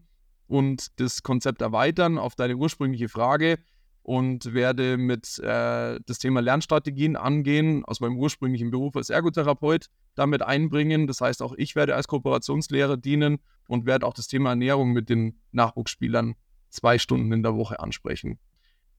und 0.48 1.00
das 1.00 1.24
Konzept 1.24 1.62
erweitern 1.62 2.18
auf 2.18 2.36
deine 2.36 2.56
ursprüngliche 2.56 3.10
Frage 3.10 3.60
und 4.08 4.54
werde 4.54 4.96
mit 4.98 5.38
äh, 5.40 6.00
das 6.06 6.20
Thema 6.20 6.40
Lernstrategien 6.42 7.18
angehen, 7.18 7.84
aus 7.84 8.00
meinem 8.00 8.16
ursprünglichen 8.18 8.72
Beruf 8.72 8.96
als 8.96 9.10
Ergotherapeut 9.10 9.88
damit 10.16 10.42
einbringen. 10.42 11.08
Das 11.08 11.20
heißt, 11.20 11.42
auch 11.42 11.54
ich 11.58 11.76
werde 11.76 11.94
als 11.94 12.08
Kooperationslehrer 12.08 12.96
dienen 12.96 13.40
und 13.68 13.86
werde 13.86 14.06
auch 14.08 14.14
das 14.14 14.30
Thema 14.30 14.52
Ernährung 14.52 14.94
mit 14.94 15.10
den 15.10 15.42
Nachwuchsspielern 15.52 16.36
zwei 16.70 17.00
Stunden 17.00 17.34
in 17.34 17.44
der 17.44 17.58
Woche 17.58 17.82
ansprechen. 17.82 18.40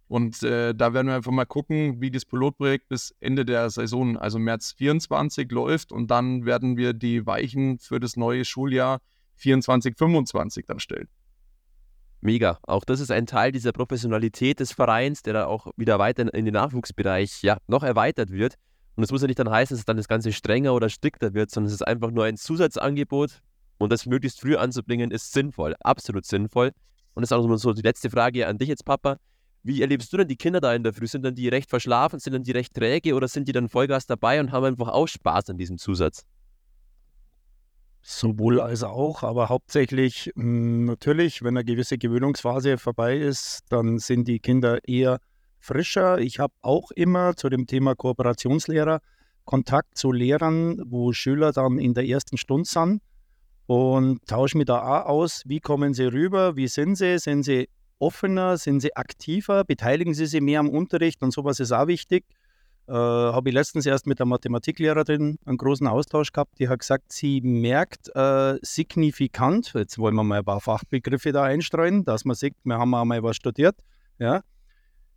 Und 0.09 0.43
äh, 0.43 0.75
da 0.75 0.93
werden 0.93 1.07
wir 1.07 1.15
einfach 1.15 1.33
mal 1.33 1.47
gucken, 1.47 2.03
wie 2.03 2.11
das 2.11 2.27
Pilotprojekt 2.27 2.91
bis 2.91 3.17
Ende 3.19 3.47
der 3.47 3.71
Saison, 3.71 4.19
also 4.19 4.39
März 4.39 4.73
24, 4.73 5.51
läuft. 5.51 5.91
Und 5.91 6.11
dann 6.11 6.45
werden 6.45 6.77
wir 6.77 6.93
die 6.93 7.25
Weichen 7.25 7.79
für 7.79 7.99
das 7.99 8.19
neue 8.19 8.45
Schuljahr 8.45 9.01
24, 9.37 9.97
25 9.97 10.67
dann 10.67 10.81
stellen. 10.81 11.09
Mega. 12.21 12.59
Auch 12.63 12.85
das 12.85 13.01
ist 13.01 13.11
ein 13.11 13.27
Teil 13.27 13.53
dieser 13.53 13.73
Professionalität 13.73 14.59
des 14.61 14.73
Vereins, 14.73 15.23
der 15.23 15.35
da 15.35 15.47
auch 15.47 15.69
wieder 15.77 15.99
weiter 15.99 16.33
in 16.35 16.45
den 16.45 16.55
Nachwuchsbereich 16.55 17.43
ja, 17.43 17.59
noch 17.69 17.85
erweitert 17.85 18.31
wird. 18.31 18.55
Und 18.97 19.03
das 19.03 19.13
muss 19.13 19.21
ja 19.21 19.29
nicht 19.29 19.39
dann 19.39 19.51
heißen, 19.51 19.77
dass 19.77 19.85
dann 19.85 19.97
das 19.97 20.09
Ganze 20.09 20.33
strenger 20.33 20.75
oder 20.75 20.89
strikter 20.89 21.33
wird, 21.33 21.53
sondern 21.53 21.69
es 21.69 21.75
ist 21.75 21.87
einfach 21.87 22.11
nur 22.11 22.25
ein 22.25 22.37
Zusatzangebot. 22.37 23.41
Und 23.79 23.93
das 23.93 24.07
möglichst 24.07 24.41
früh 24.41 24.57
anzubringen, 24.57 25.13
ist 25.13 25.33
sinnvoll, 25.33 25.77
absolut 25.81 26.27
sinnvoll. 26.27 26.73
Und 27.15 27.23
das 27.23 27.31
ist 27.31 27.33
auch 27.33 27.57
so 27.57 27.73
die 27.73 27.83
letzte 27.83 28.11
Frage 28.11 28.49
an 28.49 28.59
dich 28.59 28.69
jetzt, 28.69 28.85
Papa. 28.85 29.19
Wie 29.63 29.83
erlebst 29.83 30.13
du 30.13 30.17
denn 30.17 30.27
die 30.27 30.37
Kinder 30.37 30.61
da 30.61 30.75
in 30.75 30.83
der 30.83 30.93
Früh? 30.93 31.07
Sind 31.07 31.25
dann 31.25 31.37
die 31.37 31.49
recht 31.49 31.71
verschlafen? 31.71 32.19
Sind 32.19 32.33
dann 32.33 32.43
die 32.43 32.53
recht 32.53 32.75
träge? 32.75 33.15
Oder 33.15 33.29
sind 33.29 33.47
die 33.47 33.53
dann 33.53 33.69
Vollgas 33.69 34.07
dabei 34.07 34.41
und 34.41 34.51
haben 34.51 34.65
einfach 34.65 34.89
auch 34.89 35.07
Spaß 35.07 35.51
an 35.51 35.59
diesem 35.59 35.79
Zusatz? 35.79 36.25
Sowohl 38.11 38.59
als 38.59 38.85
auch, 38.85 39.23
aber 39.23 39.51
hauptsächlich 39.51 40.33
hm, 40.35 40.87
natürlich, 40.87 41.43
wenn 41.43 41.59
eine 41.59 41.65
gewisse 41.67 41.99
Gewöhnungsphase 41.99 42.79
vorbei 42.79 43.19
ist, 43.19 43.61
dann 43.69 43.99
sind 43.99 44.27
die 44.27 44.39
Kinder 44.39 44.79
eher 44.89 45.21
frischer. 45.61 46.19
Ich 46.19 46.39
habe 46.39 46.55
auch 46.63 46.91
immer 46.93 47.37
zu 47.37 47.51
dem 47.51 47.67
Thema 47.67 47.95
Kooperationslehrer 47.95 49.01
Kontakt 49.45 49.99
zu 49.99 50.11
Lehrern, 50.11 50.81
wo 50.87 51.13
Schüler 51.13 51.53
dann 51.53 51.79
in 51.79 51.93
der 51.93 52.09
ersten 52.09 52.39
Stunde 52.39 52.67
sind 52.67 53.03
und 53.67 54.27
tausche 54.27 54.57
mich 54.57 54.69
da 54.69 54.81
auch 54.81 55.05
aus, 55.05 55.43
wie 55.45 55.61
kommen 55.61 55.93
sie 55.93 56.07
rüber, 56.07 56.57
wie 56.57 56.69
sind 56.69 56.95
sie, 56.95 57.19
sind 57.19 57.43
sie 57.43 57.69
offener, 57.99 58.57
sind 58.57 58.81
sie 58.81 58.97
aktiver, 58.97 59.65
beteiligen 59.65 60.15
sie 60.15 60.25
sich 60.25 60.41
mehr 60.41 60.61
am 60.61 60.71
Unterricht? 60.71 61.23
Und 61.23 61.33
sowas 61.33 61.61
ist 61.61 61.73
auch 61.73 61.89
wichtig. 61.89 62.25
Äh, 62.89 62.93
Habe 62.93 63.51
ich 63.51 63.55
letztens 63.55 63.85
erst 63.85 64.07
mit 64.07 64.19
der 64.19 64.25
Mathematiklehrerin 64.25 65.39
einen 65.45 65.57
großen 65.59 65.87
Austausch 65.87 66.33
gehabt, 66.33 66.59
die 66.59 66.69
hat 66.71 66.79
gesagt, 66.79 67.13
sie 67.13 67.43
merkt 67.43 68.09
äh, 68.17 68.59
signifikant, 68.63 69.75
jetzt 69.75 69.99
wollen 69.99 70.15
wir 70.15 70.25
mal 70.25 70.39
ein 70.39 70.45
paar 70.45 70.63
Fachbegriffe 70.63 71.33
da 71.33 71.43
einstreuen, 71.43 72.07
dass 72.07 72.25
man 72.25 72.35
sieht, 72.35 72.55
wir 72.65 72.79
haben 72.79 72.95
einmal 72.95 73.23
was 73.23 73.37
studiert, 73.37 73.77
ja. 74.19 74.43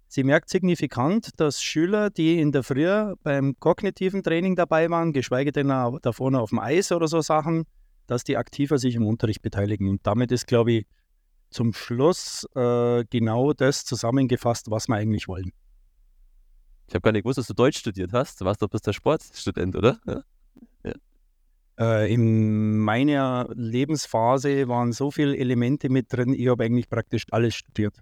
Sie 0.09 0.25
merkt 0.25 0.49
signifikant, 0.49 1.29
dass 1.39 1.63
Schüler, 1.63 2.09
die 2.09 2.41
in 2.41 2.51
der 2.51 2.63
Früh 2.63 3.15
beim 3.23 3.55
kognitiven 3.57 4.21
Training 4.21 4.57
dabei 4.57 4.89
waren, 4.89 5.13
geschweige 5.13 5.53
denn 5.53 5.69
da 5.69 6.11
vorne 6.11 6.41
auf 6.41 6.49
dem 6.49 6.59
Eis 6.59 6.91
oder 6.91 7.07
so 7.07 7.21
Sachen, 7.21 7.63
dass 8.07 8.25
die 8.25 8.35
aktiver 8.35 8.77
sich 8.77 8.95
im 8.95 9.05
Unterricht 9.05 9.41
beteiligen. 9.41 9.87
Und 9.87 10.05
damit 10.05 10.33
ist, 10.33 10.47
glaube 10.47 10.73
ich, 10.73 10.85
zum 11.49 11.71
Schluss 11.71 12.45
äh, 12.55 13.05
genau 13.09 13.53
das 13.53 13.85
zusammengefasst, 13.85 14.69
was 14.69 14.89
wir 14.89 14.95
eigentlich 14.95 15.29
wollen. 15.29 15.53
Ich 16.91 16.95
habe 16.95 17.03
gar 17.03 17.13
nicht 17.13 17.23
gewusst, 17.23 17.37
dass 17.37 17.47
du 17.47 17.53
Deutsch 17.53 17.77
studiert 17.77 18.11
hast. 18.11 18.41
Du 18.41 18.43
warst 18.43 18.61
doch 18.61 18.67
bist 18.67 18.85
der 18.85 18.91
Sportstudent, 18.91 19.77
oder? 19.77 19.97
Ja. 20.05 20.23
ja. 20.83 20.93
Äh, 21.79 22.13
in 22.13 22.79
meiner 22.79 23.47
Lebensphase 23.53 24.67
waren 24.67 24.91
so 24.91 25.09
viele 25.09 25.37
Elemente 25.37 25.87
mit 25.87 26.11
drin, 26.11 26.33
ich 26.33 26.49
habe 26.49 26.65
eigentlich 26.65 26.89
praktisch 26.89 27.23
alles 27.31 27.55
studiert. 27.55 27.95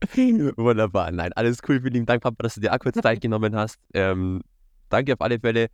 Wunderbar. 0.56 1.12
Nein, 1.12 1.32
alles 1.34 1.58
cool. 1.68 1.80
Vielen 1.80 1.92
lieben 1.92 2.06
Dank, 2.06 2.24
Papa, 2.24 2.42
dass 2.42 2.56
du 2.56 2.62
dir 2.62 2.74
auch 2.74 2.80
kurz 2.80 3.00
Zeit 3.00 3.20
genommen 3.20 3.54
hast. 3.54 3.78
Ähm, 3.92 4.42
danke 4.88 5.12
auf 5.12 5.20
alle 5.20 5.38
Fälle. 5.38 5.68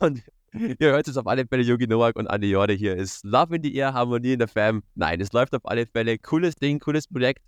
Und 0.00 0.20
ihr 0.52 0.76
hört 0.92 1.08
es 1.08 1.16
auf 1.16 1.26
alle 1.26 1.46
Fälle, 1.46 1.62
Yogi 1.62 1.86
Noak 1.86 2.16
und 2.16 2.28
Andi 2.28 2.50
Jorde 2.50 2.74
hier. 2.74 2.94
Ist 2.94 3.24
Love 3.24 3.56
in 3.56 3.62
the 3.62 3.74
Air, 3.74 3.94
Harmonie 3.94 4.34
in 4.34 4.38
der 4.38 4.48
Fam. 4.48 4.82
Nein, 4.96 5.18
es 5.22 5.32
läuft 5.32 5.54
auf 5.54 5.64
alle 5.64 5.86
Fälle. 5.86 6.18
Cooles 6.18 6.56
Ding, 6.56 6.78
cooles 6.78 7.08
Projekt. 7.08 7.40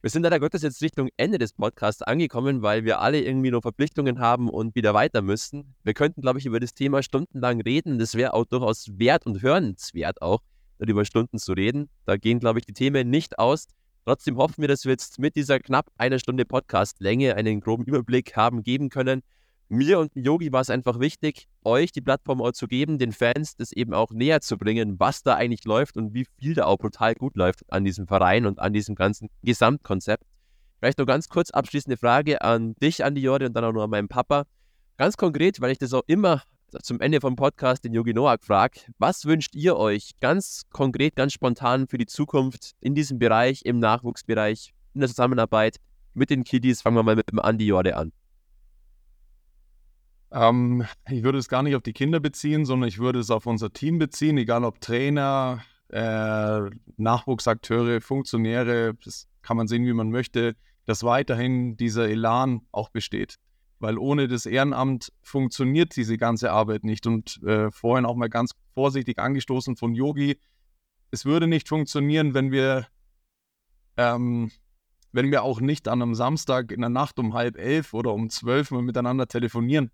Wir 0.00 0.10
sind 0.10 0.22
leider 0.22 0.38
Gottes 0.38 0.62
jetzt 0.62 0.80
Richtung 0.80 1.08
Ende 1.16 1.38
des 1.38 1.52
Podcasts 1.52 2.02
angekommen, 2.02 2.62
weil 2.62 2.84
wir 2.84 3.00
alle 3.00 3.20
irgendwie 3.20 3.50
noch 3.50 3.62
Verpflichtungen 3.62 4.20
haben 4.20 4.48
und 4.48 4.76
wieder 4.76 4.94
weiter 4.94 5.22
müssen. 5.22 5.74
Wir 5.82 5.92
könnten, 5.92 6.20
glaube 6.20 6.38
ich, 6.38 6.46
über 6.46 6.60
das 6.60 6.72
Thema 6.72 7.02
stundenlang 7.02 7.60
reden. 7.60 7.98
Das 7.98 8.14
wäre 8.14 8.32
auch 8.34 8.44
durchaus 8.44 8.86
wert 8.96 9.26
und 9.26 9.42
hörenswert 9.42 10.22
auch, 10.22 10.38
darüber 10.78 11.04
Stunden 11.04 11.40
zu 11.40 11.52
reden. 11.52 11.90
Da 12.04 12.16
gehen, 12.16 12.38
glaube 12.38 12.60
ich, 12.60 12.66
die 12.66 12.74
Themen 12.74 13.10
nicht 13.10 13.40
aus. 13.40 13.66
Trotzdem 14.04 14.36
hoffen 14.36 14.58
wir, 14.60 14.68
dass 14.68 14.84
wir 14.84 14.92
jetzt 14.92 15.18
mit 15.18 15.34
dieser 15.34 15.58
knapp 15.58 15.90
einer 15.96 16.20
Stunde 16.20 16.44
Podcast-Länge 16.44 17.34
einen 17.34 17.60
groben 17.60 17.84
Überblick 17.84 18.36
haben 18.36 18.62
geben 18.62 18.90
können, 18.90 19.22
mir 19.68 19.98
und 19.98 20.10
Yogi 20.14 20.52
war 20.52 20.60
es 20.60 20.70
einfach 20.70 20.98
wichtig, 20.98 21.48
euch 21.64 21.92
die 21.92 22.00
Plattform 22.00 22.40
auch 22.40 22.52
zu 22.52 22.66
geben, 22.66 22.98
den 22.98 23.12
Fans 23.12 23.56
das 23.56 23.72
eben 23.72 23.92
auch 23.92 24.10
näher 24.10 24.40
zu 24.40 24.56
bringen, 24.56 24.98
was 24.98 25.22
da 25.22 25.34
eigentlich 25.34 25.64
läuft 25.64 25.96
und 25.96 26.14
wie 26.14 26.26
viel 26.38 26.54
da 26.54 26.64
auch 26.64 26.78
brutal 26.78 27.14
gut 27.14 27.36
läuft 27.36 27.64
an 27.70 27.84
diesem 27.84 28.06
Verein 28.06 28.46
und 28.46 28.58
an 28.58 28.72
diesem 28.72 28.94
ganzen 28.94 29.28
Gesamtkonzept. 29.42 30.24
Vielleicht 30.78 30.98
noch 30.98 31.06
ganz 31.06 31.28
kurz 31.28 31.50
abschließende 31.50 31.96
Frage 31.96 32.40
an 32.40 32.74
dich, 32.76 33.04
Andi 33.04 33.20
Jorde, 33.20 33.46
und 33.46 33.54
dann 33.54 33.64
auch 33.64 33.72
noch 33.72 33.82
an 33.82 33.90
meinen 33.90 34.08
Papa. 34.08 34.44
Ganz 34.96 35.16
konkret, 35.16 35.60
weil 35.60 35.72
ich 35.72 35.78
das 35.78 35.92
auch 35.92 36.04
immer 36.06 36.42
zum 36.82 37.00
Ende 37.00 37.20
vom 37.20 37.34
Podcast 37.34 37.84
den 37.84 37.94
Yogi 37.94 38.12
Noak 38.12 38.44
frage, 38.44 38.80
was 38.98 39.24
wünscht 39.24 39.54
ihr 39.54 39.76
euch 39.76 40.12
ganz 40.20 40.64
konkret, 40.70 41.16
ganz 41.16 41.32
spontan 41.32 41.88
für 41.88 41.98
die 41.98 42.06
Zukunft 42.06 42.72
in 42.80 42.94
diesem 42.94 43.18
Bereich, 43.18 43.62
im 43.64 43.78
Nachwuchsbereich, 43.78 44.72
in 44.94 45.00
der 45.00 45.08
Zusammenarbeit 45.08 45.76
mit 46.14 46.30
den 46.30 46.44
Kiddies? 46.44 46.82
Fangen 46.82 46.96
wir 46.96 47.02
mal 47.02 47.16
mit 47.16 47.30
dem 47.30 47.38
Andi 47.38 47.66
Jorde 47.66 47.96
an. 47.96 48.12
Ähm, 50.30 50.84
ich 51.08 51.22
würde 51.22 51.38
es 51.38 51.48
gar 51.48 51.62
nicht 51.62 51.74
auf 51.74 51.82
die 51.82 51.92
Kinder 51.92 52.20
beziehen, 52.20 52.64
sondern 52.64 52.88
ich 52.88 52.98
würde 52.98 53.18
es 53.18 53.30
auf 53.30 53.46
unser 53.46 53.72
Team 53.72 53.98
beziehen, 53.98 54.36
egal 54.36 54.64
ob 54.64 54.80
Trainer, 54.80 55.62
äh, 55.88 56.70
Nachwuchsakteure, 56.96 58.00
Funktionäre, 58.00 58.94
das 59.02 59.26
kann 59.42 59.56
man 59.56 59.68
sehen, 59.68 59.86
wie 59.86 59.92
man 59.94 60.10
möchte, 60.10 60.54
dass 60.84 61.02
weiterhin 61.02 61.76
dieser 61.76 62.08
Elan 62.08 62.62
auch 62.72 62.90
besteht. 62.90 63.36
Weil 63.78 63.96
ohne 63.96 64.26
das 64.28 64.44
Ehrenamt 64.44 65.12
funktioniert 65.22 65.96
diese 65.96 66.18
ganze 66.18 66.50
Arbeit 66.50 66.84
nicht. 66.84 67.06
Und 67.06 67.40
äh, 67.44 67.70
vorhin 67.70 68.06
auch 68.06 68.16
mal 68.16 68.28
ganz 68.28 68.52
vorsichtig 68.74 69.18
angestoßen 69.18 69.76
von 69.76 69.94
Yogi, 69.94 70.38
es 71.10 71.24
würde 71.24 71.46
nicht 71.46 71.68
funktionieren, 71.68 72.34
wenn 72.34 72.50
wir, 72.50 72.86
ähm, 73.96 74.50
wenn 75.12 75.30
wir 75.30 75.42
auch 75.42 75.60
nicht 75.60 75.88
an 75.88 76.02
einem 76.02 76.14
Samstag 76.14 76.70
in 76.72 76.80
der 76.80 76.90
Nacht 76.90 77.18
um 77.18 77.34
halb 77.34 77.56
elf 77.56 77.94
oder 77.94 78.12
um 78.12 78.28
zwölf 78.28 78.70
mal 78.70 78.82
miteinander 78.82 79.26
telefonieren. 79.26 79.90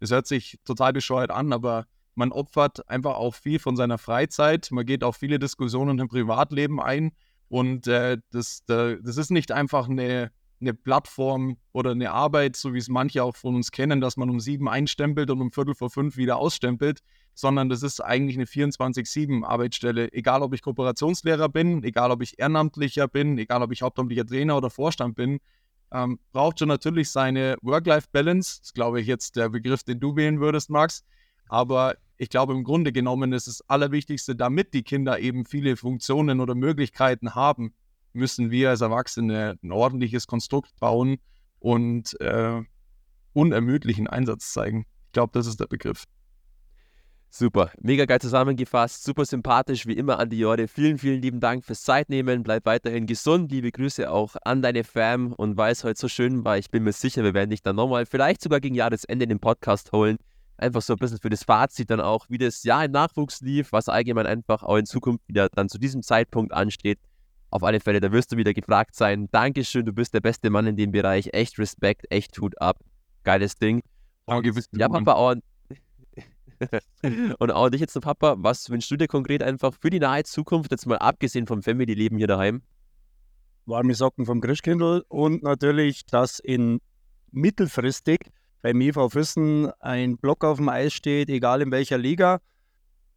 Es 0.00 0.10
hört 0.10 0.26
sich 0.26 0.58
total 0.64 0.92
bescheuert 0.92 1.30
an, 1.30 1.52
aber 1.52 1.86
man 2.14 2.32
opfert 2.32 2.88
einfach 2.88 3.16
auch 3.16 3.34
viel 3.34 3.58
von 3.58 3.76
seiner 3.76 3.98
Freizeit. 3.98 4.68
Man 4.70 4.86
geht 4.86 5.04
auf 5.04 5.16
viele 5.16 5.38
Diskussionen 5.38 5.98
im 5.98 6.08
Privatleben 6.08 6.80
ein. 6.80 7.12
Und 7.48 7.86
äh, 7.86 8.18
das, 8.30 8.64
das 8.66 9.16
ist 9.16 9.30
nicht 9.30 9.52
einfach 9.52 9.88
eine, 9.88 10.32
eine 10.60 10.74
Plattform 10.74 11.58
oder 11.72 11.90
eine 11.90 12.10
Arbeit, 12.10 12.56
so 12.56 12.74
wie 12.74 12.78
es 12.78 12.88
manche 12.88 13.22
auch 13.22 13.36
von 13.36 13.54
uns 13.54 13.70
kennen, 13.70 14.00
dass 14.00 14.16
man 14.16 14.30
um 14.30 14.40
sieben 14.40 14.68
einstempelt 14.68 15.30
und 15.30 15.40
um 15.40 15.52
Viertel 15.52 15.74
vor 15.74 15.90
fünf 15.90 16.16
wieder 16.16 16.38
ausstempelt, 16.38 17.00
sondern 17.34 17.68
das 17.68 17.82
ist 17.82 18.00
eigentlich 18.00 18.36
eine 18.36 18.46
24-7-Arbeitsstelle. 18.46 20.12
Egal, 20.12 20.42
ob 20.42 20.54
ich 20.54 20.62
Kooperationslehrer 20.62 21.50
bin, 21.50 21.84
egal, 21.84 22.10
ob 22.10 22.22
ich 22.22 22.38
Ehrenamtlicher 22.38 23.08
bin, 23.08 23.36
egal, 23.38 23.62
ob 23.62 23.72
ich 23.72 23.82
hauptamtlicher 23.82 24.26
Trainer 24.26 24.56
oder 24.56 24.70
Vorstand 24.70 25.14
bin, 25.14 25.38
ähm, 25.92 26.18
braucht 26.32 26.58
schon 26.58 26.68
natürlich 26.68 27.10
seine 27.10 27.56
Work-Life-Balance. 27.62 28.58
Das 28.58 28.66
ist, 28.68 28.74
glaube 28.74 29.00
ich, 29.00 29.06
jetzt 29.06 29.36
der 29.36 29.48
Begriff, 29.48 29.82
den 29.82 30.00
du 30.00 30.16
wählen 30.16 30.40
würdest, 30.40 30.70
Max. 30.70 31.04
Aber 31.48 31.96
ich 32.18 32.28
glaube, 32.28 32.54
im 32.54 32.64
Grunde 32.64 32.92
genommen 32.92 33.32
ist 33.32 33.46
das 33.46 33.62
Allerwichtigste, 33.68 34.34
damit 34.34 34.74
die 34.74 34.82
Kinder 34.82 35.18
eben 35.18 35.44
viele 35.44 35.76
Funktionen 35.76 36.40
oder 36.40 36.54
Möglichkeiten 36.54 37.34
haben, 37.34 37.74
müssen 38.12 38.50
wir 38.50 38.70
als 38.70 38.80
Erwachsene 38.80 39.58
ein 39.62 39.72
ordentliches 39.72 40.26
Konstrukt 40.26 40.70
bauen 40.80 41.18
und 41.58 42.18
äh, 42.20 42.62
unermüdlichen 43.32 44.06
Einsatz 44.06 44.52
zeigen. 44.52 44.86
Ich 45.06 45.12
glaube, 45.12 45.32
das 45.34 45.46
ist 45.46 45.60
der 45.60 45.66
Begriff. 45.66 46.04
Super, 47.30 47.70
mega 47.80 48.06
geil 48.06 48.20
zusammengefasst, 48.20 49.04
super 49.04 49.24
sympathisch 49.26 49.86
wie 49.86 49.92
immer 49.92 50.18
an 50.18 50.30
die 50.30 50.38
Jorde. 50.38 50.68
Vielen, 50.68 50.96
vielen 50.96 51.20
lieben 51.20 51.40
Dank 51.40 51.64
fürs 51.64 51.82
Zeitnehmen. 51.82 52.42
Bleib 52.42 52.64
weiterhin 52.64 53.06
gesund. 53.06 53.50
Liebe 53.52 53.70
Grüße 53.70 54.10
auch 54.10 54.36
an 54.44 54.62
deine 54.62 54.84
Fam 54.84 55.32
und 55.34 55.56
weil 55.56 55.72
es 55.72 55.84
heute 55.84 56.00
so 56.00 56.08
schön 56.08 56.44
war, 56.44 56.56
ich 56.56 56.70
bin 56.70 56.84
mir 56.84 56.92
sicher, 56.92 57.22
wir 57.24 57.34
werden 57.34 57.50
dich 57.50 57.62
dann 57.62 57.76
nochmal, 57.76 58.06
vielleicht 58.06 58.40
sogar 58.40 58.60
gegen 58.60 58.74
Jahresende 58.74 59.24
in 59.24 59.28
den 59.28 59.40
Podcast 59.40 59.92
holen. 59.92 60.16
Einfach 60.56 60.80
so 60.80 60.94
ein 60.94 60.98
bisschen 60.98 61.18
für 61.18 61.28
das 61.28 61.44
Fazit 61.44 61.90
dann 61.90 62.00
auch, 62.00 62.24
wie 62.30 62.38
das 62.38 62.62
Jahr 62.62 62.86
im 62.86 62.92
Nachwuchs 62.92 63.42
lief, 63.42 63.72
was 63.72 63.90
allgemein 63.90 64.26
einfach 64.26 64.62
auch 64.62 64.76
in 64.76 64.86
Zukunft 64.86 65.28
wieder 65.28 65.50
dann 65.50 65.68
zu 65.68 65.78
diesem 65.78 66.02
Zeitpunkt 66.02 66.54
ansteht. 66.54 66.98
Auf 67.50 67.62
alle 67.62 67.80
Fälle, 67.80 68.00
da 68.00 68.10
wirst 68.12 68.32
du 68.32 68.38
wieder 68.38 68.54
gefragt 68.54 68.94
sein. 68.94 69.28
Dankeschön, 69.30 69.84
du 69.84 69.92
bist 69.92 70.14
der 70.14 70.20
beste 70.20 70.48
Mann 70.48 70.66
in 70.66 70.76
dem 70.76 70.92
Bereich. 70.92 71.28
Echt 71.34 71.58
Respekt, 71.58 72.06
echt 72.10 72.38
Hut 72.40 72.58
ab. 72.60 72.78
Geiles 73.24 73.56
Ding. 73.56 73.82
Danke, 74.26 74.52
ja, 74.72 74.88
Papa, 74.88 75.12
auch 75.12 75.34
und 77.38 77.50
auch 77.50 77.68
dich 77.70 77.80
jetzt, 77.80 78.00
Papa, 78.00 78.36
was 78.38 78.70
wünschst 78.70 78.90
du 78.90 78.96
dir 78.96 79.08
konkret 79.08 79.42
einfach 79.42 79.74
für 79.74 79.90
die 79.90 79.98
nahe 79.98 80.24
Zukunft, 80.24 80.70
jetzt 80.70 80.86
mal 80.86 80.98
abgesehen 80.98 81.46
vom 81.46 81.62
Family-Leben 81.62 82.18
hier 82.18 82.26
daheim? 82.26 82.62
Warme 83.66 83.94
Socken 83.94 84.26
vom 84.26 84.40
Christkindl 84.40 85.04
und 85.08 85.42
natürlich, 85.42 86.06
dass 86.06 86.38
in 86.38 86.80
mittelfristig 87.32 88.30
beim 88.62 88.80
EV 88.80 89.10
Füssen 89.10 89.70
ein 89.80 90.16
Block 90.16 90.44
auf 90.44 90.58
dem 90.58 90.68
Eis 90.68 90.92
steht, 90.92 91.28
egal 91.28 91.62
in 91.62 91.70
welcher 91.70 91.98
Liga, 91.98 92.40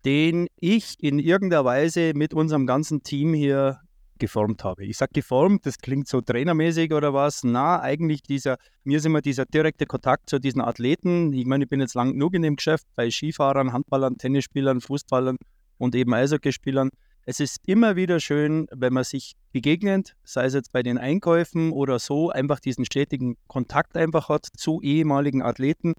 den 0.05 0.47
ich 0.55 0.95
in 0.99 1.19
irgendeiner 1.19 1.65
Weise 1.65 2.13
mit 2.15 2.33
unserem 2.33 2.65
ganzen 2.65 3.03
Team 3.03 3.33
hier 3.33 3.79
geformt 4.19 4.63
habe. 4.63 4.85
Ich 4.85 4.97
sage 4.97 5.11
geformt, 5.13 5.65
das 5.65 5.77
klingt 5.77 6.07
so 6.07 6.21
trainermäßig 6.21 6.93
oder 6.93 7.13
was. 7.13 7.43
Na, 7.43 7.81
eigentlich 7.81 8.21
dieser, 8.21 8.57
mir 8.83 8.97
ist 8.97 9.05
immer 9.05 9.21
dieser 9.21 9.45
direkte 9.45 9.85
Kontakt 9.85 10.29
zu 10.29 10.39
diesen 10.39 10.61
Athleten. 10.61 11.33
Ich 11.33 11.45
meine, 11.45 11.63
ich 11.63 11.69
bin 11.69 11.79
jetzt 11.79 11.95
lang 11.95 12.13
genug 12.13 12.35
in 12.35 12.41
dem 12.41 12.55
Geschäft 12.55 12.85
bei 12.95 13.09
Skifahrern, 13.09 13.73
Handballern, 13.73 14.17
Tennisspielern, 14.17 14.81
Fußballern 14.81 15.37
und 15.77 15.95
eben 15.95 16.13
Eishockeyspielern. 16.13 16.89
Es 17.25 17.39
ist 17.39 17.57
immer 17.67 17.95
wieder 17.95 18.19
schön, 18.19 18.67
wenn 18.71 18.93
man 18.93 19.03
sich 19.03 19.35
begegnet, 19.51 20.15
sei 20.23 20.45
es 20.45 20.53
jetzt 20.53 20.71
bei 20.71 20.83
den 20.83 20.97
Einkäufen 20.97 21.71
oder 21.71 21.99
so, 21.99 22.29
einfach 22.29 22.59
diesen 22.59 22.85
stetigen 22.85 23.37
Kontakt 23.47 23.95
einfach 23.95 24.29
hat 24.29 24.47
zu 24.57 24.81
ehemaligen 24.81 25.41
Athleten. 25.41 25.93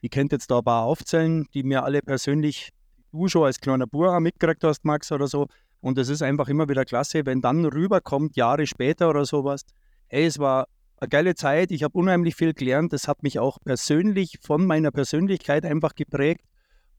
Ich 0.00 0.10
könnte 0.10 0.36
jetzt 0.36 0.50
da 0.50 0.58
ein 0.58 0.64
paar 0.64 0.84
aufzählen, 0.84 1.46
die 1.54 1.62
mir 1.62 1.84
alle 1.84 2.02
persönlich, 2.02 2.70
du 3.12 3.28
schon 3.28 3.44
als 3.44 3.60
kleiner 3.60 3.86
Bur 3.86 4.18
mitgekriegt 4.20 4.62
hast, 4.64 4.84
Max, 4.84 5.10
oder 5.10 5.26
so, 5.26 5.46
und 5.84 5.98
es 5.98 6.08
ist 6.08 6.22
einfach 6.22 6.48
immer 6.48 6.66
wieder 6.66 6.86
klasse, 6.86 7.26
wenn 7.26 7.42
dann 7.42 7.66
rüberkommt, 7.66 8.36
Jahre 8.36 8.66
später 8.66 9.10
oder 9.10 9.26
sowas, 9.26 9.66
hey, 10.08 10.24
es 10.24 10.38
war 10.38 10.66
eine 10.96 11.10
geile 11.10 11.34
Zeit, 11.34 11.70
ich 11.70 11.82
habe 11.82 11.98
unheimlich 11.98 12.36
viel 12.36 12.54
gelernt, 12.54 12.94
das 12.94 13.06
hat 13.06 13.22
mich 13.22 13.38
auch 13.38 13.58
persönlich 13.62 14.38
von 14.40 14.66
meiner 14.66 14.90
Persönlichkeit 14.90 15.66
einfach 15.66 15.94
geprägt. 15.94 16.40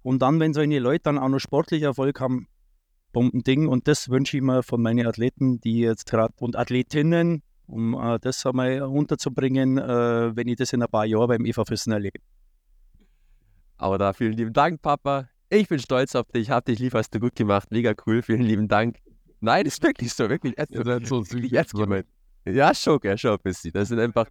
Und 0.04 0.22
dann, 0.22 0.40
wenn 0.40 0.54
solche 0.54 0.78
Leute 0.78 1.06
dann 1.06 1.18
auch 1.18 1.30
noch 1.30 1.40
sportlich 1.40 1.82
Erfolg 1.82 2.20
haben, 2.20 2.48
Bombending. 3.12 3.68
Und 3.68 3.88
das 3.88 4.10
wünsche 4.10 4.38
ich 4.38 4.44
mir 4.44 4.62
von 4.62 4.84
meinen 4.84 5.08
Athleten, 5.08 5.60
die 5.62 5.80
jetzt 5.80 6.06
gerade 6.06 6.36
und 6.40 6.56
Athletinnen, 6.56 7.42
um 7.66 7.96
äh, 7.96 8.20
das 8.20 8.46
einmal 8.46 8.84
unterzubringen, 8.84 9.80
äh, 9.80 10.36
wenn 10.36 10.48
ich 10.48 10.58
das 10.58 10.74
in 10.74 10.84
ein 10.84 10.90
paar 10.90 11.06
Jahren 11.06 11.30
beim 11.30 11.46
EV 11.46 11.64
Füssen 11.66 11.92
erlebe. 11.92 12.20
Aber 13.78 13.98
da 13.98 14.14
vielen 14.14 14.34
lieben 14.34 14.54
Dank, 14.54 14.84
Papa. 14.84 15.28
Ich 15.50 15.68
bin 15.68 15.80
stolz 15.80 16.16
auf 16.16 16.28
dich, 16.32 16.50
hab 16.50 16.66
dich 16.66 16.80
lieb, 16.80 16.94
hast 16.94 17.14
du 17.14 17.20
gut 17.20 17.36
gemacht, 17.36 17.70
mega 17.72 17.94
cool, 18.06 18.22
vielen 18.22 18.42
lieben 18.42 18.68
Dank. 18.68 18.98
Nein, 19.42 19.66
ist 19.66 19.82
wirklich 19.84 20.12
so, 20.12 20.28
wirklich. 20.30 20.56
Ihr 20.58 20.84
seid 20.84 21.06
so 21.06 21.22
süß. 21.22 21.52
Jetzt 21.52 21.74
gemeint. 21.74 22.08
Ja, 22.46 22.74
schon, 22.74 23.00
ja, 23.04 23.18
schon 23.18 23.32
ein 23.32 23.40
bisschen. 23.44 23.72
Das 23.74 23.90
sind 23.90 24.00
einfach 24.00 24.28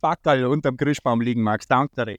Backerl 0.00 0.44
unterm 0.46 0.76
Christbaum 0.76 1.20
liegen, 1.20 1.42
Max. 1.42 1.66
Danke 1.66 2.04
dir. 2.04 2.16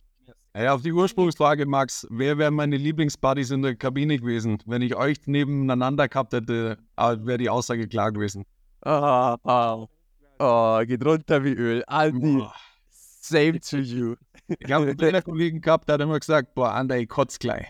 Ja, 0.57 0.73
auf 0.73 0.81
die 0.81 0.91
Ursprungsfrage, 0.91 1.65
Max, 1.65 2.07
wer 2.09 2.37
wären 2.37 2.55
meine 2.55 2.77
Lieblingsbuddies 2.77 3.51
in 3.51 3.61
der 3.61 3.75
Kabine 3.75 4.17
gewesen? 4.17 4.57
Wenn 4.65 4.81
ich 4.81 4.95
euch 4.95 5.17
nebeneinander 5.27 6.07
gehabt 6.07 6.33
hätte, 6.33 6.77
ah, 6.95 7.15
wäre 7.19 7.37
die 7.37 7.49
Aussage 7.49 7.87
klar 7.87 8.11
gewesen. 8.11 8.45
Ah, 8.81 9.37
ah. 9.43 9.85
Oh, 10.39 10.79
geht 10.85 11.05
runter 11.05 11.43
wie 11.43 11.53
Öl. 11.53 11.83
Andi, 11.87 12.37
Boah. 12.37 12.53
same 12.89 13.59
to 13.59 13.77
you. 13.77 14.15
Ich 14.47 14.71
habe 14.71 14.85
einen 14.99 15.23
Kollegen 15.23 15.61
gehabt, 15.61 15.87
der 15.87 15.95
hat 15.95 16.01
immer 16.01 16.19
gesagt, 16.19 16.55
boah, 16.55 16.73
Ander, 16.73 16.97
ich 16.97 17.07
kotz 17.07 17.37
gleich. 17.37 17.67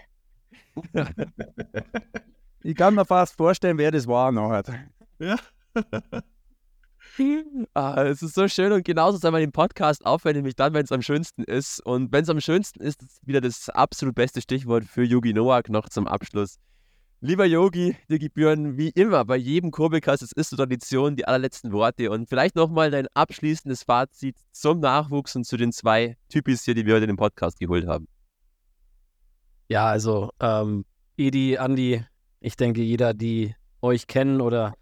Ich 2.64 2.76
kann 2.76 2.96
mir 2.96 3.06
fast 3.06 3.36
vorstellen, 3.38 3.78
wer 3.78 3.92
das 3.92 4.08
war 4.08 4.32
nachher. 4.32 4.64
Ah, 7.74 8.04
es 8.04 8.22
ist 8.22 8.36
so 8.36 8.48
schön 8.48 8.72
und 8.74 8.84
genauso 8.84 9.18
soll 9.18 9.32
man 9.32 9.40
den 9.40 9.52
Podcast 9.52 10.06
aufhören, 10.06 10.36
nämlich 10.36 10.56
dann, 10.56 10.74
wenn 10.74 10.84
es 10.84 10.92
am 10.92 11.02
schönsten 11.02 11.44
ist. 11.44 11.80
Und 11.80 12.12
wenn 12.12 12.24
es 12.24 12.30
am 12.30 12.42
schönsten 12.42 12.82
ist, 12.82 13.02
ist 13.02 13.26
wieder 13.26 13.40
das 13.40 13.70
absolut 13.70 14.16
beste 14.16 14.42
Stichwort 14.42 14.84
für 14.84 15.04
Yogi 15.04 15.34
Noak 15.34 15.70
noch 15.70 15.88
zum 15.88 16.08
Abschluss. 16.08 16.58
Lieber 17.22 17.46
Yogi, 17.46 17.96
dir 18.10 18.20
gebühren 18.20 18.78
wie 18.78 18.90
immer 18.90 19.24
bei 19.24 19.38
jedem 19.38 19.72
Kurbelkast, 19.72 20.24
es 20.24 20.32
ist 20.34 20.50
so 20.50 20.58
Tradition, 20.58 21.16
die 21.16 21.26
allerletzten 21.26 21.72
Worte 21.72 22.12
und 22.12 22.28
vielleicht 22.28 22.56
nochmal 22.56 22.92
dein 22.92 23.08
abschließendes 23.14 23.84
Fazit 23.84 24.36
zum 24.52 24.80
Nachwuchs 24.80 25.36
und 25.36 25.46
zu 25.46 25.56
den 25.56 25.72
zwei 25.72 26.18
Typis 26.28 26.66
hier, 26.66 26.76
die 26.76 26.86
wir 26.86 26.96
heute 26.96 27.06
in 27.06 27.12
den 27.12 27.18
Podcast 27.18 27.60
geholt 27.60 27.88
haben. 27.88 28.08
Ja, 29.68 29.88
also 29.88 30.30
ähm, 30.40 30.86
Edi, 31.18 31.58
Andi, 31.58 32.04
ich 32.40 32.56
denke, 32.56 32.82
jeder, 32.82 33.14
die 33.14 33.56
euch 33.82 34.08
kennen 34.08 34.42
oder 34.42 34.74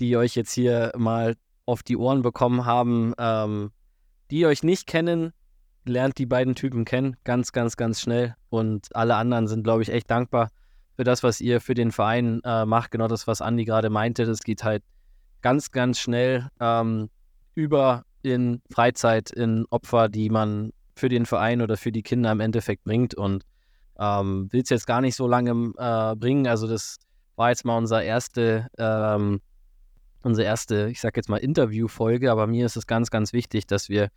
die 0.00 0.16
euch 0.16 0.34
jetzt 0.34 0.52
hier 0.52 0.92
mal 0.96 1.36
auf 1.66 1.82
die 1.82 1.96
Ohren 1.96 2.22
bekommen 2.22 2.64
haben, 2.64 3.14
ähm, 3.18 3.70
die 4.30 4.46
euch 4.46 4.62
nicht 4.62 4.86
kennen, 4.86 5.32
lernt 5.84 6.18
die 6.18 6.26
beiden 6.26 6.54
Typen 6.54 6.84
kennen, 6.84 7.16
ganz, 7.24 7.52
ganz, 7.52 7.76
ganz 7.76 8.00
schnell. 8.00 8.34
Und 8.50 8.94
alle 8.96 9.16
anderen 9.16 9.46
sind, 9.46 9.62
glaube 9.62 9.82
ich, 9.82 9.90
echt 9.90 10.10
dankbar 10.10 10.50
für 10.96 11.04
das, 11.04 11.22
was 11.22 11.40
ihr 11.40 11.60
für 11.60 11.74
den 11.74 11.92
Verein 11.92 12.40
äh, 12.44 12.64
macht. 12.64 12.90
Genau 12.90 13.08
das, 13.08 13.26
was 13.26 13.40
Andi 13.40 13.64
gerade 13.64 13.90
meinte. 13.90 14.24
Das 14.24 14.40
geht 14.40 14.64
halt 14.64 14.82
ganz, 15.40 15.70
ganz 15.70 15.98
schnell 15.98 16.48
ähm, 16.60 17.10
über 17.54 18.04
in 18.22 18.62
Freizeit, 18.70 19.30
in 19.30 19.66
Opfer, 19.70 20.08
die 20.08 20.30
man 20.30 20.72
für 20.94 21.08
den 21.08 21.26
Verein 21.26 21.60
oder 21.62 21.76
für 21.76 21.92
die 21.92 22.02
Kinder 22.02 22.30
im 22.32 22.40
Endeffekt 22.40 22.84
bringt. 22.84 23.14
Und 23.14 23.44
ähm, 23.98 24.52
will 24.52 24.62
es 24.62 24.70
jetzt 24.70 24.86
gar 24.86 25.00
nicht 25.00 25.16
so 25.16 25.26
lange 25.26 25.72
äh, 25.76 26.16
bringen. 26.16 26.46
Also 26.46 26.66
das 26.66 26.96
war 27.36 27.50
jetzt 27.50 27.64
mal 27.64 27.76
unser 27.76 28.02
erste, 28.02 28.68
ähm, 28.78 29.40
unsere 30.22 30.46
erste, 30.46 30.88
ich 30.90 31.00
sag 31.00 31.16
jetzt 31.16 31.28
mal 31.28 31.38
Interviewfolge, 31.38 32.30
aber 32.30 32.46
mir 32.46 32.66
ist 32.66 32.76
es 32.76 32.86
ganz, 32.86 33.10
ganz 33.10 33.32
wichtig, 33.32 33.66
dass 33.66 33.88
wir 33.88 34.08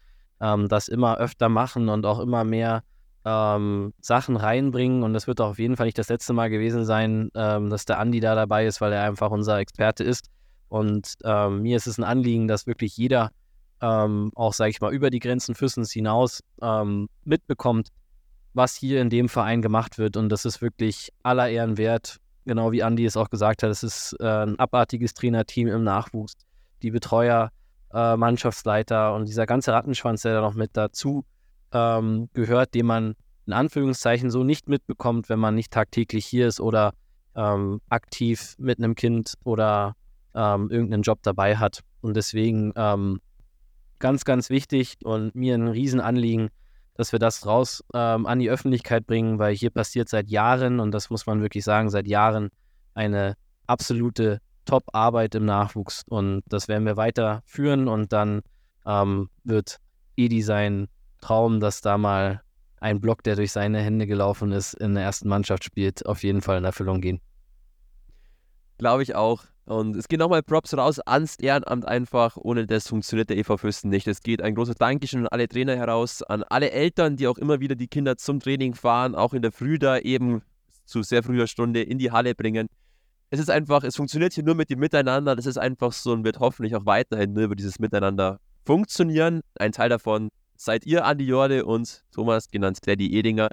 ähm, 0.42 0.68
das 0.68 0.88
immer 0.88 1.18
öfter 1.18 1.50
machen 1.50 1.90
und 1.90 2.06
auch 2.06 2.20
immer 2.20 2.44
mehr 2.44 2.84
ähm, 3.26 3.94
Sachen 4.02 4.38
reinbringen. 4.38 5.04
Und 5.04 5.14
das 5.14 5.28
wird 5.28 5.42
auch 5.42 5.50
auf 5.50 5.60
jeden 5.60 5.76
Fall 5.76 5.88
nicht 5.88 5.98
das 5.98 6.10
letzte 6.10 6.34
Mal 6.34 6.50
gewesen 6.50 6.86
sein, 6.86 7.30
ähm, 7.36 7.70
dass 7.70 7.86
der 7.86 8.00
Andi 8.00 8.20
da 8.20 8.36
dabei 8.36 8.66
ist, 8.66 8.82
weil 8.82 8.94
er 8.94 9.04
einfach 9.04 9.32
unser 9.32 9.58
Experte 9.60 10.04
ist. 10.04 10.30
Und 10.70 11.16
ähm, 11.24 11.62
mir 11.62 11.78
ist 11.78 11.88
es 11.88 11.98
ein 11.98 12.04
Anliegen, 12.04 12.48
dass 12.48 12.68
wirklich 12.68 12.98
jeder 12.98 13.32
ähm, 13.82 14.32
auch, 14.36 14.54
sage 14.54 14.72
ich 14.72 14.82
mal, 14.82 14.94
über 14.94 15.10
die 15.10 15.20
Grenzen 15.20 15.56
Füssens 15.56 15.92
hinaus 15.92 16.42
ähm, 16.62 17.08
mitbekommt, 17.24 17.90
was 18.56 18.76
hier 18.76 19.02
in 19.02 19.10
dem 19.10 19.30
Verein 19.30 19.62
gemacht 19.62 19.98
wird. 19.98 20.18
Und 20.18 20.30
das 20.30 20.46
ist 20.46 20.62
wirklich 20.62 21.10
aller 21.24 21.50
Ehren 21.50 21.78
wert. 21.78 22.18
Genau 22.46 22.72
wie 22.72 22.84
Andi 22.84 23.06
es 23.06 23.18
auch 23.18 23.30
gesagt 23.30 23.64
hat, 23.64 23.70
es 23.70 23.84
ist 23.84 24.16
äh, 24.20 24.46
ein 24.46 24.58
abartiges 24.58 25.14
Trainerteam 25.14 25.68
im 25.68 25.84
Nachwuchs. 25.84 26.34
Die 26.82 26.92
Betreuer, 26.92 27.52
äh, 27.94 28.16
Mannschaftsleiter 28.16 29.14
und 29.14 29.28
dieser 29.28 29.46
ganze 29.46 29.74
Rattenschwanz, 29.74 30.22
der 30.22 30.36
da 30.36 30.42
noch 30.42 30.54
mit 30.54 30.72
dazu 30.74 31.26
ähm, 31.74 32.30
gehört, 32.34 32.74
den 32.74 32.86
man 32.86 33.16
in 33.46 33.54
Anführungszeichen 33.54 34.32
so 34.32 34.44
nicht 34.44 34.70
mitbekommt, 34.70 35.30
wenn 35.30 35.40
man 35.40 35.56
nicht 35.56 35.72
tagtäglich 35.72 36.26
hier 36.26 36.48
ist 36.48 36.60
oder 36.60 36.94
ähm, 37.36 37.82
aktiv 37.90 38.56
mit 38.58 38.80
einem 38.80 38.96
Kind 38.96 39.34
oder 39.44 39.96
ähm, 40.34 40.70
irgendeinen 40.70 41.04
Job 41.04 41.20
dabei 41.24 41.58
hat. 41.58 41.82
Und 42.02 42.16
deswegen 42.16 42.72
ähm, 42.76 43.20
ganz, 44.00 44.24
ganz 44.24 44.50
wichtig 44.50 44.98
und 45.04 45.36
mir 45.36 45.56
ein 45.56 45.68
Riesenanliegen, 45.68 46.50
dass 46.96 47.12
wir 47.12 47.20
das 47.20 47.46
raus 47.46 47.84
ähm, 47.94 48.26
an 48.26 48.40
die 48.40 48.50
Öffentlichkeit 48.50 49.06
bringen, 49.06 49.38
weil 49.38 49.56
hier 49.56 49.70
passiert 49.70 50.10
seit 50.10 50.30
Jahren, 50.30 50.80
und 50.80 50.92
das 50.92 51.10
muss 51.10 51.26
man 51.26 51.42
wirklich 51.42 51.64
sagen, 51.64 51.90
seit 51.90 52.08
Jahren 52.08 52.50
eine 52.94 53.36
absolute 53.68 54.40
Top-Arbeit 54.66 55.36
im 55.36 55.46
Nachwuchs. 55.46 56.04
Und 56.08 56.44
das 56.48 56.68
werden 56.68 56.86
wir 56.86 56.98
weiterführen 56.98 57.88
und 57.88 58.14
dann 58.14 58.42
ähm, 58.86 59.30
wird 59.44 59.78
Edi 60.16 60.42
sein 60.42 60.88
Traum, 61.22 61.60
dass 61.60 61.82
da 61.82 61.98
mal 61.98 62.42
ein 62.80 63.02
Block, 63.02 63.24
der 63.24 63.36
durch 63.36 63.52
seine 63.52 63.80
Hände 63.80 64.08
gelaufen 64.08 64.52
ist, 64.52 64.74
in 64.76 64.96
der 64.96 65.04
ersten 65.04 65.28
Mannschaft 65.28 65.64
spielt, 65.64 66.06
auf 66.06 66.24
jeden 66.24 66.42
Fall 66.42 66.58
in 66.58 66.66
Erfüllung 66.66 67.02
gehen. 67.02 67.20
Glaube 68.78 69.04
ich 69.04 69.16
auch. 69.16 69.44
Und 69.66 69.96
es 69.96 70.08
geht 70.08 70.20
nochmal 70.20 70.44
Props 70.44 70.78
raus 70.78 71.00
ans 71.00 71.38
Ehrenamt 71.38 71.88
einfach. 71.88 72.38
Ohne 72.38 72.68
das 72.68 72.88
funktioniert 72.88 73.30
der 73.30 73.38
EV 73.38 73.58
Fürsten 73.58 73.90
nicht. 73.90 74.08
Es 74.08 74.22
geht 74.22 74.42
ein 74.42 74.54
großes 74.54 74.76
Dankeschön 74.76 75.22
an 75.22 75.28
alle 75.28 75.48
Trainer 75.48 75.76
heraus, 75.76 76.22
an 76.22 76.44
alle 76.44 76.70
Eltern, 76.72 77.16
die 77.16 77.28
auch 77.28 77.38
immer 77.38 77.60
wieder 77.60 77.76
die 77.76 77.88
Kinder 77.88 78.16
zum 78.18 78.40
Training 78.40 78.76
fahren, 78.76 79.16
auch 79.16 79.34
in 79.34 79.42
der 79.42 79.52
Früh 79.52 79.80
da 79.80 79.98
eben 79.98 80.44
zu 80.86 81.02
sehr 81.02 81.24
früher 81.24 81.48
Stunde 81.48 81.82
in 81.82 81.98
die 81.98 82.12
Halle 82.12 82.36
bringen. 82.36 82.68
Es 83.32 83.40
ist 83.40 83.50
einfach, 83.50 83.84
es 83.84 83.96
funktioniert 83.96 84.34
hier 84.34 84.44
nur 84.44 84.54
mit 84.54 84.70
dem 84.70 84.80
Miteinander. 84.80 85.36
Das 85.36 85.48
ist 85.48 85.58
einfach 85.58 85.92
so 85.92 86.12
und 86.12 86.24
wird 86.24 86.40
hoffentlich 86.40 86.76
auch 86.76 86.86
weiterhin 86.86 87.34
nur 87.34 87.46
über 87.46 87.56
dieses 87.56 87.80
Miteinander 87.80 88.40
funktionieren. 88.66 89.42
Ein 89.58 89.72
Teil 89.72 89.90
davon 89.90 90.30
seid 90.58 90.86
ihr, 90.86 91.06
Andi 91.06 91.26
Jorde 91.26 91.66
und 91.66 92.04
Thomas, 92.14 92.50
genannt 92.50 92.82
Teddy 92.84 93.18
Edinger. 93.18 93.50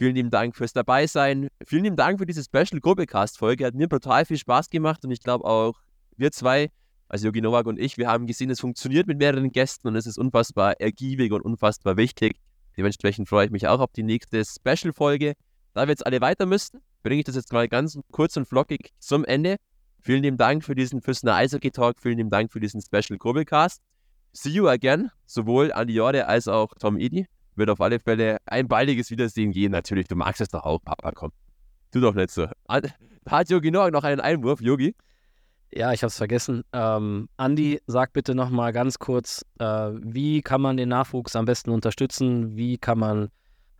Vielen 0.00 0.14
lieben 0.14 0.30
Dank 0.30 0.56
fürs 0.56 0.72
Dabeisein. 0.72 1.48
Vielen 1.66 1.84
lieben 1.84 1.96
Dank 1.96 2.18
für 2.18 2.24
diese 2.24 2.42
Special 2.42 2.80
Gruppecast-Folge. 2.80 3.66
Hat 3.66 3.74
mir 3.74 3.86
brutal 3.86 4.24
viel 4.24 4.38
Spaß 4.38 4.70
gemacht 4.70 5.04
und 5.04 5.10
ich 5.10 5.20
glaube 5.20 5.44
auch 5.44 5.78
wir 6.16 6.32
zwei, 6.32 6.70
also 7.10 7.26
Jogi 7.26 7.42
Nowak 7.42 7.66
und 7.66 7.78
ich, 7.78 7.98
wir 7.98 8.08
haben 8.08 8.26
gesehen, 8.26 8.48
es 8.48 8.60
funktioniert 8.60 9.06
mit 9.06 9.18
mehreren 9.18 9.52
Gästen 9.52 9.88
und 9.88 9.96
es 9.96 10.06
ist 10.06 10.16
unfassbar 10.16 10.80
ergiebig 10.80 11.32
und 11.32 11.42
unfassbar 11.42 11.98
wichtig. 11.98 12.40
Dementsprechend 12.78 13.28
freue 13.28 13.44
ich 13.44 13.50
mich 13.50 13.68
auch 13.68 13.78
auf 13.78 13.92
die 13.92 14.02
nächste 14.02 14.42
Special-Folge. 14.42 15.34
Da 15.74 15.86
wir 15.86 15.90
jetzt 15.90 16.06
alle 16.06 16.22
weiter 16.22 16.46
müssten, 16.46 16.80
bringe 17.02 17.18
ich 17.18 17.26
das 17.26 17.34
jetzt 17.34 17.52
mal 17.52 17.68
ganz 17.68 17.98
kurz 18.10 18.38
und 18.38 18.46
flockig 18.46 18.94
zum 19.00 19.26
Ende. 19.26 19.56
Vielen 20.00 20.22
lieben 20.22 20.38
Dank 20.38 20.64
für 20.64 20.74
diesen 20.74 21.02
Füßner 21.02 21.34
Eishockey 21.34 21.72
Talk. 21.72 22.00
Vielen 22.00 22.16
lieben 22.16 22.30
Dank 22.30 22.50
für 22.50 22.60
diesen 22.60 22.80
Special 22.80 23.18
Grubbelcast. 23.18 23.82
See 24.32 24.48
you 24.48 24.66
again, 24.66 25.10
sowohl 25.26 25.74
an 25.74 25.90
Jorde 25.90 26.26
als 26.26 26.48
auch 26.48 26.72
Tom 26.78 26.98
Edie 26.98 27.26
wird 27.60 27.70
auf 27.70 27.80
alle 27.80 28.00
Fälle 28.00 28.38
ein 28.46 28.66
baldiges 28.66 29.10
Wiedersehen 29.12 29.52
gehen. 29.52 29.70
Natürlich, 29.70 30.08
du 30.08 30.16
magst 30.16 30.40
es 30.40 30.48
doch 30.48 30.64
auch, 30.64 30.80
Papa, 30.82 31.12
komm. 31.12 31.30
Tu 31.92 32.00
doch 32.00 32.14
nicht 32.14 32.30
so. 32.30 32.48
Hat 32.68 33.50
Yogi 33.50 33.70
Noak 33.70 33.92
noch 33.92 34.02
einen 34.02 34.20
Einwurf, 34.20 34.60
Yogi? 34.60 34.96
Ja, 35.72 35.92
ich 35.92 36.02
habe 36.02 36.08
es 36.08 36.16
vergessen. 36.16 36.64
Ähm, 36.72 37.28
Andi, 37.36 37.80
sag 37.86 38.12
bitte 38.12 38.34
noch 38.34 38.50
mal 38.50 38.72
ganz 38.72 38.98
kurz, 38.98 39.44
äh, 39.60 39.64
wie 39.64 40.42
kann 40.42 40.60
man 40.60 40.76
den 40.76 40.88
Nachwuchs 40.88 41.36
am 41.36 41.44
besten 41.44 41.70
unterstützen? 41.70 42.56
Wie 42.56 42.76
kann 42.78 42.98
man 42.98 43.28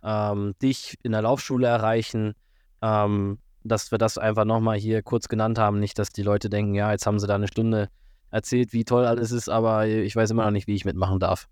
ähm, 0.01 0.53
dich 0.61 0.97
in 1.03 1.11
der 1.11 1.23
Laufschule 1.23 1.67
erreichen? 1.67 2.33
Ähm, 2.81 3.39
dass 3.63 3.91
wir 3.91 3.97
das 3.97 4.17
einfach 4.17 4.45
noch 4.45 4.59
mal 4.59 4.77
hier 4.77 5.03
kurz 5.03 5.27
genannt 5.27 5.59
haben. 5.59 5.79
Nicht, 5.79 5.99
dass 5.99 6.09
die 6.09 6.23
Leute 6.23 6.49
denken, 6.49 6.75
ja, 6.75 6.91
jetzt 6.91 7.05
haben 7.05 7.19
sie 7.19 7.27
da 7.27 7.35
eine 7.35 7.47
Stunde 7.47 7.89
erzählt, 8.31 8.73
wie 8.73 8.85
toll 8.85 9.05
alles 9.05 9.31
ist, 9.31 9.49
aber 9.49 9.87
ich 9.87 10.15
weiß 10.15 10.31
immer 10.31 10.45
noch 10.45 10.51
nicht, 10.51 10.67
wie 10.67 10.75
ich 10.75 10.85
mitmachen 10.85 11.19
darf. 11.19 11.47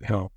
Ja. 0.00 0.28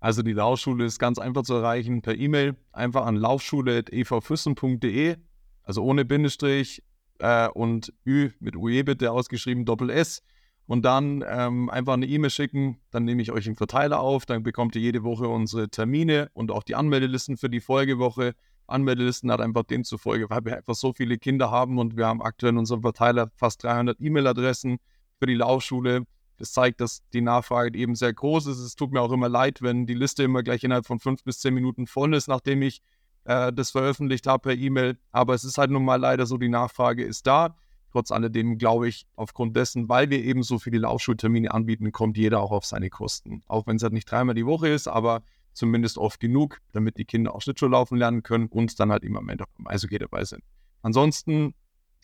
Also 0.00 0.22
die 0.22 0.32
Laufschule 0.32 0.86
ist 0.86 0.98
ganz 0.98 1.18
einfach 1.18 1.42
zu 1.42 1.54
erreichen 1.54 2.00
per 2.00 2.16
E-Mail, 2.16 2.56
einfach 2.72 3.04
an 3.04 3.16
laufschule.evfüssen.de, 3.16 5.16
also 5.62 5.84
ohne 5.84 6.06
Bindestrich 6.06 6.82
äh, 7.18 7.48
und 7.48 7.92
Ü 8.06 8.30
mit 8.40 8.56
UE 8.56 8.82
bitte 8.82 9.12
ausgeschrieben, 9.12 9.66
Doppel 9.66 9.90
S. 9.90 10.22
Und 10.66 10.84
dann 10.84 11.24
ähm, 11.28 11.68
einfach 11.68 11.94
eine 11.94 12.06
E-Mail 12.06 12.30
schicken, 12.30 12.78
dann 12.90 13.04
nehme 13.04 13.20
ich 13.20 13.32
euch 13.32 13.46
im 13.46 13.56
Verteiler 13.56 14.00
auf, 14.00 14.24
dann 14.24 14.42
bekommt 14.42 14.74
ihr 14.76 14.82
jede 14.82 15.02
Woche 15.02 15.28
unsere 15.28 15.68
Termine 15.68 16.30
und 16.32 16.50
auch 16.50 16.62
die 16.62 16.76
Anmeldelisten 16.76 17.36
für 17.36 17.50
die 17.50 17.60
Folgewoche. 17.60 18.34
Anmeldelisten 18.68 19.30
hat 19.32 19.40
einfach 19.40 19.64
demzufolge, 19.64 20.30
weil 20.30 20.44
wir 20.44 20.56
einfach 20.56 20.76
so 20.76 20.92
viele 20.92 21.18
Kinder 21.18 21.50
haben 21.50 21.78
und 21.78 21.96
wir 21.96 22.06
haben 22.06 22.22
aktuell 22.22 22.52
in 22.52 22.58
unserem 22.58 22.82
Verteiler 22.82 23.30
fast 23.34 23.64
300 23.64 24.00
E-Mail-Adressen 24.00 24.78
für 25.18 25.26
die 25.26 25.34
Laufschule. 25.34 26.06
Das 26.40 26.52
zeigt, 26.52 26.80
dass 26.80 27.02
die 27.12 27.20
Nachfrage 27.20 27.78
eben 27.78 27.94
sehr 27.94 28.14
groß 28.14 28.46
ist. 28.46 28.60
Es 28.60 28.74
tut 28.74 28.92
mir 28.92 29.02
auch 29.02 29.12
immer 29.12 29.28
leid, 29.28 29.60
wenn 29.60 29.84
die 29.84 29.94
Liste 29.94 30.22
immer 30.22 30.42
gleich 30.42 30.64
innerhalb 30.64 30.86
von 30.86 30.98
fünf 30.98 31.22
bis 31.22 31.38
zehn 31.38 31.52
Minuten 31.52 31.86
voll 31.86 32.14
ist, 32.14 32.28
nachdem 32.28 32.62
ich 32.62 32.80
äh, 33.24 33.52
das 33.52 33.70
veröffentlicht 33.72 34.26
habe 34.26 34.40
per 34.40 34.54
E-Mail. 34.54 34.96
Aber 35.12 35.34
es 35.34 35.44
ist 35.44 35.58
halt 35.58 35.70
nun 35.70 35.84
mal 35.84 35.96
leider 35.96 36.24
so, 36.24 36.38
die 36.38 36.48
Nachfrage 36.48 37.04
ist 37.04 37.26
da. 37.26 37.56
Trotz 37.92 38.10
alledem 38.10 38.56
glaube 38.56 38.88
ich, 38.88 39.06
aufgrund 39.16 39.54
dessen, 39.54 39.90
weil 39.90 40.08
wir 40.08 40.24
eben 40.24 40.42
so 40.42 40.58
viele 40.58 40.78
Laufschultermine 40.78 41.52
anbieten, 41.52 41.92
kommt 41.92 42.16
jeder 42.16 42.40
auch 42.40 42.52
auf 42.52 42.64
seine 42.64 42.88
Kosten. 42.88 43.42
Auch 43.46 43.66
wenn 43.66 43.76
es 43.76 43.82
halt 43.82 43.92
nicht 43.92 44.10
dreimal 44.10 44.34
die 44.34 44.46
Woche 44.46 44.68
ist, 44.68 44.88
aber 44.88 45.22
zumindest 45.52 45.98
oft 45.98 46.20
genug, 46.20 46.58
damit 46.72 46.96
die 46.96 47.04
Kinder 47.04 47.34
auch 47.34 47.42
Schlittschuh 47.42 47.66
laufen 47.66 47.98
lernen 47.98 48.22
können 48.22 48.46
und 48.46 48.80
dann 48.80 48.90
halt 48.90 49.04
immer 49.04 49.18
am 49.18 49.28
Ende 49.28 49.44
im 49.58 49.66
Eishockey 49.66 49.98
dabei 49.98 50.24
sind. 50.24 50.42
Ansonsten 50.80 51.52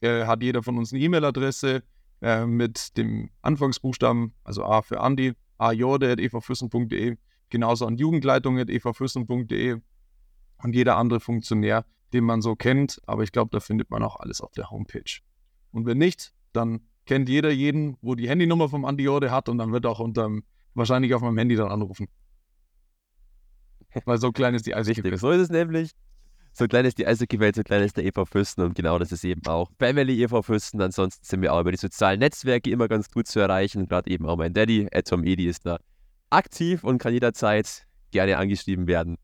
äh, 0.03 0.27
hat 0.27 0.43
jeder 0.43 0.63
von 0.63 0.77
uns 0.77 0.93
eine 0.93 1.01
E-Mail-Adresse 1.03 1.83
äh, 2.23 2.47
mit 2.47 2.97
dem 2.97 3.31
Anfangsbuchstaben, 3.43 4.35
also 4.45 4.65
A 4.65 4.83
für 4.83 5.01
Andi, 5.01 5.35
ajorde.evfüssen.de, 5.59 7.17
genauso 7.51 7.87
an 7.87 7.97
jugendleitung.evfüssen.de 7.97 9.81
und 10.63 10.75
jeder 10.75 10.97
andere 10.97 11.21
Funktionär, 11.21 11.85
den 12.13 12.25
man 12.25 12.43
so 12.43 12.57
kennt. 12.57 13.01
Aber 13.07 13.23
ich 13.23 13.33
glaube, 13.33 13.51
da 13.53 13.61
findet 13.61 13.91
man 13.91 14.03
auch 14.03 14.17
alles 14.17 14.41
auf 14.41 14.53
der 14.53 14.71
Homepage. 14.71 15.21
Und 15.73 15.87
wenn 15.87 15.99
nicht, 15.99 16.33
dann 16.53 16.81
kennt 17.05 17.29
jeder 17.29 17.51
jeden, 17.51 17.97
wo 18.01 18.15
die 18.15 18.29
Handynummer 18.29 18.69
vom 18.69 18.85
Andi 18.85 19.05
Jorde 19.05 19.31
hat 19.31 19.49
und 19.49 19.59
dann 19.59 19.73
wird 19.73 19.87
auch 19.87 20.01
unterm, 20.01 20.45
wahrscheinlich 20.75 21.15
auf 21.15 21.23
meinem 21.23 21.39
Handy 21.39 21.57
dann 21.57 21.69
anrufen. 21.69 22.09
Weil 24.05 24.19
so 24.19 24.33
klein 24.33 24.55
ist 24.55 24.67
die 24.67 24.75
Eishockey. 24.75 25.17
So 25.17 25.31
ist 25.31 25.41
es 25.41 25.51
nämlich. 25.51 25.93
So 26.59 26.67
klein 26.67 26.87
ist 26.87 26.97
die 26.97 27.07
Eishockey-Welt, 27.07 27.55
so 27.55 27.63
klein 27.63 27.83
ist 27.83 27.99
der 27.99 28.07
EV 28.07 28.25
Fürsten 28.25 28.63
und 28.63 28.75
genau 28.75 28.99
das 28.99 29.13
ist 29.13 29.23
eben 29.25 29.47
auch 29.47 29.71
Family 29.79 30.23
EV 30.23 30.41
Fürsten. 30.41 30.81
Ansonsten 30.81 31.23
sind 31.23 31.43
wir 31.43 31.53
auch 31.53 31.61
über 31.61 31.71
die 31.71 31.77
sozialen 31.77 32.19
Netzwerke 32.19 32.71
immer 32.71 32.89
ganz 32.89 33.11
gut 33.11 33.27
zu 33.27 33.41
erreichen. 33.41 33.87
Gerade 33.87 34.11
eben 34.11 34.25
auch 34.25 34.39
mein 34.39 34.55
Daddy, 34.55 34.89
Tom 35.05 35.23
Edi, 35.25 35.49
ist 35.49 35.67
da 35.67 35.79
aktiv 36.31 36.83
und 36.83 36.97
kann 36.97 37.13
jederzeit 37.13 37.87
gerne 38.11 38.39
angeschrieben 38.39 38.87
werden. 38.87 39.19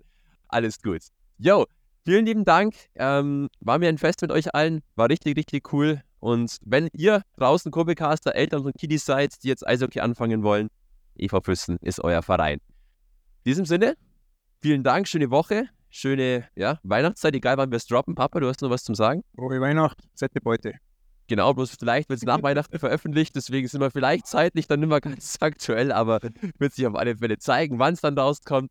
Alles 0.48 0.82
gut. 0.82 1.00
Yo, 1.38 1.64
vielen 2.04 2.26
lieben 2.26 2.44
Dank. 2.44 2.74
Ähm, 2.96 3.48
war 3.60 3.78
mir 3.78 3.88
ein 3.88 3.96
Fest 3.96 4.20
mit 4.20 4.30
euch 4.30 4.54
allen. 4.54 4.82
War 4.96 5.08
richtig, 5.08 5.34
richtig 5.38 5.72
cool. 5.72 6.02
Und 6.20 6.58
wenn 6.66 6.90
ihr 6.92 7.22
draußen 7.38 7.72
Kurbelcaster, 7.72 8.34
Eltern 8.34 8.66
und 8.66 8.76
Kiddies 8.76 9.06
seid, 9.06 9.42
die 9.42 9.48
jetzt 9.48 9.66
Eishockey 9.66 10.00
anfangen 10.00 10.42
wollen, 10.42 10.68
EV 11.16 11.40
Fürsten 11.42 11.78
ist 11.80 11.98
euer 12.04 12.20
Verein. 12.20 12.58
In 12.58 13.52
diesem 13.52 13.64
Sinne, 13.64 13.96
vielen 14.60 14.82
Dank, 14.82 15.08
schöne 15.08 15.30
Woche, 15.30 15.64
schöne 15.92 16.48
ja, 16.56 16.80
Weihnachtszeit, 16.82 17.34
egal 17.34 17.58
wann 17.58 17.70
wir 17.70 17.76
es 17.76 17.86
droppen. 17.86 18.16
Papa, 18.16 18.40
du 18.40 18.48
hast 18.48 18.62
noch 18.62 18.70
was 18.70 18.82
zum 18.82 18.96
Sagen? 18.96 19.22
Frohe 19.36 19.60
Weihnacht, 19.60 19.98
Sette 20.14 20.40
Beute. 20.40 20.74
Genau, 21.28 21.54
bloß 21.54 21.76
vielleicht 21.78 22.08
wird 22.08 22.18
es 22.18 22.24
nach 22.24 22.42
Weihnachten 22.42 22.78
veröffentlicht, 22.80 23.36
deswegen 23.36 23.68
sind 23.68 23.80
wir 23.80 23.90
vielleicht 23.90 24.26
zeitlich 24.26 24.66
dann 24.66 24.80
nicht 24.80 24.88
mehr 24.88 25.00
ganz 25.00 25.36
aktuell, 25.40 25.92
aber 25.92 26.20
wird 26.58 26.72
sich 26.72 26.86
auf 26.86 26.96
alle 26.96 27.16
Fälle 27.16 27.38
zeigen, 27.38 27.78
wann 27.78 27.94
es 27.94 28.00
dann 28.00 28.18
rauskommt. 28.18 28.70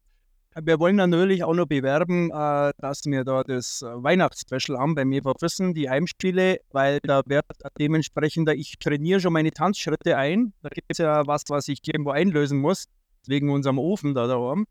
Wir 0.61 0.79
wollen 0.79 0.97
natürlich 0.97 1.45
auch 1.45 1.53
noch 1.53 1.65
bewerben, 1.65 2.29
äh, 2.29 2.73
dass 2.77 3.05
wir 3.05 3.23
da 3.23 3.41
das 3.43 3.81
Weihnachtsspecial 3.83 4.77
haben 4.77 4.95
bei 4.95 5.05
mir 5.05 5.23
Wissen, 5.23 5.73
die 5.73 5.89
Heimspiele, 5.89 6.59
weil 6.71 6.99
da 7.03 7.21
wird 7.25 7.45
dementsprechend, 7.79 8.49
ich 8.49 8.77
trainiere 8.77 9.21
schon 9.21 9.31
meine 9.31 9.51
Tanzschritte 9.51 10.17
ein. 10.17 10.51
Da 10.61 10.67
gibt 10.67 10.87
es 10.89 10.97
ja 10.97 11.25
was, 11.25 11.43
was 11.47 11.69
ich 11.69 11.79
irgendwo 11.87 12.09
einlösen 12.09 12.59
muss, 12.59 12.87
wegen 13.27 13.49
unserem 13.49 13.79
Ofen 13.79 14.13
da, 14.13 14.27
da 14.27 14.35
oben. 14.35 14.65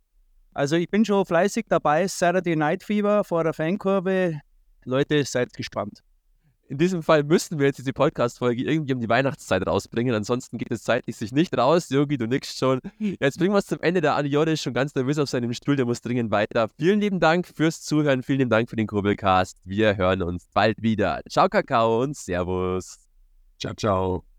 Also 0.53 0.77
ich 0.77 0.91
bin 0.91 1.05
schon 1.05 1.25
fleißig 1.25 1.67
dabei, 1.69 2.07
Saturday 2.09 2.57
Night 2.57 2.83
Fever 2.83 3.25
vor 3.25 3.45
der 3.45 3.53
Fankurve. 3.53 4.41
Leute, 4.85 5.25
seid 5.25 5.53
gespannt. 5.53 6.03
In 6.71 6.79
diesem 6.79 7.03
Fall 7.03 7.25
müssten 7.25 7.59
wir 7.59 7.67
jetzt 7.67 7.79
diese 7.79 7.93
Podcast-Folge 7.93 8.63
irgendwie 8.63 8.95
um 8.95 9.01
die 9.01 9.09
Weihnachtszeit 9.09 9.67
rausbringen, 9.67 10.15
ansonsten 10.15 10.57
geht 10.57 10.71
es 10.71 10.85
zeitlich 10.85 11.17
sich 11.17 11.33
nicht 11.33 11.57
raus. 11.59 11.89
Yogi, 11.89 12.17
du 12.17 12.29
nix 12.29 12.57
schon. 12.57 12.81
Jetzt 13.01 13.39
bringen 13.39 13.53
wir 13.53 13.59
es 13.59 13.67
zum 13.67 13.81
Ende. 13.81 14.01
Der 14.01 14.15
Aniode 14.15 14.53
ist 14.53 14.63
schon 14.63 14.73
ganz 14.73 14.95
nervös 14.95 15.19
auf 15.19 15.29
seinem 15.29 15.53
Stuhl, 15.53 15.75
der 15.75 15.85
muss 15.85 16.01
dringend 16.01 16.31
weiter. 16.31 16.69
Vielen 16.79 17.01
lieben 17.01 17.19
Dank 17.19 17.49
fürs 17.49 17.83
Zuhören, 17.83 18.23
vielen 18.23 18.39
lieben 18.39 18.51
Dank 18.51 18.71
für 18.71 18.77
den 18.77 18.87
Kurbelcast. 18.87 19.59
Wir 19.65 19.97
hören 19.97 20.23
uns 20.23 20.47
bald 20.55 20.81
wieder. 20.81 21.23
Ciao, 21.29 21.49
Kakao 21.49 22.03
und 22.03 22.17
Servus. 22.17 22.99
Ciao, 23.59 23.75
ciao. 23.75 24.30